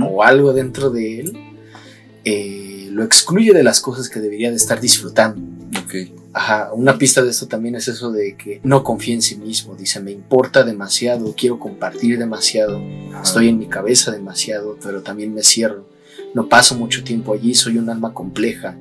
[0.09, 1.37] o algo dentro de él
[2.25, 5.41] eh, lo excluye de las cosas que debería de estar disfrutando.
[5.83, 5.95] Ok.
[6.35, 9.75] Ajá, una pista de esto también es eso de que no confía en sí mismo.
[9.75, 12.81] Dice, me importa demasiado, quiero compartir demasiado,
[13.21, 15.85] estoy en mi cabeza demasiado, pero también me cierro.
[16.33, 18.75] No paso mucho tiempo allí, soy un alma compleja,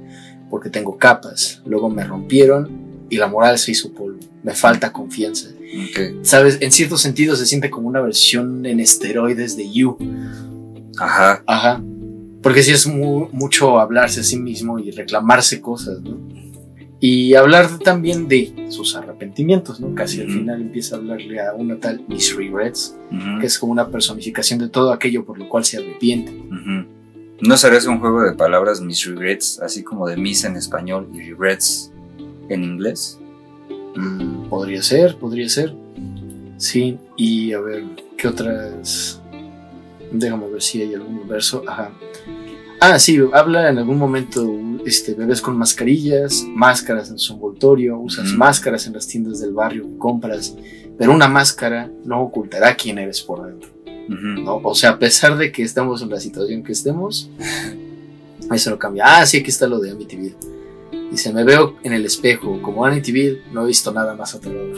[0.53, 1.63] porque tengo capas.
[1.65, 2.69] Luego me rompieron
[3.09, 4.21] y la moral se hizo polvo.
[4.43, 5.49] Me falta confianza.
[5.49, 6.23] Ok.
[6.23, 9.97] Sabes, en cierto sentido se siente como una versión en esteroides de You.
[10.99, 11.43] Ajá.
[11.47, 11.83] Ajá.
[12.43, 16.19] Porque sí es mu- mucho hablarse a sí mismo y reclamarse cosas, ¿no?
[17.01, 19.95] Y hablar también de sus arrepentimientos, ¿no?
[19.95, 20.39] Casi al Ujú.
[20.41, 23.41] final empieza a hablarle a una tal Miss Regrets, Ujú.
[23.41, 26.31] que es como una personificación de todo aquello por lo cual se arrepiente.
[26.33, 27.02] Ujú.
[27.43, 31.23] ¿No serías un juego de palabras mis regrets, así como de miss en español y
[31.23, 31.91] regrets
[32.49, 33.19] en inglés?
[33.97, 35.75] Mm, podría ser, podría ser.
[36.57, 37.83] Sí, y a ver,
[38.17, 39.21] ¿qué otras?
[40.13, 41.65] Déjame ver si hay algún verso.
[41.67, 41.91] Ajá.
[42.79, 44.49] Ah, sí, habla en algún momento,
[44.87, 49.83] este, bebes con mascarillas, máscaras en su envoltorio, usas máscaras en las tiendas del barrio
[49.83, 50.55] que compras,
[50.97, 53.71] pero una máscara no ocultará quién eres por dentro,
[54.47, 57.31] O sea, a pesar de que estamos en la situación que estemos,
[58.53, 59.05] eso no cambia.
[59.07, 60.37] Ah, sí, aquí está lo de Amityville.
[61.11, 64.77] Dice, me veo en el espejo, como Amityville, no he visto nada más aterrador.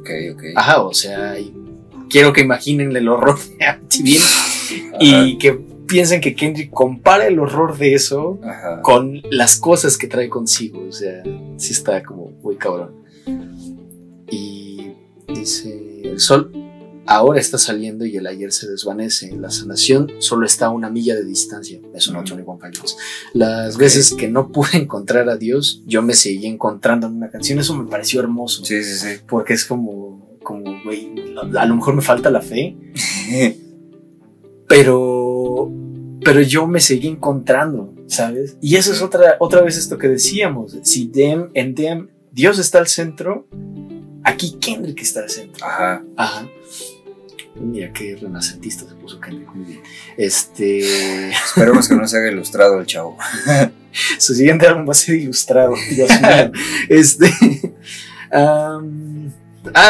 [0.00, 0.42] Ok, ok.
[0.54, 1.52] Ajá, o sea, y
[2.08, 4.24] quiero que imaginen el horror de Amityville
[5.00, 5.52] y que
[5.86, 8.80] piensen que Kendrick compara el horror de eso Ajá.
[8.80, 10.84] con las cosas que trae consigo.
[10.88, 11.22] O sea,
[11.56, 13.02] sí está como muy cabrón.
[14.30, 14.92] Y
[15.28, 16.50] dice, el sol
[17.12, 19.34] ahora está saliendo y el ayer se desvanece.
[19.36, 21.80] La sanación solo está a una milla de distancia.
[21.94, 22.18] Eso no.
[22.18, 22.96] 21 Pilots.
[23.34, 27.58] Las veces que no pude encontrar a Dios, yo me seguí encontrando en una canción.
[27.58, 28.64] Eso me pareció hermoso.
[28.64, 29.20] Sí, sí, sí.
[29.28, 32.76] Porque es como, como, güey, a, a lo mejor me falta la fe,
[34.68, 35.70] pero,
[36.24, 38.56] pero yo me seguí encontrando, ¿sabes?
[38.62, 40.78] Y eso es otra, otra vez esto que decíamos.
[40.82, 43.46] Si Dem, en Dem Dios está al centro,
[44.24, 45.66] aquí Kendrick está al centro.
[45.66, 46.02] Ajá.
[46.16, 46.48] Ajá.
[47.54, 49.80] Mira qué renacentista se puso Kendrick, muy bien.
[50.16, 53.16] Este, Esperemos que no se haga ilustrado el chavo.
[54.18, 56.52] su siguiente álbum va a ser ilustrado, Dios mío.
[56.88, 57.30] Este,
[58.32, 58.80] ah,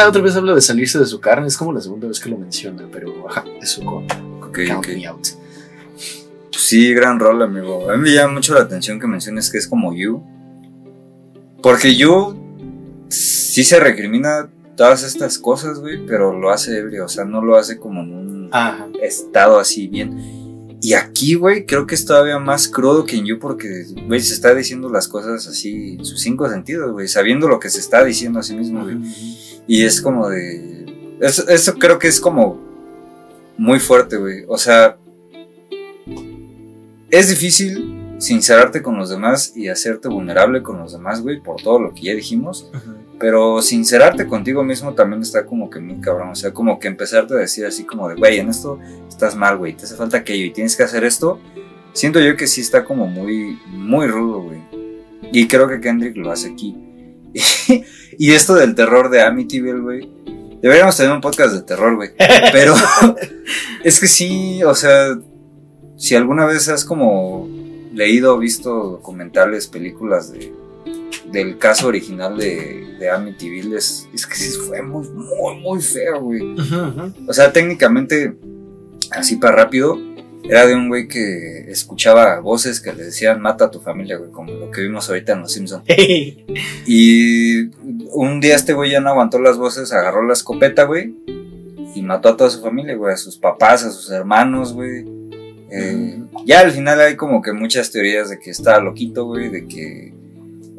[0.07, 2.37] otra vez habla de salirse de su carne, es como la segunda vez que lo
[2.37, 4.05] menciona, pero ajá, eso con
[4.53, 4.87] Ok, Count ok.
[4.95, 5.27] Me Out.
[6.51, 7.89] Sí, gran rol, amigo.
[7.89, 10.23] A mí me llama mucho la atención que menciones que es como You.
[11.61, 12.37] Porque You
[13.09, 17.05] sí se recrimina todas estas cosas, güey, pero lo hace ebrio.
[17.05, 18.87] O sea, no lo hace como en un Ajá.
[19.01, 20.43] estado así bien.
[20.81, 24.33] Y aquí, güey, creo que es todavía más crudo que en You porque, güey, se
[24.33, 28.03] está diciendo las cosas así en sus cinco sentidos, güey, sabiendo lo que se está
[28.03, 28.97] diciendo a sí mismo, güey.
[29.65, 31.17] Y es como de...
[31.21, 32.59] Eso, eso creo que es como
[33.57, 34.43] muy fuerte, güey.
[34.49, 34.97] O sea,
[37.09, 41.79] es difícil sincerarte con los demás y hacerte vulnerable con los demás, güey, por todo
[41.79, 42.69] lo que ya dijimos.
[42.73, 43.02] Ujú.
[43.19, 46.29] Pero sincerarte contigo mismo también está como que muy cabrón.
[46.29, 49.57] O sea, como que empezarte a decir así como de, güey, en esto estás mal,
[49.57, 51.39] güey, te hace falta aquello y tienes que hacer esto.
[51.93, 54.61] Siento yo que sí está como muy, muy rudo, güey.
[55.31, 56.75] Y creo que Kendrick lo hace aquí.
[58.17, 60.09] y esto del terror de Amityville, güey.
[60.61, 62.11] Deberíamos tener un podcast de terror, güey.
[62.51, 62.73] Pero
[63.83, 65.17] es que sí, o sea,
[65.97, 67.47] si alguna vez has como
[67.93, 70.53] leído o visto documentales, películas de,
[71.31, 76.21] del caso original de, de Amityville, es, es que sí fue muy, muy, muy feo,
[76.21, 76.55] güey.
[77.27, 78.35] O sea, técnicamente,
[79.11, 79.97] así para rápido,
[80.43, 84.29] era de un güey que escuchaba voces que le decían mata a tu familia, güey,
[84.31, 85.83] como lo que vimos ahorita en Los Simpsons.
[86.85, 87.67] Y
[88.11, 91.15] un día este güey ya no aguantó las voces, agarró la escopeta, güey,
[91.95, 95.05] y mató a toda su familia, güey, a sus papás, a sus hermanos, güey.
[95.71, 99.65] Eh, Ya al final hay como que muchas teorías de que estaba loquito, güey, de
[99.65, 100.13] que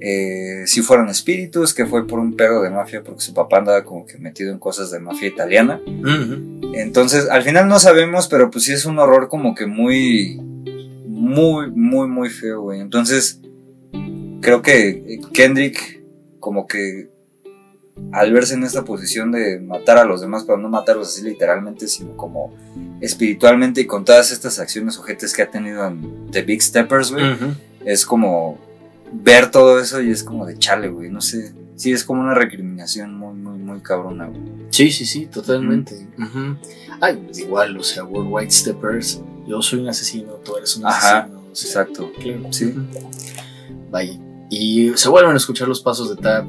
[0.06, 3.84] eh, si fueron espíritus, que fue por un pedo de mafia, porque su papá andaba
[3.84, 5.80] como que metido en cosas de mafia italiana.
[6.74, 10.38] Entonces, al final no sabemos, pero pues sí es un horror como que muy,
[11.06, 12.80] muy, muy, muy feo, güey.
[12.80, 13.40] Entonces,
[14.42, 16.02] creo que Kendrick,
[16.38, 17.08] como que
[18.12, 21.88] al verse en esta posición de matar a los demás, pero no matarlos así literalmente,
[21.88, 22.52] sino como
[23.00, 27.24] espiritualmente y con todas estas acciones ojetes que ha tenido en The Big Steppers, güey,
[27.86, 28.58] es como
[29.22, 31.54] ver todo eso y es como de chale, güey, no sé.
[31.76, 34.40] Sí, es como una recriminación muy, muy, muy cabrona, güey.
[34.70, 36.06] Sí, sí, sí, totalmente.
[36.18, 36.56] Ujú.
[37.00, 40.86] Ay, pues igual, o sea, World White Steppers, yo soy un asesino, tú eres un
[40.86, 41.40] Ajá, asesino.
[41.50, 42.12] o sea, Exacto.
[42.20, 42.52] claro.
[42.52, 42.74] Sí.
[43.90, 44.20] Vaya.
[44.50, 46.48] Y se vuelven a escuchar los pasos de Tap.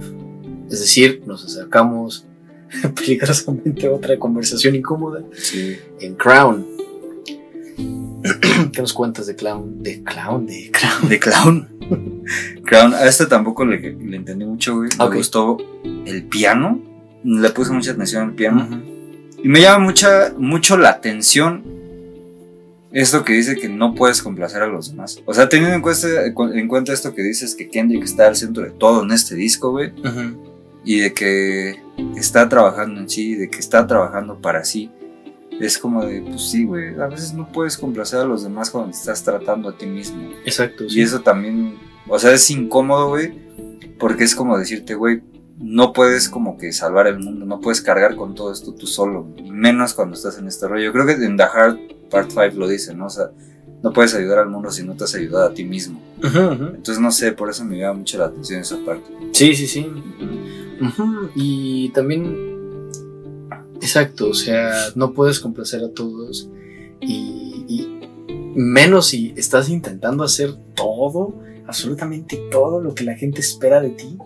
[0.70, 2.26] Es decir, nos acercamos
[2.96, 5.78] peligrosamente a otra conversación incómoda Sí.
[6.00, 6.66] en Crown.
[8.72, 9.84] ¿Qué nos cuentas de Clown?
[9.84, 11.10] De Clown, de Crown.
[11.10, 12.24] De Clown.
[12.66, 14.90] Crown, a este tampoco le, le entendí mucho, güey.
[14.98, 16.82] Me gustó el piano.
[17.24, 18.68] Le puse mucha atención al piano.
[19.44, 21.76] Y me llama mucha, mucho la atención
[22.96, 25.22] esto que dice que no puedes complacer a los demás.
[25.26, 28.64] O sea, teniendo en cuenta, en cuenta esto que dices que Kendrick está al centro
[28.64, 29.92] de todo en este disco, güey.
[30.86, 31.76] Y de que
[32.16, 34.92] está trabajando en sí, de que está trabajando para sí.
[35.60, 38.92] Es como de, pues sí, güey, a veces no puedes complacer a los demás cuando
[38.92, 40.32] te estás tratando a ti mismo.
[40.46, 40.84] Exacto.
[40.86, 41.02] Y sí.
[41.02, 41.78] eso también,
[42.08, 43.34] o sea, es incómodo, güey,
[43.98, 45.22] porque es como decirte, güey,
[45.58, 49.26] no puedes como que salvar el mundo, no puedes cargar con todo esto tú solo,
[49.50, 50.92] menos cuando estás en este rollo.
[50.92, 51.80] Creo que en The Hard
[52.10, 53.06] Part 5 lo dice, ¿no?
[53.06, 53.32] O sea,
[53.82, 56.02] no puedes ayudar al mundo si no te has ayudado a ti mismo.
[56.24, 56.64] Ujú, ujú.
[56.76, 59.10] Entonces, no sé, por eso me llama mucho la atención esa parte.
[59.32, 59.88] Sí, sí, sí.
[60.82, 62.55] Ujú, Y también,
[63.86, 66.50] exacto, o sea, no puedes complacer a todos
[67.02, 68.00] y, y
[68.56, 71.36] menos si estás intentando hacer todo,
[71.68, 74.18] absolutamente todo lo que la gente espera de ti.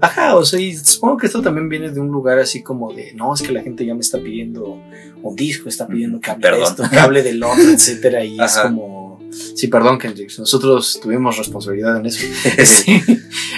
[0.00, 3.12] Ajá, o sea, y supongo que esto también viene de un lugar así como de,
[3.14, 4.80] no, es que la gente ya me está pidiendo
[5.22, 8.56] un disco, está pidiendo que hable de esto, que hable del otro, etcétera, y es
[8.58, 12.24] como, sí, perdón, Kendrick, nosotros tuvimos responsabilidad en eso,
[12.64, 13.02] Sí.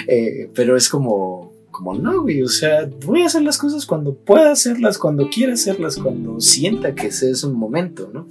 [0.07, 1.40] Eh, pero es como,
[1.81, 5.53] como no, güey, o sea, voy a hacer las cosas cuando pueda hacerlas, cuando quiera
[5.53, 8.27] hacerlas, cuando sienta que ese es un momento, ¿no?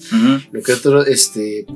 [0.52, 1.66] Lo que otro, este,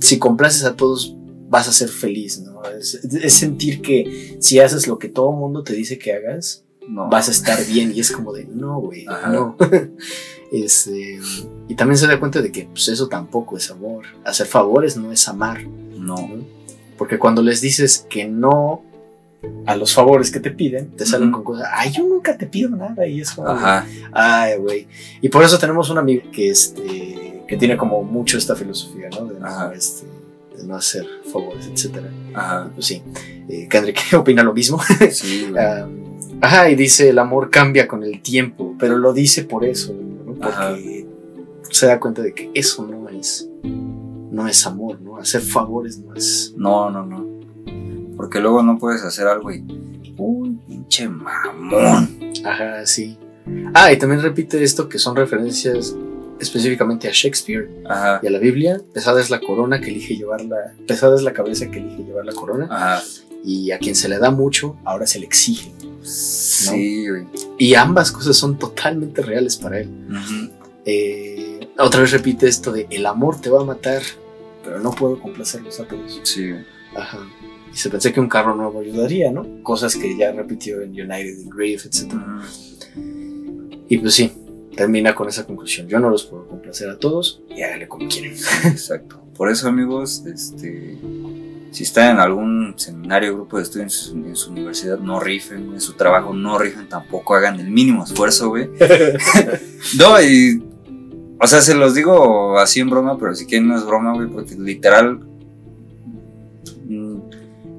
[0.00, 1.16] si complaces a todos,
[1.48, 2.62] vas a ser feliz, ¿no?
[2.78, 7.08] Es, es sentir que si haces lo que todo mundo te dice que hagas, No.
[7.08, 9.56] vas a estar bien y es como de, no, güey, no.
[10.52, 11.20] Este,
[11.68, 14.04] y también se da cuenta de que pues, eso tampoco es amor.
[14.24, 15.62] Hacer favores no es amar.
[15.66, 16.16] No.
[16.16, 16.44] ¿no?
[16.96, 18.82] Porque cuando les dices que no
[19.66, 22.70] a los favores que te piden, te salen con cosas, ay, yo nunca te pido
[22.70, 23.86] nada y es como, Ajá.
[24.12, 24.88] ay, güey.
[25.20, 29.26] Y por eso tenemos un amigo que, este, que tiene como mucho esta filosofía, ¿no?
[29.26, 29.72] De no, Ajá.
[29.74, 30.06] este,
[30.56, 32.08] de no hacer favores, etcétera.
[32.34, 32.70] Ajá.
[32.74, 33.02] Pues sí,
[33.48, 34.80] eh, Kendrick opina lo mismo.
[35.10, 35.52] Sí.
[35.56, 35.86] Ah,
[36.40, 40.44] ajá, y dice, el amor cambia con el tiempo, pero lo dice por eso, ¿no?
[40.44, 40.70] Ajá.
[40.70, 41.06] Porque
[41.70, 45.18] se da cuenta de que eso no es, no es amor, ¿no?
[45.18, 46.54] Hacer favores no es...
[46.56, 47.27] No, no, no.
[48.18, 49.64] Porque luego no puedes hacer algo y.
[50.18, 52.32] Uy, pinche mamón.
[52.44, 53.16] Ajá, sí.
[53.72, 55.96] Ah, y también repite esto que son referencias
[56.40, 58.20] específicamente a Shakespeare Ajá.
[58.22, 58.80] y a la Biblia.
[58.92, 62.32] Pesada es la corona que elige llevarla, pesada es la cabeza que elige llevar la
[62.32, 62.68] corona.
[62.70, 63.02] Ajá.
[63.44, 65.72] Y a quien se le da mucho, ahora se le exige.
[66.02, 67.26] Sí, güey.
[67.56, 69.90] Y ambas cosas son totalmente reales para él.
[70.84, 74.02] Eh, otra vez repite esto de el amor te va a matar,
[74.64, 76.20] pero no puedo complacerlos a todos.
[76.24, 76.64] Sí, güey.
[76.96, 77.20] Ajá.
[77.78, 79.62] Y se pensé que un carro nuevo ayudaría, ¿no?
[79.62, 82.12] Cosas que ya repitió en United in Grave, etc.
[83.88, 84.32] Y pues sí,
[84.74, 85.86] termina con esa conclusión.
[85.86, 88.32] Yo no los puedo complacer a todos y hágale como quieren.
[88.64, 89.22] Exacto.
[89.36, 90.98] Por eso, amigos, este.
[91.70, 95.74] Si están en algún seminario, grupo de estudio en su, en su universidad, no rifen,
[95.74, 98.70] en su trabajo no rifen, tampoco hagan el mínimo esfuerzo, güey.
[99.96, 100.64] No, y.
[101.40, 104.26] O sea, se los digo así en broma, pero si quieren no es broma, güey,
[104.26, 105.27] porque literal.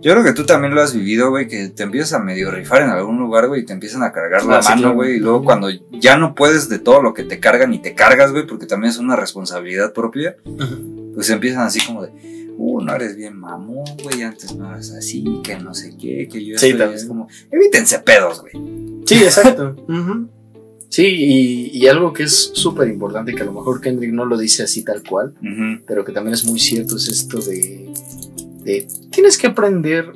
[0.02, 2.84] Yo creo que tú también lo has vivido, güey, que te empiezas a medio rifar
[2.84, 5.44] en algún lugar, güey, y te empiezan a cargar la Ah, mano, güey, y luego
[5.44, 8.66] cuando ya no puedes de todo lo que te cargan y te cargas, güey, porque
[8.66, 10.38] también es una responsabilidad propia,
[11.16, 12.12] pues empiezan así como de,
[12.58, 16.46] uh, no eres bien mamón, güey, antes no eras así, que no sé qué, que
[16.46, 16.78] yo Sí, estoy-".
[16.80, 16.98] también.
[17.00, 18.54] es como, evítense pedos, güey.
[19.06, 19.76] Sí, exacto.
[20.92, 24.36] Sí, y, y algo que es súper importante, que a lo mejor Kendrick no lo
[24.40, 25.36] dice así tal cual,
[25.86, 27.94] pero que también es muy cierto, es esto de,
[29.12, 30.12] tienes que aprender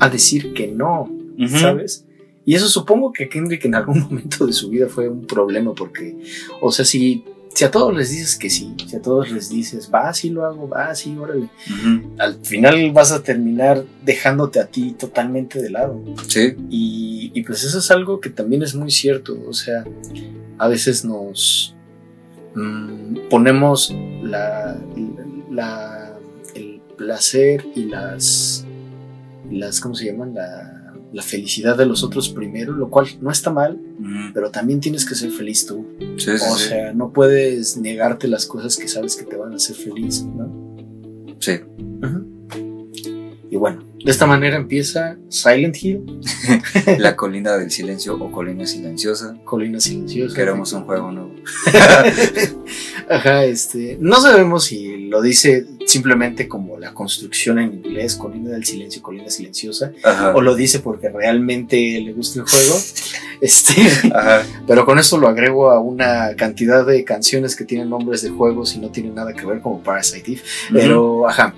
[0.00, 1.10] a decir que no.
[1.58, 2.04] ¿sabes?
[2.44, 6.16] Y eso supongo que Kendrick en algún momento de su vida fue un problema, porque,
[6.60, 9.90] o sea, si, si a todos les dices que sí, si a todos les dices,
[9.92, 11.48] va, sí lo hago, va, sí, órale,
[12.18, 16.00] al final vas a terminar dejándote a ti totalmente de lado.
[16.28, 19.36] Sí, Y, y pues eso es algo que también es muy cierto.
[19.48, 19.84] O sea,
[20.58, 21.74] a veces nos
[22.54, 24.76] mm, ponemos la,
[25.50, 26.18] la-
[26.96, 28.64] placer y las
[29.50, 30.34] las, ¿cómo se llaman?
[30.34, 33.78] La, la felicidad de los otros primero, lo cual no está mal,
[34.32, 35.86] pero también tienes que ser feliz tú.
[36.16, 36.68] Sí, O sí.
[36.68, 40.76] sea, no puedes negarte las cosas que sabes que te van a hacer feliz, ¿no?
[41.38, 41.60] Sí.
[43.50, 46.20] Y bueno, de esta manera empieza Silent Hill,
[46.98, 49.34] La colina del silencio o colina silenciosa.
[49.44, 50.36] Colina Silenciosa.
[50.36, 51.34] Queremos un juego nuevo.
[53.08, 58.64] Ajá, este, no sabemos si lo dice simplemente como la construcción en inglés, Colina del
[58.64, 60.34] Silencio, Colina Silenciosa, Ajá.
[60.34, 62.74] o lo dice porque realmente le gusta el juego.
[63.40, 63.74] Este,
[64.14, 64.42] Ajá.
[64.66, 68.74] pero con esto lo agrego a una cantidad de canciones que tienen nombres de juegos
[68.74, 70.42] y no tienen nada que ver como Parasite Eve.
[70.72, 71.52] Pero, ajá,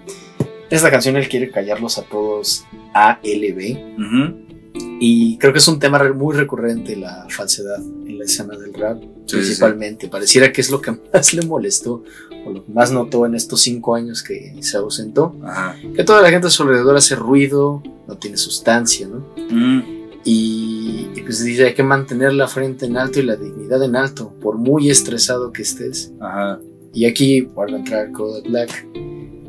[0.70, 2.64] esta canción él quiere callarlos a todos
[2.94, 3.76] ALB.
[3.98, 4.46] Ujú.
[5.00, 9.02] Y creo que es un tema muy recurrente la falsedad en la escena del rap,
[9.26, 10.08] Sí, principalmente.
[10.08, 12.02] Pareciera que es lo que más le molestó
[12.46, 15.36] o lo que más notó en estos cinco años que se ausentó.
[15.44, 15.76] Ajá.
[15.94, 19.26] Que toda la gente a su alrededor hace ruido, no tiene sustancia, ¿no?
[19.50, 19.96] Mm.
[20.24, 23.96] Y, y pues dice, hay que mantener la frente en alto y la dignidad en
[23.96, 26.12] alto, por muy estresado que estés.
[26.20, 26.58] Ajá.
[26.92, 28.86] Y aquí vuelve a entrar Kodak Black.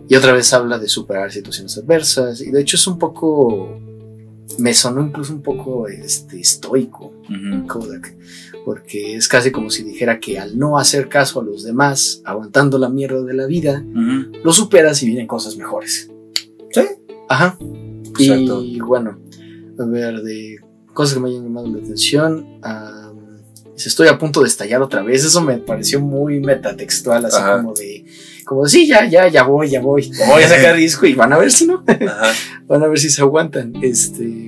[0.10, 2.42] Y otra vez habla de superar situaciones adversas.
[2.42, 3.80] Y de hecho es un poco...
[4.60, 7.14] Me sonó incluso un poco este, estoico.
[7.68, 8.16] Kodak.
[8.66, 12.78] Porque es casi como si dijera que al no hacer caso a los demás, aguantando
[12.78, 13.84] la mierda de la vida,
[14.44, 16.10] lo superas y vienen cosas mejores.
[16.72, 16.82] Sí.
[17.30, 17.58] Ajá.
[18.20, 18.64] Exacto.
[18.64, 19.20] Y bueno,
[19.80, 20.58] a ver, de
[20.94, 22.60] cosas que me hayan llamado la atención.
[23.76, 25.24] dice, estoy a punto de estallar otra vez.
[25.24, 27.58] Eso me pareció muy metatextual, así Ajá.
[27.58, 28.06] como de,
[28.48, 30.10] como sí, ya, ya, ya voy, ya voy.
[30.26, 31.84] Voy a sacar disco y van a ver si no.
[31.86, 32.32] Ajá.
[32.68, 33.74] van a ver si se aguantan.
[33.84, 34.48] Este.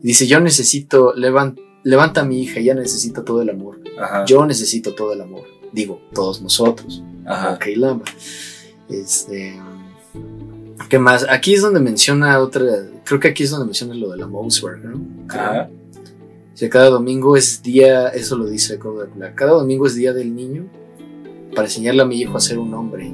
[0.00, 3.80] Dice, yo necesito, levan- levanta a mi hija, ella necesita todo el amor.
[4.00, 4.24] Ajá.
[4.26, 5.42] Yo necesito todo el amor.
[5.72, 7.02] Digo, todos nosotros.
[7.26, 7.58] Ajá.
[7.74, 8.04] Lama.
[8.88, 9.60] Este.
[10.88, 11.26] ¿Qué más?
[11.28, 12.64] Aquí es donde menciona otra.
[13.04, 15.04] Creo que aquí es donde menciona lo de la Moseberg, ¿no?
[15.28, 15.68] Ajá.
[16.52, 18.06] Dice, cada domingo es día.
[18.08, 20.70] Eso lo dice Kodak Black, Cada domingo es día del niño
[21.58, 23.10] para enseñarle a mi hijo a ser un hombre.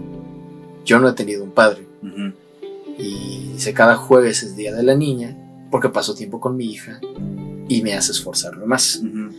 [0.85, 1.87] Yo no he tenido un padre.
[2.03, 2.35] Ujú.
[2.99, 5.35] Y dice, cada jueves es día de la niña
[5.71, 7.01] porque paso tiempo con mi hija
[7.69, 8.97] y me hace esforzarme más.
[9.03, 9.31] Ujú.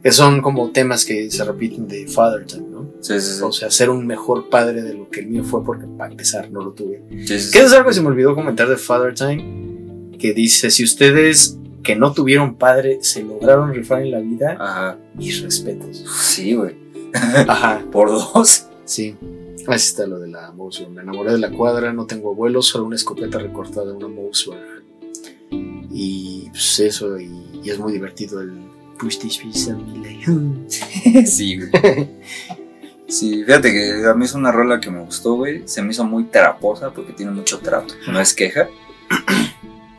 [0.00, 2.90] Que son como temas que se repiten de Father Time, ¿no?
[3.00, 3.42] Sí, sí, sí.
[3.42, 6.48] O sea, ser un mejor padre de lo que el mío fue porque para empezar
[6.52, 7.02] no lo tuve.
[7.26, 10.70] Sí, sí, Que es algo que se me olvidó comentar de Father Time, que dice,
[10.70, 14.96] si ustedes que no tuvieron padre se lograron rifar en la vida, Ajá.
[15.16, 16.04] mis respetos.
[16.22, 16.83] Sí, güey.
[17.14, 18.66] Ajá, Por dos.
[18.84, 19.16] sí.
[19.66, 20.92] Así está lo de la Moseberg.
[20.92, 24.82] Me enamoré de la cuadra, no tengo abuelos, solo una escopeta recortada, una Moseberg.
[25.90, 27.30] Y pues eso, y,
[27.62, 28.52] y es muy divertido el
[28.98, 32.10] push this like- sí, güey.
[33.08, 35.62] Sí, fíjate que a mí es una rola que me gustó, güey.
[35.66, 37.94] Se me hizo muy teraposa porque tiene mucho trato.
[38.10, 38.68] No es queja.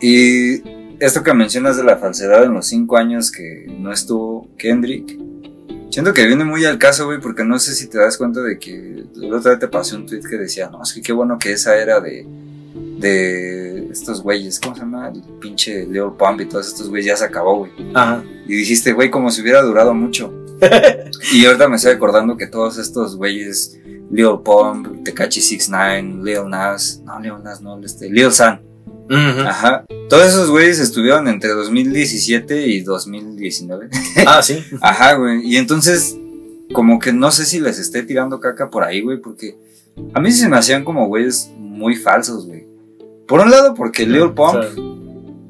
[0.01, 0.61] Y
[0.99, 5.17] esto que mencionas de la falsedad en los cinco años que no estuvo Kendrick.
[5.95, 8.59] Siento que viene muy al caso, güey, porque no sé si te das cuenta de
[8.59, 11.39] que la otra vez te pasé un tweet que decía, no, es que qué bueno
[11.39, 12.27] que esa era de,
[12.99, 15.07] de estos güeyes, ¿cómo se llama?
[15.07, 17.71] El pinche Leo Pump y todos estos güeyes ya se acabó, güey.
[17.93, 18.21] Ajá.
[18.45, 20.33] Y dijiste, güey, como si hubiera durado mucho.
[21.31, 23.79] y ahorita me estoy acordando que todos estos güeyes,
[24.11, 28.59] Lil Pump, Tekachi 69, Lil Nas, no, Lil Nas, no, este, Lil San,
[29.09, 29.85] ajá.
[30.09, 33.89] Todos esos güeyes estuvieron entre 2017 y 2019.
[34.27, 34.63] Ah, sí.
[34.81, 35.41] Ajá, güey.
[35.45, 36.17] Y entonces,
[36.73, 39.57] como que no sé si les esté tirando caca por ahí, güey, porque
[40.13, 42.65] a mí se me hacían como güeyes muy falsos, güey.
[43.27, 44.63] Por un lado, porque Lil Pump,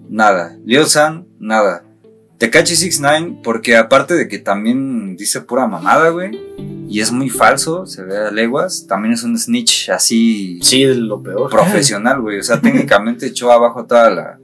[0.09, 0.58] nada.
[0.66, 1.84] Lil San, nada.
[2.38, 6.31] Tekachi 69, porque aparte de que también dice pura mamada, güey,
[6.89, 10.95] y es muy falso, se ve a leguas, también es un snitch así Sí, de
[10.95, 11.49] lo peor.
[11.49, 12.39] profesional, güey.
[12.39, 14.39] O sea, técnicamente echó abajo toda la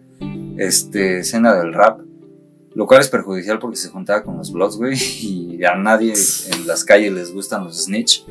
[0.58, 2.00] este, escena del rap.
[2.74, 4.96] Lo cual es perjudicial porque se juntaba con los Bloods, güey.
[5.58, 6.14] Y a nadie
[6.52, 8.26] en las calles les gustan los snitch.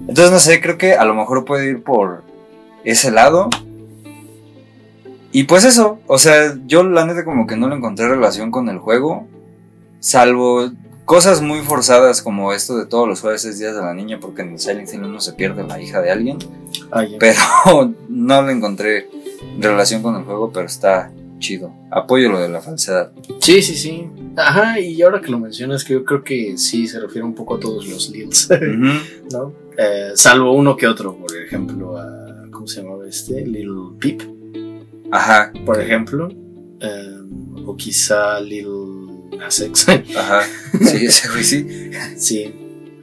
[0.00, 2.22] Entonces, no sé, creo que a lo mejor puede ir por
[2.84, 3.50] ese lado.
[5.30, 8.68] Y pues eso, o sea, yo la neta como que no le encontré relación con
[8.68, 9.26] el juego.
[10.00, 10.70] Salvo
[11.04, 14.42] cosas muy forzadas como esto de todos los jueves es días de la niña porque
[14.42, 16.38] en el Silent Hill uno se pierde la hija de alguien.
[16.92, 17.04] Ah.
[17.18, 17.40] Pero
[18.08, 19.08] no le encontré
[19.58, 21.72] relación con el juego, pero está chido.
[21.90, 23.12] Apoyo lo de la falsedad.
[23.40, 24.08] Sí, sí, sí.
[24.36, 27.56] Ajá, y ahora que lo mencionas, que yo creo que sí se refiere un poco
[27.56, 28.10] a todos los
[28.50, 29.32] Ujú.
[29.32, 29.52] ¿no?
[29.76, 33.46] Eh, salvo uno que otro, por ejemplo, a, ¿cómo se llamaba este?
[33.46, 34.22] Little Peep,
[35.10, 36.28] Ajá, por ejemplo.
[36.80, 37.18] Eh,
[37.66, 39.86] o quizá Little Nas X.
[40.16, 40.42] ajá.
[40.80, 41.90] Sí, ese güey sí.
[42.16, 42.54] sí.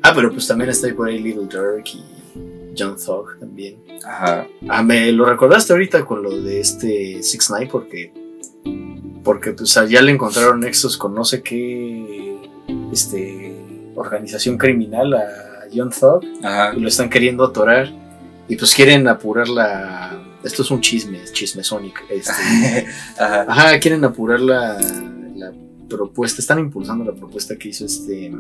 [0.02, 2.04] Ah, pero pues también está ahí por ahí Little Dirk y
[2.78, 3.78] John Thug también.
[4.06, 4.48] Ajá.
[4.70, 8.14] Ah, me lo recordaste ahorita con lo de este Six Nine porque
[9.24, 12.38] porque pues allá le encontraron nexos con no sé qué
[12.92, 13.56] este
[13.96, 15.26] organización criminal a
[15.74, 16.74] John Thug Ajá.
[16.76, 17.92] y lo están queriendo atorar
[18.48, 22.04] y pues quieren apurar la esto es un chisme, chisme Sonic.
[22.10, 22.32] Este,
[23.18, 23.46] Ajá.
[23.48, 24.78] ajá, quieren apurar la,
[25.36, 25.52] la
[25.90, 28.32] propuesta, están impulsando la propuesta que hizo este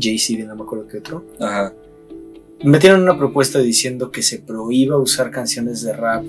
[0.00, 1.24] Jay-Z, no me acuerdo qué otro.
[1.40, 1.72] Ajá.
[2.62, 6.24] Metieron una propuesta diciendo que se prohíba usar canciones de rap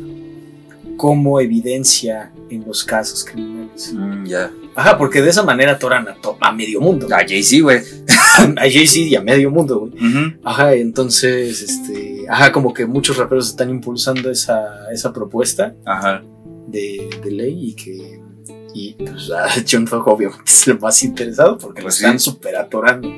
[0.98, 3.94] como evidencia en los casos criminales.
[3.94, 4.52] Mm, ya.
[4.76, 7.08] Ajá, porque de esa manera atoran a, a medio mundo.
[7.12, 7.82] A Jay-Z, güey.
[8.58, 9.94] A, Jay-Z y a medio mundo, güey.
[10.44, 16.24] Ajá, entonces, este, ajá, como que muchos raperos están impulsando esa, esa propuesta Ajá.
[16.68, 18.22] de, de ley y que,
[18.74, 22.32] y pues a John Thug obviamente es el más interesado porque Pues lo están sí.
[22.32, 23.10] super atorando.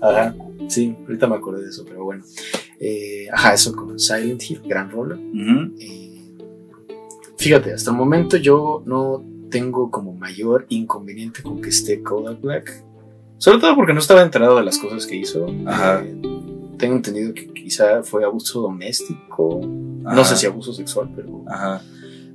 [0.00, 0.34] Ajá,
[0.68, 2.24] sí, ahorita me acordé de eso, pero bueno.
[2.78, 5.16] Eh, ajá, eso con Silent Hill, gran rola.
[5.78, 6.34] Eh,
[7.38, 12.84] fíjate, hasta el momento yo no tengo como mayor inconveniente con que esté Kodak Black.
[13.42, 15.46] Sobre todo porque no estaba enterado de las cosas que hizo.
[15.66, 16.00] Ajá.
[16.04, 16.14] Eh,
[16.78, 19.60] tengo entendido que quizá fue abuso doméstico.
[19.64, 21.82] No sé si abuso sexual, pero, Ajá.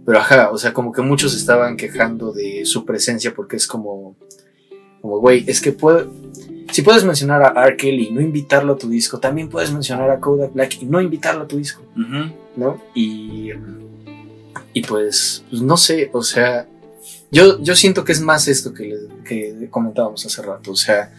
[0.06, 4.18] pero ajá, o sea, como que muchos estaban quejando de su presencia porque es como,
[5.02, 6.08] como, güey, es que puede,
[6.74, 7.78] si puedes mencionar a R.
[7.78, 11.00] Kelly y no invitarlo a tu disco, también puedes mencionar a Kodak Black y no
[11.00, 11.84] invitarlo a tu disco.
[11.96, 12.34] Ujú.
[12.58, 12.82] ¿no?
[12.94, 13.52] Y,
[14.74, 16.68] y pues, pues, no sé, o sea,
[17.32, 21.12] yo, yo siento que es más esto que, le- que comentábamos hace rato, o sea,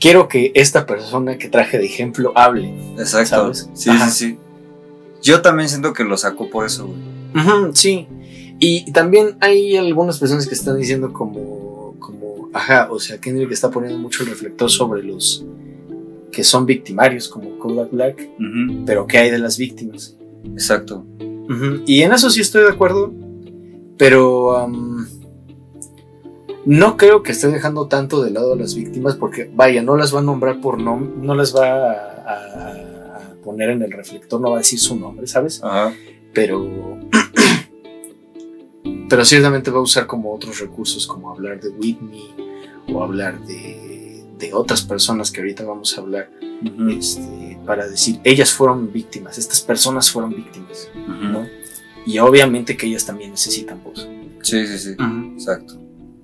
[0.00, 2.74] quiero que esta persona que traje de ejemplo hable.
[2.98, 3.54] Exacto.
[3.54, 3.70] ¿Sabes?
[3.74, 4.10] Sí, Ajá.
[4.10, 4.38] sí, sí.
[5.22, 7.72] Yo también siento que lo sacó por eso, güey.
[7.74, 8.08] Sí,
[8.58, 13.70] y también hay algunas personas que están diciendo como, como, ajá, o sea, Kendrick está
[13.70, 15.44] poniendo mucho el reflector sobre los
[16.30, 18.28] que son victimarios, como Kodak Black,
[18.86, 20.16] pero ¿qué hay de las víctimas?
[20.44, 21.04] Exacto.
[21.86, 23.12] Y en eso sí estoy de acuerdo,
[23.98, 24.68] pero
[26.64, 30.14] no creo que esté dejando tanto de lado a las víctimas porque, vaya, no las
[30.14, 32.78] va a nombrar por nombre, no las va a,
[33.42, 35.60] poner en el reflector, no va a decir su nombre, ¿sabes?
[35.64, 35.92] Ajá.
[36.32, 37.00] Pero,
[39.08, 42.34] pero ciertamente va a usar como otros recursos, como hablar de Whitney
[42.92, 46.30] o hablar de, de otras personas que ahorita vamos a hablar,
[46.88, 50.88] este, para decir, ellas fueron víctimas, estas personas fueron víctimas.
[50.94, 51.46] ¿no?
[52.06, 54.08] Y obviamente que ellas también necesitan voz.
[54.42, 54.96] Sí, sí, sí.
[55.34, 55.81] Exacto.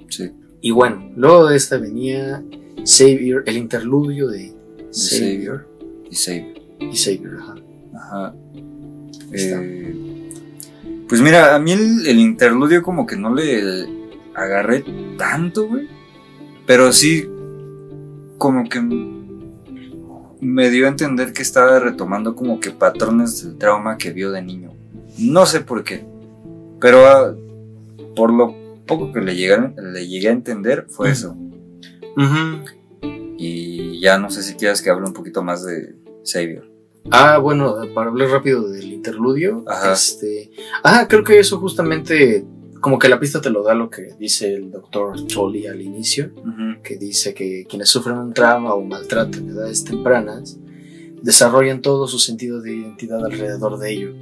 [0.09, 0.31] Sí.
[0.61, 2.43] Y bueno, luego de esta venía
[2.85, 4.55] Savior, el interludio de
[4.91, 5.69] Savior
[6.11, 6.55] Y Savior.
[6.81, 7.39] y Savior.
[7.41, 7.55] Ajá.
[7.95, 8.35] Ajá.
[9.33, 10.31] Eh,
[11.09, 13.87] pues mira, a mí el, el interludio como que no le
[14.35, 14.85] agarré
[15.17, 15.89] tanto, güey.
[16.67, 17.27] Pero sí,
[18.39, 18.81] como que
[20.41, 24.43] me dio a entender que estaba retomando como que patrones del trauma que vio de
[24.43, 24.73] niño.
[25.19, 26.05] No sé por qué.
[26.81, 27.35] Pero ah,
[28.15, 28.55] por lo
[28.89, 31.37] poco que le, llegaron, le llegué a entender fue eso.
[33.37, 35.95] Y ya no sé si quieres que hable un poquito más de
[36.25, 36.69] Savior.
[37.11, 39.93] Ah, bueno, para hablar rápido del interludio, Ajá.
[39.93, 40.51] este,
[40.83, 42.45] ah, creo que eso justamente,
[42.81, 46.33] como que la pista te lo da lo que dice el doctor Tolly al inicio,
[46.37, 46.83] Ujú.
[46.83, 50.59] que dice que quienes sufren un trauma o maltrato en edades tempranas
[51.23, 54.15] desarrollan todo su sentido de identidad alrededor de ello.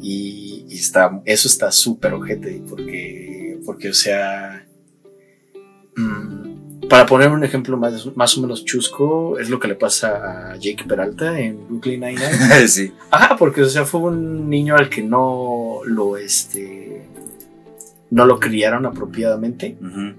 [0.00, 3.27] Y, y está, eso está súper ojete, porque,
[3.68, 4.66] porque, o sea,
[5.94, 10.52] mm, para poner un ejemplo más, más o menos chusco, es lo que le pasa
[10.52, 12.66] a Jake Peralta en Brooklyn Nine-Nine.
[12.68, 12.94] sí.
[13.10, 17.02] Ajá, porque, o sea, fue un niño al que no lo, este,
[18.10, 19.76] no lo criaron apropiadamente.
[19.82, 20.14] Ujú.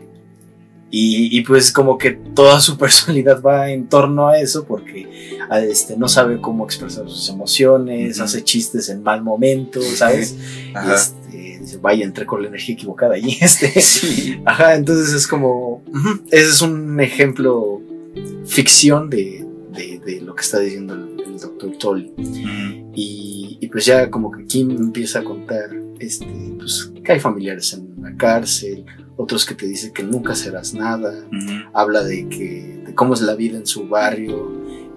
[0.91, 5.95] Y, y pues como que toda su personalidad va en torno a eso porque este,
[5.97, 10.35] no sabe cómo expresar sus emociones, hace chistes en mal momento, ¿sabes?
[10.69, 10.95] Y Ajá.
[10.95, 13.79] este, dice, vaya, entré con la energía equivocada y este...
[13.81, 14.39] Sí.
[14.45, 15.83] Ajá, entonces es como...
[16.31, 17.81] Ese es un ejemplo
[18.45, 22.11] ficción de, de- de lo que está diciendo el, el doctor Toll.
[22.17, 22.91] Ujú.
[22.95, 25.69] Y, y pues ya como que Kim empieza a contar
[25.99, 26.25] este,
[26.57, 28.85] pues, que hay familiares en la cárcel,
[29.21, 31.51] otros que te dicen que nunca serás nada, Ujú.
[31.73, 34.49] habla de, que, de cómo es la vida en su barrio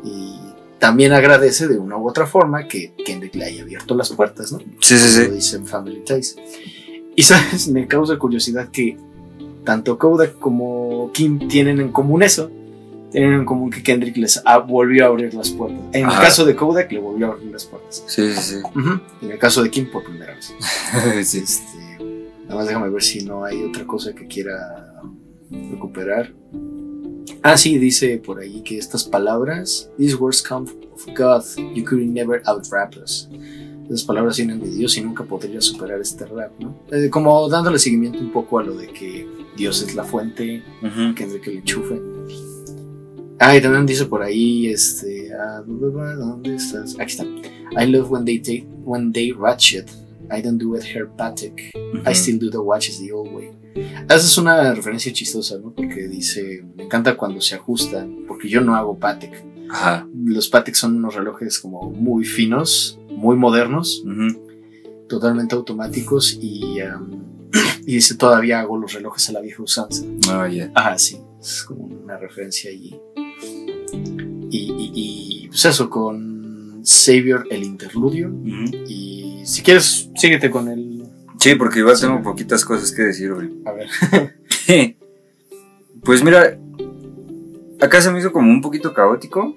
[0.04, 0.36] y
[0.78, 4.58] también agradece de una u otra forma que Kendrick le haya abierto las puertas, ¿no?
[4.80, 5.26] Sí, sí, sí.
[5.30, 6.36] dice en Family Ties.
[7.16, 8.96] Y sabes, me causa curiosidad que
[9.64, 12.50] tanto Kodak como Kim tienen en común eso.
[13.10, 15.80] Tienen en común que Kendrick les volvió a abrir las puertas.
[15.92, 16.16] En Ajá.
[16.20, 18.02] el caso de Kodak le volvió a abrir las puertas.
[18.06, 19.00] Sí, sí, Ujú.
[19.20, 20.46] En el caso de Kim por primera vez.
[20.46, 21.24] sí.
[21.24, 21.38] sí.
[21.38, 21.81] Este,
[22.52, 25.00] nada más déjame ver si no hay otra cosa que quiera
[25.70, 26.32] recuperar.
[27.42, 31.42] Ah, sí, dice por ahí que estas palabras, these words come of God,
[31.74, 33.28] you could never out-rap us.
[33.86, 36.74] Esas palabras vienen de Dios y nunca podría superar este rap, ¿no?
[36.92, 41.14] Eh, como dándole seguimiento un poco a lo de que Dios es la fuente, Ujú.
[41.14, 42.00] que es de que le enchufe.
[43.38, 46.94] Ah, y también dice por ahí, este, ah, ¿dónde estás?
[46.98, 47.24] Aquí está.
[47.82, 49.90] I love when they take, when they ratchet.
[50.32, 51.70] I don't do it herpatic.
[51.74, 52.14] I Ujú.
[52.14, 53.50] still do the watches the old way.
[54.06, 55.72] Esa es una referencia chistosa, ¿no?
[55.74, 59.44] Porque dice, me encanta cuando se ajustan, porque yo no hago Patek.
[59.70, 60.06] Ajá.
[60.24, 64.40] Los Patek son unos relojes como muy finos, muy modernos, Ujú.
[65.08, 67.22] totalmente automáticos y, um,
[67.86, 70.04] y dice, todavía hago los relojes a la vieja usanza.
[70.28, 70.70] Ah, ya.
[70.74, 72.94] Ah, sí, es como una referencia allí.
[74.50, 78.28] Y, y, y, pues eso, con Savior el interludio.
[78.28, 78.76] Ujú.
[78.86, 81.04] Y si quieres, síguete con el...
[81.38, 82.06] Sí, porque igual Sí.
[82.06, 83.50] tengo poquitas cosas que decir, güey.
[83.66, 83.88] A ver.
[86.04, 86.58] Pues mira,
[87.80, 89.54] acá se me hizo como un poquito caótico.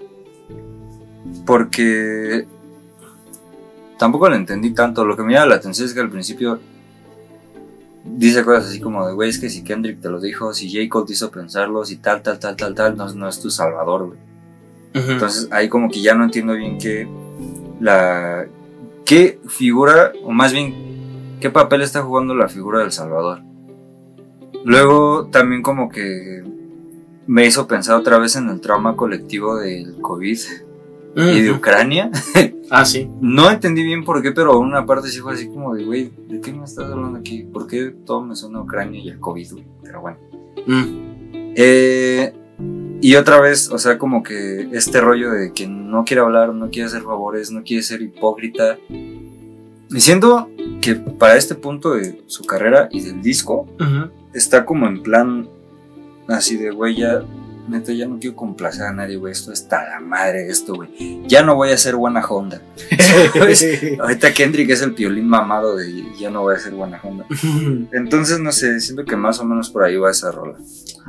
[1.45, 2.45] Porque
[3.98, 5.06] tampoco lo entendí tanto.
[5.06, 6.59] Lo que me llama la atención es que al principio
[8.03, 10.88] dice cosas así como de, güey, es que si Kendrick te lo dijo, si J.
[10.90, 14.07] Cole te hizo pensarlo, si tal, tal, tal, tal, tal, no, no es tu salvador,
[14.07, 14.19] güey.
[14.93, 17.07] Entonces ahí como que ya no entiendo bien qué
[17.80, 18.45] la
[19.06, 23.42] qué figura o más bien qué papel está jugando la figura del Salvador.
[24.64, 26.43] Luego también como que
[27.27, 30.40] me hizo pensar otra vez en el trauma colectivo del COVID
[31.16, 31.51] y de.
[31.51, 32.11] Ucrania.
[32.72, 33.08] Ah, sí.
[33.22, 36.42] No entendí bien por qué, pero una parte sí fue así como de, güey, ¿de
[36.42, 37.43] qué me estás hablando aquí?
[37.43, 39.48] ¿Por qué todo me suena a Ucrania y a COVID?
[39.84, 40.17] Pero bueno.
[40.66, 41.53] Mm.
[41.56, 42.34] Eh,
[43.01, 46.69] y otra vez, o sea, como que este rollo de que no quiere hablar, no
[46.69, 48.77] quiere hacer favores, no quiere ser hipócrita.
[48.90, 50.49] Y siento
[50.82, 53.67] que para este punto de su carrera y del disco,
[54.33, 55.48] está como en plan
[56.27, 57.24] así de, güey, ya,
[57.68, 61.22] neta, ya no quiero complacer a nadie, güey, esto está la madre, esto, güey.
[61.27, 62.61] Ya no voy a ser buena Honda.
[64.00, 67.26] Ahorita Kendrick es el piolín mamado de ya no voy a ser buena Honda.
[67.92, 70.58] Entonces, no sé, siento que más o menos por ahí va esa rola.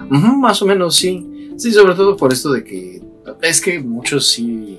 [0.09, 1.55] Más o menos, sí.
[1.57, 3.03] Sí, sobre todo por esto de que
[3.43, 4.79] es que muchos sí,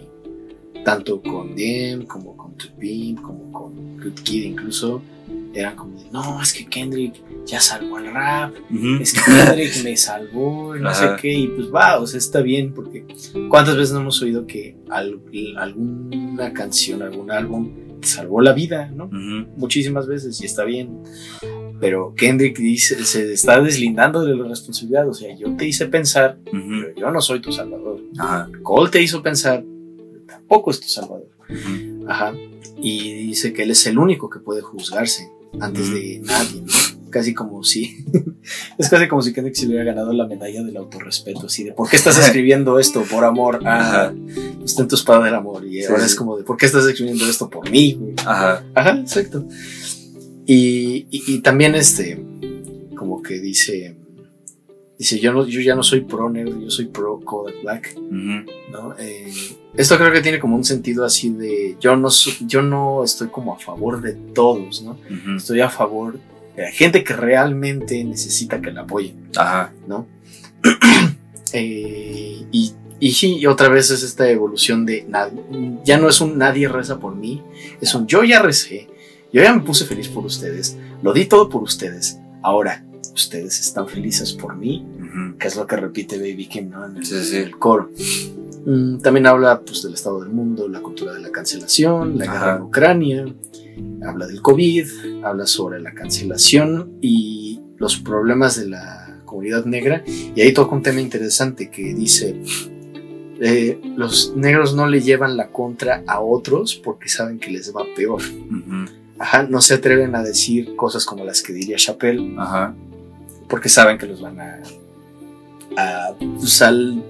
[0.85, 5.01] tanto con Diem como con Tupim, como con Good Kid incluso,
[5.59, 8.53] eran como de, no, es que Kendrick ya salvó el rap,
[9.01, 11.15] es que Kendrick me salvó, no Ajá.
[11.15, 13.05] sé qué, y pues va, o sea, está bien, porque
[13.49, 15.19] ¿cuántas veces no hemos oído que al-
[15.57, 19.09] alguna canción, algún álbum te salvó la vida, ¿no?
[19.57, 21.01] Muchísimas veces y está bien.
[21.79, 25.07] Pero Kendrick dice, se está deslindando de la responsabilidad.
[25.07, 28.01] O sea, yo te hice pensar, pero yo no soy tu salvador.
[28.17, 28.49] Ajá.
[28.63, 29.63] Cole te hizo pensar,
[29.95, 31.29] pero tampoco es tu salvador.
[32.07, 32.33] Ajá.
[32.81, 35.29] Y dice que él es el único que puede juzgarse
[35.59, 36.61] antes de nadie.
[36.61, 36.73] ¿no?
[37.09, 38.05] Casi como si.
[38.77, 41.47] es casi como si Kendrick se hubiera ganado la medalla del autorrespeto.
[41.47, 43.03] Así de, ¿por qué estás escribiendo esto?
[43.03, 43.59] Por amor.
[43.65, 44.13] Ah, Ajá.
[44.63, 45.65] está en tu espada del amor.
[45.65, 46.07] Y Sí, ahora sí.
[46.07, 47.93] es como de, ¿por qué estás escribiendo esto por mí?
[47.93, 48.13] güey?
[48.25, 48.63] Ajá.
[48.75, 49.45] Ajá, exacto.
[50.45, 52.23] Y, y- y también este,
[52.95, 53.96] como que dice,
[54.97, 57.95] dice, yo, no, yo ya no soy pro negro, yo soy pro Kodak Black.
[57.99, 58.95] ¿no?
[58.97, 59.31] Eh,
[59.75, 62.09] esto creo que tiene como un sentido así de, yo no,
[62.47, 64.97] yo no estoy como a favor de todos, ¿no?
[65.35, 66.19] Estoy a favor
[66.55, 69.73] de la gente que realmente necesita que la apoyen, Ajá.
[69.87, 70.07] ¿no?
[71.53, 75.07] Eh, y, y sí, y otra vez es esta evolución de
[75.85, 77.41] ya no es un nadie reza por mí,
[77.79, 78.89] es un yo ya recé,
[79.31, 82.83] yo ya me puse feliz por ustedes, lo di todo por ustedes, ahora
[83.17, 85.37] ustedes están felices por mí, Ujú.
[85.37, 86.85] que es lo que repite Baby Kim ¿no?
[86.85, 87.37] en el, Sí, sí.
[87.37, 87.89] el coro.
[88.65, 92.37] Mm, también habla pues, del estado del mundo, la cultura de la cancelación, la guerra
[92.53, 92.55] Ajá.
[92.57, 93.25] en Ucrania,
[94.05, 100.03] habla del COVID, habla sobre la cancelación y los problemas de la comunidad negra.
[100.07, 102.41] Y ahí toca un tema interesante que dice,
[103.39, 107.83] eh, los negros no le llevan la contra a otros porque saben que les va
[107.95, 108.21] peor.
[108.21, 108.85] Ujú.
[109.19, 112.75] Ajá, no se atreven a decir cosas como las que diría Chappelle Ajá.
[113.47, 114.59] Porque saben que los van a,
[115.77, 117.03] a pues, al-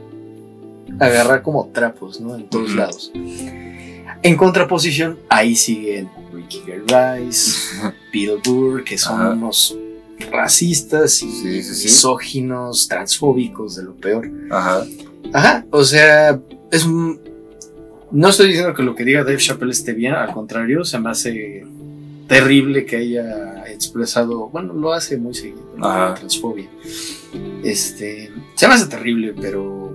[1.00, 2.36] agarrar como trapos, ¿no?
[2.36, 3.12] En todos lados.
[4.24, 7.72] En contraposición, ahí siguen Ricky Gervais,
[8.14, 9.32] Bill Burr, que son Ajá.
[9.32, 9.78] unos
[10.32, 11.84] racistas y Sí, sí, sí.
[11.86, 14.30] misóginos, transfóbicos, de lo peor.
[14.50, 14.86] Ajá.
[15.34, 16.40] Ajá, o sea,
[16.72, 17.20] es un...
[18.10, 21.10] No estoy diciendo que lo que diga Dave Chappelle esté bien, al contrario, se me
[21.10, 21.66] hace
[22.28, 26.70] terrible que haya expresado, bueno, lo hace muy seguido, la transfobia.
[27.64, 29.94] Este, se me hace terrible, pero,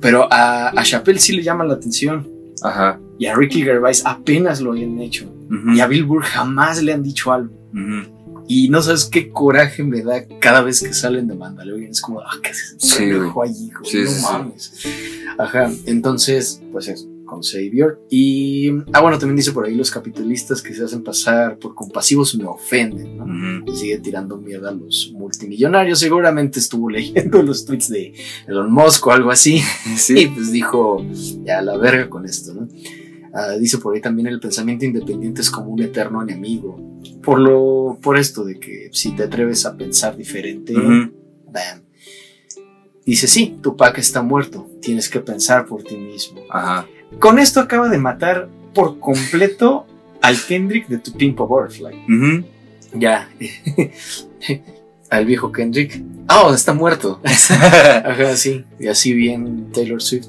[0.00, 2.28] pero a, a Chappelle sí le llama la atención
[2.62, 3.00] Ajá.
[3.18, 5.32] y a Ricky Gervais apenas lo habían hecho
[5.74, 7.54] y a Bill Burr jamás le han dicho algo.
[7.74, 8.44] Ujú.
[8.48, 11.90] Y no sabes qué coraje me da cada vez que salen de Mandalorian.
[11.90, 12.76] Es como, ah, ¿qué haces?
[12.78, 13.90] Sí, pendejo allí, güey?
[13.90, 14.22] Sí, no sí.
[14.22, 14.72] mames.
[15.38, 18.00] Ajá, entonces, pues eso, con Savior.
[18.10, 22.34] Y, ah, bueno, también dice por ahí los capitalistas que se hacen pasar por compasivos
[22.36, 23.74] me ofenden, ¿no?
[23.74, 25.98] Sigue tirando mierda a los multimillonarios.
[25.98, 28.12] Seguramente estuvo leyendo los tweets de
[28.46, 29.60] Elon Musk o algo así.
[29.86, 30.30] Y Sí.
[30.34, 31.04] pues dijo,
[31.44, 32.68] ya la verga con esto, ¿no?
[33.34, 36.76] Ah, dice por ahí también el pensamiento independiente es como un eterno enemigo.
[37.22, 41.12] Por lo, por esto de que si te atreves a pensar diferente, Ujú.
[41.50, 41.82] bam.
[43.04, 46.40] Dice, sí, Tupac está muerto, tienes que pensar por ti mismo.
[46.50, 46.86] Ajá.
[47.18, 49.86] Con esto acaba de matar por completo
[50.20, 51.94] al Kendrick de Tu Pimp a Butterfly.
[52.08, 52.44] Ujú.
[52.94, 53.28] Ya.
[55.10, 56.02] al viejo Kendrick.
[56.28, 57.20] Ah, oh, está muerto.
[57.24, 58.64] Ajá, sí.
[58.78, 60.28] Y así bien Taylor Swift.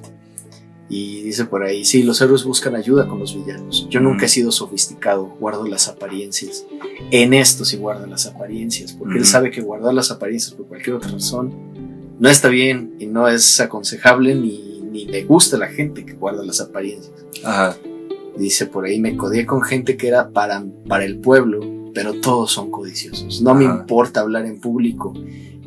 [0.90, 3.88] Y dice por ahí, sí, los héroes buscan ayuda con los villanos.
[3.90, 6.66] Yo nunca he sido sofisticado, guardo las apariencias.
[7.10, 9.32] En esto sí guarda las apariencias, porque él Ujú.
[9.32, 11.54] sabe que guardar las apariencias por cualquier otra razón
[12.20, 16.14] no está bien y no es aconsejable ni, ni le gusta a la gente que
[16.14, 17.26] guarda las apariencias.
[17.44, 17.76] Ajá.
[18.38, 21.60] Dice por ahí, me codié con gente que era para, para el pueblo,
[21.94, 23.42] pero todos son codiciosos.
[23.42, 25.14] No me importa hablar en público.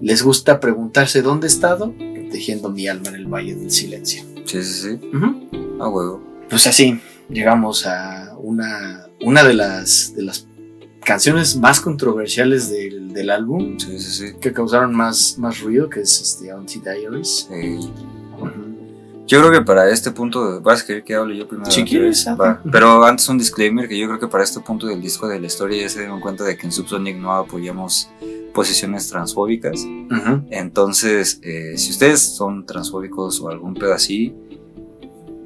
[0.01, 4.23] Les gusta preguntarse dónde he estado, protegiendo mi alma en el valle del silencio.
[4.45, 4.99] Sí, sí, sí.
[5.81, 6.23] A huevo.
[6.49, 6.99] Pues así,
[7.29, 10.47] llegamos a una, una de, las, de las
[11.05, 14.35] canciones más controversiales del, del álbum, Sí, sí, sí.
[14.41, 17.49] que causaron más, más ruido, que es este, Auntie Diaries.
[17.49, 17.91] Sí.
[19.27, 21.71] Yo creo que para este punto, vas a querer que hable yo primero.
[21.71, 22.63] Si quieres, Va.
[22.71, 25.47] Pero antes un disclaimer que yo creo que para este punto del disco de la
[25.47, 28.09] historia ya se dieron cuenta de que en Subsonic no apoyamos
[28.55, 29.85] posiciones transfóbicas.
[30.51, 34.35] Entonces, eh, si ustedes son transfóbicos o algún pedo así,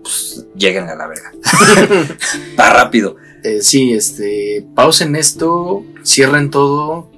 [0.03, 1.33] pues lleguen a la verga.
[2.51, 3.17] Está rápido.
[3.43, 7.11] Eh, sí, este, pausen esto, cierren todo,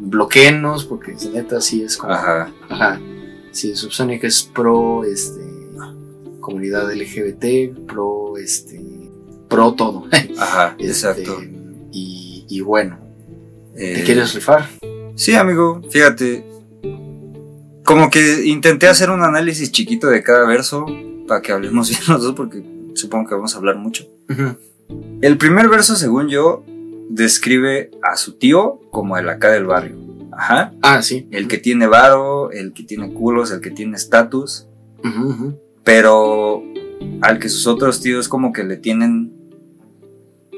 [0.00, 2.12] bloqueenos, porque neta sí es como...
[2.12, 2.52] Ajá.
[2.68, 3.00] Ajá.
[3.52, 5.41] Sí, Subsonic es pro, este,
[6.42, 8.78] comunidad LGBT, pro, este,
[9.48, 10.04] pro todo.
[10.38, 11.38] Ajá, Este, exacto.
[11.90, 12.98] Y, y bueno,
[13.74, 14.68] ¿te Eh, quieres rifar?
[15.14, 16.44] Sí, amigo, fíjate.
[17.84, 20.84] Como que intenté hacer un análisis chiquito de cada verso
[21.26, 22.62] para que hablemos bien los dos, porque
[22.94, 24.04] supongo que vamos a hablar mucho.
[25.22, 26.64] El primer verso, según yo,
[27.08, 29.96] describe a su tío como el acá del barrio.
[30.32, 30.72] Ajá.
[30.82, 31.28] Ah, sí.
[31.30, 34.66] El que tiene varo, el que tiene culos, el que tiene estatus.
[35.04, 35.58] Ujú, ujú.
[35.84, 36.62] Pero
[37.20, 39.32] al que sus otros tíos como que le tienen...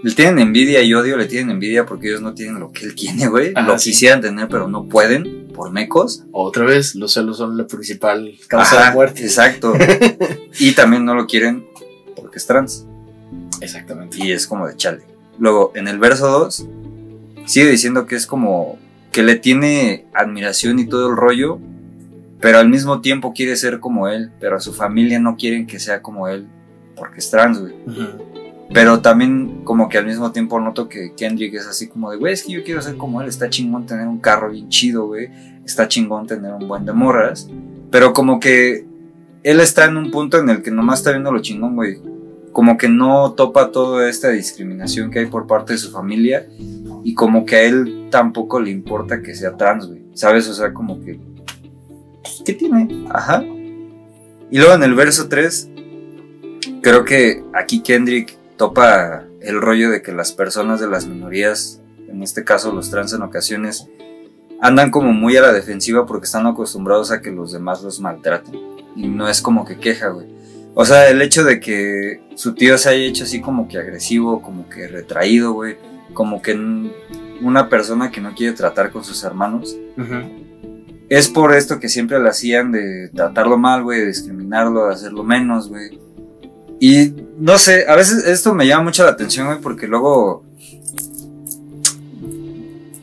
[0.02, 2.94] Le tienen envidia y odio, le tienen envidia porque ellos no tienen lo que él
[2.94, 3.54] tiene, güey.
[3.54, 3.90] Lo sí.
[3.90, 6.24] quisieran tener, pero no pueden por mecos.
[6.30, 9.22] Otra vez, los celos son la principal causa Ajá, de muerte.
[9.22, 9.72] Exacto.
[10.58, 11.64] y también no lo quieren
[12.14, 12.86] porque es trans.
[13.62, 14.18] Exactamente.
[14.20, 15.04] Y es como de chale.
[15.38, 16.66] Luego, en el verso 2,
[17.46, 18.78] sigue diciendo que es como
[19.10, 21.60] que le tiene admiración y todo el rollo,
[22.44, 25.80] pero al mismo tiempo quiere ser como él, pero a su familia no quieren que
[25.80, 26.46] sea como él
[26.94, 27.72] porque es trans, güey.
[28.70, 32.34] Pero también como que al mismo tiempo noto que Kendrick es así como de, güey,
[32.34, 35.30] es que yo quiero ser como él, está chingón tener un carro bien chido, güey,
[35.64, 37.48] está chingón tener un buen de morras,
[37.90, 38.86] pero como que
[39.42, 41.96] él está en un punto en el que nomás está viendo lo chingón, güey.
[42.52, 46.46] Como que no topa toda esta discriminación que hay por parte de su familia
[47.02, 50.04] y como que a él tampoco le importa que sea trans, güey.
[50.12, 50.46] ¿Sabes?
[50.50, 51.18] O sea, como que...
[52.44, 53.06] ¿Qué tiene?
[53.10, 53.42] Ajá.
[54.50, 55.68] Y luego en el verso 3,
[56.82, 62.22] creo que aquí Kendrick topa el rollo de que las personas de las minorías, en
[62.22, 63.88] este caso los trans en ocasiones,
[64.60, 68.54] andan como muy a la defensiva porque están acostumbrados a que los demás los maltraten.
[68.96, 70.26] Y no es como que queja, güey.
[70.74, 74.42] O sea, el hecho de que su tío se haya hecho así como que agresivo,
[74.42, 75.76] como que retraído, güey.
[76.12, 76.54] Como que
[77.42, 79.76] una persona que no quiere tratar con sus hermanos.
[79.96, 80.43] Ujú.
[81.08, 85.22] Es por esto que siempre le hacían de tratarlo mal, güey, de discriminarlo, de hacerlo
[85.22, 85.98] menos, güey.
[86.80, 90.44] Y no sé, a veces esto me llama mucho la atención, güey, porque luego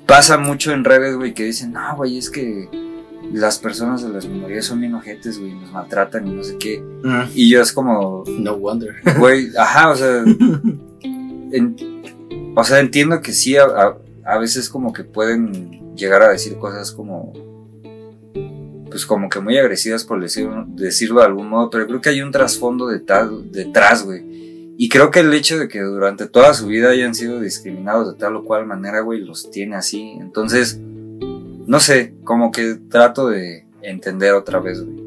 [0.06, 2.70] pasa mucho en redes, güey, que dicen, no, güey, es que
[3.32, 6.80] las personas de las minorías son bien ojetes, güey, nos maltratan y no sé qué.
[7.04, 8.96] Mm, Y yo es como, No wonder.
[9.18, 10.24] güey, ajá, o sea,
[11.54, 11.76] en-
[12.56, 16.58] o sea, entiendo que sí, a, a- a veces como que pueden llegar a decir
[16.58, 17.32] cosas como,
[18.92, 22.22] pues como que muy agresivas por decirlo, decirlo de algún modo, pero creo que hay
[22.22, 24.22] un trasfondo detrás, detrás, güey.
[24.78, 28.20] Y creo que el hecho de que durante toda su vida hayan sido discriminados de
[28.20, 30.18] tal o cual manera, güey, los tiene así.
[30.20, 35.02] Entonces, no sé, como que trato de entender otra vez, güey.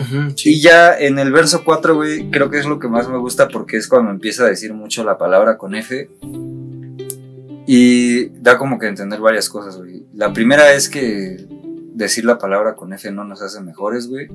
[0.00, 0.60] Ujú, Y sí.
[0.60, 3.76] ya en el verso 4, güey, creo que es lo que más me gusta porque
[3.76, 6.08] es cuando empieza a decir mucho la palabra con F.
[7.66, 10.04] Y da como que entender varias cosas, güey.
[10.14, 11.46] La primera es que
[11.98, 14.28] decir la palabra con F no nos hace mejores, güey.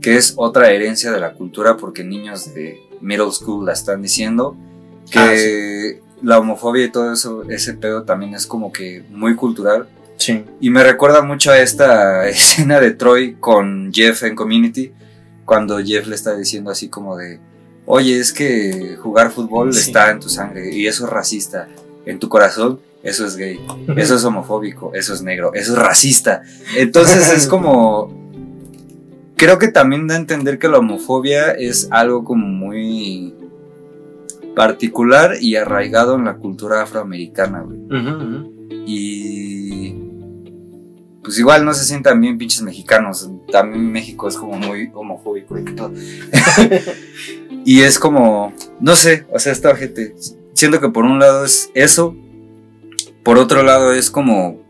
[0.00, 4.56] Que es otra herencia de la cultura porque niños de middle school la están diciendo.
[5.10, 9.88] Que Ah, la homofobia y todo eso, ese pedo también es como que muy cultural.
[10.16, 10.44] Sí.
[10.60, 14.92] Y me recuerda mucho a esta escena de Troy con Jeff en Community,
[15.44, 17.38] cuando Jeff le está diciendo así como de,
[17.84, 19.80] oye, es que jugar fútbol Sí.
[19.90, 21.68] está en tu sangre y eso es racista,
[22.06, 23.60] en tu corazón eso es gay,
[23.96, 26.42] eso es homofóbico, eso es negro, eso es racista.
[26.76, 28.12] Entonces es como,
[29.36, 33.32] creo que también da a entender que la homofobia es algo como muy
[34.56, 37.78] particular y arraigado en la cultura afroamericana, güey.
[38.88, 39.94] Y
[41.22, 43.30] pues igual no se sientan bien pinches mexicanos.
[43.52, 45.92] También México es como muy homofóbico y todo.
[47.64, 50.14] y es como, no sé, o sea, esta gente.
[50.54, 52.16] Siento que por un lado es eso.
[53.26, 54.62] Por otro lado es como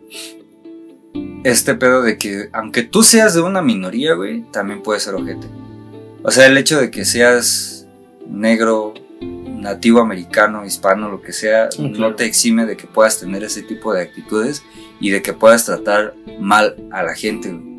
[1.45, 5.47] este pedo de que aunque tú seas de una minoría, güey, también puedes ser ojete.
[6.23, 7.87] O sea, el hecho de que seas
[8.27, 13.61] negro, nativo americano, hispano, lo que sea, no te exime de que puedas tener ese
[13.61, 14.63] tipo de actitudes
[15.01, 17.53] y de que puedas tratar mal a la gente.
[17.53, 17.77] güey.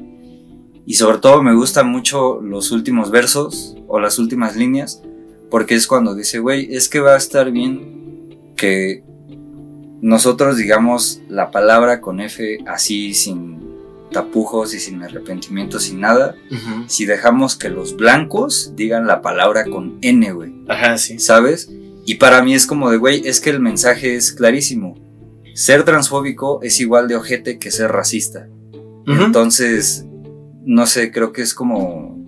[0.86, 5.02] Y sobre todo me gustan mucho los últimos versos o las últimas líneas,
[5.50, 9.04] porque es cuando dice, güey, es que va a estar bien que
[10.02, 13.58] nosotros digamos la palabra con F así sin
[14.12, 16.36] tapujos y sin arrepentimiento, sin nada,
[16.88, 20.54] si dejamos que los blancos digan la palabra con N, güey.
[20.68, 21.20] Ajá, sí.
[21.20, 21.70] ¿sabes?
[22.06, 24.96] Y para mí es como de, güey, es que el mensaje es clarísimo.
[25.54, 28.48] Ser transfóbico es igual de ojete que ser racista.
[29.06, 30.06] Entonces,
[30.64, 32.26] no sé, creo que es como...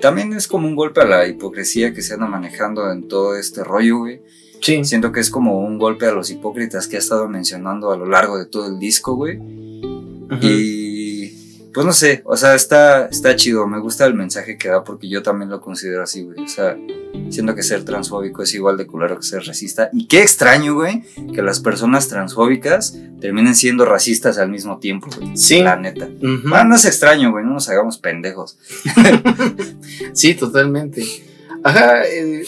[0.00, 3.62] También es como un golpe a la hipocresía que se anda manejando en todo este
[3.62, 4.22] rollo, güey.
[4.60, 4.84] Sí.
[4.84, 8.06] Siento que es como un golpe a los hipócritas que ha estado mencionando a lo
[8.06, 9.38] largo de todo el disco, güey.
[10.40, 11.40] Y
[11.72, 15.08] pues no sé, o sea, está, está chido, me gusta el mensaje que da porque
[15.08, 16.40] yo también lo considero así, güey.
[16.44, 16.76] O sea,
[17.30, 19.88] siendo que ser transfóbico es igual de culero que ser racista.
[19.92, 25.36] Y qué extraño, güey, que las personas transfóbicas terminen siendo racistas al mismo tiempo, güey.
[25.36, 25.60] Sí.
[25.62, 26.08] La neta.
[26.20, 28.58] Bueno, no es extraño, güey, no nos hagamos pendejos.
[30.12, 31.04] Sí, totalmente.
[31.62, 32.04] Ajá.
[32.04, 32.42] eh,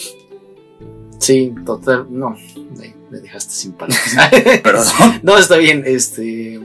[1.23, 2.07] sí, total.
[2.09, 2.35] No,
[2.77, 4.15] me, dejaste sin palabras.
[4.63, 5.19] Perdón.
[5.23, 5.83] no, está bien.
[5.85, 6.59] Este.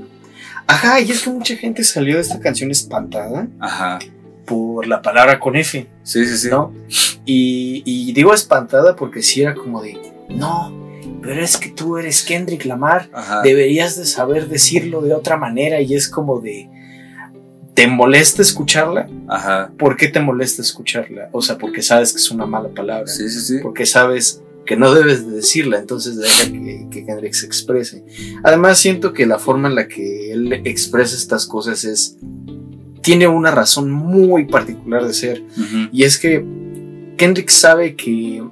[0.66, 3.98] Ajá, y es que mucha gente salió de esta canción espantada Ajá.
[4.44, 6.48] por la palabra con F, Sí, sí, sí.
[6.50, 6.74] ¿no?
[7.24, 10.70] Y, y digo espantada porque sí era como de, no,
[11.22, 13.40] pero es que tú eres Kendrick Lamar, Ajá.
[13.42, 16.68] deberías de saber decirlo de otra manera y es como de,
[17.74, 19.08] ¿te molesta escucharla?
[19.26, 19.70] Ajá.
[19.78, 21.30] ¿Por qué te molesta escucharla?
[21.32, 23.06] O sea, porque sabes que es una mala palabra.
[23.06, 23.58] Sí, sí, sí.
[23.62, 28.04] Porque sabes que no debes de decirla, entonces deja que, que Kendrick se exprese.
[28.44, 32.16] Además, siento que la forma en la que él expresa estas cosas es.
[33.02, 35.42] tiene una razón muy particular de ser.
[35.90, 36.44] Y es que
[37.16, 38.44] Kendrick sabe que.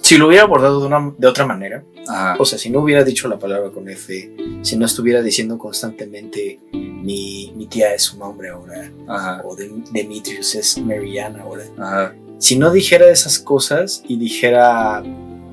[0.00, 2.34] Si lo hubiera abordado de, una, de otra manera, Ajá.
[2.40, 6.58] o sea, si no hubiera dicho la palabra con F, si no estuviera diciendo constantemente
[6.72, 9.42] mi, mi tía es un hombre ahora, Ajá.
[9.44, 12.14] o Dem- Demetrius es Marianne ahora, Ajá.
[12.42, 15.00] Si no dijera esas cosas y dijera,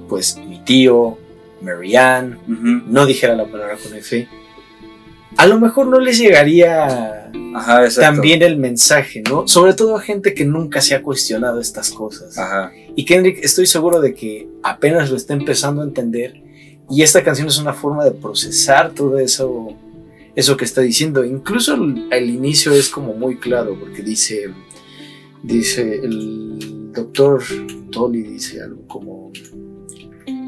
[0.08, 1.20] pues, mi tío,
[1.62, 2.82] Marianne, Ujú.
[2.88, 4.28] no dijera la palabra con F,
[5.38, 9.48] a lo mejor no les llegaría Ajá, también el mensaje, ¿no?
[9.48, 12.36] Sobre todo a gente que nunca se ha cuestionado estas cosas.
[12.40, 12.72] Ajá.
[12.96, 16.42] Y Kendrick, estoy seguro de que apenas lo está empezando a entender
[16.90, 19.76] y esta canción es una forma de procesar todo eso,
[20.36, 21.24] eso que está diciendo.
[21.24, 24.52] Incluso el, el inicio es como muy claro porque dice,
[25.44, 27.44] dice el doctor
[27.92, 29.32] Tolly dice algo como,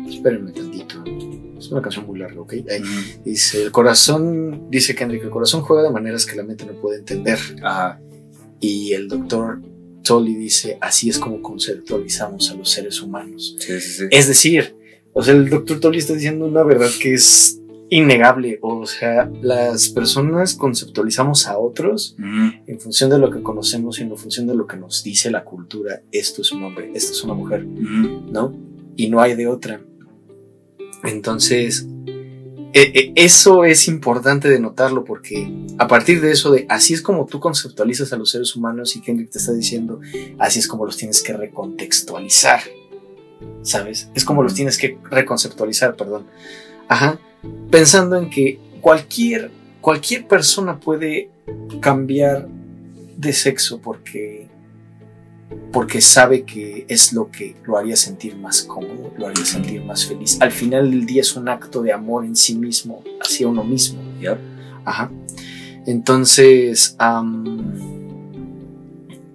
[0.07, 1.03] espérenme tantito,
[1.57, 2.53] es una canción muy larga, ¿ok?
[2.69, 2.81] Ahí.
[3.23, 6.99] Dice, el corazón, dice Kendrick, el corazón juega de maneras que la mente no puede
[6.99, 7.39] entender.
[7.63, 8.01] Ajá.
[8.59, 9.61] Y el doctor
[10.03, 13.55] Tolly dice, así es como conceptualizamos a los seres humanos.
[13.59, 14.03] Sí, sí, sí.
[14.11, 14.75] Es decir,
[15.13, 17.60] o sea, el doctor Tolly está diciendo una verdad que es
[17.91, 18.57] innegable.
[18.63, 22.53] O sea, las personas conceptualizamos a otros Ujú.
[22.65, 25.43] en función de lo que conocemos y en función de lo que nos dice la
[25.43, 26.01] cultura.
[26.11, 28.31] Esto es un hombre, esto es una mujer, Ujú.
[28.31, 28.55] ¿no?
[28.95, 29.81] Y no hay de otra.
[31.03, 31.85] Entonces,
[32.73, 37.01] e- e- eso es importante de notarlo porque a partir de eso de así es
[37.01, 39.99] como tú conceptualizas a los seres humanos y Kendrick te está diciendo
[40.39, 42.61] así es como los tienes que recontextualizar
[43.61, 46.27] sabes es como los tienes que reconceptualizar perdón
[46.87, 47.19] ajá
[47.69, 51.29] pensando en que cualquier cualquier persona puede
[51.79, 52.47] cambiar
[53.17, 54.47] de sexo porque
[55.71, 60.05] porque sabe que es lo que lo haría sentir más cómodo, lo haría sentir más
[60.05, 60.37] feliz.
[60.39, 64.01] Al final del día es un acto de amor en sí mismo, hacia uno mismo.
[64.85, 65.11] Ajá.
[65.85, 66.95] Entonces,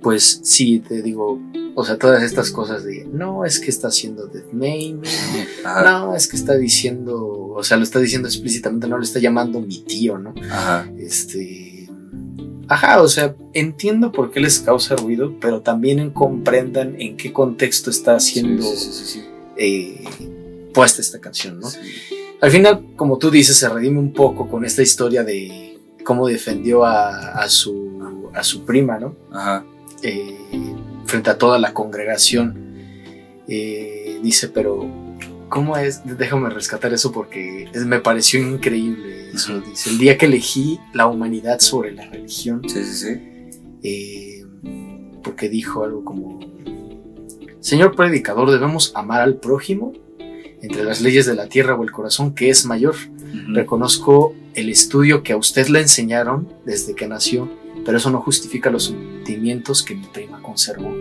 [0.06, 1.40] pues sí, te digo,
[1.74, 4.44] o sea, todas estas cosas de, no, es que está haciendo death
[5.64, 5.82] Ajá.
[5.82, 9.60] no, es que está diciendo, o sea, lo está diciendo explícitamente, no lo está llamando
[9.60, 10.32] mi tío, ¿no?
[10.48, 10.88] Ajá.
[10.96, 11.88] Este.
[12.68, 17.90] Ajá, o sea, entiendo por qué les causa ruido, pero también comprendan en qué contexto
[17.90, 19.24] está siendo Sí, sí, sí, sí,
[19.56, 20.04] eh,
[20.72, 21.66] puesta esta canción, ¿no?
[22.40, 26.84] Al final, como tú dices, se redime un poco con esta historia de cómo defendió
[26.84, 29.16] a, a su, a su prima, ¿no?
[29.32, 29.66] Ajá.
[30.08, 30.36] Eh,
[31.06, 32.74] frente a toda la congregación.
[33.48, 34.88] Eh, dice, pero
[35.48, 36.02] ¿cómo es?
[36.18, 39.30] Déjame rescatar eso porque es- me pareció increíble.
[39.32, 43.20] Eso dice, el día que elegí la humanidad sobre la religión, Sí, sí, sí.
[43.82, 44.44] eh,
[45.22, 46.38] porque dijo algo como,
[47.60, 49.92] Señor predicador, debemos amar al prójimo
[50.62, 52.94] entre las leyes de la tierra o el corazón, que es mayor.
[53.48, 57.48] Reconozco el estudio que a usted le enseñaron desde que nació,
[57.86, 60.92] pero eso no justifica los sentimientos que mi prima conservó.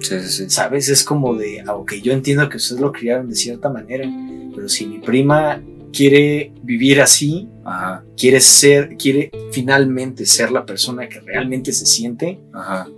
[0.00, 0.50] Sí, sí, sí.
[0.50, 0.88] ¿Sabes?
[0.88, 4.10] Es como de, ok, yo entiendo que ustedes lo criaron de cierta manera,
[4.54, 5.62] pero si mi prima
[5.92, 8.02] quiere vivir así, Ajá.
[8.16, 12.88] quiere ser, quiere finalmente ser la persona que realmente se siente, Ajá.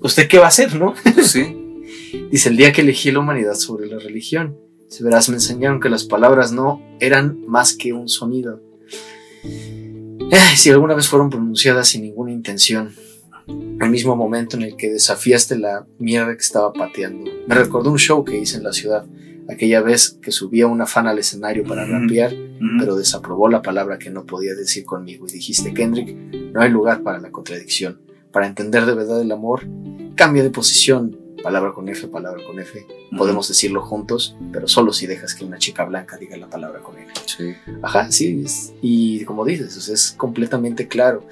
[0.00, 0.94] ¿usted qué va a hacer, no?
[1.14, 1.58] Pues sí.
[2.30, 4.56] Dice, el día que elegí la humanidad sobre la religión,
[4.88, 8.60] si verás, me enseñaron que las palabras no eran más que un sonido.
[10.54, 12.94] Si alguna vez fueron pronunciadas sin ninguna intención,
[13.46, 17.30] el mismo momento en el que desafiaste la mierda que estaba pateando.
[17.46, 19.04] Me recordó un show que hice en la ciudad,
[19.50, 22.32] aquella vez que subía una fan al escenario para rapear,
[22.78, 26.16] pero desaprobó la palabra que no podía decir conmigo y dijiste, Kendrick,
[26.52, 28.00] no hay lugar para la contradicción.
[28.30, 29.66] Para entender de verdad el amor,
[30.14, 31.18] cambia de posición.
[31.42, 32.86] Palabra con F, palabra con F.
[33.16, 36.96] Podemos decirlo juntos, pero solo si dejas que una chica blanca diga la palabra con
[36.98, 37.12] F.
[37.26, 37.54] Sí.
[37.82, 38.42] Ajá, sí.
[38.44, 41.26] es- y como dices, o sea, es completamente claro.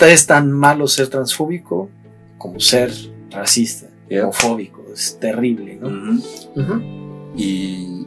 [0.00, 1.88] Es tan malo ser transfóbico
[2.38, 2.92] como ser
[3.30, 3.86] racista,
[4.22, 4.84] homofóbico.
[4.92, 6.20] Es terrible, ¿no?
[7.36, 8.06] Y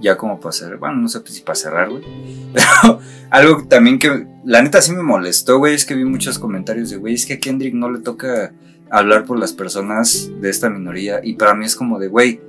[0.00, 2.02] ya como para cerrar, bueno, no sé si para cerrar, güey.
[2.52, 6.90] Pero algo también que la neta sí me molestó, güey, es que vi muchos comentarios
[6.90, 8.52] de, güey, es que a Kendrick no le toca
[8.90, 11.20] hablar por las personas de esta minoría.
[11.22, 12.40] Y para mí es como de, güey,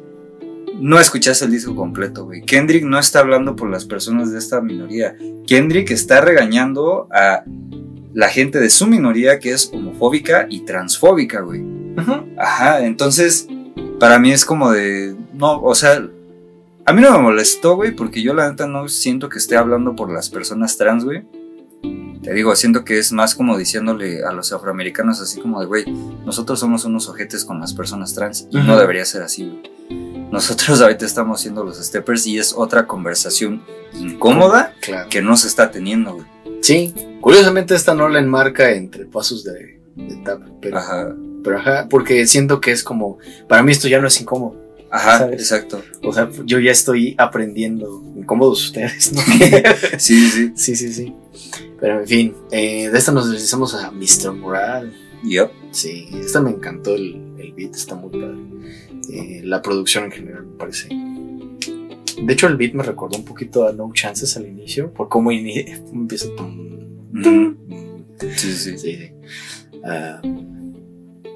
[0.79, 2.43] no escuchaste el disco completo, güey.
[2.43, 5.15] Kendrick no está hablando por las personas de esta minoría.
[5.47, 7.43] Kendrick está regañando a
[8.13, 11.61] la gente de su minoría que es homofóbica y transfóbica, güey.
[11.61, 12.25] Ujú.
[12.37, 13.47] Ajá, entonces
[13.99, 16.07] para mí es como de, no, o sea,
[16.85, 19.95] a mí no me molestó, güey, porque yo la neta no siento que esté hablando
[19.95, 21.25] por las personas trans, güey.
[22.27, 25.85] Te digo, siento que es más como diciéndole a los afroamericanos así como de, güey,
[26.25, 29.45] nosotros somos unos ojetes con las personas trans y no debería ser así,
[29.89, 30.27] güey.
[30.29, 35.07] Nosotros ahorita estamos siendo los steppers y es otra conversación incómoda Claro.
[35.09, 36.25] que no se está teniendo, güey.
[36.61, 41.15] Sí, curiosamente esta no la enmarca entre pasos de, de tap, pero Ajá,
[41.45, 44.59] pero ajá, porque siento que es como, para mí esto ya no es incómodo,
[44.91, 45.39] ajá, ¿Sabes?
[45.39, 45.81] exacto.
[46.03, 49.21] o sea, yo ya estoy aprendiendo, incómodos ustedes, ¿no?
[49.97, 51.15] Sí, sí, sí, sí, sí,
[51.79, 54.33] pero en fin, eh, de esta nos deslizamos a Mr.
[54.33, 54.93] Moral,
[55.23, 55.51] yep.
[55.71, 58.37] sí, esta me encantó, el, el beat está muy padre,
[59.11, 60.89] Eh, la producción en general me parece...
[60.89, 65.31] De hecho, el beat me recordó un poquito a No Chances al inicio, por cómo
[65.31, 66.27] ini- empieza.
[66.29, 67.55] Ujú.
[68.19, 68.77] Sí, sí, sí.
[68.77, 69.11] Sí, sí.
[69.85, 70.19] Ah,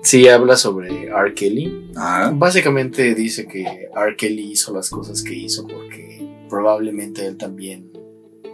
[0.01, 1.33] sí, habla sobre R.
[1.35, 1.91] Kelly.
[1.95, 2.31] Ajá.
[2.31, 3.61] Básicamente dice que
[3.95, 4.15] R.
[4.17, 7.90] Kelly hizo las cosas que hizo porque probablemente él también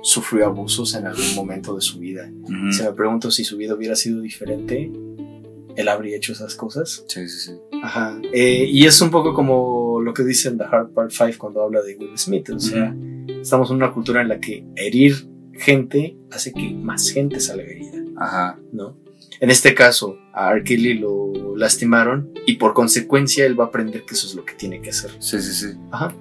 [0.08, 2.32] sufrió abusos en algún momento de su vida.
[2.72, 4.90] Se me pregunto si su vida hubiera sido diferente,
[5.76, 7.04] él habría hecho esas cosas.
[7.08, 7.52] Sí, sí, sí.
[7.84, 8.18] Ajá.
[8.32, 11.62] Eh, y es un poco como lo que dice en The Hard Part 5 cuando
[11.62, 12.50] habla de Will Smith.
[12.52, 12.96] O sea,
[13.42, 18.02] estamos en una cultura en la que herir gente hace que más gente salga herida.
[18.16, 18.58] Ajá.
[18.72, 18.98] ¿no?
[19.42, 20.64] En este caso, a R.
[20.64, 24.54] Kelly lo lastimaron y por consecuencia él va a aprender que eso es lo que
[24.54, 25.12] tiene que hacer.
[25.20, 25.78] Sí, sí, sí.
[25.92, 26.16] Ajá.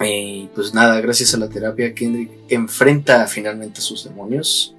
[0.00, 4.74] Y pues nada, gracias a la terapia, Kendrick enfrenta finalmente a sus demonios,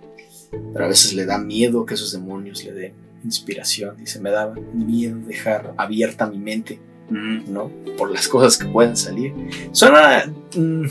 [0.73, 2.93] pero a veces le da miedo que esos demonios le den
[3.23, 3.97] inspiración.
[3.97, 6.79] Dice, me daba miedo dejar abierta mi mente.
[7.09, 7.69] ¿no?
[7.97, 9.33] Por las cosas que puedan salir.
[9.71, 10.25] Suena...
[10.55, 10.85] mm,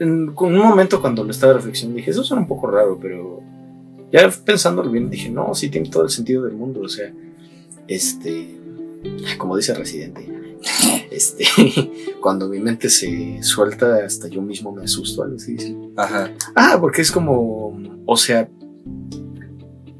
[0.00, 3.40] en un momento cuando lo estaba reflexionando dije, eso suena un poco raro, pero
[4.12, 7.12] ya pensándolo bien dije, no, sí tiene todo el sentido del mundo, o sea,
[7.86, 8.48] este,
[9.38, 10.26] como dice Residente,
[11.10, 11.44] este,
[12.20, 15.76] cuando mi mente se suelta, hasta yo mismo me asusto, algo así dice.
[15.96, 16.30] Ajá.
[16.54, 18.48] Ah, porque es como, o sea,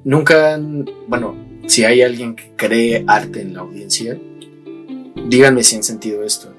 [0.04, 1.34] nunca, han- bueno,
[1.66, 4.18] si hay alguien que cree arte en la audiencia,
[5.28, 6.52] díganme si han sentido esto.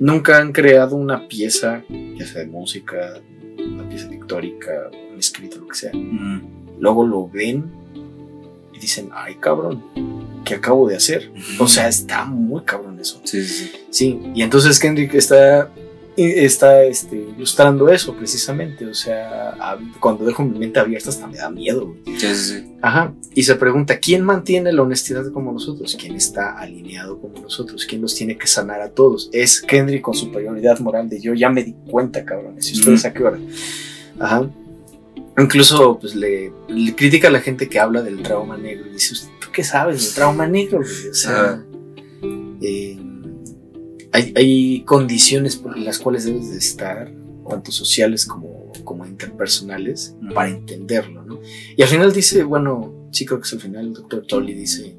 [0.00, 3.20] Nunca han creado una pieza, ya sea de música,
[3.58, 5.92] una pieza pictórica, un escrito, lo que sea.
[5.92, 6.48] Ujú.
[6.80, 7.64] Luego lo ven
[8.72, 9.84] y dicen, ay cabrón,
[10.44, 11.30] ¿qué acabo de hacer?
[11.58, 13.20] O sea, está muy cabrón eso.
[13.24, 13.72] Sí, sí, sí.
[13.90, 15.70] Sí, y entonces Kendrick está,
[16.16, 18.86] está este, ilustrando eso precisamente.
[18.86, 21.86] O sea, a- cuando dejo mi mente abierta hasta me da miedo.
[22.04, 22.18] güey.
[22.18, 22.72] Sí, sí, sí.
[22.82, 23.12] Ajá.
[23.34, 25.96] Y se pregunta, ¿quién mantiene la honestidad como nosotros?
[25.98, 27.86] ¿Quién está alineado como nosotros?
[27.88, 29.28] ¿Quién nos tiene que sanar a todos?
[29.32, 32.70] Es Kendrick con superioridad moral de yo ya me di cuenta, cabrones.
[32.70, 33.06] ¿Y ustedes Mm.
[33.06, 33.38] a qué hora?
[34.20, 34.50] Ajá.
[35.36, 39.14] Incluso pues le, le critica a la gente que habla del trauma negro y dice,
[39.40, 40.78] ¿tú qué sabes del trauma negro?
[40.78, 41.64] güey?" O sea,
[42.60, 42.98] eh,
[44.12, 47.12] hay, hay condiciones por las cuales debes de estar,
[47.48, 51.40] tanto sociales como, como interpersonales, para entenderlo, ¿no?
[51.76, 54.96] Y al final dice, bueno, sí creo que es al final, el doctor Tolley dice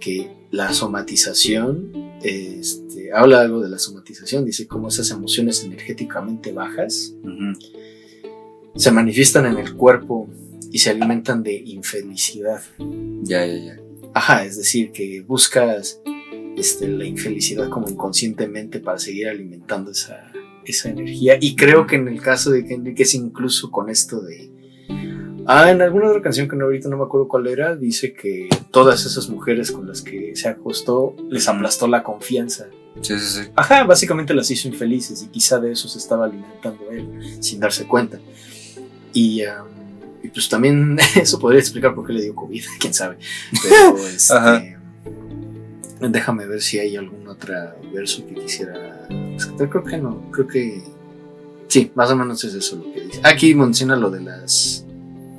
[0.00, 7.14] que la somatización, este, habla algo de la somatización, dice cómo esas emociones energéticamente bajas.
[8.74, 10.28] Se manifiestan en el cuerpo
[10.70, 12.62] y se alimentan de infelicidad.
[13.22, 13.80] Ya, ya, ya.
[14.14, 16.00] Ajá, es decir, que buscas
[16.56, 20.32] este, la infelicidad como inconscientemente para seguir alimentando esa,
[20.64, 21.38] esa energía.
[21.40, 24.50] Y creo que en el caso de Kendrick es incluso con esto de...
[25.46, 28.48] Ah, en alguna otra canción que no, ahorita no me acuerdo cuál era, dice que
[28.70, 32.68] todas esas mujeres con las que se acostó les aplastó la confianza.
[33.00, 33.50] Sí, sí, sí.
[33.56, 37.08] Ajá, básicamente las hizo infelices y quizá de eso se estaba alimentando él
[37.40, 38.20] sin darse cuenta.
[39.12, 39.66] Y, um,
[40.22, 43.18] y pues también eso podría explicar por qué le dio COVID, quién sabe.
[43.62, 44.76] Pero este,
[46.00, 47.54] déjame ver si hay algún otro
[47.92, 49.68] verso que quisiera rescatar.
[49.68, 50.82] Creo que no, creo que
[51.68, 53.20] sí, más o menos es eso lo que dice.
[53.24, 54.84] Aquí menciona lo de las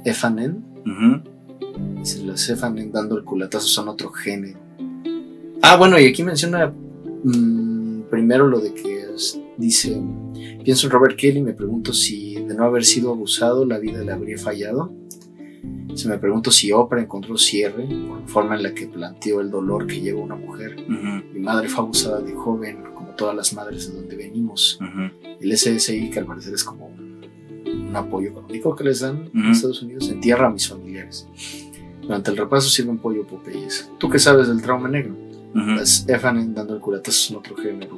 [0.06, 0.64] Efanen.
[0.85, 1.99] Ujú.
[1.99, 4.59] Dice, las Efanen dando el culatazo son otro género.
[5.61, 6.73] Ah, bueno, y aquí menciona
[7.23, 8.99] mm, primero lo de que
[9.60, 10.02] dice,
[10.64, 14.04] pienso en Robert Kelly y me pregunto si de no haber sido abusado la vida
[14.04, 14.94] le habría fallado.
[15.96, 19.50] Se me pregunto si Oprah encontró cierre por la forma en la que planteó el
[19.52, 20.78] dolor que lleva una mujer.
[20.82, 21.34] Ujú.
[21.34, 24.80] Mi madre fue abusada de joven, como todas las madres de donde venimos.
[24.82, 25.12] Ujú.
[25.42, 27.26] El SSI, que al parecer es como un,
[27.90, 29.52] un apoyo económico que les dan en Ujú.
[29.52, 31.28] Estados Unidos, entierra a mis familiares.
[32.02, 33.92] Durante el repaso sirven pollo Popeyes.
[33.98, 35.16] ¿Tú qué sabes del trauma negro?
[35.54, 37.96] Las Efanen dando el culatazo son otro género,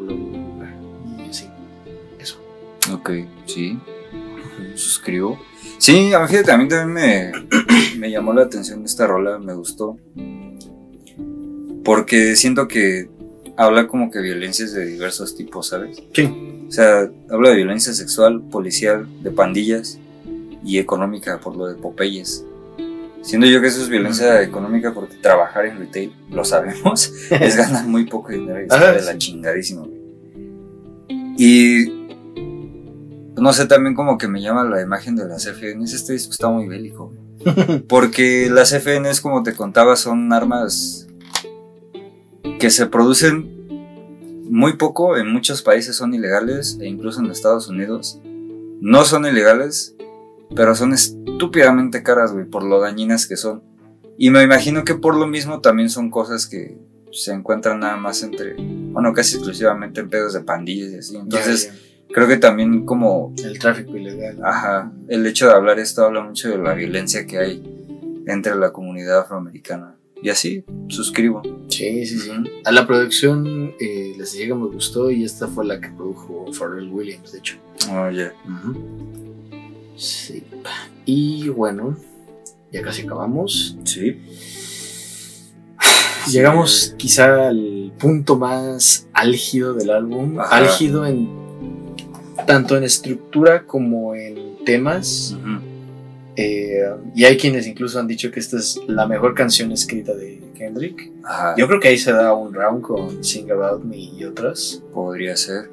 [3.01, 3.11] Ok,
[3.45, 3.79] sí.
[4.75, 5.39] Suscribo.
[5.79, 7.31] Sí, a mí, fíjate, a mí también me,
[7.97, 9.97] me llamó la atención esta rola, me gustó.
[11.83, 13.09] Porque siento que
[13.57, 16.01] habla como que violencias de diversos tipos, ¿sabes?
[16.13, 16.65] Sí.
[16.67, 19.99] O sea, habla de violencia sexual, policial, de pandillas
[20.63, 22.45] y económica por lo de Popeyes.
[23.23, 27.87] Siendo yo que eso es violencia económica porque trabajar en retail, lo sabemos, es ganar
[27.87, 29.87] muy poco dinero y está de la chingadísima.
[31.37, 32.00] Y
[33.41, 35.93] no sé, también como que me llama la imagen de las FNs.
[35.93, 37.11] Este disco está muy bélico.
[37.87, 41.07] Porque las FNs, como te contaba, son armas
[42.59, 43.49] que se producen
[44.47, 48.19] muy poco, en muchos países son ilegales, e incluso en Estados Unidos
[48.79, 49.95] no son ilegales,
[50.55, 53.63] pero son estúpidamente caras, güey, por lo dañinas que son.
[54.19, 56.77] Y me imagino que por lo mismo también son cosas que
[57.11, 61.15] se encuentran nada más entre, bueno, casi exclusivamente en pedos de pandillas y así.
[61.15, 64.39] Entonces, creo que también como, el tráfico ilegal.
[64.43, 67.63] ajá, el hecho de hablar esto habla mucho de la violencia que hay
[68.27, 69.95] entre la comunidad afroamericana.
[70.23, 71.41] Y así, suscribo.
[71.67, 72.31] Sí, sí, sí.
[72.63, 76.89] A la producción eh, decía que me gustó y esta fue la que produjo Pharrell
[76.89, 77.57] Williams, de hecho.
[77.91, 78.31] Oh, ya.
[79.95, 80.43] Sí.
[81.05, 81.97] Y bueno,
[82.71, 83.77] ya casi acabamos.
[83.83, 84.21] Sí.
[86.29, 90.39] Llegamos quizá al punto más álgido del álbum.
[90.39, 90.57] Ajá.
[90.57, 91.40] Álgido en
[92.45, 95.35] tanto en estructura como en temas.
[95.37, 95.71] Ujú.
[96.35, 100.41] Eh, y hay quienes incluso han dicho que esta es la mejor canción escrita de
[100.55, 101.11] Kendrick.
[101.23, 101.55] Ajá.
[101.57, 104.81] Yo creo que ahí se da un round con Sing About Me y otras.
[104.93, 105.69] Podría ser.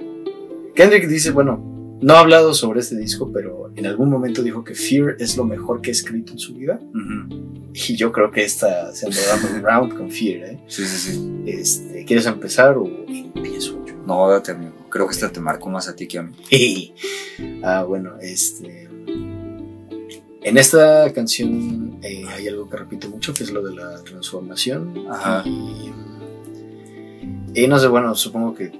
[0.74, 1.62] Kendrick dice, bueno,
[2.00, 5.44] no ha hablado sobre este disco, pero en algún momento dijo que Fear es lo
[5.44, 6.80] mejor que ha escrito en su vida.
[6.94, 7.70] Ujú.
[7.72, 10.58] Y yo creo que esta se anda dando un round con Fear, ¿eh?
[10.66, 11.42] Sí, sí, sí.
[11.46, 13.94] Este, ¿Quieres empezar o empiezo yo?
[14.06, 14.77] No, date, amigo.
[14.90, 16.94] Creo que esta te marcó más a ti que a mí.
[17.64, 18.88] ah, bueno, este.
[20.42, 25.06] En esta canción eh, hay algo que repito mucho, que es lo de la transformación.
[25.10, 25.42] Ajá.
[25.46, 25.92] Y,
[27.54, 28.72] y no sé, bueno, supongo que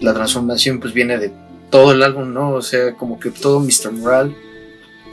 [0.00, 1.32] la transformación pues viene de
[1.70, 2.50] todo el álbum, ¿no?
[2.50, 3.92] O sea, como que todo Mr.
[3.92, 4.34] Moral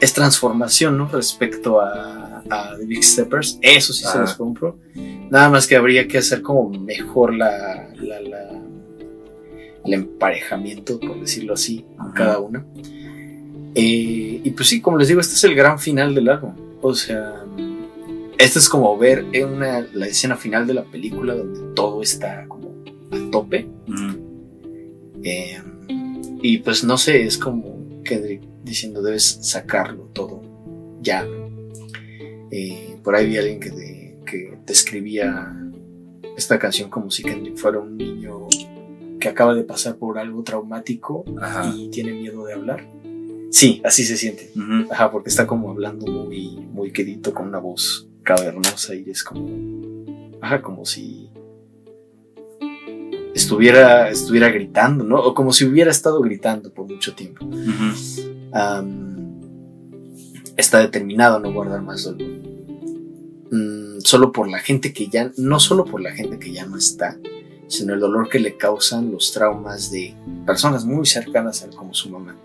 [0.00, 1.06] es transformación, ¿no?
[1.08, 4.78] Respecto a, a The Big Steppers, eso sí se los compro.
[5.30, 8.57] Nada más que habría que hacer como mejor la, la, la-
[9.88, 12.12] el emparejamiento, por decirlo así, Ajá.
[12.14, 12.64] cada una.
[13.74, 16.52] Eh, y pues sí, como les digo, este es el gran final del álbum.
[16.80, 17.44] O sea,
[18.38, 22.46] este es como ver en una, la escena final de la película donde todo está
[22.48, 22.74] como
[23.10, 23.66] a tope.
[23.88, 24.18] Ujú.
[25.24, 25.58] Eh,
[26.42, 30.42] y pues no sé, es como Kendrick diciendo debes sacarlo todo
[31.02, 31.26] ya.
[32.50, 35.54] Eh, por ahí vi a alguien que, de- que describía
[36.36, 38.46] esta canción como si Kendrick fuera un niño
[39.18, 41.72] que acaba de pasar por algo traumático Ajá.
[41.76, 42.88] y tiene miedo de hablar.
[43.50, 44.52] Sí, así se siente.
[44.90, 49.48] Ajá, porque está como hablando muy, muy quedito con una voz cavernosa y es como,
[50.40, 51.30] ajá, como si
[53.34, 55.20] estuviera, estuviera gritando, ¿no?
[55.20, 57.46] O como si hubiera estado gritando por mucho tiempo.
[60.56, 62.28] Está determinado a no guardar más dolor.
[63.50, 66.76] Mm, solo por la gente que ya, no solo por la gente que ya no
[66.76, 67.18] está,
[67.68, 70.14] sino el dolor que le causan los traumas de
[70.44, 72.36] personas muy cercanas a él como su mamá.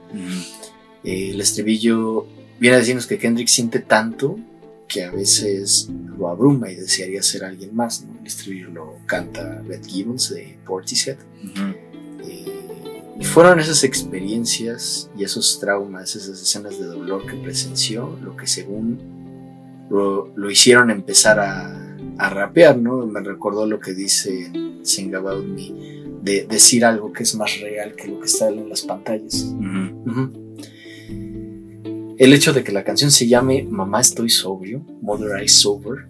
[1.04, 2.28] Eh, el estribillo
[2.60, 4.38] viene a decirnos que Kendrick siente tanto
[4.88, 8.04] que a veces lo abruma y desearía ser alguien más.
[8.04, 8.20] ¿no?
[8.20, 11.18] El estribillo lo canta Beth Gibbons de Portishead.
[12.26, 12.46] Eh,
[13.20, 18.46] y fueron esas experiencias y esos traumas, esas escenas de dolor que presenció, lo que
[18.46, 19.00] según
[19.90, 21.83] lo, lo hicieron empezar a,
[22.18, 23.06] a rapear, ¿no?
[23.06, 24.52] Me recordó lo que dice
[24.84, 25.72] Sing About Me,
[26.22, 29.54] de decir algo que es más real que lo que está en las pantallas.
[32.18, 36.08] El hecho de que la canción se llame Mamá estoy sobrio, Mother I sober,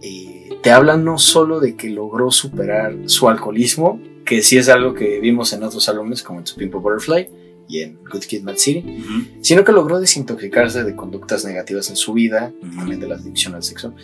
[0.00, 4.94] eh, te habla no solo de que logró superar su alcoholismo, que sí es algo
[4.94, 7.28] que vimos en otros álbumes como en To Pimp a Butterfly
[7.68, 9.02] y en Good Kid, Mad City,
[9.40, 13.62] sino que logró desintoxicarse de conductas negativas en su vida, también de la adicción al
[13.62, 13.94] sexo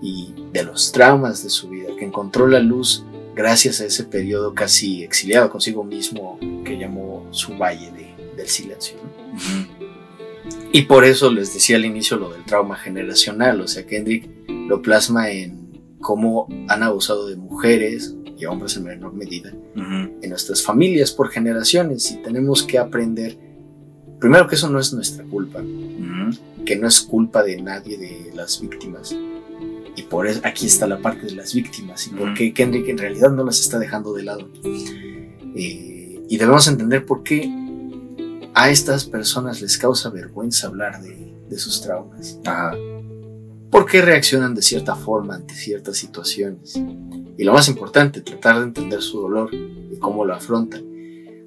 [0.00, 3.04] y de los traumas de su vida, que encontró la luz
[3.34, 8.96] gracias a ese periodo casi exiliado consigo mismo que llamó su valle de- del silencio.
[10.72, 14.82] Y por eso les decía al inicio lo del trauma generacional, o sea, Kendrick lo
[14.82, 20.18] plasma en cómo han abusado de mujeres y hombres en menor medida Ujú.
[20.22, 23.36] en nuestras familias por generaciones y tenemos que aprender,
[24.20, 26.64] primero que eso no es nuestra culpa, Ujú.
[26.64, 29.14] que no es culpa de nadie de las víctimas.
[29.98, 32.98] Y por eso aquí está la parte de las víctimas y por qué Kendrick en
[32.98, 34.48] realidad no las está dejando de lado.
[35.56, 37.50] Eh, y debemos entender por qué
[38.54, 42.38] a estas personas les causa vergüenza hablar de, de sus traumas.
[42.44, 42.76] Ajá.
[43.72, 46.80] ¿Por qué reaccionan de cierta forma ante ciertas situaciones?
[47.36, 50.84] Y lo más importante, tratar de entender su dolor y cómo lo afrontan.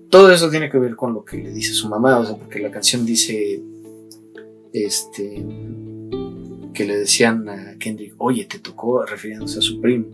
[0.09, 2.59] Todo eso tiene que ver con lo que le dice su mamá, o sea, porque
[2.59, 3.63] la canción dice,
[4.73, 5.45] este,
[6.81, 10.07] que le decían a Kendrick, oye, te tocó refiriéndose a su primo.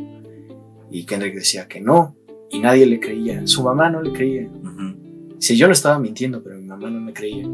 [0.91, 2.17] Y Kendrick decía que no,
[2.51, 3.47] y nadie le creía.
[3.47, 4.49] Su mamá no le creía.
[4.49, 5.37] Ujú.
[5.39, 7.47] Si yo no estaba mintiendo, pero mi mamá no me creía.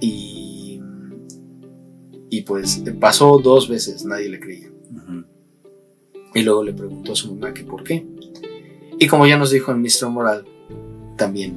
[0.00, 0.80] Y,
[2.30, 4.72] y pues pasó dos veces, nadie le creía.
[4.90, 5.24] Ujú.
[6.34, 8.04] Y luego le preguntó a su mamá que por qué.
[8.98, 10.08] Y como ya nos dijo en Mr.
[10.10, 10.44] Moral,
[11.16, 11.54] también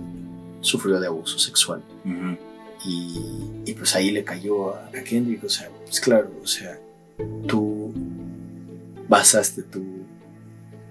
[0.62, 1.84] sufrió de abuso sexual.
[2.06, 2.38] Ujú.
[2.88, 5.44] Y, y pues ahí le cayó a, a Kendrick.
[5.44, 6.80] O sea, pues claro, o sea,
[7.48, 7.94] tú
[9.08, 9.84] basaste tu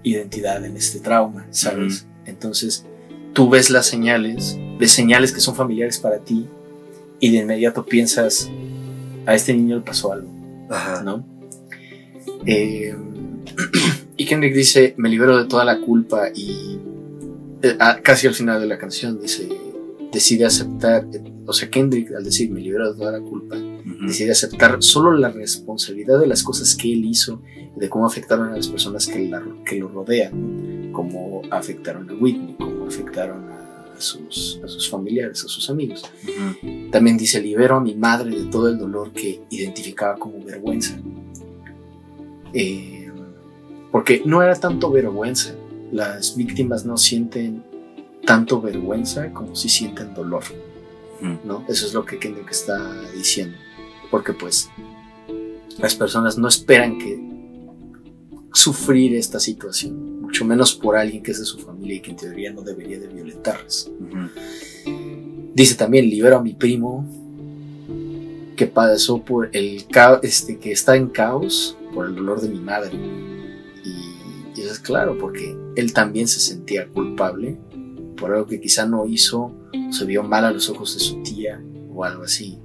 [0.03, 2.05] identidad en este trauma, ¿sabes?
[2.25, 2.85] Entonces,
[3.33, 6.47] tú ves las señales, ves señales que son familiares para ti
[7.19, 8.49] y de inmediato piensas,
[9.25, 10.29] a este niño le pasó algo.
[10.69, 11.03] Ajá.
[11.03, 11.25] ¿no?
[12.45, 12.95] Eh,
[14.17, 16.79] y Kendrick dice, me libero de toda la culpa y
[17.61, 19.49] eh, casi al final de la canción dice,
[20.11, 21.05] decide aceptar,
[21.47, 24.05] o sea, Kendrick al decir, me libero de toda la culpa, Ujú.
[24.07, 27.41] decide aceptar solo la responsabilidad de las cosas que él hizo
[27.75, 30.93] y de cómo afectaron a las personas que, la- que lo rodean, ¿no?
[30.93, 36.03] cómo afectaron a Whitney, cómo afectaron a, a sus, a sus familiares, a sus amigos.
[36.91, 40.97] También dice, libero a mi madre de todo el dolor que identificaba como vergüenza.
[42.53, 43.09] Eh,
[43.91, 45.55] porque no era tanto vergüenza.
[45.91, 47.63] Las víctimas no sienten
[48.25, 50.43] tanto vergüenza como si sienten dolor.
[51.21, 51.39] Ujú.
[51.45, 51.65] ¿no?
[51.67, 52.77] Eso es lo que Kendrick está
[53.11, 53.57] diciendo.
[54.09, 54.69] Porque pues
[55.79, 57.19] las personas no esperan que
[58.53, 62.17] sufrir esta situación, mucho menos por alguien que es de su familia y que en
[62.17, 63.91] teoría no debería de violentarles.
[65.53, 67.05] Dice también, libero a mi primo
[68.55, 72.59] que pasó por el caos, este, que está en caos por el dolor de mi
[72.59, 72.97] madre.
[73.85, 77.57] Y, y eso es claro, porque él también se sentía culpable
[78.17, 79.51] por algo que quizá no hizo,
[79.91, 81.61] se vio mal a los ojos de su tía
[81.93, 82.59] o algo así.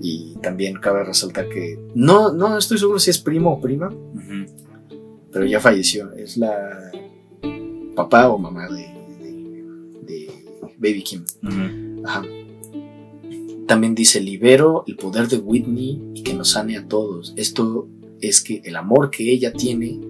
[0.00, 3.90] Y también cabe resaltar que no, no estoy seguro si es primo o prima,
[5.30, 6.12] pero ya falleció.
[6.12, 6.90] Es la
[7.94, 8.90] papá o mamá de,
[10.78, 11.24] Baby Kim.
[13.68, 17.32] También dice, libero el poder de Whitney y que nos sane a todos.
[17.36, 17.88] Esto
[18.20, 20.00] es que el amor que ella tiene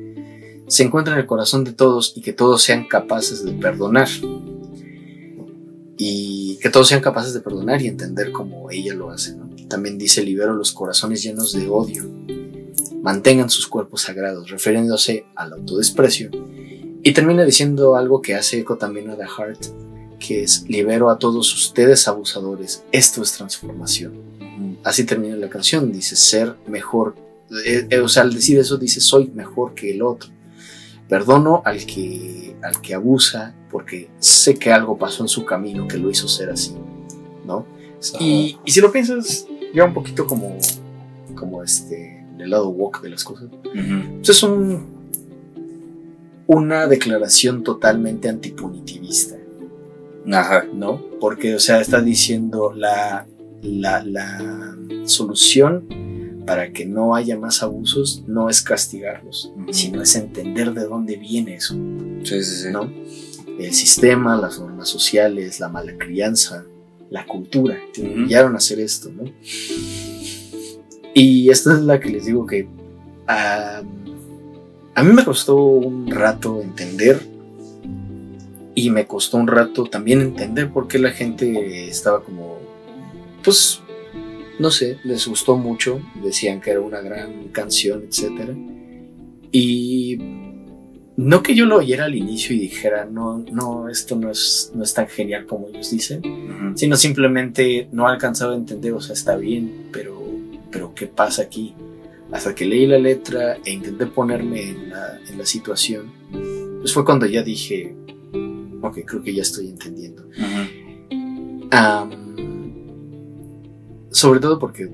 [0.66, 4.08] se encuentra en el corazón de todos y que todos sean capaces de perdonar.
[5.98, 9.36] Y que todos sean capaces de perdonar y entender como ella lo hace.
[9.36, 9.48] ¿no?
[9.68, 12.08] También dice, libero los corazones llenos de odio.
[13.02, 16.30] Mantengan sus cuerpos sagrados, refiriéndose al autodesprecio.
[17.02, 21.18] Y termina diciendo algo que hace eco también a The Heart, que es libero a
[21.18, 24.12] todos ustedes abusadores, esto es transformación.
[24.84, 27.16] Así termina la canción, dice ser mejor,
[27.64, 30.30] eh, eh, o sea, al decir eso dice soy mejor que el otro.
[31.08, 35.96] Perdono al que, al que abusa porque sé que algo pasó en su camino que
[35.96, 36.74] lo hizo ser así,
[37.46, 37.66] ¿no?
[38.20, 40.56] Y, y si lo piensas, ya un poquito como,
[41.34, 44.16] como este, del lado woke de las cosas, Ujú.
[44.18, 44.84] pues es un,
[46.46, 49.36] una declaración totalmente antipunitivista.
[50.30, 50.64] Ajá.
[50.72, 51.00] ¿no?
[51.20, 53.26] Porque, o sea, está diciendo la,
[53.62, 59.72] la, la solución para que no haya más abusos no es castigarlos, Ujú.
[59.72, 61.74] sino es entender de dónde viene eso,
[62.24, 62.68] Sí, sí, sí.
[62.72, 62.90] ¿no?
[63.58, 66.64] El sistema, las normas sociales, la mala crianza,
[67.10, 68.10] la cultura, te Ujú.
[68.12, 69.24] enviaron a hacer esto, ¿no?
[71.14, 72.66] Y esta es la que les digo que
[73.28, 73.82] ah,
[74.94, 77.20] a mí me costó un rato entender
[78.74, 82.58] y me costó un rato también entender por qué la gente estaba como,
[83.44, 83.80] pues,
[84.58, 88.56] no sé, les gustó mucho, decían que era una gran canción, etc.
[89.50, 90.18] Y
[91.16, 94.82] no que yo lo oyera al inicio y dijera, no, no, esto no es, no
[94.82, 96.22] es tan genial como ellos dicen,
[96.74, 100.20] sino simplemente no alcanzaba a entender, o sea, está bien, pero,
[100.70, 101.74] pero ¿qué pasa aquí?
[102.30, 106.10] Hasta que leí la letra e intenté ponerme en la, en la situación,
[106.80, 107.94] pues fue cuando ya dije,
[108.80, 110.24] ok, creo que ya estoy entendiendo.
[114.10, 114.90] Sobre todo porque,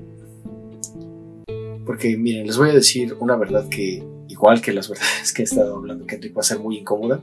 [1.85, 4.03] porque miren, les voy a decir una verdad que,
[4.39, 7.21] igual que las verdades que he estado hablando, que va a ser muy incómoda.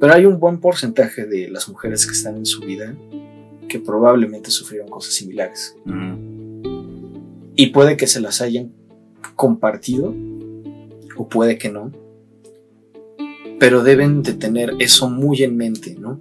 [0.00, 2.94] Pero hay un buen porcentaje de las mujeres que están en su vida
[3.68, 5.74] que probablemente sufrieron cosas similares.
[7.56, 8.72] Y puede que se las hayan
[9.34, 10.14] compartido
[11.16, 11.90] o puede que no.
[13.58, 16.20] Pero deben de tener eso muy en mente, ¿no?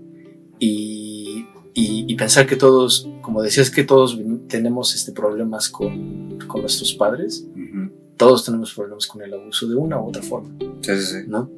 [0.57, 1.45] Y,
[1.75, 6.93] y- y pensar que todos, como decías, que todos tenemos este, problemas con, con nuestros
[6.95, 7.45] padres.
[7.55, 7.86] Ujú.
[8.17, 10.49] Todos tenemos problemas con el abuso de una u otra forma.
[10.81, 11.17] Sí, sí, sí.
[11.27, 11.49] ¿no?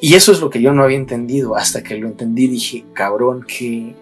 [0.00, 1.56] Y eso es lo que yo no había entendido.
[1.56, 3.94] Hasta que lo entendí dije, cabrón, qué,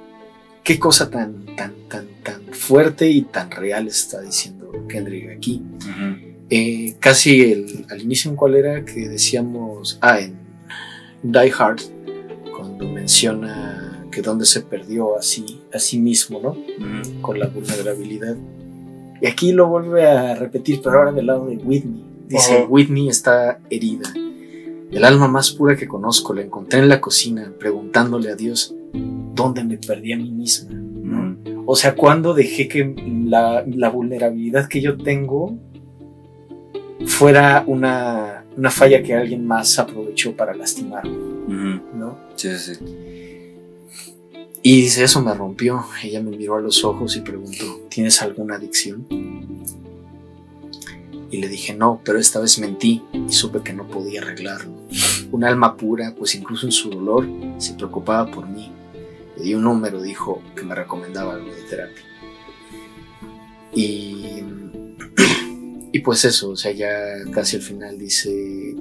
[0.63, 5.63] qué cosa tan, tan, tan, tan fuerte y tan real está diciendo Kendrick aquí.
[6.51, 8.85] Eh, casi el, al inicio, ¿en cuál era?
[8.85, 10.37] Que decíamos, ah, en
[11.23, 11.81] Die Hard,
[12.57, 16.57] cuando menciona que donde se perdió así, a sí mismo, ¿no?
[17.21, 18.37] Con la vulnerabilidad.
[19.21, 22.05] Y aquí lo vuelve a repetir, pero ahora del lado de Whitney.
[22.29, 22.67] Dice.
[22.69, 24.13] Whitney está herida.
[24.91, 29.65] El alma más pura que conozco la encontré en la cocina, preguntándole a Dios, ¿dónde
[29.65, 30.75] me perdí a mí misma?
[30.75, 31.37] ¿No?
[31.45, 31.65] Ujú.
[31.67, 32.95] O sea, cuando dejé que
[33.27, 35.59] la, la vulnerabilidad que yo tengo
[37.07, 41.97] fuera una, una falla que alguien más aprovechó para lastimarme, Ujú.
[41.97, 42.19] ¿no?
[42.37, 42.85] Sí, sí, sí.
[44.69, 45.87] Y dice, eso me rompió.
[46.03, 49.07] Ella me miró a los ojos y preguntó, ¿tienes alguna adicción?
[51.31, 54.73] Y le dije, no, pero esta vez mentí y supe que no podía arreglarlo.
[55.31, 57.29] Un alma pura, pues incluso en su dolor,
[57.59, 58.73] se preocupaba por mí.
[59.37, 62.03] Le di un número, dijo que me recomendaba algo de terapia.
[63.73, 64.43] Y,
[65.93, 66.91] y pues eso, o sea, ya
[67.31, 68.75] casi al final dice...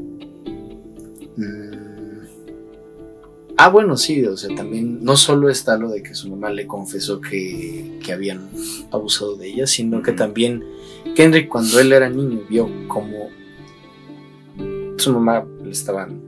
[3.57, 6.67] ah, bueno, sí, o sea, también no solo está lo de que su mamá le
[6.67, 8.49] confesó que, que habían
[8.91, 10.63] abusado de ella, sino que también
[11.15, 13.29] Kendrick cuando él era niño vio como
[14.97, 16.21] su mamá le estaban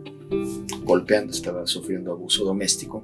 [0.84, 3.04] golpeando, estaba sufriendo abuso doméstico.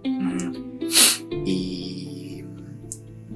[1.45, 2.43] Y,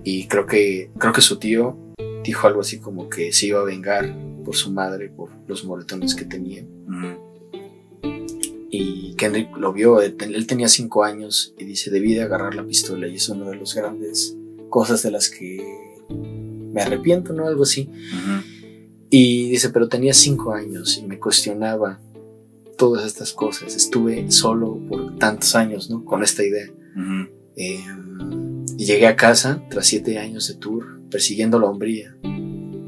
[0.03, 1.77] y creo que creo que su tío
[2.24, 6.16] dijo algo así como que se iba a vengar por su madre por los moretones
[6.16, 6.64] que tenía.
[8.69, 12.55] Y Kendrick lo vio él, ten- él tenía cinco años y dice debí de agarrar
[12.55, 14.35] la pistola y es una de las grandes
[14.69, 15.63] cosas de las que
[16.09, 18.43] me arrepiento no algo así Ujú.
[19.09, 21.99] y dice pero tenía cinco años y me cuestionaba
[22.77, 27.29] todas estas cosas estuve solo por tantos años no con esta idea Ujú.
[27.55, 27.79] Eh,
[28.77, 32.15] y llegué a casa tras siete años de tour, persiguiendo la hombría.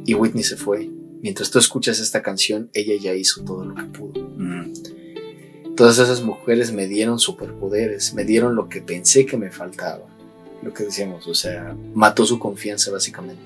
[0.06, 0.92] Y Whitney se fue.
[1.24, 4.22] Mientras tú escuchas esta canción, ella ya hizo todo lo que pudo.
[4.28, 4.72] Ujú.
[5.80, 10.04] Todas esas mujeres me dieron superpoderes, me dieron lo que pensé que me faltaba.
[10.62, 13.42] Lo que decíamos, o sea, mató su confianza básicamente.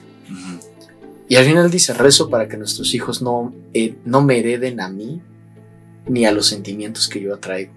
[1.30, 4.90] Y al final dice, rezo para que nuestros hijos no, eh, no me hereden a
[4.90, 5.22] mí
[6.08, 7.72] ni a los sentimientos que yo atraigo.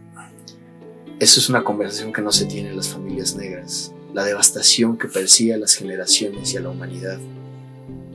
[1.20, 3.92] Eso es una conversación que no se tiene en las familias negras.
[4.14, 7.18] La devastación que persigue a las generaciones y a la humanidad.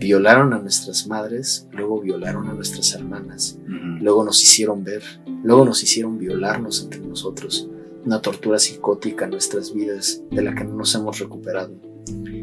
[0.01, 5.03] Violaron a nuestras madres, luego violaron a nuestras hermanas, luego nos hicieron ver,
[5.43, 7.69] luego nos hicieron violarnos entre nosotros.
[8.03, 11.75] Una tortura psicótica en nuestras vidas de la que no nos hemos recuperado.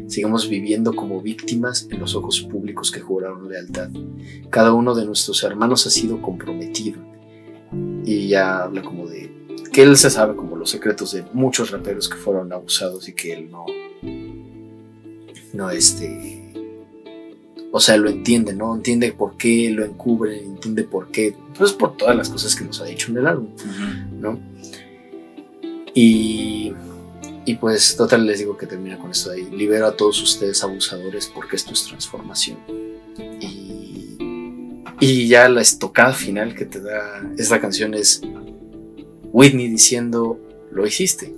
[0.07, 3.89] Sigamos viviendo como víctimas en los ojos públicos que juraron lealtad.
[4.49, 7.01] Cada uno de nuestros hermanos ha sido comprometido.
[8.05, 9.35] Y ya habla como de
[9.73, 13.33] que él se sabe como los secretos de muchos raperos que fueron abusados y que
[13.33, 13.65] él no.
[15.53, 16.38] No, este.
[17.71, 18.75] O sea, lo entiende, ¿no?
[18.75, 21.35] Entiende por qué lo encubre, entiende por qué.
[21.57, 23.49] Pues por todas las cosas que nos ha dicho en el álbum.
[24.19, 24.39] ¿no?
[25.93, 26.73] Y,
[27.45, 29.49] y pues total les digo que termina con esto de ahí.
[29.51, 32.57] Libero a todos ustedes abusadores porque esto es transformación.
[33.39, 34.17] Y,
[34.99, 38.21] y ya la estocada final que te da esta canción es
[39.31, 40.39] Whitney diciendo,
[40.71, 41.35] lo hiciste,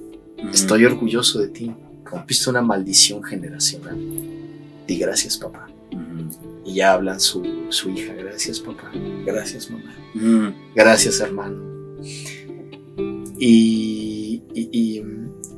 [0.54, 1.74] estoy orgulloso de ti,
[2.06, 3.98] rompiste una maldición generacional.
[4.88, 5.68] Di gracias papá.
[6.64, 8.92] Y ya hablan su, su hija, gracias papá,
[9.26, 9.96] gracias mamá.
[10.16, 10.54] Ujú.
[10.76, 11.62] Gracias, hermano.
[13.38, 15.04] Y, y, y-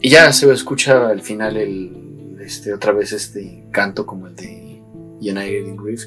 [0.02, 4.82] y ya se escucha al final el, este, otra vez este canto como el de
[5.22, 6.04] United in Grief.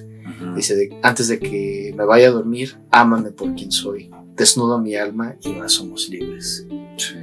[0.55, 4.11] Dice, de, antes de que me vaya a dormir, ámame por quien soy.
[4.35, 6.67] Desnudo mi alma y ahora somos libres.
[6.99, 7.15] Sí.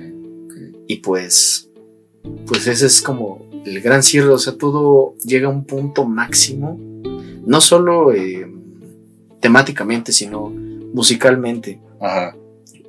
[0.88, 1.70] Y pues,
[2.48, 4.30] pues ese es como el gran cierre.
[4.30, 6.80] O sea, todo llega a un punto máximo.
[7.46, 8.48] No solo eh,
[9.40, 11.80] temáticamente, sino musicalmente.
[12.00, 12.36] Ajá.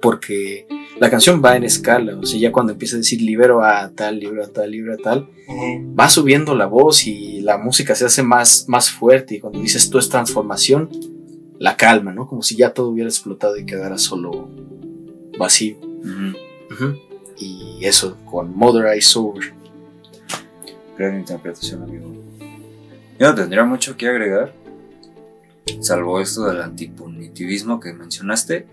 [0.02, 0.66] porque
[1.00, 4.20] la canción va en escala, o sea, ya cuando empieza a decir libero a tal,
[4.20, 5.28] libero a tal, libero a tal,
[5.99, 9.89] va subiendo la voz y la música se hace más, más fuerte y cuando dices
[9.89, 10.91] tú es transformación,
[11.58, 12.26] la calma, ¿no?
[12.26, 14.50] Como si ya todo hubiera explotado y quedara solo
[15.39, 15.76] vacío.
[17.39, 19.55] Y eso, con Mother Eye Sober.
[20.99, 22.12] Gran interpretación, amigo.
[23.18, 24.52] Yo no tendría mucho que agregar,
[25.81, 28.67] salvo esto del antipunitivismo que mencionaste,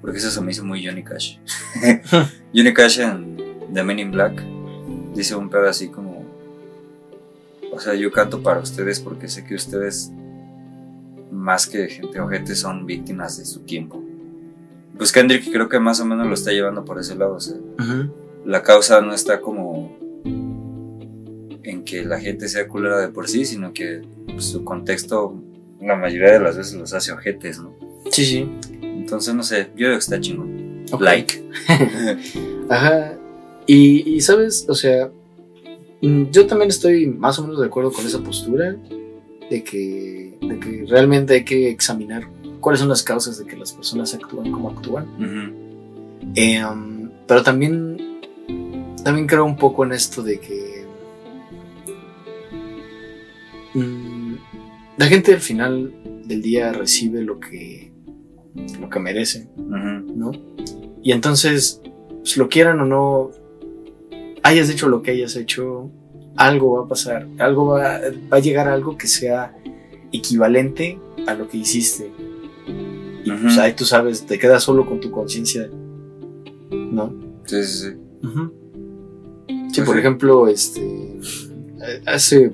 [0.00, 1.38] porque eso se me hizo muy Johnny Cash.
[2.54, 3.36] Johnny Cash en
[3.72, 4.42] The Men in Black
[5.14, 6.24] dice un pedo así como:
[7.72, 10.10] O sea, yo canto para ustedes porque sé que ustedes,
[11.30, 14.02] más que gente ojete, son víctimas de su tiempo.
[14.96, 17.56] Pues Kendrick creo que más o menos lo está llevando por ese lado, o sea,
[18.44, 19.96] la causa no está como
[21.64, 25.40] en que la gente sea culera de por sí, sino que pues, su contexto
[25.80, 27.74] la mayoría de las veces los hace ojetes, ¿no?
[28.10, 28.48] Sí, sí.
[28.82, 30.84] Entonces, no sé, yo creo que está chingón.
[30.98, 31.42] Like.
[32.68, 33.18] Ajá.
[33.66, 35.10] Y, y, sabes, o sea,
[36.00, 38.76] mm, yo también estoy más o menos de acuerdo con esa postura
[39.50, 42.26] de que, de que realmente hay que examinar
[42.60, 45.06] cuáles son las causas de que las personas actúan como actúan.
[46.34, 48.20] Eh, um, pero también,
[49.04, 50.71] también creo un poco en esto de que
[53.74, 55.92] la gente al final
[56.24, 57.92] del día recibe lo que,
[58.80, 59.48] lo que merece.
[59.56, 60.32] ¿no?
[61.02, 61.80] Y entonces,
[62.20, 63.30] pues, lo quieran o no,
[64.42, 65.90] hayas hecho lo que hayas hecho,
[66.36, 68.00] algo va a pasar, algo va,
[68.32, 69.54] va a llegar a algo que sea
[70.12, 72.10] equivalente a lo que hiciste.
[73.24, 75.70] Y pues ahí tú sabes, te quedas solo con tu conciencia,
[76.70, 77.14] ¿no?
[77.44, 77.96] Sí, sí, sí.
[79.48, 80.00] Sí, Pues por sí.
[80.00, 82.52] ejemplo, este, eh, hace,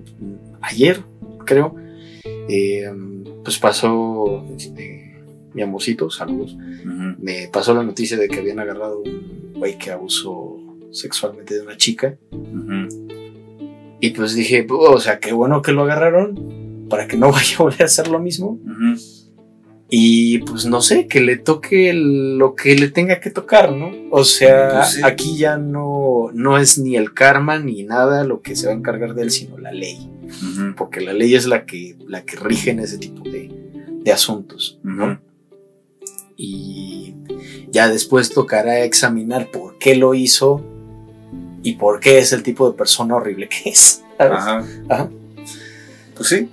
[0.60, 1.02] ayer,
[1.44, 1.74] creo,
[2.48, 2.90] eh,
[3.44, 5.20] pues pasó, este,
[5.54, 6.56] mi amorcito, saludos,
[7.20, 10.56] me pasó la noticia de que habían agarrado un güey que abusó
[10.90, 12.16] sexualmente de una chica.
[14.00, 17.56] Y pues dije, "Oh, o sea, qué bueno que lo agarraron para que no vaya
[17.58, 18.58] a volver a hacer lo mismo.
[19.90, 23.90] Y pues no sé, que le toque lo que le tenga que tocar, ¿no?
[24.10, 25.00] O sea, Pues sí.
[25.02, 28.76] aquí ya no, no es ni el karma ni nada lo que se va a
[28.76, 29.96] encargar de él, sino la ley.
[30.76, 33.50] Porque la ley es la que, la que rige en ese tipo de,
[34.02, 34.78] de asuntos,
[36.36, 37.14] y
[37.70, 40.64] ya después tocará examinar por qué lo hizo
[41.62, 44.04] y por qué es el tipo de persona horrible que es.
[44.16, 44.38] ¿sabes?
[44.38, 44.64] Ajá.
[44.88, 45.10] Ajá.
[46.14, 46.48] Pues sí.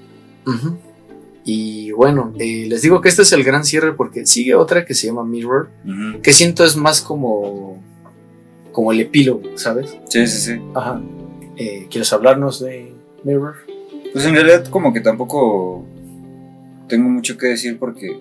[1.43, 4.95] Y bueno, eh, les digo que este es el gran cierre porque sigue otra que
[4.95, 5.69] se llama Mirror,
[6.23, 7.81] que siento es más como,
[8.71, 9.95] como el epílogo, ¿sabes?
[10.09, 10.61] Sí, sí, sí.
[10.73, 11.01] Ajá.
[11.57, 12.91] Eh, ¿Quieres hablarnos de
[13.23, 13.55] Mirror?
[14.15, 15.83] Pues en realidad como que tampoco
[16.87, 18.17] tengo mucho que decir porque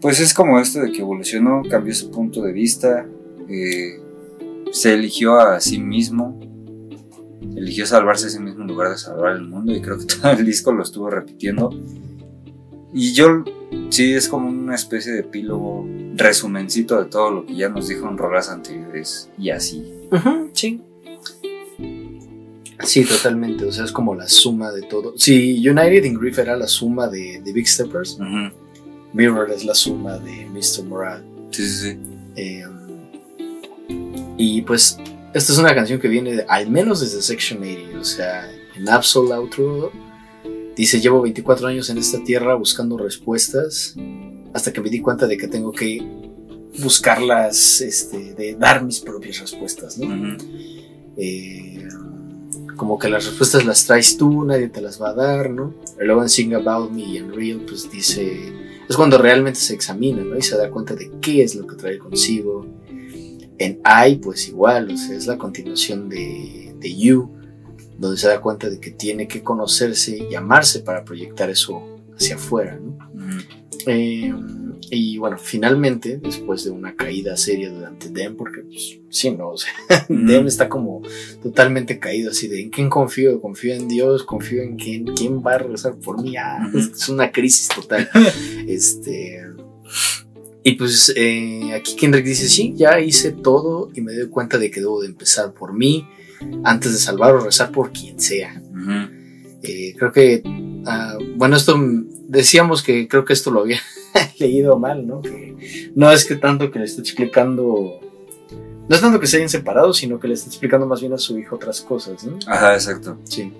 [0.00, 3.08] pues es como esto de que evolucionó, cambió su punto de vista,
[3.48, 3.98] eh,
[4.70, 6.38] se eligió a sí mismo,
[7.56, 10.46] eligió salvarse a sí mismo lugar de salvar el mundo y creo que todo el
[10.46, 11.70] disco lo estuvo repitiendo.
[12.94, 13.42] Y yo
[13.88, 18.08] sí es como una especie de epílogo, resumencito de todo lo que ya nos dijo
[18.08, 19.92] en rolas anteriores y así.
[20.52, 20.84] sí.
[22.84, 23.64] Sí, totalmente.
[23.64, 25.14] O sea, es como la suma de todo.
[25.16, 28.18] Si United in Grief era la suma de, de Big Steppers.
[29.12, 30.84] Mirror es la suma de Mr.
[30.84, 31.24] Morale.
[31.50, 31.98] Sí, sí, sí.
[32.36, 32.64] Eh,
[34.36, 34.96] y pues,
[35.34, 37.98] esta es una canción que viene de- al menos desde Section 80.
[38.00, 39.92] O sea, en Absol Outro
[40.76, 43.94] dice: Llevo 24 años en esta tierra buscando respuestas
[44.54, 46.02] hasta que me di cuenta de que tengo que
[46.78, 50.06] buscarlas, este, de dar mis propias respuestas, ¿no?
[50.06, 50.44] Ujú.
[51.16, 51.69] Eh,
[52.80, 55.74] como que las respuestas las traes tú, nadie te las va a dar, ¿no?
[56.00, 58.54] Y luego en Sing About Me y en Real, pues dice,
[58.88, 60.34] es cuando realmente se examina, ¿no?
[60.34, 62.66] Y se da cuenta de qué es lo que trae consigo.
[63.58, 67.30] En I, pues igual, o sea, es la continuación de, de You,
[67.98, 71.82] donde se da cuenta de que tiene que conocerse y amarse para proyectar eso
[72.16, 72.96] hacia afuera, ¿no?
[73.88, 74.32] Eh,
[74.90, 79.56] y bueno, finalmente, después de una caída seria durante Dem, porque pues, sí, no, o
[79.56, 79.72] sea,
[80.08, 81.02] Dem está como
[81.42, 85.54] totalmente caído, así de en quién confío, confío en Dios, confío en quién, quién va
[85.54, 88.08] a rezar por mí, ah, es una crisis total.
[88.66, 89.42] este,
[90.62, 94.70] y pues eh, aquí Kendrick dice, sí, ya hice todo y me doy cuenta de
[94.70, 96.06] que debo de empezar por mí
[96.64, 98.60] antes de salvar o rezar por quien sea.
[99.62, 100.42] Eh, creo que,
[100.86, 103.80] ah, bueno, esto mm, decíamos que creo que esto lo había
[104.38, 105.20] leído mal, ¿no?
[105.20, 108.00] Que no es que tanto que le esté explicando,
[108.88, 111.18] no es tanto que se hayan separado, sino que le está explicando más bien a
[111.18, 112.38] su hijo otras cosas, ¿no?
[112.46, 113.18] Ajá, exacto.
[113.24, 113.52] Sí.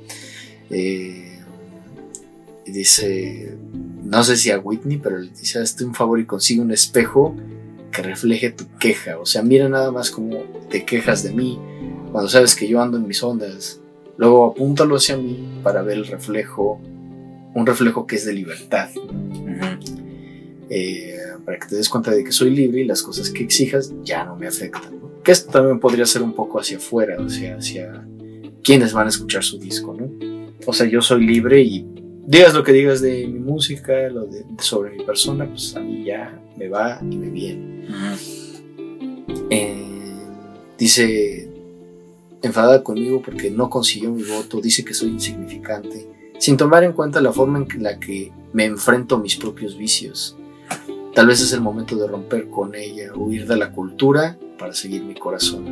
[0.70, 1.38] Eh,
[2.64, 3.56] y dice,
[4.04, 7.34] no sé si a Whitney, pero le dice, hazte un favor y consigue un espejo
[7.90, 9.18] que refleje tu queja.
[9.18, 11.58] O sea, mira nada más como te quejas de mí
[12.12, 13.80] cuando sabes que yo ando en mis ondas.
[14.16, 16.80] Luego apúntalo hacia mí para ver el reflejo,
[17.54, 18.88] un reflejo que es de libertad.
[20.68, 23.92] Eh, para que te des cuenta de que soy libre y las cosas que exijas
[24.02, 25.00] ya no me afectan.
[25.00, 25.22] ¿no?
[25.22, 28.06] Que esto también podría ser un poco hacia afuera, o sea, hacia
[28.62, 30.10] quienes van a escuchar su disco, ¿no?
[30.66, 31.86] O sea, yo soy libre y
[32.26, 36.04] digas lo que digas de mi música, lo de, sobre mi persona, pues a mí
[36.04, 37.86] ya me va y me viene.
[39.50, 39.84] Eh,
[40.78, 41.50] dice,
[42.42, 46.06] enfadada conmigo porque no consiguió mi voto, dice que soy insignificante,
[46.40, 50.36] sin tomar en cuenta la forma en la que me enfrento a mis propios vicios.
[51.14, 55.04] Tal vez es el momento de romper con ella, huir de la cultura para seguir
[55.04, 55.66] mi corazón.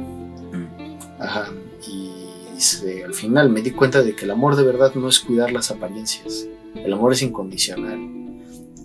[1.18, 1.48] Ajá.
[1.88, 2.10] Y
[2.55, 5.52] dice, al final me di cuenta de que el amor de verdad no es cuidar
[5.52, 6.47] las apariencias.
[6.74, 7.98] El amor es incondicional.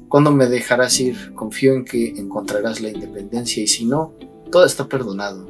[0.07, 1.33] ¿Cuándo me dejarás ir?
[1.33, 4.13] Confío en que encontrarás la independencia y si no,
[4.51, 5.49] todo está perdonado.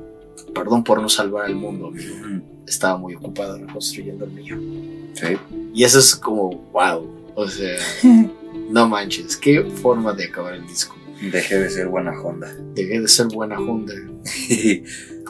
[0.56, 2.16] Perdón por no salvar al mundo, amigo.
[2.16, 2.42] Ujú.
[2.66, 5.03] Estaba muy ocupado reconstruyendo el mío.
[5.14, 5.38] Sí.
[5.74, 7.08] Y eso es como, wow.
[7.36, 7.78] O sea,
[8.70, 10.96] no manches, qué forma de acabar el disco.
[11.32, 12.54] Dejé de ser buena Honda.
[12.74, 13.94] Dejé de ser buena Honda.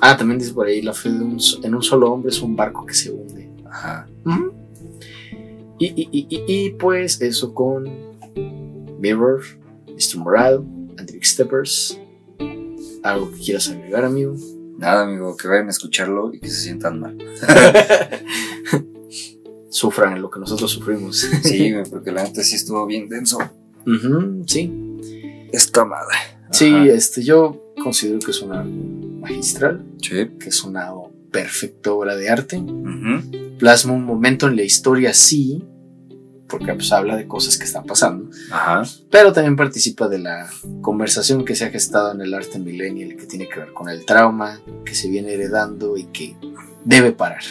[0.06, 2.58] Ah, también dice por ahí, la fe de un en un solo hombre es un
[2.58, 3.50] barco que se hunde.
[3.66, 4.06] Ajá.
[5.80, 7.86] Y, y, y, y, y, pues eso con
[9.00, 9.42] Mirror,
[9.88, 10.18] Mr.
[10.18, 10.58] Morale,
[10.98, 11.98] Andrick Steppers.
[13.02, 14.36] ¿Algo que quieras agregar, amigo?
[14.78, 17.18] Nada, amigo, que vayan a escucharlo y que se sientan mal.
[19.74, 21.27] Sufran lo que nosotros sufrimos.
[21.43, 23.40] Sí, porque la neta sí estuvo bien denso.
[24.45, 24.72] Sí.
[25.52, 26.16] Esta madre.
[26.52, 26.85] Sí, Ajá.
[26.85, 30.30] este, yo considero que es un álbum magistral, Sí.
[30.40, 30.92] que es una
[31.32, 32.58] perfecta obra de arte.
[32.58, 33.58] Ujú.
[33.58, 35.64] Plasma un momento en la historia, sí,
[36.48, 38.84] porque pues habla de cosas que están pasando, Ajá.
[39.10, 40.48] pero también participa de la
[40.82, 44.06] conversación que se ha gestado en el arte millennial que tiene que ver con el
[44.06, 46.35] trauma que se viene heredando y que
[46.85, 47.42] debe parar.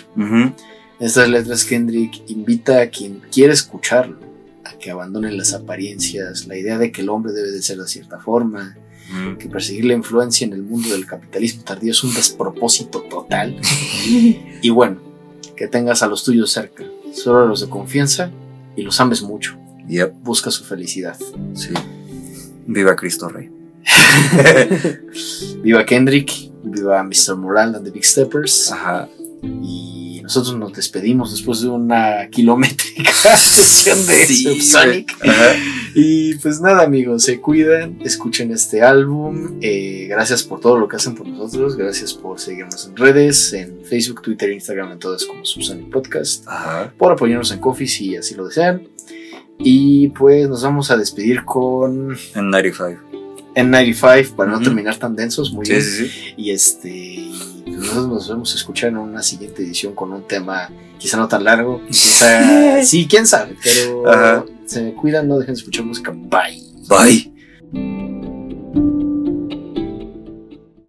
[1.02, 4.18] En estas letras Kendrick invita a quien quiere escucharlo
[4.64, 7.88] a que abandonen las apariencias, la idea de que el hombre debe de ser de
[7.88, 8.76] cierta forma,
[9.10, 9.36] Ujú.
[9.36, 13.60] que perseguir la influencia en el mundo del capitalismo tardío es un despropósito total.
[14.62, 15.00] y bueno,
[15.56, 18.30] que tengas a los tuyos cerca, solo a los de confianza
[18.76, 19.58] y los ames mucho.
[19.88, 20.22] Yep.
[20.22, 21.18] Busca su felicidad.
[21.54, 21.70] Sí.
[22.68, 23.50] Viva Cristo Rey.
[25.64, 26.30] viva Kendrick,
[26.62, 27.34] viva Mr.
[27.34, 28.70] Moral and the Big Steppers.
[28.70, 29.08] Ajá.
[29.42, 34.60] Y nosotros nos despedimos después de una kilométrica sesión de Sí.
[35.22, 35.56] Ajá.
[35.94, 39.58] Y pues nada, amigos, se cuidan, escuchen este álbum.
[39.60, 41.76] eh, gracias por todo lo que hacen por nosotros.
[41.76, 46.46] Gracias por seguirnos en redes, en Facebook, Twitter, Instagram, en todas como Subsonic Podcast.
[46.46, 46.92] Ajá.
[46.96, 48.88] Por apoyarnos en Coffee si así lo desean.
[49.58, 53.21] Y pues nos vamos a despedir con En 95.
[53.54, 55.52] N95 para no terminar tan densos.
[55.52, 55.84] Muy Sí, bien.
[55.84, 56.34] sí, sí.
[56.36, 56.88] Y este.
[56.90, 57.32] y
[57.66, 61.44] Nosotros nos vamos a escuchar en una siguiente edición con un tema quizá no tan
[61.44, 61.82] largo.
[61.86, 62.82] Quizá.
[62.84, 63.56] sí, quién sabe.
[63.62, 64.44] Pero Ajá.
[64.66, 66.12] se me cuidan, no dejen de escuchar música.
[66.12, 66.62] Bye.
[66.88, 68.21] Bye.